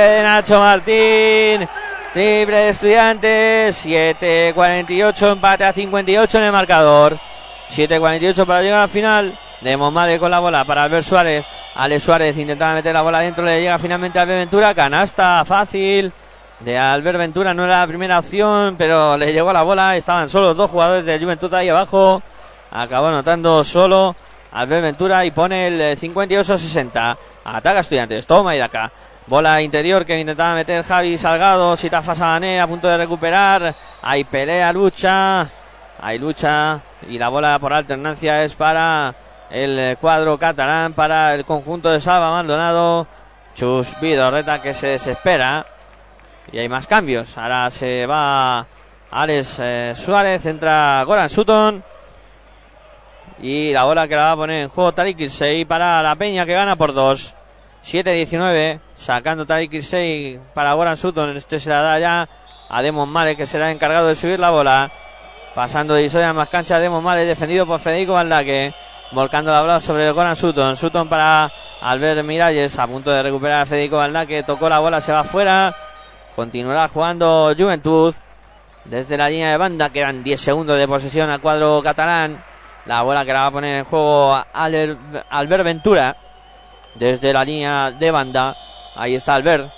de 0.00 0.22
Nacho 0.22 0.60
Martín, 0.60 1.68
triple 2.12 2.56
de 2.56 2.68
estudiantes, 2.68 3.84
7-48, 3.84 5.32
empate 5.32 5.64
a 5.64 5.72
58 5.72 6.38
en 6.38 6.44
el 6.44 6.52
marcador, 6.52 7.18
7-48 7.68 8.46
para 8.46 8.62
llegar 8.62 8.82
al 8.82 8.88
final, 8.88 9.36
de 9.62 9.76
Momade 9.76 10.18
con 10.18 10.30
la 10.30 10.40
bola 10.40 10.64
para 10.64 10.84
Albert 10.84 11.04
Suárez, 11.04 11.44
Ale 11.74 12.00
Suárez 12.00 12.36
intentaba 12.36 12.74
meter 12.74 12.92
la 12.92 13.02
bola 13.02 13.20
dentro, 13.20 13.44
le 13.44 13.60
llega 13.60 13.78
finalmente 13.78 14.18
a 14.18 14.22
Albert 14.22 14.40
Ventura, 14.40 14.74
canasta 14.74 15.44
fácil, 15.44 16.12
de 16.64 16.78
Albert 16.78 17.18
Ventura 17.18 17.52
no 17.54 17.64
era 17.64 17.80
la 17.80 17.86
primera 17.88 18.20
opción, 18.20 18.76
pero 18.78 19.16
le 19.16 19.32
llegó 19.32 19.52
la 19.52 19.62
bola. 19.62 19.96
Estaban 19.96 20.28
solo 20.28 20.54
dos 20.54 20.70
jugadores 20.70 21.04
de 21.04 21.18
Juventud 21.18 21.52
ahí 21.54 21.68
abajo. 21.68 22.22
Acabó 22.70 23.08
anotando 23.08 23.64
solo 23.64 24.14
Albert 24.52 24.82
Ventura 24.82 25.24
y 25.24 25.32
pone 25.32 25.66
el 25.66 25.80
eh, 25.80 25.96
58-60. 25.96 27.16
Ataca 27.44 27.80
Estudiantes. 27.80 28.26
Toma 28.28 28.54
y 28.54 28.58
de 28.58 28.64
acá. 28.64 28.92
Bola 29.26 29.60
interior 29.60 30.06
que 30.06 30.18
intentaba 30.18 30.54
meter 30.54 30.84
Javi 30.84 31.18
Salgado. 31.18 31.76
Sitafa 31.76 32.14
Sabané 32.14 32.60
a 32.60 32.68
punto 32.68 32.86
de 32.86 32.96
recuperar. 32.96 33.74
Hay 34.00 34.22
pelea, 34.22 34.72
lucha. 34.72 35.50
Hay 36.00 36.20
lucha. 36.20 36.80
Y 37.08 37.18
la 37.18 37.28
bola 37.28 37.58
por 37.58 37.72
alternancia 37.72 38.44
es 38.44 38.54
para 38.54 39.12
el 39.52 39.78
eh, 39.78 39.96
cuadro 40.00 40.38
catalán, 40.38 40.94
para 40.94 41.34
el 41.34 41.44
conjunto 41.44 41.90
de 41.90 42.00
Salva 42.00 42.30
Maldonado. 42.30 43.06
Chus 43.54 43.94
Vidorreta 44.00 44.62
que 44.62 44.72
se 44.72 44.88
desespera. 44.88 45.66
Y 46.50 46.58
hay 46.58 46.68
más 46.68 46.86
cambios. 46.86 47.36
Ahora 47.36 47.68
se 47.68 48.06
va 48.06 48.66
Ares 49.10 49.58
eh, 49.60 49.92
Suárez, 49.94 50.46
entra 50.46 51.04
Goran 51.04 51.28
Sutton. 51.28 51.84
Y 53.42 53.72
la 53.72 53.84
bola 53.84 54.08
que 54.08 54.16
la 54.16 54.22
va 54.22 54.30
a 54.32 54.36
poner 54.36 54.62
en 54.62 54.68
juego 54.68 54.92
Tariq 54.92 55.18
Kirsey 55.18 55.64
para 55.66 56.02
la 56.02 56.14
Peña 56.16 56.46
que 56.46 56.54
gana 56.54 56.76
por 56.76 56.94
2. 56.94 57.34
7-19. 57.84 58.80
Sacando 58.96 59.44
Tariq 59.44 59.70
Kirsey 59.70 60.40
para 60.54 60.72
Goran 60.72 60.96
Sutton. 60.96 61.36
Este 61.36 61.60
se 61.60 61.68
la 61.68 61.82
da 61.82 61.98
ya 61.98 62.28
a 62.70 62.80
Demon 62.80 63.08
Male 63.08 63.36
que 63.36 63.44
será 63.44 63.70
encargado 63.70 64.08
de 64.08 64.14
subir 64.14 64.40
la 64.40 64.48
bola. 64.48 64.90
Pasando 65.54 65.92
de 65.92 66.04
Isoya 66.04 66.32
más 66.32 66.48
cancha 66.48 66.78
Demon 66.78 67.04
Male 67.04 67.26
defendido 67.26 67.66
por 67.66 67.80
Federico 67.80 68.14
Valdaque. 68.14 68.72
Volcando 69.12 69.52
la 69.52 69.60
bola 69.60 69.80
sobre 69.80 70.06
el 70.06 70.14
Goran 70.14 70.34
Sutton. 70.34 70.74
Sutton 70.74 71.06
para 71.06 71.52
Albert 71.82 72.24
Miralles 72.24 72.78
a 72.78 72.86
punto 72.86 73.10
de 73.10 73.22
recuperar 73.22 73.60
a 73.60 73.66
Federico 73.66 73.98
Valdaque. 73.98 74.42
Tocó 74.42 74.70
la 74.70 74.78
bola, 74.78 75.02
se 75.02 75.12
va 75.12 75.20
afuera. 75.20 75.74
Continuará 76.34 76.88
jugando 76.88 77.52
Juventud. 77.54 78.14
Desde 78.86 79.18
la 79.18 79.28
línea 79.28 79.50
de 79.50 79.58
banda 79.58 79.90
quedan 79.90 80.24
10 80.24 80.40
segundos 80.40 80.78
de 80.78 80.88
posesión 80.88 81.28
al 81.28 81.42
cuadro 81.42 81.82
catalán. 81.82 82.42
La 82.86 83.02
bola 83.02 83.26
que 83.26 83.34
la 83.34 83.42
va 83.42 83.46
a 83.48 83.50
poner 83.50 83.76
en 83.80 83.84
juego 83.84 84.42
Albert, 84.50 85.62
Ventura. 85.62 86.16
Desde 86.94 87.34
la 87.34 87.44
línea 87.44 87.90
de 87.90 88.10
banda. 88.10 88.56
Ahí 88.96 89.14
está 89.14 89.34
Albert. 89.34 89.70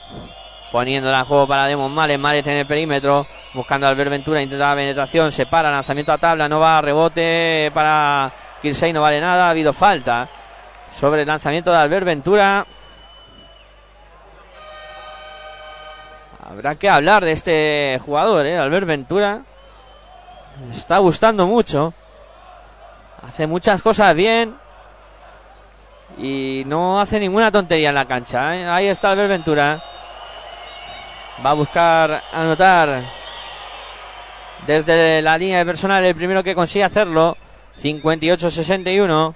Poniéndola 0.71 1.19
en 1.19 1.25
juego 1.25 1.49
para 1.49 1.67
Demon 1.67 1.93
Males. 1.93 2.21
Males 2.21 2.47
en 2.47 2.59
el 2.59 2.67
perímetro. 2.67 3.27
Buscando 3.53 3.89
Albert 3.89 4.11
Ventura. 4.11 4.41
Intenta 4.41 4.71
la 4.71 4.77
penetración. 4.77 5.33
Se 5.33 5.47
para. 5.47 5.73
Lanzamiento 5.73 6.13
a 6.13 6.19
tabla. 6.19 6.49
No 6.49 6.61
va. 6.61 6.81
Rebote 6.81 7.73
para 7.75 8.33
Kirsey. 8.65 8.93
No 8.93 9.03
vale 9.03 9.21
nada. 9.21 9.47
Ha 9.47 9.51
habido 9.51 9.73
falta. 9.73 10.29
Sobre 10.93 11.23
el 11.23 11.29
lanzamiento 11.29 11.71
de 11.71 11.79
Albert 11.79 12.07
Ventura. 12.07 12.67
Habrá 16.49 16.75
que 16.77 16.89
hablar 16.89 17.25
de 17.25 17.33
este 17.33 17.99
jugador, 18.05 18.47
¿eh? 18.47 18.57
Albert 18.59 18.87
Ventura. 18.87 19.43
Está 20.73 20.99
gustando 20.99 21.47
mucho. 21.47 21.93
Hace 23.27 23.47
muchas 23.47 23.83
cosas 23.83 24.15
bien. 24.15 24.57
Y 26.17 26.63
no 26.67 27.01
hace 27.01 27.21
ninguna 27.21 27.51
tontería 27.51 27.91
en 27.91 27.95
la 27.95 28.07
cancha. 28.07 28.57
¿eh? 28.57 28.67
Ahí 28.67 28.87
está 28.87 29.11
Albert 29.11 29.29
Ventura. 29.29 29.83
Va 31.45 31.51
a 31.51 31.55
buscar 31.55 32.23
anotar 32.33 33.03
desde 34.67 35.21
la 35.21 35.37
línea 35.37 35.59
de 35.59 35.67
personal 35.67 36.05
el 36.05 36.15
primero 36.15 36.43
que 36.43 36.55
consigue 36.55 36.85
hacerlo. 36.85 37.37
58-61. 37.83 39.35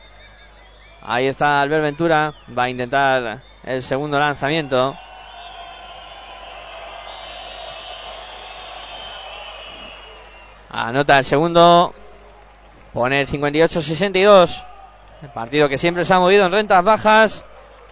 Ahí 1.02 1.27
está 1.27 1.60
Albert 1.60 1.82
Ventura. 1.82 2.35
Va 2.56 2.65
a 2.65 2.69
intentar 2.69 3.43
el 3.65 3.82
segundo 3.82 4.19
lanzamiento. 4.19 4.97
Anota 10.70 11.19
el 11.19 11.24
segundo. 11.24 11.94
Pone 12.93 13.20
el 13.20 13.27
58-62. 13.27 14.65
El 15.23 15.31
partido 15.31 15.69
que 15.69 15.78
siempre 15.78 16.05
se 16.05 16.15
ha 16.15 16.20
movido 16.20 16.47
en 16.47 16.52
rentas 16.52 16.85
bajas. 16.85 17.44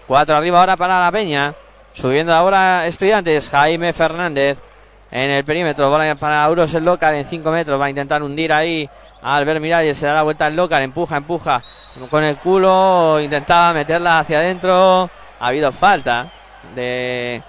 Cuatro 0.07 0.37
arriba 0.37 0.61
ahora 0.61 0.77
para 0.77 1.01
la 1.01 1.11
Peña. 1.11 1.55
Subiendo 1.93 2.35
ahora 2.35 2.87
Estudiantes. 2.87 3.49
Jaime 3.51 3.93
Fernández. 3.93 4.63
En 5.11 5.31
el 5.31 5.45
perímetro. 5.45 5.91
Bola 5.91 6.15
para 6.17 6.45
Auros 6.45 6.75
el 6.75 6.85
local 6.85 7.15
en 7.15 7.25
5 7.25 7.51
metros. 7.51 7.81
Va 7.81 7.87
a 7.87 7.91
intentar 7.91 8.23
hundir 8.23 8.53
ahí. 8.53 8.89
Albert 9.27 9.61
Miralles 9.61 9.99
se 9.99 10.07
da 10.07 10.15
la 10.15 10.23
vuelta 10.23 10.47
al 10.47 10.55
local. 10.55 10.83
Empuja, 10.85 11.17
empuja. 11.17 11.61
Con 12.09 12.23
el 12.23 12.37
culo. 12.37 13.19
Intentaba 13.21 13.73
meterla 13.73 14.21
hacia 14.21 14.39
adentro. 14.39 15.11
Ha 15.41 15.47
habido 15.49 15.73
falta 15.73 16.31
de 16.77 17.43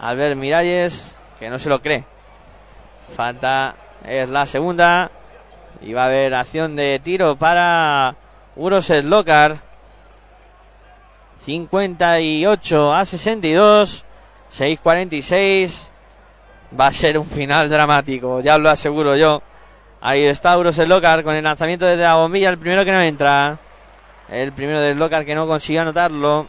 Albert 0.00 0.36
Miralles. 0.36 1.14
Que 1.38 1.50
no 1.50 1.58
se 1.58 1.68
lo 1.68 1.82
cree. 1.82 2.04
Falta 3.14 3.74
es 4.06 4.30
la 4.30 4.46
segunda. 4.46 5.10
Y 5.82 5.92
va 5.92 6.04
a 6.04 6.06
haber 6.06 6.34
acción 6.34 6.74
de 6.76 6.98
tiro 7.04 7.36
para 7.36 8.14
Uros 8.56 8.88
Locar. 8.88 9.58
58 11.44 12.94
a 12.94 13.04
62. 13.04 14.06
6-46. 14.56 15.90
Va 16.78 16.86
a 16.86 16.92
ser 16.92 17.18
un 17.18 17.26
final 17.26 17.68
dramático, 17.68 18.40
ya 18.40 18.56
lo 18.56 18.70
aseguro 18.70 19.14
yo. 19.16 19.42
Ahí 20.00 20.24
está 20.24 20.56
Uros 20.56 20.78
Locar 20.78 21.24
con 21.24 21.34
el 21.34 21.42
lanzamiento 21.42 21.84
desde 21.84 22.02
la 22.04 22.14
bombilla, 22.14 22.50
el 22.50 22.58
primero 22.58 22.84
que 22.84 22.92
no 22.92 23.00
entra. 23.00 23.58
El 24.28 24.52
primero 24.52 24.80
del 24.80 24.96
Locar 24.96 25.24
que 25.24 25.34
no 25.34 25.46
consiguió 25.46 25.82
anotarlo. 25.82 26.46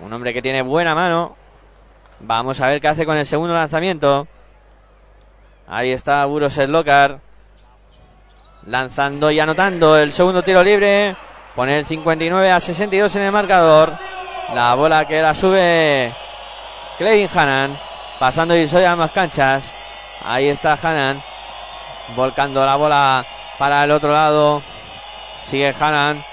Un 0.00 0.12
hombre 0.12 0.32
que 0.32 0.40
tiene 0.40 0.62
buena 0.62 0.94
mano. 0.94 1.36
Vamos 2.20 2.60
a 2.60 2.68
ver 2.68 2.80
qué 2.80 2.88
hace 2.88 3.04
con 3.04 3.16
el 3.16 3.26
segundo 3.26 3.52
lanzamiento. 3.52 4.26
Ahí 5.66 5.90
está 5.90 6.24
Buros 6.24 6.56
Locar. 6.56 7.20
Lanzando 8.66 9.30
y 9.30 9.40
anotando 9.40 9.98
el 9.98 10.10
segundo 10.10 10.42
tiro 10.42 10.62
libre. 10.62 11.14
Pone 11.54 11.78
el 11.78 11.84
59 11.84 12.50
a 12.50 12.60
62 12.60 13.16
en 13.16 13.22
el 13.22 13.32
marcador. 13.32 13.92
La 14.54 14.74
bola 14.74 15.06
que 15.06 15.20
la 15.20 15.34
sube 15.34 16.14
Clevin 16.96 17.28
Hanan. 17.34 17.78
Pasando 18.18 18.56
y 18.56 18.66
soy 18.66 18.84
a 18.84 18.96
más 18.96 19.10
canchas. 19.10 19.74
Ahí 20.24 20.48
está 20.48 20.78
Hanan. 20.82 21.22
Volcando 22.14 22.64
la 22.64 22.76
bola 22.76 23.24
para 23.58 23.84
el 23.84 23.90
otro 23.90 24.12
lado. 24.12 24.62
Sigue 25.44 25.74
Hanan. 25.78 26.24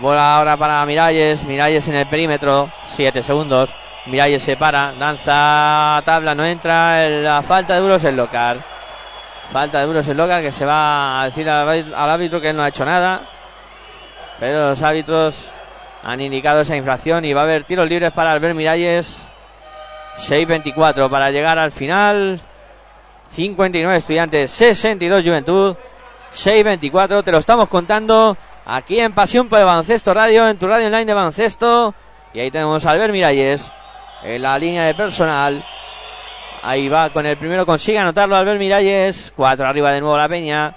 Bola 0.00 0.36
ahora 0.36 0.56
para 0.56 0.84
Miralles. 0.86 1.44
Miralles 1.44 1.88
en 1.88 1.96
el 1.96 2.06
perímetro. 2.06 2.70
7 2.86 3.22
segundos. 3.22 3.74
Miralles 4.06 4.42
se 4.42 4.56
para. 4.56 4.92
Danza 4.92 6.00
tabla. 6.04 6.34
No 6.34 6.44
entra. 6.44 7.08
La 7.08 7.42
falta 7.42 7.74
de 7.74 7.80
duros 7.80 8.04
el 8.04 8.16
local. 8.16 8.62
Falta 9.52 9.80
de 9.80 9.86
duros 9.86 10.06
el 10.08 10.16
local 10.16 10.42
que 10.42 10.52
se 10.52 10.64
va 10.64 11.22
a 11.22 11.24
decir 11.26 11.48
al, 11.48 11.68
al 11.68 12.10
árbitro 12.10 12.40
que 12.40 12.50
él 12.50 12.56
no 12.56 12.62
ha 12.62 12.68
hecho 12.68 12.84
nada. 12.84 13.22
Pero 14.38 14.70
los 14.70 14.82
árbitros 14.82 15.52
han 16.02 16.20
indicado 16.20 16.60
esa 16.60 16.76
infracción 16.76 17.24
y 17.24 17.32
va 17.32 17.40
a 17.40 17.44
haber 17.44 17.64
tiros 17.64 17.88
libres 17.88 18.12
para 18.12 18.32
Albert 18.32 18.54
Miralles. 18.54 19.28
6-24 20.18 21.08
para 21.08 21.30
llegar 21.30 21.58
al 21.58 21.70
final. 21.70 22.40
59 23.30 23.96
estudiantes, 23.96 24.50
62 24.50 25.24
Juventud. 25.24 25.76
6-24, 26.34 27.24
te 27.24 27.32
lo 27.32 27.38
estamos 27.38 27.68
contando 27.68 28.36
aquí 28.66 29.00
en 29.00 29.12
Pasión 29.12 29.48
por 29.48 29.58
el 29.58 29.64
Baloncesto 29.64 30.12
Radio, 30.12 30.46
en 30.48 30.58
tu 30.58 30.66
radio 30.66 30.86
online 30.86 31.06
de 31.06 31.14
baloncesto. 31.14 31.94
Y 32.34 32.40
ahí 32.40 32.50
tenemos 32.50 32.84
a 32.84 32.90
Albert 32.90 33.12
Miralles 33.12 33.70
en 34.22 34.42
la 34.42 34.58
línea 34.58 34.84
de 34.84 34.94
personal. 34.94 35.64
Ahí 36.62 36.88
va 36.88 37.10
con 37.10 37.24
el 37.24 37.36
primero, 37.36 37.64
consigue 37.64 37.98
anotarlo 37.98 38.36
Albert 38.36 38.58
Miralles. 38.58 39.32
4 39.34 39.66
arriba 39.66 39.92
de 39.92 40.00
nuevo 40.00 40.18
la 40.18 40.28
Peña. 40.28 40.76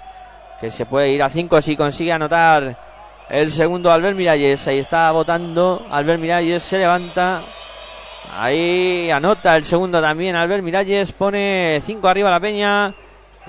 Que 0.60 0.70
se 0.70 0.86
puede 0.86 1.10
ir 1.10 1.22
a 1.22 1.28
5 1.28 1.60
si 1.60 1.76
consigue 1.76 2.12
anotar 2.12 2.76
el 3.28 3.50
segundo 3.50 3.90
Albert 3.90 4.16
Miralles. 4.16 4.66
Ahí 4.68 4.78
está 4.78 5.10
votando 5.10 5.84
Albert 5.90 6.20
Miralles, 6.20 6.62
se 6.62 6.78
levanta. 6.78 7.42
Ahí 8.34 9.10
anota 9.10 9.56
el 9.58 9.64
segundo 9.64 10.00
también 10.00 10.36
Albert 10.36 10.64
Miralles. 10.64 11.12
Pone 11.12 11.80
5 11.84 12.08
arriba 12.08 12.30
la 12.30 12.40
Peña. 12.40 12.94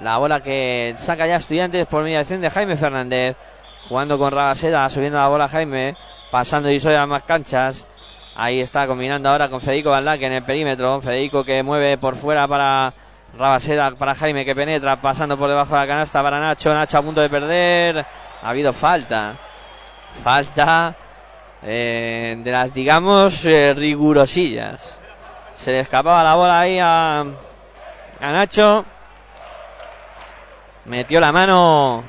La 0.02 0.18
bola 0.18 0.44
que 0.44 0.94
saca 0.98 1.26
ya 1.26 1.38
Estudiantes 1.38 1.86
por 1.86 2.04
mediación 2.04 2.42
de 2.42 2.50
Jaime 2.50 2.76
Fernández. 2.76 3.38
Jugando 3.88 4.18
con 4.18 4.32
Rabaseda, 4.32 4.90
subiendo 4.90 5.20
la 5.20 5.30
bola 5.30 5.48
Jaime. 5.48 5.96
Pasando 6.32 6.70
y 6.70 6.82
a 6.86 7.06
más 7.06 7.24
canchas. 7.24 7.88
Ahí 8.36 8.60
está 8.60 8.86
combinando 8.86 9.30
ahora 9.30 9.48
con 9.50 9.62
Federico 9.62 9.92
Baldaque 9.92 10.26
en 10.26 10.34
el 10.34 10.44
perímetro. 10.44 11.00
Federico 11.00 11.46
que 11.46 11.64
mueve 11.64 11.98
por 11.98 12.16
fuera 12.16 12.46
para 12.46 12.94
Rabaseda, 13.38 13.92
para 13.92 14.16
Jaime 14.16 14.44
que 14.44 14.54
penetra, 14.54 15.00
pasando 15.00 15.38
por 15.38 15.50
debajo 15.50 15.76
de 15.76 15.80
la 15.80 15.88
canasta 15.88 16.22
para 16.22 16.42
Nacho. 16.42 16.74
Nacho 16.74 16.98
a 16.98 17.02
punto 17.02 17.22
de 17.22 17.30
perder. 17.30 18.06
Ha 18.42 18.50
habido 18.50 18.74
falta. 18.74 19.36
Falta 20.22 20.94
eh, 21.66 22.36
de 22.38 22.52
las, 22.52 22.74
digamos, 22.74 23.46
eh, 23.46 23.74
rigurosillas. 23.74 25.00
Se 25.56 25.72
le 25.72 25.80
escapaba 25.80 26.24
la 26.24 26.36
bola 26.36 26.60
ahí 26.60 26.80
a, 26.80 27.22
a 27.22 28.32
Nacho. 28.32 28.86
Metió 30.86 31.20
la 31.20 31.32
mano 31.32 32.04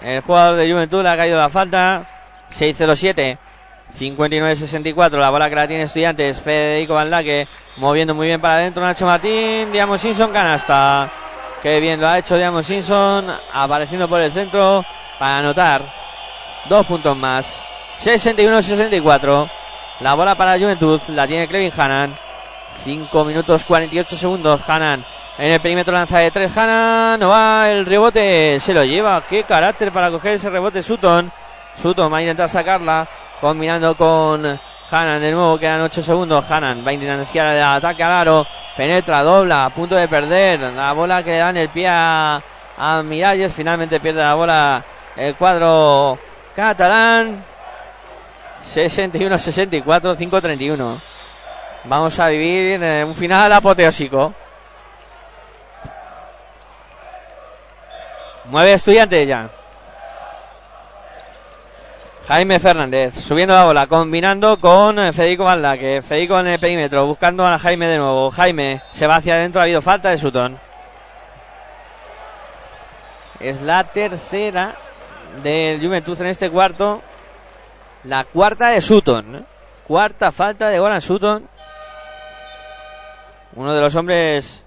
el 0.00 0.22
jugador 0.22 0.56
de 0.56 0.70
Juventud, 0.70 1.02
le 1.02 1.10
ha 1.10 1.16
caído 1.16 1.38
la 1.38 1.48
falta. 1.48 2.06
6-0-7. 2.52 3.38
59-64. 3.98 5.18
La 5.18 5.30
bola 5.30 5.48
que 5.48 5.56
la 5.56 5.68
tiene 5.68 5.84
Estudiantes. 5.84 6.40
Federico 6.40 6.94
Baldaque 6.94 7.46
moviendo 7.76 8.14
muy 8.14 8.28
bien 8.28 8.40
para 8.40 8.54
adentro. 8.54 8.82
Nacho 8.82 9.06
Martín. 9.06 9.70
Diamo 9.72 9.98
Simpson 9.98 10.32
canasta. 10.32 11.10
Qué 11.62 11.80
bien 11.80 12.00
lo 12.00 12.08
ha 12.08 12.18
hecho 12.18 12.36
Diamo 12.36 12.62
Simpson. 12.62 13.26
Apareciendo 13.52 14.08
por 14.08 14.20
el 14.20 14.32
centro 14.32 14.84
para 15.18 15.38
anotar. 15.38 15.82
Dos 16.68 16.86
puntos 16.86 17.16
más. 17.16 17.69
61-64. 18.02 19.50
La 20.00 20.14
bola 20.14 20.34
para 20.34 20.58
Juventud. 20.58 21.00
La 21.08 21.26
tiene 21.26 21.46
Clevin 21.46 21.72
Hanan. 21.76 22.14
5 22.76 23.24
minutos 23.24 23.64
48 23.64 24.16
segundos. 24.16 24.68
Hanan 24.68 25.04
en 25.36 25.52
el 25.52 25.60
perímetro 25.60 25.92
lanza 25.92 26.18
de 26.18 26.30
3. 26.30 26.56
Hanan. 26.56 27.20
No 27.20 27.28
va 27.28 27.70
el 27.70 27.84
rebote. 27.84 28.58
Se 28.58 28.72
lo 28.72 28.84
lleva. 28.84 29.22
Qué 29.28 29.42
carácter 29.42 29.92
para 29.92 30.10
coger 30.10 30.34
ese 30.34 30.48
rebote 30.48 30.82
Sutton. 30.82 31.30
Sutton 31.74 32.10
va 32.10 32.18
a 32.18 32.22
intentar 32.22 32.48
sacarla. 32.48 33.06
Combinando 33.38 33.94
con 33.94 34.46
Hanan 34.90 35.20
de 35.20 35.30
nuevo. 35.30 35.58
Quedan 35.58 35.82
8 35.82 36.02
segundos. 36.02 36.50
Hanan 36.50 36.82
va 36.84 36.90
a 36.90 36.94
intentar 36.94 37.54
el 37.54 37.62
ataque 37.62 38.02
al 38.02 38.12
aro. 38.12 38.46
Penetra, 38.78 39.22
dobla. 39.22 39.66
A 39.66 39.70
punto 39.70 39.94
de 39.94 40.08
perder. 40.08 40.60
La 40.72 40.92
bola 40.94 41.22
que 41.22 41.32
le 41.32 41.38
dan 41.38 41.58
el 41.58 41.68
pie 41.68 41.86
a, 41.86 42.40
a 42.78 43.02
Miralles. 43.02 43.52
Finalmente 43.52 44.00
pierde 44.00 44.22
la 44.22 44.34
bola 44.34 44.82
el 45.16 45.34
cuadro 45.34 46.18
catalán. 46.56 47.49
61-64, 48.64 50.16
5-31. 50.16 51.00
Vamos 51.84 52.18
a 52.18 52.28
vivir 52.28 52.82
eh, 52.82 53.04
un 53.04 53.14
final 53.14 53.52
apoteósico. 53.52 54.34
Mueve 58.44 58.74
estudiantes 58.74 59.28
ya. 59.28 59.48
Jaime 62.26 62.60
Fernández 62.60 63.14
subiendo 63.14 63.54
la 63.54 63.64
bola, 63.64 63.86
combinando 63.86 64.60
con 64.60 64.98
eh, 64.98 65.12
Federico 65.12 65.44
Valda, 65.44 65.76
que 65.76 66.00
Federico 66.00 66.38
en 66.38 66.46
el 66.48 66.60
perímetro, 66.60 67.06
buscando 67.06 67.46
a 67.46 67.58
Jaime 67.58 67.88
de 67.88 67.98
nuevo. 67.98 68.30
Jaime 68.30 68.82
se 68.92 69.06
va 69.06 69.16
hacia 69.16 69.34
adentro, 69.34 69.60
ha 69.60 69.64
habido 69.64 69.82
falta 69.82 70.10
de 70.10 70.18
Sutton. 70.18 70.58
Es 73.40 73.62
la 73.62 73.84
tercera 73.84 74.74
del 75.42 75.80
Juventud 75.80 76.20
en 76.20 76.26
este 76.28 76.50
cuarto. 76.50 77.02
La 78.04 78.24
cuarta 78.24 78.68
de 78.68 78.80
Sutton. 78.80 79.36
¿eh? 79.36 79.44
Cuarta 79.86 80.32
falta 80.32 80.68
de 80.68 80.78
Goran 80.78 81.00
Sutton. 81.00 81.48
Uno 83.56 83.74
de 83.74 83.80
los 83.80 83.94
hombres 83.96 84.64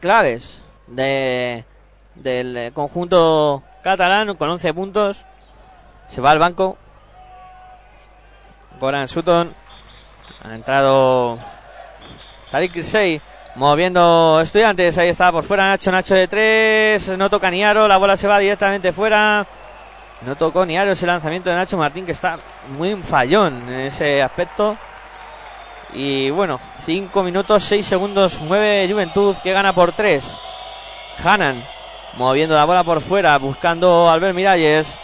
claves 0.00 0.62
de, 0.86 1.64
del 2.14 2.72
conjunto 2.72 3.62
catalán 3.82 4.34
con 4.36 4.48
11 4.50 4.74
puntos. 4.74 5.24
Se 6.08 6.20
va 6.20 6.32
al 6.32 6.38
banco. 6.38 6.76
Goran 8.80 9.06
Sutton. 9.06 9.54
Ha 10.42 10.54
entrado 10.54 11.38
Tariq 12.50 12.72
Kirsey. 12.72 13.20
Moviendo 13.54 14.40
estudiantes. 14.40 14.98
Ahí 14.98 15.10
está 15.10 15.30
por 15.30 15.44
fuera 15.44 15.68
Nacho. 15.68 15.92
Nacho 15.92 16.14
de 16.14 16.26
3. 16.26 17.18
No 17.18 17.30
toca 17.30 17.50
ni 17.50 17.62
aro. 17.62 17.86
La 17.86 17.98
bola 17.98 18.16
se 18.16 18.26
va 18.26 18.38
directamente 18.38 18.92
fuera. 18.92 19.46
No 20.22 20.36
tocó 20.36 20.66
ni 20.66 20.76
aro 20.76 20.92
ese 20.92 21.06
lanzamiento 21.06 21.48
de 21.48 21.56
Nacho 21.56 21.78
Martín 21.78 22.04
que 22.04 22.12
está 22.12 22.38
muy 22.76 22.94
fallón 22.96 23.62
en 23.68 23.80
ese 23.80 24.22
aspecto. 24.22 24.76
Y 25.94 26.30
bueno, 26.30 26.60
5 26.84 27.22
minutos 27.22 27.64
6 27.64 27.84
segundos, 27.84 28.40
9 28.42 28.88
Juventud 28.90 29.36
que 29.42 29.52
gana 29.52 29.72
por 29.72 29.92
3. 29.92 30.38
Hanan 31.24 31.64
moviendo 32.16 32.54
la 32.54 32.64
bola 32.64 32.84
por 32.84 33.00
fuera, 33.00 33.36
buscando 33.38 34.08
a 34.08 34.12
Albert 34.12 34.34
Miralles. 34.34 34.98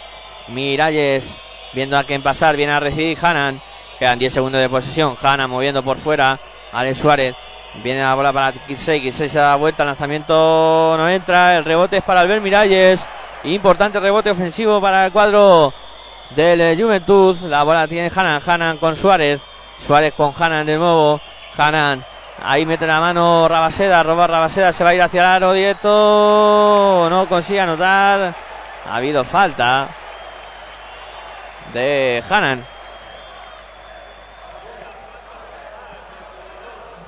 Miralles 0.49 1.37
viendo 1.73 1.97
a 1.97 2.03
quién 2.03 2.21
pasar, 2.21 2.55
viene 2.55 2.73
a 2.73 2.79
recibir 2.79 3.17
Hanan. 3.21 3.61
Quedan 3.97 4.19
10 4.19 4.33
segundos 4.33 4.61
de 4.61 4.69
posesión. 4.69 5.15
Hanan 5.21 5.49
moviendo 5.49 5.83
por 5.83 5.97
fuera. 5.97 6.39
Alex 6.71 6.97
Suárez. 6.99 7.35
Viene 7.83 8.01
la 8.01 8.13
bola 8.13 8.31
para 8.31 8.51
Kirsey. 8.51 9.01
Kirsey 9.01 9.27
se 9.27 9.39
da 9.39 9.55
vuelta. 9.55 9.83
El 9.83 9.87
lanzamiento 9.87 10.95
no 10.97 11.09
entra. 11.09 11.57
El 11.57 11.63
rebote 11.63 11.97
es 11.97 12.03
para 12.03 12.21
Albert 12.21 12.43
Miralles. 12.43 13.07
Importante 13.43 13.99
rebote 13.99 14.31
ofensivo 14.31 14.81
para 14.81 15.05
el 15.05 15.11
cuadro 15.11 15.73
del 16.31 16.79
Juventud. 16.79 17.37
La 17.43 17.63
bola 17.63 17.87
tiene 17.87 18.11
Hanan. 18.13 18.41
Hanan 18.45 18.77
con 18.77 18.95
Suárez. 18.95 19.41
Suárez 19.77 20.13
con 20.13 20.33
Hanan 20.37 20.65
de 20.65 20.77
nuevo. 20.77 21.21
Hanan. 21.57 22.03
Ahí 22.43 22.65
mete 22.65 22.87
la 22.87 22.99
mano 22.99 23.47
Rabaseda. 23.47 24.03
Roba 24.03 24.27
Rabaseda. 24.27 24.73
Se 24.73 24.83
va 24.83 24.89
a 24.91 24.95
ir 24.95 25.01
hacia 25.01 25.21
el 25.21 25.27
aro 25.27 25.53
directo. 25.53 27.07
No 27.09 27.27
consigue 27.27 27.61
anotar. 27.61 28.33
Ha 28.89 28.95
habido 28.95 29.23
falta 29.23 29.87
de 31.73 32.23
Hanan. 32.29 32.65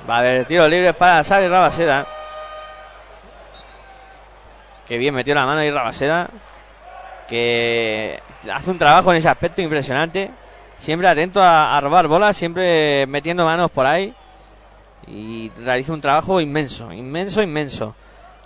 Va 0.08 0.16
a 0.16 0.18
haber 0.20 0.44
tiro 0.46 0.66
libre 0.68 0.94
para 0.94 1.22
Xavi 1.22 1.48
Rabaseda. 1.48 2.06
Que 4.90 4.98
bien 4.98 5.14
metió 5.14 5.36
la 5.36 5.46
mano 5.46 5.60
ahí 5.60 5.70
Rabaseda. 5.70 6.28
Que 7.28 8.20
hace 8.52 8.72
un 8.72 8.76
trabajo 8.76 9.12
en 9.12 9.18
ese 9.18 9.28
aspecto 9.28 9.62
impresionante. 9.62 10.32
Siempre 10.78 11.06
atento 11.06 11.40
a, 11.40 11.76
a 11.76 11.80
robar 11.80 12.08
bolas, 12.08 12.36
siempre 12.36 13.06
metiendo 13.06 13.44
manos 13.44 13.70
por 13.70 13.86
ahí. 13.86 14.12
Y 15.06 15.48
realiza 15.50 15.92
un 15.92 16.00
trabajo 16.00 16.40
inmenso, 16.40 16.92
inmenso, 16.92 17.40
inmenso. 17.40 17.94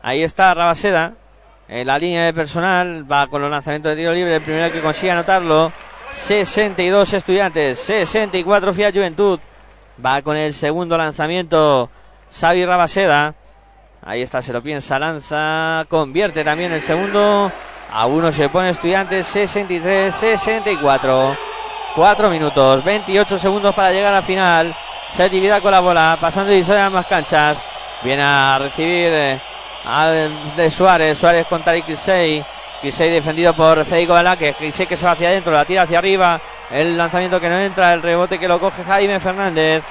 Ahí 0.02 0.22
está 0.22 0.52
Rabaseda. 0.52 1.14
En 1.66 1.86
la 1.86 1.98
línea 1.98 2.26
de 2.26 2.34
personal 2.34 3.10
va 3.10 3.26
con 3.28 3.40
los 3.40 3.50
lanzamientos 3.50 3.92
de 3.92 3.96
tiro 3.96 4.12
libre. 4.12 4.34
El 4.34 4.42
primero 4.42 4.70
que 4.70 4.82
consigue 4.82 5.12
anotarlo. 5.12 5.72
62 6.12 7.10
estudiantes, 7.14 7.78
64 7.78 8.74
Fiat 8.74 8.92
Juventud. 8.92 9.40
Va 10.04 10.20
con 10.20 10.36
el 10.36 10.52
segundo 10.52 10.98
lanzamiento 10.98 11.88
Xavi 12.38 12.66
Rabaseda. 12.66 13.34
Ahí 14.06 14.20
está, 14.20 14.43
se 14.43 14.52
lo 14.52 14.62
piensa, 14.62 14.98
lanza, 14.98 15.86
convierte 15.89 16.44
también 16.44 16.70
el 16.72 16.82
segundo. 16.82 17.51
A 17.90 18.06
uno 18.06 18.31
se 18.31 18.51
pone 18.51 18.68
estudiantes, 18.68 19.26
63, 19.26 20.14
64. 20.14 21.36
4 21.97 22.28
minutos, 22.28 22.85
28 22.85 23.39
segundos 23.39 23.74
para 23.74 23.93
llegar 23.93 24.12
a 24.12 24.16
la 24.16 24.22
final. 24.22 24.76
Sergi 25.10 25.40
Vidal 25.40 25.62
con 25.62 25.70
la 25.70 25.81
bola, 25.81 26.18
pasando 26.20 26.52
y 26.52 26.62
a 26.70 26.90
más 26.90 27.06
canchas. 27.06 27.62
Viene 28.02 28.22
a 28.22 28.59
recibir 28.59 29.10
eh, 29.10 29.40
al 29.86 30.55
de 30.55 30.70
Suárez, 30.70 31.16
Suárez 31.16 31.47
con 31.47 31.62
Tariq 31.62 31.86
Kisei. 31.86 32.44
Kisei 32.82 33.10
defendido 33.10 33.55
por 33.55 33.86
Federico 33.86 34.12
Balaque. 34.12 34.52
Kisei 34.52 34.86
que 34.86 34.98
se 34.98 35.06
va 35.06 35.12
hacia 35.12 35.28
adentro, 35.28 35.51
la 35.51 35.64
tira 35.64 35.82
hacia 35.82 35.97
arriba. 35.97 36.39
El 36.70 36.98
lanzamiento 36.98 37.40
que 37.40 37.48
no 37.48 37.59
entra, 37.59 37.94
el 37.94 38.02
rebote 38.02 38.39
que 38.39 38.48
lo 38.48 38.60
coge 38.60 38.85
Jaime 38.85 39.18
Fernández. 39.18 39.82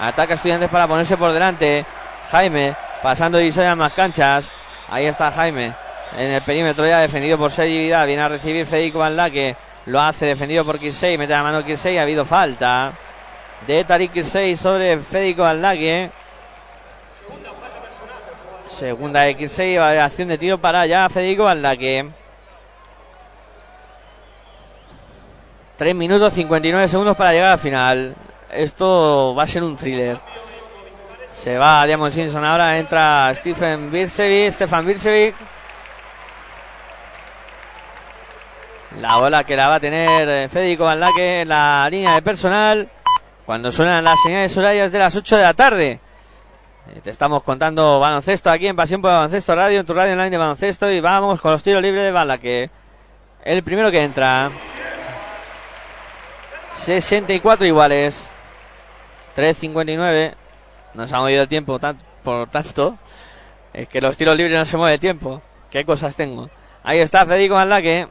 Ataca 0.00 0.32
a 0.32 0.36
estudiantes 0.36 0.68
para 0.68 0.88
ponerse 0.88 1.16
por 1.16 1.32
delante. 1.32 1.84
Jaime 2.32 2.89
pasando 3.02 3.40
y 3.40 3.52
a 3.60 3.74
más 3.74 3.92
canchas. 3.92 4.48
Ahí 4.88 5.06
está 5.06 5.30
Jaime 5.30 5.74
en 6.16 6.32
el 6.32 6.42
perímetro 6.42 6.86
ya 6.86 7.00
defendido 7.00 7.38
por 7.38 7.50
Sergi 7.50 7.78
Vidal. 7.78 8.06
Viene 8.06 8.22
a 8.22 8.28
recibir 8.28 8.66
Federico 8.66 8.98
Balaque. 8.98 9.56
Lo 9.86 10.00
hace 10.00 10.26
defendido 10.26 10.64
por 10.64 10.78
Kisei. 10.78 11.16
Mete 11.16 11.32
la 11.32 11.42
mano 11.42 11.64
Kisei. 11.64 11.98
Ha 11.98 12.02
habido 12.02 12.24
falta 12.24 12.92
de 13.66 13.84
Tariq 13.84 14.12
Kisei 14.12 14.56
sobre 14.56 14.98
Federico 14.98 15.42
Balaque. 15.42 16.10
Segunda 18.68 19.22
de 19.22 19.36
Kisei. 19.36 19.76
Acción 19.76 20.28
de 20.28 20.38
tiro 20.38 20.58
para 20.58 20.82
allá 20.82 21.08
Federico 21.08 21.44
Balaque. 21.44 22.08
3 25.76 25.94
minutos 25.94 26.34
59 26.34 26.88
segundos 26.88 27.16
para 27.16 27.32
llegar 27.32 27.52
al 27.52 27.58
final. 27.58 28.14
Esto 28.52 29.34
va 29.34 29.44
a 29.44 29.46
ser 29.46 29.62
un 29.62 29.76
thriller. 29.76 30.18
Se 31.40 31.56
va 31.56 31.86
Diamond 31.86 32.12
Simpson 32.12 32.44
ahora, 32.44 32.76
entra 32.76 33.32
Stephen 33.34 33.90
Birsevic, 33.90 34.52
Stefan 34.52 34.84
Birsevic. 34.84 35.34
La 39.00 39.16
bola 39.16 39.44
que 39.44 39.56
la 39.56 39.68
va 39.68 39.76
a 39.76 39.80
tener 39.80 40.28
eh, 40.28 40.48
Federico 40.50 40.84
Van 40.84 41.00
Laque 41.00 41.40
en 41.40 41.48
la 41.48 41.88
línea 41.90 42.14
de 42.14 42.20
personal. 42.20 42.86
Cuando 43.46 43.72
suenan 43.72 44.04
las 44.04 44.20
señales 44.22 44.54
horarias 44.54 44.92
de 44.92 44.98
las 44.98 45.16
8 45.16 45.38
de 45.38 45.42
la 45.42 45.54
tarde. 45.54 46.00
Eh, 46.94 47.00
Te 47.02 47.08
estamos 47.08 47.42
contando 47.42 47.98
baloncesto 47.98 48.50
aquí 48.50 48.66
en 48.66 48.76
Pasión 48.76 49.00
por 49.00 49.10
Baloncesto 49.10 49.54
Radio, 49.54 49.80
en 49.80 49.86
tu 49.86 49.94
radio 49.94 50.12
online 50.12 50.28
de 50.28 50.36
baloncesto. 50.36 50.90
Y 50.90 51.00
vamos 51.00 51.40
con 51.40 51.52
los 51.52 51.62
tiros 51.62 51.80
libres 51.80 52.04
de 52.04 52.10
Van 52.10 52.28
Laque. 52.28 52.68
El 53.42 53.62
primero 53.62 53.90
que 53.90 54.02
entra. 54.02 54.50
64 56.74 57.66
iguales. 57.66 58.28
3.59. 59.34 60.39
Nos 60.94 61.12
ha 61.12 61.18
movido 61.18 61.42
el 61.42 61.48
tiempo 61.48 61.78
por 62.22 62.48
tanto. 62.48 62.98
Es 63.72 63.88
que 63.88 64.00
los 64.00 64.16
tiros 64.16 64.36
libres 64.36 64.58
no 64.58 64.64
se 64.64 64.76
mueve 64.76 64.94
el 64.94 65.00
tiempo. 65.00 65.40
Qué 65.70 65.84
cosas 65.84 66.16
tengo. 66.16 66.50
Ahí 66.82 66.98
está 66.98 67.24
Federico 67.24 67.54
Manlaque. 67.54 68.08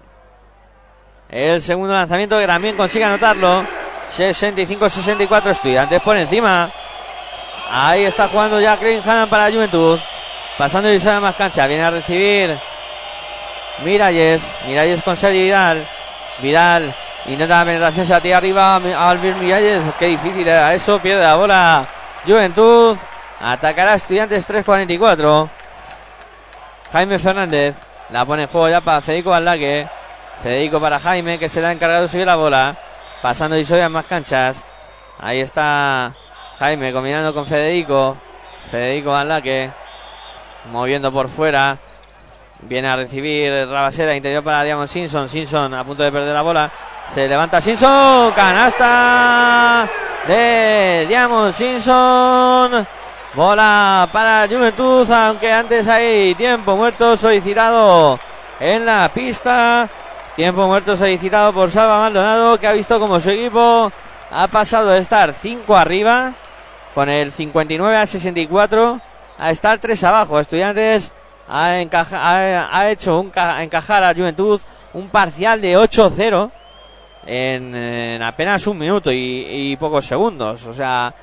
El 1.30 1.62
segundo 1.62 1.94
lanzamiento 1.94 2.40
que 2.40 2.48
también 2.48 2.76
consigue 2.76 3.04
anotarlo. 3.04 3.64
65-64 4.18 5.48
estudiantes 5.48 6.02
por 6.02 6.18
encima. 6.18 6.72
Ahí 7.70 8.06
está 8.06 8.28
jugando 8.28 8.60
ya 8.60 8.78
Craig 8.78 9.02
Hannan 9.06 9.30
para 9.30 9.48
la 9.50 9.56
Juventud. 9.56 10.00
Pasando 10.58 10.92
y 10.92 11.00
sale 11.00 11.20
más 11.20 11.36
cancha. 11.36 11.68
Viene 11.68 11.84
a 11.84 11.92
recibir 11.92 12.58
Miralles. 13.84 14.56
Miralles 14.66 15.04
con 15.04 15.16
Sergi 15.16 15.44
Vidal. 15.44 15.88
Vidal 16.42 16.96
intenta 17.28 17.60
la 17.60 17.66
penetración. 17.66 18.22
Tira 18.22 18.38
arriba 18.38 18.76
a 18.76 19.10
Albert 19.10 19.38
Miralles. 19.38 19.84
Qué 20.00 20.08
difícil 20.08 20.48
era 20.48 20.74
eso. 20.74 21.00
Pierde 21.00 21.22
la 21.22 21.36
bola. 21.36 21.99
Juventud. 22.26 22.98
Atacará 23.40 23.94
a 23.94 23.96
Estudiantes 23.96 24.48
3-44. 24.48 25.50
Jaime 26.92 27.20
Fernández. 27.20 27.76
La 28.10 28.26
pone 28.26 28.44
en 28.44 28.50
juego 28.50 28.70
ya 28.70 28.82
para 28.82 29.02
Federico 29.02 29.30
Baldaque. 29.30 29.88
Federico 30.44 30.80
para 30.80 31.00
Jaime, 31.00 31.38
que 31.38 31.50
se 31.50 31.62
le 31.62 31.68
ha 31.68 31.72
encargado 31.72 32.04
de 32.04 32.08
subir 32.08 32.26
la 32.26 32.36
bola. 32.36 32.76
Pasando 33.22 33.58
y 33.58 33.66
en 33.70 33.92
más 33.92 34.06
canchas. 34.06 34.66
Ahí 35.20 35.42
está 35.42 36.14
Jaime 36.58 36.92
combinando 36.92 37.34
con 37.34 37.46
Federico. 37.46 38.18
Federico 38.70 39.12
Baldaque. 39.12 39.72
Moviendo 40.72 41.12
por 41.12 41.30
fuera. 41.30 41.78
Viene 42.62 42.90
a 42.90 42.96
recibir 42.98 43.68
Rabaseda, 43.70 44.16
interior 44.16 44.44
para 44.44 44.64
Diamond 44.64 44.90
Simpson. 44.90 45.30
Simpson 45.30 45.74
a 45.74 45.84
punto 45.84 46.04
de 46.04 46.12
perder 46.12 46.34
la 46.34 46.42
bola. 46.42 46.72
Se 47.14 47.28
levanta 47.28 47.60
Simpson. 47.62 48.32
Canasta 48.34 49.88
de 50.28 51.06
Diamond 51.08 51.54
Simpson. 51.54 52.88
Bola 53.34 54.10
para 54.12 54.48
Juventud, 54.48 55.10
aunque 55.12 55.52
antes 55.52 55.88
hay 55.88 56.34
tiempo 56.36 56.76
muerto 56.76 57.16
solicitado 57.18 58.20
en 58.60 58.86
la 58.86 59.10
pista. 59.14 59.88
Tiempo 60.36 60.68
muerto 60.68 60.96
solicitado 60.96 61.52
por 61.54 61.70
Salva 61.70 62.00
Maldonado, 62.00 62.58
que 62.60 62.68
ha 62.68 62.72
visto 62.72 63.00
como 63.00 63.20
su 63.20 63.30
equipo 63.32 63.92
ha 64.32 64.48
pasado 64.48 64.90
de 64.90 65.00
estar 65.00 65.34
5 65.34 65.76
arriba, 65.76 66.32
con 66.96 67.10
el 67.10 67.32
59 67.32 67.98
a 67.98 68.06
64, 68.06 69.02
a 69.38 69.52
estar 69.52 69.80
3 69.80 70.02
abajo. 70.06 70.40
Estudiantes 70.40 71.12
ha, 71.50 71.78
encaja- 71.80 72.90
hecho 72.90 73.20
encajar 73.60 74.04
a 74.04 74.14
Juventud 74.14 74.62
un 74.94 75.10
parcial 75.10 75.60
de 75.62 75.78
8-0 75.78 76.52
en, 77.26 77.76
en 77.76 78.22
apenas 78.22 78.66
un 78.68 78.78
minuto 78.78 79.12
y, 79.12 79.46
y 79.50 79.76
pocos 79.78 80.06
segundos. 80.06 80.66
O 80.68 80.74
sea, 80.74 81.14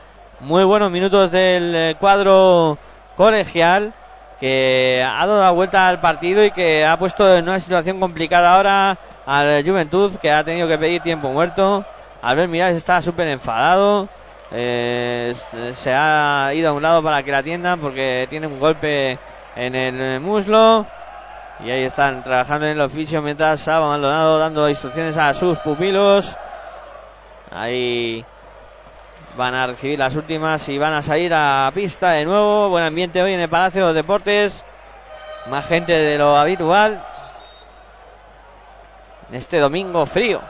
muy 0.40 0.64
buenos 0.64 0.90
minutos 0.90 1.31
del 1.31 1.74
eh, 1.74 1.97
cuadro 1.98 2.78
colegial 3.16 3.93
que 4.39 5.02
ha 5.02 5.27
dado 5.27 5.40
la 5.43 5.51
vuelta 5.51 5.89
al 5.89 5.98
partido 6.01 6.44
y 6.44 6.51
que 6.51 6.85
ha 6.85 6.98
puesto 6.98 7.36
en 7.36 7.48
una 7.48 7.59
situación 7.59 7.98
complicada 7.98 8.55
ahora 8.55 8.98
al 9.24 9.64
Juventud 9.64 10.14
que 10.16 10.31
ha 10.31 10.44
tenido 10.44 10.68
que 10.68 10.77
pedir 10.78 11.01
tiempo 11.01 11.28
muerto. 11.28 11.85
Albert 12.23 12.51
Miralles 12.51 12.77
está 12.77 13.01
súper 13.01 13.28
enfadado. 13.28 14.09
eh, 14.52 15.35
se 15.74 15.93
ha 15.93 16.51
ido 16.55 16.70
a 16.70 16.73
un 16.73 16.82
lado 16.82 17.02
para 17.02 17.23
que 17.23 17.32
la 17.32 17.39
atiendan 17.39 17.81
porque 17.81 18.27
tiene 18.28 18.47
un 18.47 18.59
golpe 18.59 19.18
en 19.56 19.74
el 19.74 20.20
muslo. 20.20 20.86
Y 21.64 21.70
ahí 21.70 21.84
están 21.84 22.22
trabajando 22.22 22.66
en 22.66 22.72
el 22.72 22.80
oficio 22.82 23.22
mientras 23.22 23.60
Saba 23.60 23.88
Maldonado 23.88 24.38
dando 24.38 24.68
instrucciones 24.68 25.16
a 25.16 25.32
sus 25.32 25.58
pupilos. 25.58 26.36
Ahí 27.50 28.24
van 29.36 29.54
a 29.54 29.66
recibir 29.66 29.98
las 29.98 30.14
últimas 30.16 30.68
y 30.68 30.76
van 30.76 30.92
a 30.92 31.02
salir 31.02 31.32
a 31.34 31.70
pista 31.74 32.10
de 32.10 32.24
nuevo. 32.26 32.68
Buen 32.68 32.84
ambiente 32.84 33.22
hoy 33.22 33.32
en 33.32 33.40
el 33.40 33.48
Palacio 33.48 33.82
de 33.82 33.86
los 33.86 33.94
Deportes. 33.94 34.64
Más 35.50 35.66
gente 35.66 35.92
de 35.92 36.18
lo 36.18 36.36
habitual. 36.36 37.02
En 39.30 39.36
este 39.36 39.58
domingo 39.58 40.04
frío. 40.04 40.40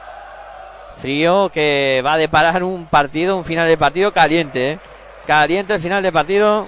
Frío 0.97 1.51
que 1.51 2.03
va 2.05 2.15
a 2.15 2.19
deparar 2.19 2.65
un 2.65 2.87
partido, 2.87 3.37
un 3.37 3.45
final 3.45 3.69
de 3.69 3.77
partido 3.77 4.13
caliente. 4.13 4.73
¿eh? 4.73 4.79
Caliente 5.27 5.75
el 5.75 5.81
final 5.81 6.03
de 6.03 6.11
partido. 6.11 6.67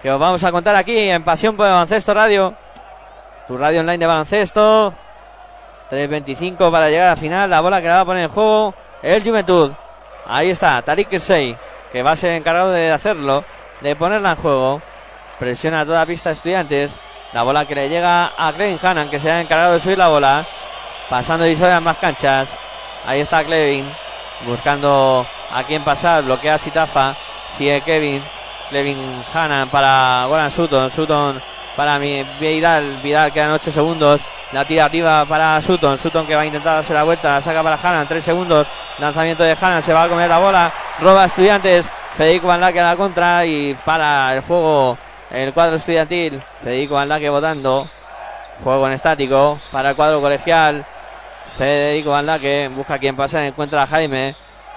Que 0.00 0.12
os 0.12 0.20
vamos 0.20 0.44
a 0.44 0.52
contar 0.52 0.76
aquí 0.76 0.96
en 0.96 1.24
Pasión 1.24 1.56
por 1.56 1.66
el 1.66 1.72
Baloncesto 1.72 2.14
Radio. 2.14 2.54
Tu 3.48 3.56
radio 3.56 3.80
online 3.80 3.96
de 3.96 4.06
baloncesto. 4.06 4.92
3.25 5.90 6.70
para 6.70 6.90
llegar 6.90 7.06
a 7.06 7.10
la 7.10 7.16
final. 7.16 7.48
La 7.48 7.62
bola 7.62 7.80
que 7.80 7.88
la 7.88 7.94
va 7.94 8.00
a 8.00 8.04
poner 8.04 8.24
en 8.24 8.28
juego 8.28 8.74
el 9.02 9.24
Juventud. 9.24 9.72
Ahí 10.26 10.50
está, 10.50 10.82
Tariq 10.82 11.08
Kirsey, 11.08 11.56
que 11.90 12.02
va 12.02 12.10
a 12.10 12.16
ser 12.16 12.32
encargado 12.32 12.70
de 12.70 12.92
hacerlo, 12.92 13.42
de 13.80 13.96
ponerla 13.96 14.32
en 14.32 14.36
juego. 14.36 14.82
Presiona 15.38 15.80
a 15.80 15.86
toda 15.86 16.04
pista 16.04 16.30
estudiantes. 16.30 17.00
La 17.32 17.42
bola 17.42 17.64
que 17.64 17.74
le 17.74 17.88
llega 17.88 18.32
a 18.36 18.52
Clevin 18.52 18.78
Hannan, 18.82 19.08
que 19.08 19.18
se 19.18 19.30
ha 19.30 19.40
encargado 19.40 19.72
de 19.72 19.80
subir 19.80 19.96
la 19.96 20.08
bola. 20.08 20.46
Pasando 21.08 21.46
y 21.46 21.54
en 21.54 21.82
más 21.82 21.96
canchas. 21.96 22.54
Ahí 23.06 23.20
está 23.22 23.42
Clevin, 23.44 23.90
buscando 24.46 25.26
a 25.50 25.62
quién 25.62 25.82
pasar. 25.82 26.22
Bloquea 26.22 26.54
a 26.54 26.58
Sitafa. 26.58 27.16
Sigue 27.56 27.80
Kevin. 27.80 28.22
Clevin 28.68 29.24
Hannan 29.32 29.70
para 29.70 30.26
Goran 30.26 30.50
Sutton. 30.50 30.90
Sutton 30.90 31.40
para 31.78 31.96
mi 32.00 32.26
Vidal. 32.40 32.98
Vidal 33.04 33.32
quedan 33.32 33.52
8 33.52 33.70
segundos. 33.70 34.20
La 34.50 34.64
tira 34.64 34.86
arriba 34.86 35.24
para 35.26 35.62
Sutton. 35.62 35.96
Sutton 35.96 36.26
que 36.26 36.34
va 36.34 36.40
a 36.40 36.46
intentar 36.46 36.74
darse 36.74 36.92
la 36.92 37.04
vuelta. 37.04 37.40
Saca 37.40 37.62
para 37.62 37.76
Hannan. 37.76 38.08
3 38.08 38.24
segundos. 38.24 38.66
Lanzamiento 38.98 39.44
de 39.44 39.52
Hannan. 39.52 39.80
Se 39.80 39.94
va 39.94 40.02
a 40.02 40.08
comer 40.08 40.28
la 40.28 40.38
bola. 40.38 40.72
Roba 41.00 41.22
a 41.22 41.26
Estudiantes. 41.26 41.88
Federico 42.16 42.48
Van 42.48 42.60
Laque 42.60 42.80
a 42.80 42.90
la 42.90 42.96
contra. 42.96 43.46
Y 43.46 43.74
para 43.84 44.34
el 44.34 44.40
juego 44.40 44.98
el 45.30 45.52
cuadro 45.52 45.76
estudiantil. 45.76 46.42
Federico 46.64 46.96
Van 46.96 47.08
Laque 47.08 47.30
votando. 47.30 47.88
Juego 48.64 48.88
en 48.88 48.94
estático 48.94 49.60
para 49.70 49.90
el 49.90 49.96
cuadro 49.96 50.20
colegial. 50.20 50.84
Federico 51.56 52.10
Baldaque 52.10 52.70
busca 52.74 52.98
quien 52.98 53.14
pasa, 53.14 53.46
encuentra 53.46 53.84
a 53.84 53.86
Jaime. 53.86 54.34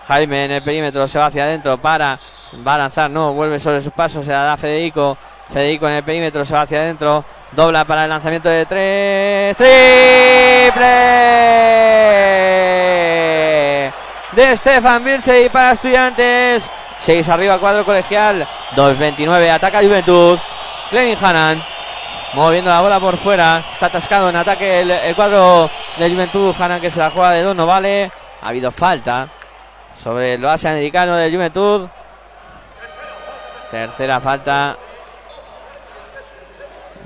Jaime 0.07 0.45
en 0.45 0.51
el 0.51 0.61
perímetro 0.61 1.07
se 1.07 1.17
va 1.17 1.27
hacia 1.27 1.43
adentro 1.43 1.79
para, 1.79 2.19
va 2.65 2.75
a 2.75 2.77
lanzar, 2.79 3.09
no, 3.09 3.33
vuelve 3.33 3.59
sobre 3.59 3.81
sus 3.81 3.93
pasos, 3.93 4.25
se 4.25 4.31
la 4.31 4.43
da 4.43 4.53
a 4.53 4.57
Federico. 4.57 5.17
Federico 5.51 5.87
en 5.87 5.95
el 5.95 6.03
perímetro 6.03 6.45
se 6.45 6.53
va 6.53 6.61
hacia 6.61 6.79
adentro, 6.79 7.25
dobla 7.51 7.83
para 7.83 8.05
el 8.05 8.09
lanzamiento 8.09 8.47
de 8.47 8.65
tres, 8.65 9.57
triple 9.57 10.81
de 14.31 14.57
Stefan 14.57 15.03
Birche 15.03 15.45
y 15.45 15.49
para 15.49 15.73
estudiantes. 15.73 16.69
6 16.99 17.29
arriba, 17.29 17.57
cuadro 17.57 17.83
colegial, 17.83 18.47
2-29, 18.75 19.51
ataca 19.51 19.81
Juventud. 19.81 20.37
Clevin 20.89 21.17
Hanan 21.21 21.63
moviendo 22.33 22.69
la 22.69 22.81
bola 22.81 22.99
por 22.99 23.17
fuera, 23.17 23.63
está 23.73 23.87
atascado 23.87 24.29
en 24.29 24.35
ataque 24.35 24.81
el, 24.81 24.91
el 24.91 25.15
cuadro 25.15 25.69
de 25.97 26.09
Juventud. 26.09 26.55
Hanan 26.57 26.79
que 26.79 26.91
se 26.91 26.99
la 26.99 27.09
juega 27.09 27.31
de 27.31 27.43
dos, 27.43 27.55
no 27.55 27.65
vale. 27.65 28.11
Ha 28.41 28.49
habido 28.49 28.71
falta 28.71 29.27
sobre 30.01 30.35
el 30.35 30.41
base 30.41 30.69
americano 30.69 31.15
de 31.15 31.31
Juventud. 31.31 31.87
Tercera 33.69 34.19
falta 34.19 34.77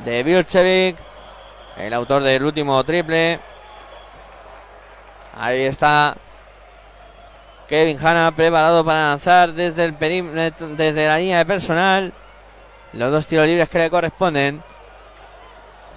de 0.06 0.22
Birchevic, 0.22 0.98
el 1.77 1.94
autor 1.94 2.23
del 2.23 2.44
último 2.44 2.82
triple. 2.84 3.40
Ahí 5.38 5.64
está 5.64 6.15
Kevin 7.68 7.98
Hanna 7.99 8.32
preparado 8.32 8.86
para 8.86 9.10
lanzar 9.10 9.52
desde 9.52 9.86
el 9.86 9.98
desde 10.77 11.07
la 11.07 11.18
línea 11.18 11.40
de 11.40 11.45
personal. 11.45 12.14
Los 12.94 13.11
dos 13.11 13.27
tiros 13.27 13.48
libres 13.48 13.68
que 13.68 13.80
le 13.80 13.90
corresponden. 13.90 14.64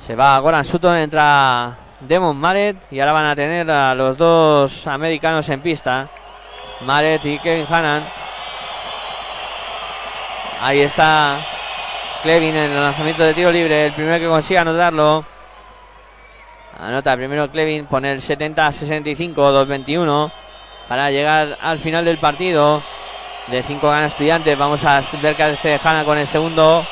Se 0.05 0.17
va 0.17 0.39
Goran 0.39 0.65
Sutton, 0.65 0.97
entra 0.97 1.77
Demon 2.01 2.37
Maret 2.37 2.77
y 2.91 2.99
ahora 3.01 3.13
van 3.13 3.27
a 3.27 3.37
tener 3.37 3.71
a 3.71 3.95
los 3.95 4.17
dos 4.17 4.87
americanos 4.87 5.49
en 5.51 5.61
pista. 5.61 6.09
Maret 6.81 7.25
y 7.27 7.39
Kevin 7.39 7.67
Hannan. 7.69 8.03
Ahí 10.61 10.81
está 10.81 11.39
Clevin 12.23 12.55
en 12.55 12.71
el 12.71 12.83
lanzamiento 12.83 13.23
de 13.23 13.35
tiro 13.35 13.53
libre, 13.53 13.87
el 13.87 13.93
primero 13.93 14.19
que 14.19 14.27
consiga 14.27 14.63
anotarlo. 14.63 15.25
Anota 16.79 17.17
primero 17.17 17.51
Clevin, 17.51 17.87
pone 17.87 18.13
el 18.13 18.21
70-65, 18.21 19.35
2-21 19.35 20.31
para 20.89 21.11
llegar 21.11 21.59
al 21.61 21.79
final 21.79 22.05
del 22.05 22.19
partido. 22.19 22.83
De 23.49 23.63
5 23.63 23.89
gana 23.89 24.07
estudiantes, 24.07 24.59
vamos 24.59 24.85
a 24.85 25.03
ver 25.23 25.35
qué 25.35 25.43
hace 25.43 25.81
Hanna 25.83 26.05
con 26.05 26.19
el 26.19 26.27
segundo. 26.27 26.87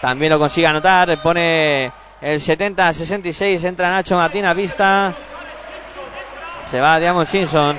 También 0.00 0.30
lo 0.30 0.38
consigue 0.38 0.66
anotar, 0.66 1.16
pone 1.22 1.90
el 2.20 2.40
70-66, 2.40 3.64
entra 3.64 3.90
Nacho 3.90 4.16
Martín 4.16 4.44
a 4.44 4.54
pista. 4.54 5.12
Se 6.70 6.80
va 6.80 7.00
Diamond 7.00 7.26
Simpson. 7.26 7.76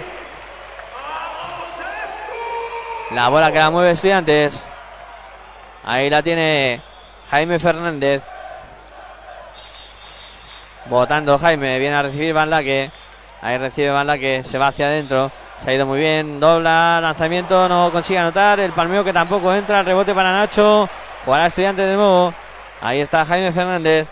La 3.12 3.30
bola 3.30 3.52
que 3.52 3.60
la 3.60 3.70
mueve 3.70 3.92
estudiantes. 3.92 4.67
Ahí 5.90 6.10
la 6.10 6.22
tiene 6.22 6.82
Jaime 7.32 7.60
Fernández. 7.60 8.22
Votando 10.90 11.40
Jaime, 11.40 11.80
viene 11.80 11.96
a 11.96 12.02
recibir 12.02 12.34
Van 12.34 12.50
Laque. 12.50 12.92
Ahí 13.42 13.58
recibe 13.58 13.92
Van 13.92 14.06
Laque, 14.06 14.44
se 14.44 14.58
va 14.58 14.68
hacia 14.68 14.88
adentro. 14.88 15.32
Se 15.64 15.72
ha 15.72 15.74
ido 15.74 15.86
muy 15.86 16.00
bien, 16.00 16.42
dobla, 16.42 17.00
lanzamiento, 17.02 17.70
no 17.70 17.90
consigue 17.90 18.20
anotar. 18.20 18.60
El 18.60 18.74
palmeo 18.74 19.02
que 19.06 19.14
tampoco 19.14 19.54
entra, 19.54 19.82
rebote 19.82 20.14
para 20.14 20.34
Nacho. 20.34 20.90
Jugará 21.24 21.46
estudiante 21.46 21.84
de 21.84 21.96
nuevo. 21.96 22.34
Ahí 22.82 23.00
está 23.00 23.24
Jaime 23.24 23.54
Fernández. 23.54 24.10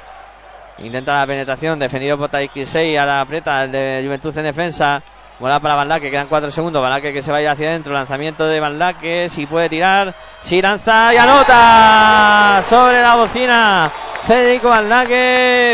Intenta 0.77 1.19
la 1.19 1.27
penetración, 1.27 1.77
defendido 1.77 2.17
por 2.17 2.29
Taiki 2.29 2.65
6 2.65 2.97
a 2.97 3.05
la 3.05 3.19
aprieta 3.19 3.65
el 3.65 3.73
de 3.73 4.01
Juventud 4.01 4.37
en 4.37 4.43
defensa. 4.45 5.03
Bola 5.37 5.59
para 5.59 5.75
Van 5.75 5.99
quedan 5.99 6.27
4 6.27 6.49
segundos. 6.49 6.81
Van 6.81 7.01
que 7.01 7.21
se 7.21 7.31
vaya 7.31 7.51
hacia 7.51 7.69
adentro. 7.69 7.93
Lanzamiento 7.93 8.45
de 8.45 8.59
Van 8.59 8.79
si 9.29 9.45
puede 9.45 9.67
tirar. 9.67 10.13
Si 10.41 10.61
lanza 10.61 11.13
y 11.13 11.17
anota 11.17 12.63
sobre 12.67 13.01
la 13.01 13.15
bocina. 13.15 13.91
Federico 14.25 14.69
Van 14.69 14.87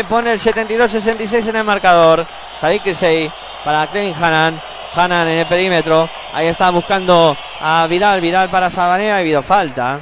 pone 0.08 0.32
el 0.32 0.40
72-66 0.40 1.48
en 1.48 1.56
el 1.56 1.64
marcador. 1.64 2.26
Taiki 2.60 2.92
6 2.92 3.30
para 3.64 3.86
Kevin 3.86 4.14
Hanan. 4.20 4.60
Hanan 4.94 5.28
en 5.28 5.38
el 5.38 5.46
perímetro. 5.46 6.08
Ahí 6.34 6.48
está 6.48 6.70
buscando 6.70 7.36
a 7.60 7.86
Vidal. 7.88 8.20
Vidal 8.20 8.48
para 8.50 8.68
Sabanea. 8.68 9.14
Ha 9.14 9.18
habido 9.18 9.42
falta 9.42 10.00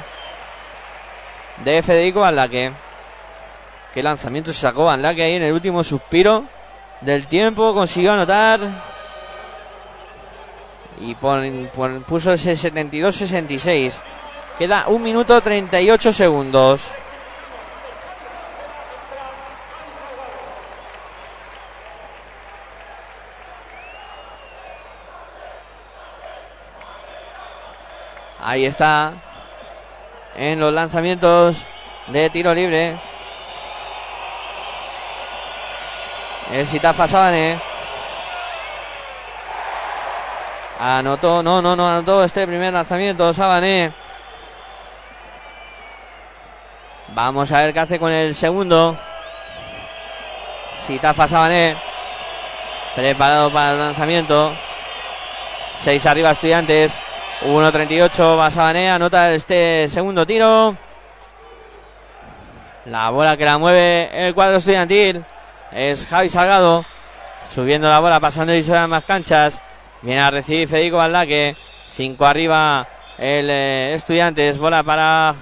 de 1.63 1.83
Federico 1.83 2.21
Van. 2.21 2.49
Qué 3.93 4.01
lanzamiento 4.01 4.51
se 4.51 4.61
sacó 4.61 4.85
Van 4.85 5.05
ahí 5.05 5.35
en 5.35 5.43
el 5.43 5.53
último 5.53 5.83
suspiro 5.83 6.45
del 7.01 7.27
tiempo. 7.27 7.75
Consiguió 7.75 8.13
anotar. 8.13 8.90
Y 11.01 11.15
pon- 11.15 11.69
pon- 11.73 12.03
puso 12.03 12.31
ese 12.33 12.53
72-66. 12.55 14.01
Queda 14.57 14.85
un 14.87 15.01
minuto 15.01 15.41
38 15.41 16.13
segundos. 16.13 16.81
Ahí 28.39 28.65
está. 28.65 29.13
En 30.35 30.59
los 30.59 30.73
lanzamientos 30.73 31.57
de 32.07 32.29
tiro 32.29 32.53
libre. 32.53 32.95
El 36.51 36.67
Sitafa 36.67 37.07
Sabane. 37.07 37.70
Anotó, 40.83 41.43
no, 41.43 41.61
no, 41.61 41.75
no 41.75 41.87
anotó 41.87 42.23
este 42.23 42.47
primer 42.47 42.73
lanzamiento, 42.73 43.31
Sabané. 43.33 43.91
Vamos 47.09 47.51
a 47.51 47.61
ver 47.61 47.71
qué 47.71 47.79
hace 47.81 47.99
con 47.99 48.11
el 48.11 48.33
segundo. 48.33 48.97
Sitafa 50.87 51.27
Sabané. 51.27 51.75
Preparado 52.95 53.51
para 53.51 53.73
el 53.73 53.77
lanzamiento. 53.77 54.53
Seis 55.83 56.03
arriba 56.07 56.31
estudiantes. 56.31 56.97
1.38 57.43 58.39
va 58.39 58.49
Sabané. 58.49 58.89
Anota 58.89 59.31
este 59.33 59.87
segundo 59.87 60.25
tiro. 60.25 60.75
La 62.85 63.11
bola 63.11 63.37
que 63.37 63.45
la 63.45 63.59
mueve 63.59 64.09
el 64.27 64.33
cuadro 64.33 64.57
estudiantil 64.57 65.23
es 65.71 66.07
Javi 66.07 66.31
Salgado. 66.31 66.83
Subiendo 67.53 67.87
la 67.87 67.99
bola, 67.99 68.19
pasando 68.19 68.55
y 68.55 68.63
más 68.63 69.03
canchas. 69.03 69.61
Viene 70.01 70.21
a 70.21 70.31
recibir 70.31 70.67
Federico 70.67 70.97
Baldaque. 70.97 71.55
Cinco 71.93 72.25
arriba 72.25 72.87
el 73.17 73.49
eh, 73.49 73.93
Estudiantes. 73.93 74.57
Bola 74.57 74.83
para. 74.83 75.35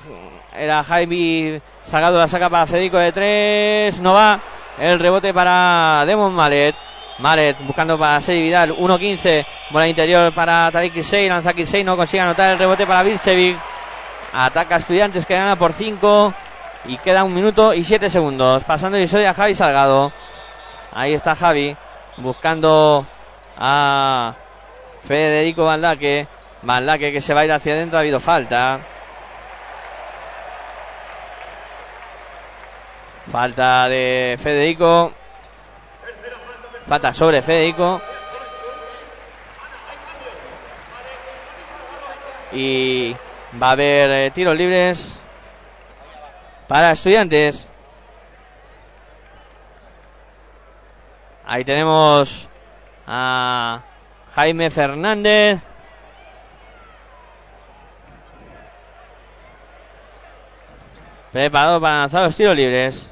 Era 0.53 0.83
Javi 0.83 1.61
Salgado. 1.85 2.19
La 2.19 2.27
saca 2.27 2.49
para 2.49 2.67
Federico 2.67 2.97
de 2.97 3.11
tres. 3.11 4.01
No 4.01 4.13
va. 4.13 4.39
El 4.77 4.99
rebote 4.99 5.33
para 5.33 6.03
Demon 6.05 6.33
Malet. 6.33 6.75
Malet 7.19 7.57
buscando 7.65 7.97
para 7.97 8.21
Sey 8.21 8.41
Vidal. 8.41 8.75
1-15. 8.75 9.45
Bola 9.71 9.87
interior 9.87 10.33
para 10.33 10.69
Tariq 10.71 10.93
Kisei. 10.93 11.29
Lanza 11.29 11.53
Kisei. 11.53 11.83
No 11.83 11.95
consigue 11.95 12.21
anotar 12.21 12.49
el 12.51 12.59
rebote 12.59 12.85
para 12.85 13.03
Vilcevic. 13.03 13.57
Ataca 14.33 14.75
Estudiantes 14.75 15.25
que 15.25 15.35
gana 15.35 15.55
por 15.55 15.71
5. 15.71 16.33
Y 16.85 16.97
queda 16.97 17.23
un 17.23 17.33
minuto 17.33 17.73
y 17.73 17.83
7 17.83 18.09
segundos. 18.09 18.63
Pasando 18.65 18.97
y 18.97 19.07
soy 19.07 19.23
a 19.23 19.33
Javi 19.33 19.55
Salgado. 19.55 20.11
Ahí 20.93 21.13
está 21.13 21.33
Javi. 21.33 21.75
Buscando 22.17 23.05
a 23.57 24.33
Federico 25.09 25.65
Van 25.65 25.81
Laque. 25.81 26.27
Van 26.61 26.85
Laque 26.85 27.11
que 27.11 27.19
se 27.19 27.33
va 27.33 27.41
a 27.41 27.45
ir 27.45 27.51
hacia 27.51 27.73
adentro. 27.73 27.97
Ha 27.97 28.01
habido 28.01 28.19
falta. 28.19 28.79
Falta 33.31 33.89
de 33.89 34.37
Federico. 34.39 35.11
Falta 36.85 37.11
sobre 37.11 37.41
Federico. 37.41 37.99
Y 42.51 43.15
va 43.59 43.69
a 43.69 43.71
haber 43.71 44.11
eh, 44.11 44.29
tiros 44.29 44.55
libres 44.55 45.19
para 46.67 46.91
estudiantes. 46.91 47.67
Ahí 51.47 51.65
tenemos 51.65 52.47
a 53.07 53.81
Jaime 54.39 54.69
Fernández. 54.69 55.59
Preparado 61.29 61.81
para 61.81 61.99
lanzar 61.99 62.23
los 62.23 62.37
tiros 62.37 62.55
libres. 62.55 63.11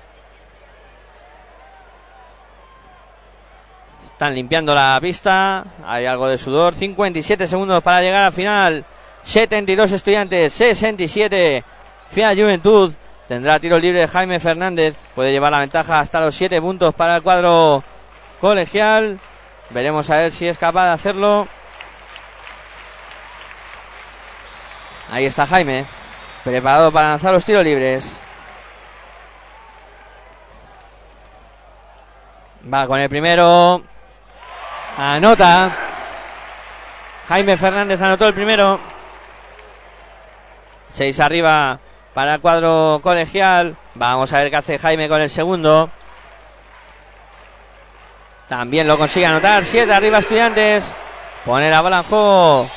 Están 4.05 4.35
limpiando 4.35 4.73
la 4.73 4.97
pista. 5.01 5.65
Hay 5.85 6.05
algo 6.05 6.29
de 6.29 6.37
sudor. 6.37 6.73
57 6.73 7.45
segundos 7.45 7.83
para 7.83 8.01
llegar 8.01 8.23
al 8.23 8.31
final. 8.31 8.85
72 9.23 9.91
estudiantes, 9.91 10.53
67. 10.53 11.61
Fiat 12.07 12.37
Juventud. 12.37 12.93
Tendrá 13.27 13.59
tiro 13.59 13.77
libre 13.77 14.07
Jaime 14.07 14.39
Fernández. 14.39 14.95
Puede 15.13 15.33
llevar 15.33 15.51
la 15.51 15.59
ventaja 15.59 15.99
hasta 15.99 16.21
los 16.21 16.33
7 16.35 16.61
puntos 16.61 16.95
para 16.95 17.17
el 17.17 17.21
cuadro 17.21 17.83
colegial. 18.39 19.19
Veremos 19.69 20.09
a 20.09 20.17
ver 20.17 20.31
si 20.31 20.47
es 20.47 20.57
capaz 20.57 20.85
de 20.85 20.91
hacerlo. 20.91 21.47
Ahí 25.11 25.25
está 25.25 25.45
Jaime, 25.47 25.85
preparado 26.43 26.91
para 26.91 27.09
lanzar 27.09 27.33
los 27.33 27.45
tiros 27.45 27.63
libres. 27.63 28.17
Va 32.71 32.87
con 32.87 32.99
el 32.99 33.09
primero. 33.09 33.81
Anota. 34.97 35.71
Jaime 37.27 37.57
Fernández 37.57 38.01
anotó 38.01 38.27
el 38.27 38.33
primero. 38.33 38.79
Seis 40.91 41.19
arriba 41.19 41.79
para 42.13 42.35
el 42.35 42.41
cuadro 42.41 42.99
colegial. 43.01 43.75
Vamos 43.95 44.33
a 44.33 44.39
ver 44.39 44.49
qué 44.49 44.55
hace 44.57 44.79
Jaime 44.79 45.07
con 45.07 45.21
el 45.21 45.29
segundo. 45.29 45.89
También 48.47 48.87
lo 48.87 48.97
consigue 48.97 49.25
anotar. 49.25 49.65
Siete 49.65 49.93
arriba 49.93 50.19
estudiantes. 50.19 50.93
Pone 51.45 51.69
la 51.69 51.81
bola 51.81 52.03
juego. 52.03 52.67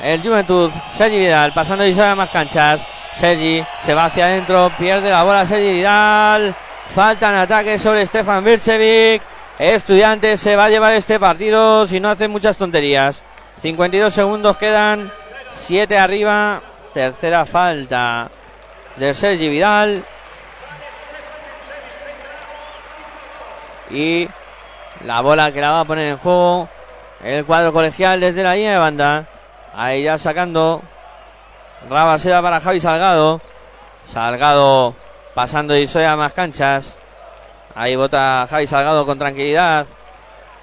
El 0.00 0.22
Juventud. 0.22 0.70
Sergi 0.94 1.18
Vidal 1.18 1.52
pasando 1.52 1.86
y 1.86 1.98
a 1.98 2.14
más 2.14 2.30
canchas. 2.30 2.86
Sergi 3.16 3.64
se 3.82 3.94
va 3.94 4.06
hacia 4.06 4.26
adentro. 4.26 4.70
Pierde 4.78 5.10
la 5.10 5.24
bola 5.24 5.44
Sergi 5.44 5.72
Vidal. 5.72 6.54
Falta 6.94 7.30
en 7.30 7.36
ataque 7.36 7.78
sobre 7.78 8.06
Stefan 8.06 8.44
Vircevic. 8.44 9.22
Estudiantes 9.58 10.40
se 10.40 10.54
va 10.54 10.66
a 10.66 10.70
llevar 10.70 10.92
este 10.92 11.18
partido 11.18 11.86
si 11.86 11.98
no 11.98 12.10
hace 12.10 12.28
muchas 12.28 12.56
tonterías. 12.56 13.22
52 13.62 14.14
segundos 14.14 14.56
quedan. 14.58 15.10
7 15.54 15.98
arriba. 15.98 16.62
Tercera 16.92 17.44
falta 17.44 18.30
de 18.96 19.12
Sergi 19.12 19.48
Vidal. 19.48 20.04
Y 23.90 24.28
la 25.04 25.20
bola 25.20 25.52
que 25.52 25.60
la 25.60 25.70
va 25.70 25.80
a 25.80 25.84
poner 25.84 26.08
en 26.08 26.18
juego 26.18 26.68
el 27.22 27.44
cuadro 27.44 27.72
colegial 27.72 28.20
desde 28.20 28.42
la 28.42 28.54
línea 28.54 28.72
de 28.72 28.78
banda. 28.78 29.26
Ahí 29.74 30.02
ya 30.02 30.18
sacando. 30.18 30.82
Rabaseda 31.88 32.42
para 32.42 32.60
Javi 32.60 32.80
Salgado. 32.80 33.40
Salgado 34.06 34.94
pasando 35.34 35.76
y 35.76 35.86
a 35.94 36.16
más 36.16 36.32
canchas. 36.32 36.96
Ahí 37.74 37.94
vota 37.94 38.46
Javi 38.48 38.66
Salgado 38.66 39.04
con 39.04 39.18
tranquilidad. 39.18 39.86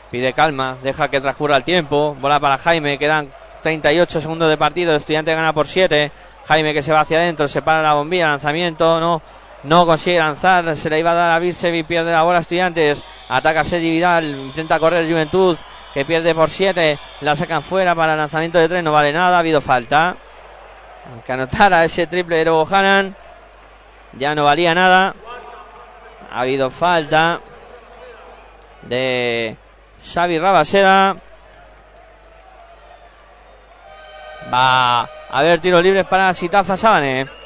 Pide 0.10 0.34
calma, 0.34 0.78
deja 0.84 1.08
que 1.08 1.22
transcurra 1.22 1.58
el 1.58 1.64
tiempo. 1.64 2.16
Bola 2.20 2.40
para 2.40 2.58
Jaime, 2.58 2.98
quedan 2.98 3.30
38 3.62 4.22
segundos 4.22 4.50
de 4.50 4.58
partido. 4.58 4.96
Estudiante 4.96 5.34
gana 5.34 5.54
por 5.54 5.68
7. 5.68 6.12
Jaime 6.46 6.74
que 6.74 6.82
se 6.82 6.92
va 6.92 7.02
hacia 7.02 7.20
adentro, 7.20 7.48
se 7.48 7.62
para 7.62 7.82
la 7.82 7.94
bombilla, 7.94 8.28
lanzamiento, 8.28 9.00
no, 9.00 9.22
no 9.64 9.86
consigue 9.86 10.20
lanzar, 10.20 10.76
se 10.76 10.90
le 10.90 11.00
iba 11.00 11.12
a 11.12 11.16
dar 11.16 11.32
a 11.32 11.40
Virsevi, 11.40 11.84
pierde 11.84 12.12
la 12.12 12.24
bola 12.24 12.40
Estudiantes, 12.40 13.04
ataca 13.30 13.64
Sergi 13.64 13.90
Vidal, 13.90 14.26
intenta 14.26 14.80
correr 14.80 15.10
Juventud, 15.10 15.58
que 15.94 16.06
pierde 16.06 16.34
por 16.34 16.50
7, 16.50 17.00
la 17.22 17.36
sacan 17.36 17.62
fuera 17.62 17.96
para 17.96 18.16
lanzamiento 18.16 18.58
de 18.58 18.68
3, 18.68 18.84
no 18.84 18.92
vale 18.92 19.14
nada, 19.14 19.38
ha 19.38 19.40
habido 19.40 19.62
falta. 19.62 20.16
Que 21.26 21.34
anotara 21.34 21.84
ese 21.84 22.08
triple 22.08 22.38
de 22.38 22.46
Lobo 22.46 22.66
ya 24.18 24.36
no 24.36 24.46
valía 24.46 24.74
nada. 24.74 25.14
Ha 26.32 26.40
habido 26.40 26.70
falta 26.70 27.40
de 28.84 29.56
Xavi 30.04 30.40
Rabaseda. 30.40 31.16
Va 34.54 35.02
a 35.02 35.08
haber 35.32 35.60
tiros 35.60 35.84
libres 35.84 36.06
para 36.06 36.34
Sitafa 36.34 36.78
Sábane. 36.78 37.43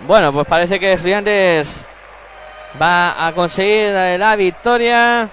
Bueno, 0.00 0.30
pues 0.32 0.46
parece 0.46 0.78
que 0.78 0.92
Estudiantes 0.92 1.84
va 2.80 3.26
a 3.26 3.32
conseguir 3.32 3.92
la 3.92 4.36
victoria. 4.36 5.28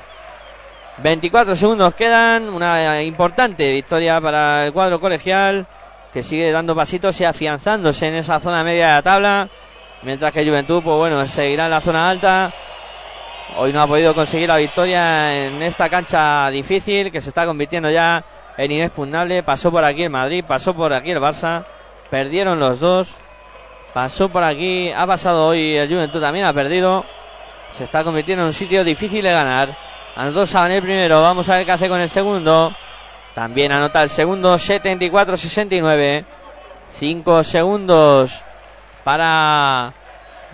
24 1.00 1.56
segundos 1.56 1.94
quedan. 1.96 2.48
Una 2.50 3.04
importante 3.04 3.70
victoria 3.72 4.22
para 4.22 4.66
el 4.66 4.74
cuadro 4.74 5.02
colegial 5.02 5.68
que 6.14 6.24
sigue 6.24 6.52
dando 6.52 6.76
pasitos 6.76 7.20
y 7.20 7.26
afianzándose 7.26 8.08
en 8.08 8.16
esa 8.16 8.40
zona 8.40 8.64
media 8.64 8.88
de 8.88 8.94
la 8.94 9.02
tabla. 9.02 9.50
Mientras 10.04 10.32
que 10.32 10.46
Juventud, 10.46 10.82
pues 10.82 10.96
bueno, 10.96 11.28
seguirá 11.28 11.66
en 11.66 11.72
la 11.72 11.82
zona 11.82 12.10
alta. 12.10 12.54
Hoy 13.58 13.74
no 13.74 13.82
ha 13.82 13.88
podido 13.88 14.16
conseguir 14.16 14.48
la 14.48 14.58
victoria 14.58 15.46
en 15.46 15.62
esta 15.62 15.90
cancha 15.90 16.50
difícil 16.50 17.12
que 17.12 17.20
se 17.20 17.30
está 17.30 17.46
convirtiendo 17.46 17.90
ya 17.90 18.24
en 18.58 18.72
inexpugnable. 18.72 19.44
Pasó 19.44 19.72
por 19.72 19.84
aquí 19.84 20.04
el 20.04 20.10
Madrid, 20.10 20.46
pasó 20.48 20.74
por 20.74 20.94
aquí 20.94 21.12
el 21.12 21.20
Barça. 21.20 21.66
Perdieron 22.10 22.60
los 22.60 22.80
dos. 22.80 23.23
Pasó 23.94 24.28
por 24.28 24.44
aquí, 24.44 24.92
ha 24.92 25.06
pasado 25.06 25.48
hoy 25.48 25.76
el 25.76 25.88
Juventud 25.88 26.20
también, 26.20 26.46
ha 26.46 26.54
perdido. 26.54 27.06
Se 27.72 27.84
está 27.84 28.04
convirtiendo 28.04 28.44
en 28.44 28.48
un 28.48 28.54
sitio 28.54 28.84
difícil 28.84 29.24
de 29.24 29.32
ganar. 29.32 29.76
Anotó 30.16 30.48
Sabané 30.48 30.78
el 30.78 30.84
primero, 30.84 31.22
vamos 31.22 31.48
a 31.50 31.58
ver 31.58 31.66
qué 31.66 31.74
hace 31.74 31.90
con 31.90 32.00
el 32.00 32.10
segundo. 32.10 32.74
También 33.36 33.72
anota 33.72 34.02
el 34.02 34.10
segundo, 34.10 34.56
74-69. 34.56 36.26
5 37.00 37.44
segundos 37.44 38.44
para 39.04 39.94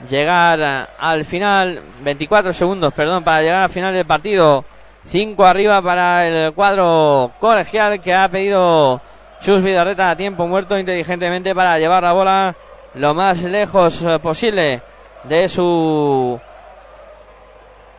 llegar 0.10 0.90
al 0.98 1.24
final. 1.24 1.82
24 2.02 2.52
segundos, 2.52 2.94
perdón, 2.94 3.24
para 3.24 3.42
llegar 3.42 3.64
al 3.64 3.70
final 3.70 3.94
del 3.94 4.06
partido. 4.06 4.66
5 5.06 5.46
arriba 5.46 5.82
para 5.82 6.28
el 6.28 6.54
cuadro 6.54 7.32
colegial 7.40 8.02
que 8.02 8.14
ha 8.14 8.28
pedido 8.28 9.02
Chus 9.42 9.64
Vidarreta 9.64 10.10
a 10.10 10.16
tiempo 10.18 10.46
muerto 10.46 10.78
inteligentemente 10.78 11.56
para 11.56 11.80
llevar 11.80 12.04
la 12.04 12.14
bola 12.14 12.56
lo 12.96 13.14
más 13.14 13.44
lejos 13.44 14.02
eh, 14.02 14.20
posible 14.20 14.82
de 15.24 15.50
su 15.50 16.40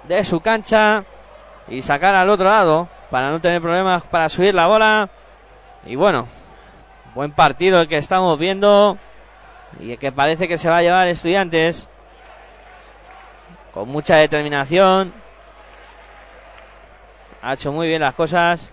de 0.05 0.25
su 0.25 0.41
cancha 0.41 1.05
y 1.69 1.83
sacar 1.83 2.15
al 2.15 2.29
otro 2.29 2.49
lado 2.49 2.89
para 3.11 3.31
no 3.31 3.41
tener 3.41 3.61
problemas 3.61 4.03
para 4.05 4.29
subir 4.29 4.55
la 4.55 4.67
bola. 4.67 5.09
Y 5.85 5.97
bueno 5.97 6.27
buen 7.15 7.33
partido 7.33 7.81
el 7.81 7.89
que 7.89 7.99
estamos 7.99 8.39
viendo 8.39 8.99
y 9.81 9.93
el 9.93 9.99
que 9.99 10.13
parece 10.13 10.47
que 10.49 10.59
se 10.59 10.71
va 10.71 10.79
a 10.79 10.83
llevar 10.83 11.09
estudiantes 11.09 11.89
con 13.73 13.89
mucha 13.89 14.17
determinación. 14.17 15.13
Ha 17.43 17.55
hecho 17.55 17.73
muy 17.73 17.89
bien 17.89 18.03
las 18.03 18.15
cosas 18.15 18.73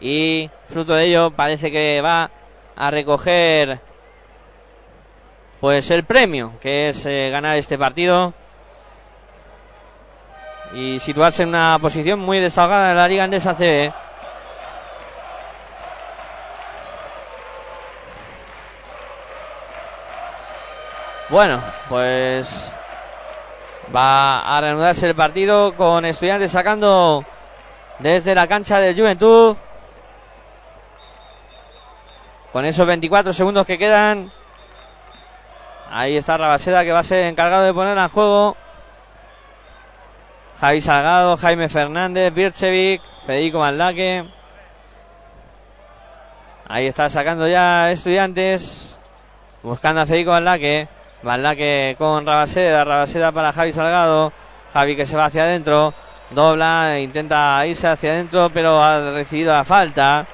y 0.00 0.50
fruto 0.68 0.94
de 0.94 1.06
ello 1.06 1.30
parece 1.30 1.70
que 1.70 2.00
va 2.00 2.30
a 2.76 2.90
recoger 2.90 3.80
pues 5.60 5.90
el 5.90 6.04
premio 6.04 6.52
que 6.60 6.88
es 6.88 7.06
eh, 7.06 7.30
ganar 7.30 7.56
este 7.56 7.78
partido 7.78 8.34
y 10.74 10.98
situarse 11.00 11.42
en 11.42 11.50
una 11.50 11.78
posición 11.80 12.18
muy 12.18 12.38
desahogada 12.40 12.90
en 12.90 12.96
la 12.96 13.08
Liga 13.08 13.24
Andesa 13.24 13.54
CB. 13.54 13.92
Bueno, 21.28 21.60
pues 21.88 22.70
va 23.94 24.56
a 24.56 24.60
reanudarse 24.60 25.08
el 25.08 25.14
partido 25.14 25.74
con 25.74 26.04
estudiantes 26.04 26.52
sacando 26.52 27.24
desde 27.98 28.34
la 28.34 28.46
cancha 28.46 28.78
de 28.78 28.94
Juventud. 28.94 29.56
Con 32.52 32.64
esos 32.64 32.86
24 32.86 33.32
segundos 33.32 33.66
que 33.66 33.76
quedan. 33.76 34.30
Ahí 35.90 36.16
está 36.16 36.36
Rabaseda 36.36 36.84
que 36.84 36.92
va 36.92 37.00
a 37.00 37.04
ser 37.04 37.26
encargado 37.26 37.64
de 37.64 37.72
poner 37.72 37.96
en 37.96 38.08
juego. 38.08 38.56
Javi 40.60 40.80
Salgado, 40.80 41.36
Jaime 41.36 41.68
Fernández, 41.68 42.32
Birchevic, 42.32 43.02
Federico 43.26 43.58
Maldaque. 43.58 44.24
Ahí 46.68 46.86
está 46.86 47.08
sacando 47.08 47.46
ya 47.46 47.90
estudiantes. 47.90 48.98
Buscando 49.62 50.00
a 50.00 50.06
Federico 50.06 50.32
Maldaque. 50.32 50.88
Maldaque 51.22 51.94
con 51.98 52.26
Rabaseda. 52.26 52.84
Rabaseda 52.84 53.32
para 53.32 53.52
Javi 53.52 53.72
Salgado. 53.72 54.32
Javi 54.72 54.96
que 54.96 55.06
se 55.06 55.16
va 55.16 55.26
hacia 55.26 55.44
adentro. 55.44 55.94
Dobla, 56.30 56.98
intenta 56.98 57.64
irse 57.66 57.86
hacia 57.86 58.10
adentro, 58.10 58.50
pero 58.52 58.82
ha 58.82 59.12
recibido 59.12 59.52
la 59.52 59.64
falta. 59.64 60.26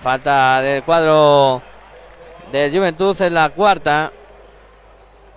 Falta 0.00 0.60
del 0.60 0.84
cuadro 0.84 1.62
de 2.52 2.70
Juventud 2.70 3.20
en 3.22 3.34
la 3.34 3.50
cuarta 3.50 4.12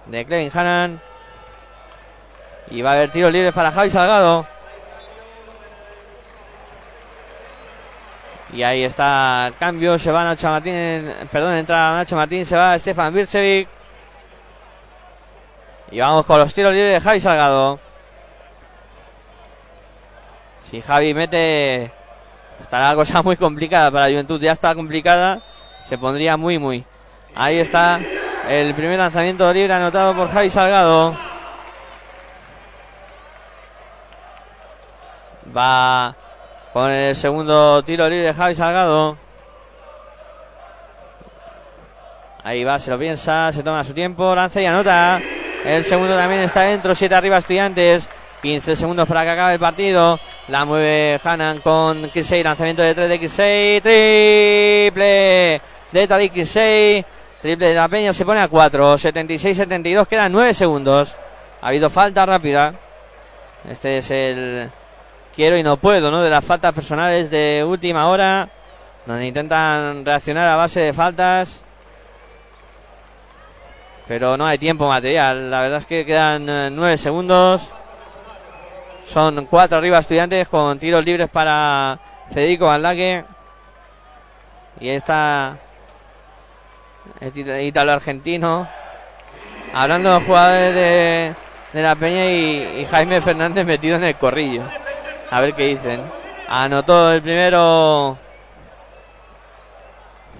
de 0.07 0.25
Clevin 0.25 0.51
Hannan. 0.53 1.01
Y 2.69 2.81
va 2.81 2.91
a 2.91 2.93
haber 2.93 3.11
tiros 3.11 3.31
libres 3.31 3.53
para 3.53 3.71
Javi 3.71 3.89
Salgado. 3.89 4.45
Y 8.53 8.63
ahí 8.63 8.83
está 8.83 9.51
cambio, 9.59 9.99
se 9.99 10.11
va 10.11 10.23
Nacho 10.23 10.49
Martín, 10.49 11.13
perdón, 11.31 11.53
entra 11.53 11.93
Nacho 11.93 12.15
Martín, 12.15 12.45
se 12.45 12.55
va 12.55 12.79
Stefan 12.79 13.13
Bircevic. 13.13 13.67
Y 15.91 15.99
vamos 15.99 16.25
con 16.25 16.39
los 16.39 16.53
tiros 16.53 16.73
libres 16.73 16.93
de 16.93 17.01
Javi 17.01 17.19
Salgado. 17.19 17.79
Si 20.69 20.81
Javi 20.81 21.13
mete, 21.13 21.91
estará 22.61 22.89
la 22.89 22.95
cosa 22.95 23.21
muy 23.23 23.35
complicada 23.35 23.91
para 23.91 24.07
Juventud, 24.07 24.39
ya 24.41 24.51
está 24.51 24.75
complicada, 24.75 25.41
se 25.85 25.97
pondría 25.97 26.35
muy, 26.37 26.57
muy. 26.57 26.85
Ahí 27.35 27.59
está 27.59 27.99
el 28.49 28.73
primer 28.73 28.97
lanzamiento 28.97 29.51
libre 29.51 29.73
anotado 29.73 30.13
por 30.13 30.31
Javi 30.31 30.49
Salgado. 30.49 31.15
Va 35.55 36.15
con 36.73 36.91
el 36.91 37.15
segundo 37.15 37.83
tiro 37.83 38.07
libre 38.07 38.27
de 38.27 38.33
Javi 38.33 38.55
Salgado. 38.55 39.17
Ahí 42.43 42.63
va, 42.63 42.79
se 42.79 42.91
lo 42.91 42.97
piensa, 42.97 43.51
se 43.51 43.63
toma 43.63 43.83
su 43.83 43.93
tiempo, 43.93 44.33
lanza 44.33 44.61
y 44.61 44.65
anota. 44.65 45.19
El 45.65 45.83
segundo 45.83 46.15
también 46.15 46.41
está 46.41 46.61
dentro, 46.61 46.95
7 46.95 47.13
arriba 47.13 47.37
estudiantes. 47.37 48.07
15 48.41 48.75
segundos 48.75 49.07
para 49.07 49.23
que 49.23 49.29
acabe 49.31 49.53
el 49.53 49.59
partido. 49.59 50.19
La 50.47 50.63
mueve 50.63 51.19
Hanan 51.23 51.57
con 51.57 52.09
Kirsey. 52.11 52.43
Lanzamiento 52.43 52.83
de 52.83 52.95
3 52.95 53.09
de 53.09 53.19
Kirsey. 53.19 53.81
Triple 53.81 55.61
de 55.91 56.07
Tariq 56.07 56.33
Kirsey. 56.33 57.05
Triple 57.41 57.67
de 57.69 57.75
la 57.75 57.87
Peña 57.87 58.13
se 58.13 58.25
pone 58.25 58.41
a 58.41 58.47
4. 58.47 58.97
76-72. 58.97 60.07
Quedan 60.07 60.31
9 60.31 60.53
segundos. 60.53 61.15
Ha 61.61 61.67
habido 61.67 61.89
falta 61.89 62.25
rápida. 62.25 62.73
Este 63.69 63.99
es 63.99 64.11
el 64.11 64.69
quiero 65.35 65.57
y 65.57 65.63
no 65.63 65.77
puedo, 65.77 66.09
¿no? 66.09 66.21
De 66.21 66.29
las 66.29 66.43
faltas 66.43 66.73
personales 66.73 67.29
de 67.29 67.63
última 67.67 68.07
hora. 68.09 68.49
Donde 69.05 69.27
intentan 69.27 70.03
reaccionar 70.03 70.49
a 70.49 70.55
base 70.55 70.79
de 70.79 70.93
faltas. 70.93 71.61
Pero 74.07 74.35
no 74.35 74.45
hay 74.47 74.57
tiempo 74.57 74.87
material. 74.87 75.51
La 75.51 75.61
verdad 75.61 75.79
es 75.79 75.85
que 75.85 76.05
quedan 76.05 76.49
eh, 76.49 76.69
9 76.71 76.97
segundos. 76.97 77.69
Son 79.05 79.45
cuatro 79.45 79.77
arriba 79.77 79.99
estudiantes 79.99 80.47
con 80.49 80.79
tiros 80.79 81.05
libres 81.05 81.29
para 81.29 81.99
Federico 82.31 82.65
Baldaque. 82.65 83.23
Y 84.79 84.89
está 84.89 85.57
el 87.19 87.61
ítalo 87.61 87.93
argentino. 87.93 88.67
Hablando 89.73 90.13
de 90.13 90.25
jugadores 90.25 90.75
de, 90.75 91.33
de 91.73 91.81
la 91.81 91.95
Peña 91.95 92.25
y, 92.25 92.85
Jaime 92.89 93.21
Fernández 93.21 93.65
metido 93.65 93.97
en 93.97 94.03
el 94.05 94.15
corrillo. 94.15 94.63
A 95.29 95.41
ver 95.41 95.53
qué 95.53 95.67
dicen. 95.67 96.01
Anotó 96.47 97.11
el 97.11 97.21
primero 97.21 98.17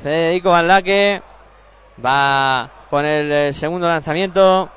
Federico 0.02 0.52
Baldaque. 0.52 1.22
Va 2.04 2.70
con 2.90 3.06
el 3.06 3.54
segundo 3.54 3.88
lanzamiento. 3.88 4.70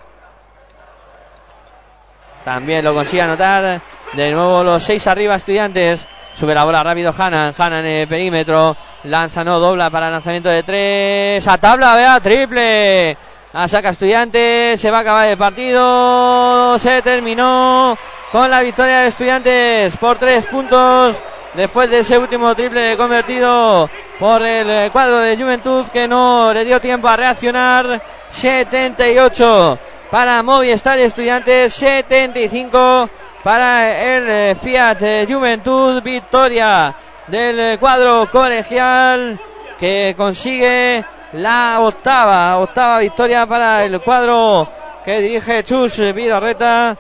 También 2.44 2.84
lo 2.84 2.94
consigue 2.94 3.22
anotar. 3.22 3.80
De 4.14 4.30
nuevo 4.30 4.64
los 4.64 4.82
seis 4.82 5.06
arriba 5.06 5.36
estudiantes. 5.36 6.08
Sube 6.40 6.54
la 6.54 6.64
bola 6.64 6.82
rápido 6.82 7.12
Hanan. 7.16 7.52
Hanan 7.58 7.84
en 7.84 8.00
el 8.00 8.08
perímetro. 8.08 8.74
Lanza, 9.04 9.44
no, 9.44 9.60
dobla 9.60 9.90
para 9.90 10.08
lanzamiento 10.08 10.48
de 10.48 10.62
tres. 10.62 11.46
A 11.46 11.58
tabla, 11.58 11.94
vea, 11.94 12.18
triple. 12.18 13.14
A 13.52 13.68
saca 13.68 13.90
estudiantes. 13.90 14.80
Se 14.80 14.90
va 14.90 14.96
a 14.96 15.00
acabar 15.02 15.28
el 15.28 15.36
partido. 15.36 16.78
Se 16.78 17.02
terminó 17.02 17.94
con 18.32 18.48
la 18.48 18.62
victoria 18.62 19.00
de 19.00 19.08
estudiantes 19.08 19.98
por 19.98 20.16
tres 20.16 20.46
puntos. 20.46 21.22
Después 21.52 21.90
de 21.90 21.98
ese 21.98 22.16
último 22.16 22.54
triple 22.54 22.96
convertido 22.96 23.90
por 24.18 24.40
el 24.40 24.70
eh, 24.70 24.88
cuadro 24.90 25.18
de 25.18 25.36
Juventud 25.36 25.88
que 25.88 26.08
no 26.08 26.54
le 26.54 26.64
dio 26.64 26.80
tiempo 26.80 27.06
a 27.06 27.18
reaccionar. 27.18 28.00
78 28.32 29.78
para 30.10 30.42
Movistar 30.42 30.98
Estudiantes, 31.00 31.74
75 31.74 33.10
para 33.42 34.16
el 34.16 34.28
eh, 34.28 34.54
Fiat 34.54 35.02
eh, 35.02 35.26
Juventud, 35.28 36.02
victoria 36.02 36.94
del 37.26 37.60
eh, 37.60 37.78
cuadro 37.78 38.30
colegial 38.30 39.38
que 39.78 40.14
consigue 40.16 41.04
la 41.32 41.80
octava, 41.80 42.58
octava 42.58 42.98
victoria 42.98 43.46
para 43.46 43.84
el 43.84 44.00
cuadro 44.00 44.68
que 45.04 45.20
dirige 45.20 45.64
Chus 45.64 45.98
Vidarreta, 46.14 46.96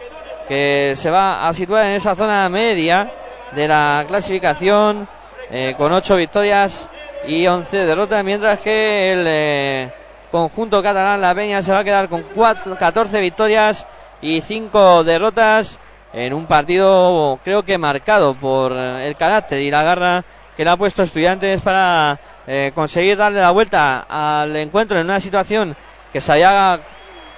que 0.48 0.94
se 0.96 1.10
va 1.10 1.46
a 1.46 1.52
situar 1.52 1.86
en 1.86 1.92
esa 1.92 2.14
zona 2.14 2.48
media 2.48 3.10
de 3.52 3.68
la 3.68 4.04
clasificación 4.08 5.06
con 5.76 5.92
ocho 5.92 6.14
victorias 6.14 6.88
y 7.26 7.44
11 7.46 7.84
derrotas, 7.84 8.24
mientras 8.24 8.60
que 8.60 9.12
el 9.12 9.90
conjunto 10.30 10.80
catalán, 10.80 11.20
la 11.20 11.34
Peña, 11.34 11.60
se 11.60 11.72
va 11.72 11.80
a 11.80 11.84
quedar 11.84 12.08
con 12.08 12.22
cuatro, 12.22 12.76
14 12.78 13.20
victorias 13.20 13.86
y 14.22 14.40
5 14.40 15.04
derrotas 15.04 15.78
en 16.12 16.32
un 16.34 16.46
partido 16.46 17.38
creo 17.44 17.62
que 17.62 17.78
marcado 17.78 18.34
por 18.34 18.72
eh, 18.72 19.06
el 19.06 19.16
carácter 19.16 19.60
y 19.60 19.70
la 19.70 19.82
garra 19.82 20.24
que 20.56 20.64
le 20.64 20.70
ha 20.70 20.76
puesto 20.76 21.02
estudiantes 21.02 21.60
para 21.60 22.18
eh, 22.46 22.72
conseguir 22.74 23.16
darle 23.16 23.40
la 23.40 23.52
vuelta 23.52 24.06
al 24.08 24.54
encuentro 24.56 24.98
en 24.98 25.06
una 25.06 25.20
situación 25.20 25.76
que 26.12 26.20
se 26.20 26.32
haya 26.32 26.80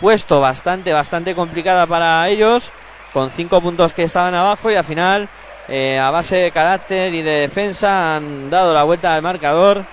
puesto 0.00 0.40
bastante, 0.40 0.92
bastante 0.92 1.34
complicada 1.34 1.86
para 1.86 2.28
ellos, 2.28 2.72
con 3.12 3.30
cinco 3.30 3.60
puntos 3.60 3.92
que 3.92 4.04
estaban 4.04 4.34
abajo 4.34 4.70
y 4.70 4.74
al 4.74 4.84
final, 4.84 5.28
eh, 5.68 5.98
a 5.98 6.10
base 6.10 6.36
de 6.36 6.50
carácter 6.50 7.12
y 7.14 7.22
de 7.22 7.42
defensa, 7.42 8.16
han 8.16 8.50
dado 8.50 8.74
la 8.74 8.82
vuelta 8.82 9.14
al 9.14 9.22
marcador 9.22 9.84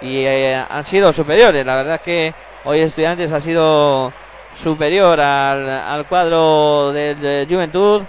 y 0.00 0.24
han 0.24 0.84
sido 0.84 1.12
superiores. 1.12 1.66
La 1.66 1.76
verdad 1.76 1.96
es 1.96 2.00
que 2.00 2.34
hoy 2.64 2.80
Estudiantes 2.80 3.32
ha 3.32 3.40
sido 3.40 4.12
superior 4.56 5.20
al, 5.20 5.68
al 5.68 6.06
cuadro 6.06 6.92
de, 6.92 7.16
de 7.16 7.46
Juventud, 7.50 8.02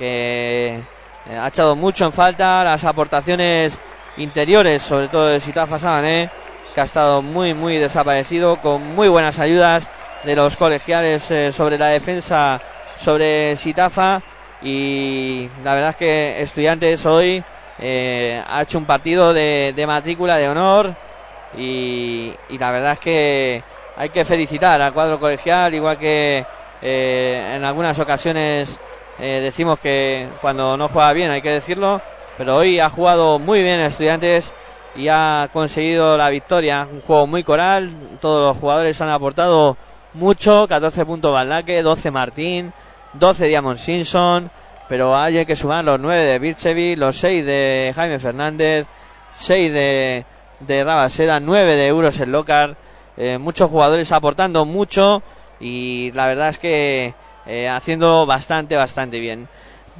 que 0.00 0.80
eh, 1.28 1.38
ha 1.38 1.48
echado 1.48 1.76
mucho 1.76 2.06
en 2.06 2.12
falta 2.12 2.64
las 2.64 2.84
aportaciones 2.84 3.78
interiores, 4.16 4.80
sobre 4.80 5.08
todo 5.08 5.26
de 5.26 5.40
Sitafa 5.40 5.78
Sabané, 5.78 6.30
que 6.74 6.80
ha 6.80 6.84
estado 6.84 7.20
muy, 7.20 7.52
muy 7.52 7.76
desaparecido, 7.76 8.56
con 8.56 8.94
muy 8.94 9.08
buenas 9.08 9.38
ayudas 9.38 9.86
de 10.24 10.34
los 10.34 10.56
colegiales 10.56 11.30
eh, 11.30 11.52
sobre 11.52 11.76
la 11.76 11.88
defensa 11.88 12.60
sobre 12.96 13.54
Sitafa. 13.56 14.22
Y 14.62 15.48
la 15.62 15.74
verdad 15.74 15.90
es 15.90 15.96
que 15.96 16.42
Estudiantes 16.42 17.04
hoy 17.04 17.44
eh, 17.78 18.42
ha 18.48 18.62
hecho 18.62 18.78
un 18.78 18.86
partido 18.86 19.34
de, 19.34 19.74
de 19.76 19.86
matrícula 19.86 20.36
de 20.36 20.48
honor. 20.48 20.94
Y, 21.58 22.32
y 22.48 22.58
la 22.58 22.70
verdad 22.70 22.92
es 22.92 22.98
que 23.00 23.62
hay 23.96 24.08
que 24.08 24.24
felicitar 24.24 24.80
al 24.80 24.94
cuadro 24.94 25.20
colegial, 25.20 25.74
igual 25.74 25.98
que 25.98 26.44
eh, 26.80 27.54
en 27.56 27.64
algunas 27.64 27.98
ocasiones 27.98 28.78
eh, 29.20 29.40
decimos 29.42 29.78
que 29.78 30.28
cuando 30.40 30.76
no 30.76 30.88
juega 30.88 31.12
bien 31.12 31.30
hay 31.30 31.42
que 31.42 31.50
decirlo, 31.50 32.00
pero 32.38 32.56
hoy 32.56 32.80
ha 32.80 32.88
jugado 32.88 33.38
muy 33.38 33.62
bien 33.62 33.80
Estudiantes 33.80 34.52
y 34.96 35.08
ha 35.08 35.48
conseguido 35.52 36.16
la 36.16 36.30
victoria. 36.30 36.88
Un 36.90 37.00
juego 37.02 37.26
muy 37.26 37.44
coral, 37.44 37.90
todos 38.20 38.42
los 38.42 38.56
jugadores 38.56 39.00
han 39.00 39.10
aportado 39.10 39.76
mucho, 40.14 40.66
14 40.66 41.04
puntos 41.04 41.32
Baldaque, 41.32 41.82
12 41.82 42.10
Martín, 42.10 42.72
12 43.14 43.46
Diamond 43.46 43.78
Simpson, 43.78 44.50
pero 44.88 45.16
hay 45.16 45.44
que 45.46 45.54
sumar 45.54 45.84
los 45.84 46.00
9 46.00 46.22
de 46.22 46.38
Birchevi, 46.38 46.96
los 46.96 47.16
6 47.16 47.44
de 47.44 47.92
Jaime 47.94 48.18
Fernández, 48.18 48.86
6 49.36 49.72
de, 49.72 50.24
de 50.60 50.84
Rabaseda, 50.84 51.40
9 51.40 51.76
de 51.76 51.86
Euros 51.86 52.18
en 52.20 52.32
Locar, 52.32 52.76
eh, 53.16 53.38
muchos 53.38 53.70
jugadores 53.70 54.10
aportando 54.12 54.64
mucho 54.64 55.22
y 55.60 56.10
la 56.12 56.26
verdad 56.26 56.48
es 56.48 56.58
que 56.58 57.14
eh, 57.46 57.68
haciendo 57.68 58.26
bastante, 58.26 58.76
bastante 58.76 59.20
bien. 59.20 59.48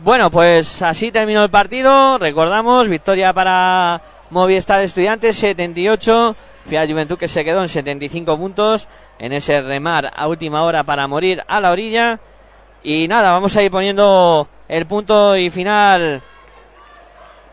Bueno, 0.02 0.30
pues 0.30 0.82
así 0.82 1.10
terminó 1.12 1.42
el 1.42 1.50
partido. 1.50 2.18
Recordamos, 2.18 2.88
victoria 2.88 3.32
para 3.32 4.00
Movistar 4.30 4.80
Estudiantes, 4.80 5.36
78. 5.36 6.36
Fiat 6.66 6.88
Juventud 6.88 7.18
que 7.18 7.28
se 7.28 7.44
quedó 7.44 7.62
en 7.62 7.68
75 7.68 8.36
puntos 8.36 8.86
en 9.18 9.32
ese 9.32 9.60
remar 9.60 10.12
a 10.14 10.28
última 10.28 10.62
hora 10.62 10.84
para 10.84 11.06
morir 11.06 11.42
a 11.46 11.60
la 11.60 11.70
orilla. 11.70 12.20
Y 12.82 13.08
nada, 13.08 13.32
vamos 13.32 13.56
a 13.56 13.62
ir 13.62 13.70
poniendo 13.70 14.48
el 14.68 14.86
punto 14.86 15.36
y 15.36 15.50
final 15.50 16.22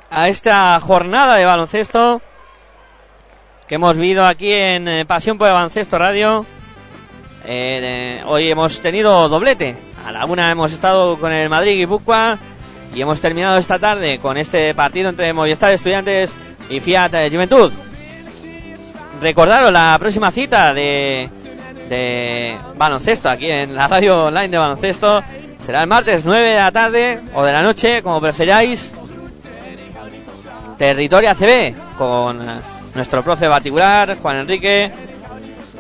a 0.10 0.30
esta 0.30 0.80
jornada 0.80 1.36
de 1.36 1.46
baloncesto 1.46 2.22
que 3.68 3.76
hemos 3.76 3.98
vivido 3.98 4.26
aquí 4.26 4.54
en 4.54 4.88
eh, 4.88 5.06
Pasión 5.06 5.38
por 5.38 5.52
Baloncesto 5.52 5.98
Radio. 5.98 6.46
Eh, 7.50 7.80
eh, 7.82 8.24
hoy 8.26 8.52
hemos 8.52 8.82
tenido 8.82 9.30
doblete. 9.30 9.78
A 10.06 10.12
la 10.12 10.26
una 10.26 10.52
hemos 10.52 10.74
estado 10.74 11.18
con 11.18 11.32
el 11.32 11.50
Madrid 11.50 11.78
Guipúzcoa 11.78 12.38
y 12.94 13.02
hemos 13.02 13.22
terminado 13.22 13.58
esta 13.58 13.80
tarde 13.80 14.20
con 14.20 14.36
este 14.36 14.76
partido 14.76 15.08
entre 15.08 15.32
Movistar 15.32 15.72
Estudiantes 15.72 16.36
y 16.70 16.82
Fiat 16.82 17.14
eh, 17.14 17.30
Juventud. 17.32 17.72
Recordaros 19.22 19.72
la 19.72 19.96
próxima 19.98 20.30
cita 20.30 20.74
de, 20.74 21.30
de 21.88 22.58
baloncesto 22.76 23.30
aquí 23.30 23.50
en 23.50 23.74
la 23.74 23.88
radio 23.88 24.26
online 24.26 24.50
de 24.50 24.58
baloncesto. 24.58 25.24
Será 25.62 25.84
el 25.84 25.88
martes 25.88 26.26
9 26.26 26.50
de 26.50 26.56
la 26.56 26.72
tarde 26.74 27.22
o 27.34 27.46
de 27.46 27.54
la 27.54 27.62
noche, 27.62 28.04
como 28.04 28.20
preferáis. 28.20 28.94
Territorio 30.78 31.30
ACB 31.30 31.98
con 31.98 32.46
nuestro 32.94 33.24
profe 33.24 33.48
particular, 33.48 34.18
Juan 34.22 34.38
Enrique, 34.38 34.92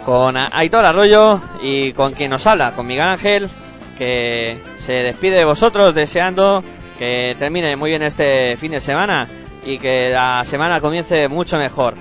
con 0.08 0.38
Aitor 0.38 0.86
Arroyo 0.86 1.42
y 1.62 1.92
con 1.92 2.14
quien 2.14 2.30
nos 2.30 2.48
habla, 2.48 2.72
con 2.72 2.88
Miguel 2.88 3.10
Ángel, 3.10 3.50
que 3.98 4.64
se 4.78 4.94
despide 4.94 5.36
de 5.36 5.44
vosotros 5.44 5.94
deseando 5.94 6.64
que 6.98 7.36
termine 7.38 7.76
muy 7.76 7.90
bien 7.90 8.04
este 8.04 8.56
fin 8.56 8.72
de 8.72 8.80
semana 8.80 9.28
y 9.66 9.80
que 9.80 10.10
la 10.10 10.46
semana 10.46 10.80
comience 10.80 11.28
mucho 11.28 11.58
mejor. 11.58 11.96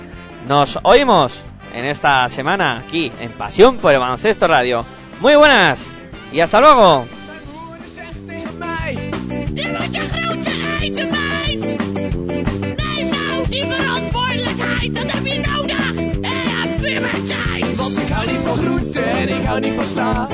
Nos 0.47 0.79
oímos 0.85 1.43
en 1.75 1.85
esta 1.85 2.29
semana 2.29 2.85
aquí 2.87 3.11
en 3.21 3.33
Pasión 3.33 3.79
por 3.79 3.93
el 3.93 3.99
Baloncesto 3.99 4.47
Radio. 4.47 4.87
Muy 5.19 5.35
buenas 5.35 5.93
y 6.31 6.39
hasta 6.39 6.61
luego. 6.61 7.07
Van 18.57 18.65
groenten, 18.65 19.29
ik 19.29 19.45
hou 19.45 19.61
niet 19.61 19.73
van 19.73 19.85
sla. 19.85 20.29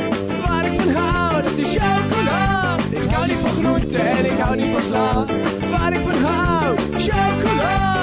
Waar 0.46 0.64
ik 0.66 0.80
van 0.80 0.94
hou, 0.94 1.42
dat 1.42 1.52
is 1.56 1.76
chocola. 1.76 2.76
Ik 2.90 3.10
hou 3.10 3.26
niet 3.26 3.36
van 3.36 3.50
groenten, 3.50 4.24
ik 4.24 4.38
hou 4.38 4.56
niet 4.56 4.72
van 4.72 4.82
sla. 4.82 5.26
Waar 5.70 5.92
ik 5.92 6.00
van 6.00 6.22
hou, 6.22 6.76
chocola. 6.96 8.01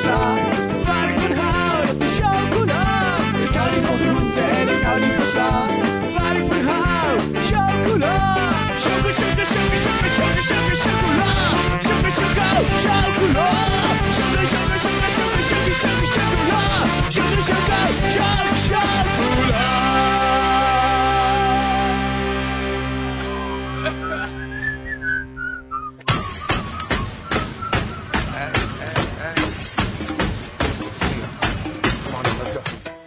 Sla. 0.00 0.18
Waar 0.86 1.08
ik 1.12 1.18
van 1.22 1.34
hou, 1.40 1.86
dat 1.86 2.00
is 2.06 2.14
chocola. 2.18 2.82
Ik 3.46 3.54
hou 3.58 3.68
niet 3.74 3.84
van 3.88 3.98
groenten 4.02 4.48
en 4.60 4.68
ik 4.74 4.82
hou 4.86 4.98
niet 5.00 5.14
van 5.18 5.26
sla. 5.32 5.50
Waar 6.16 6.36
ik 6.40 6.46
van 6.50 6.62
hou, 6.70 7.10
chocola. 7.50 8.16
Choco, 8.84 9.10
choco, 9.18 9.44
choco, 9.52 9.76
choco, 9.84 10.08
choco, 10.18 10.40
chocola. 10.48 10.76
Choco, 10.82 10.97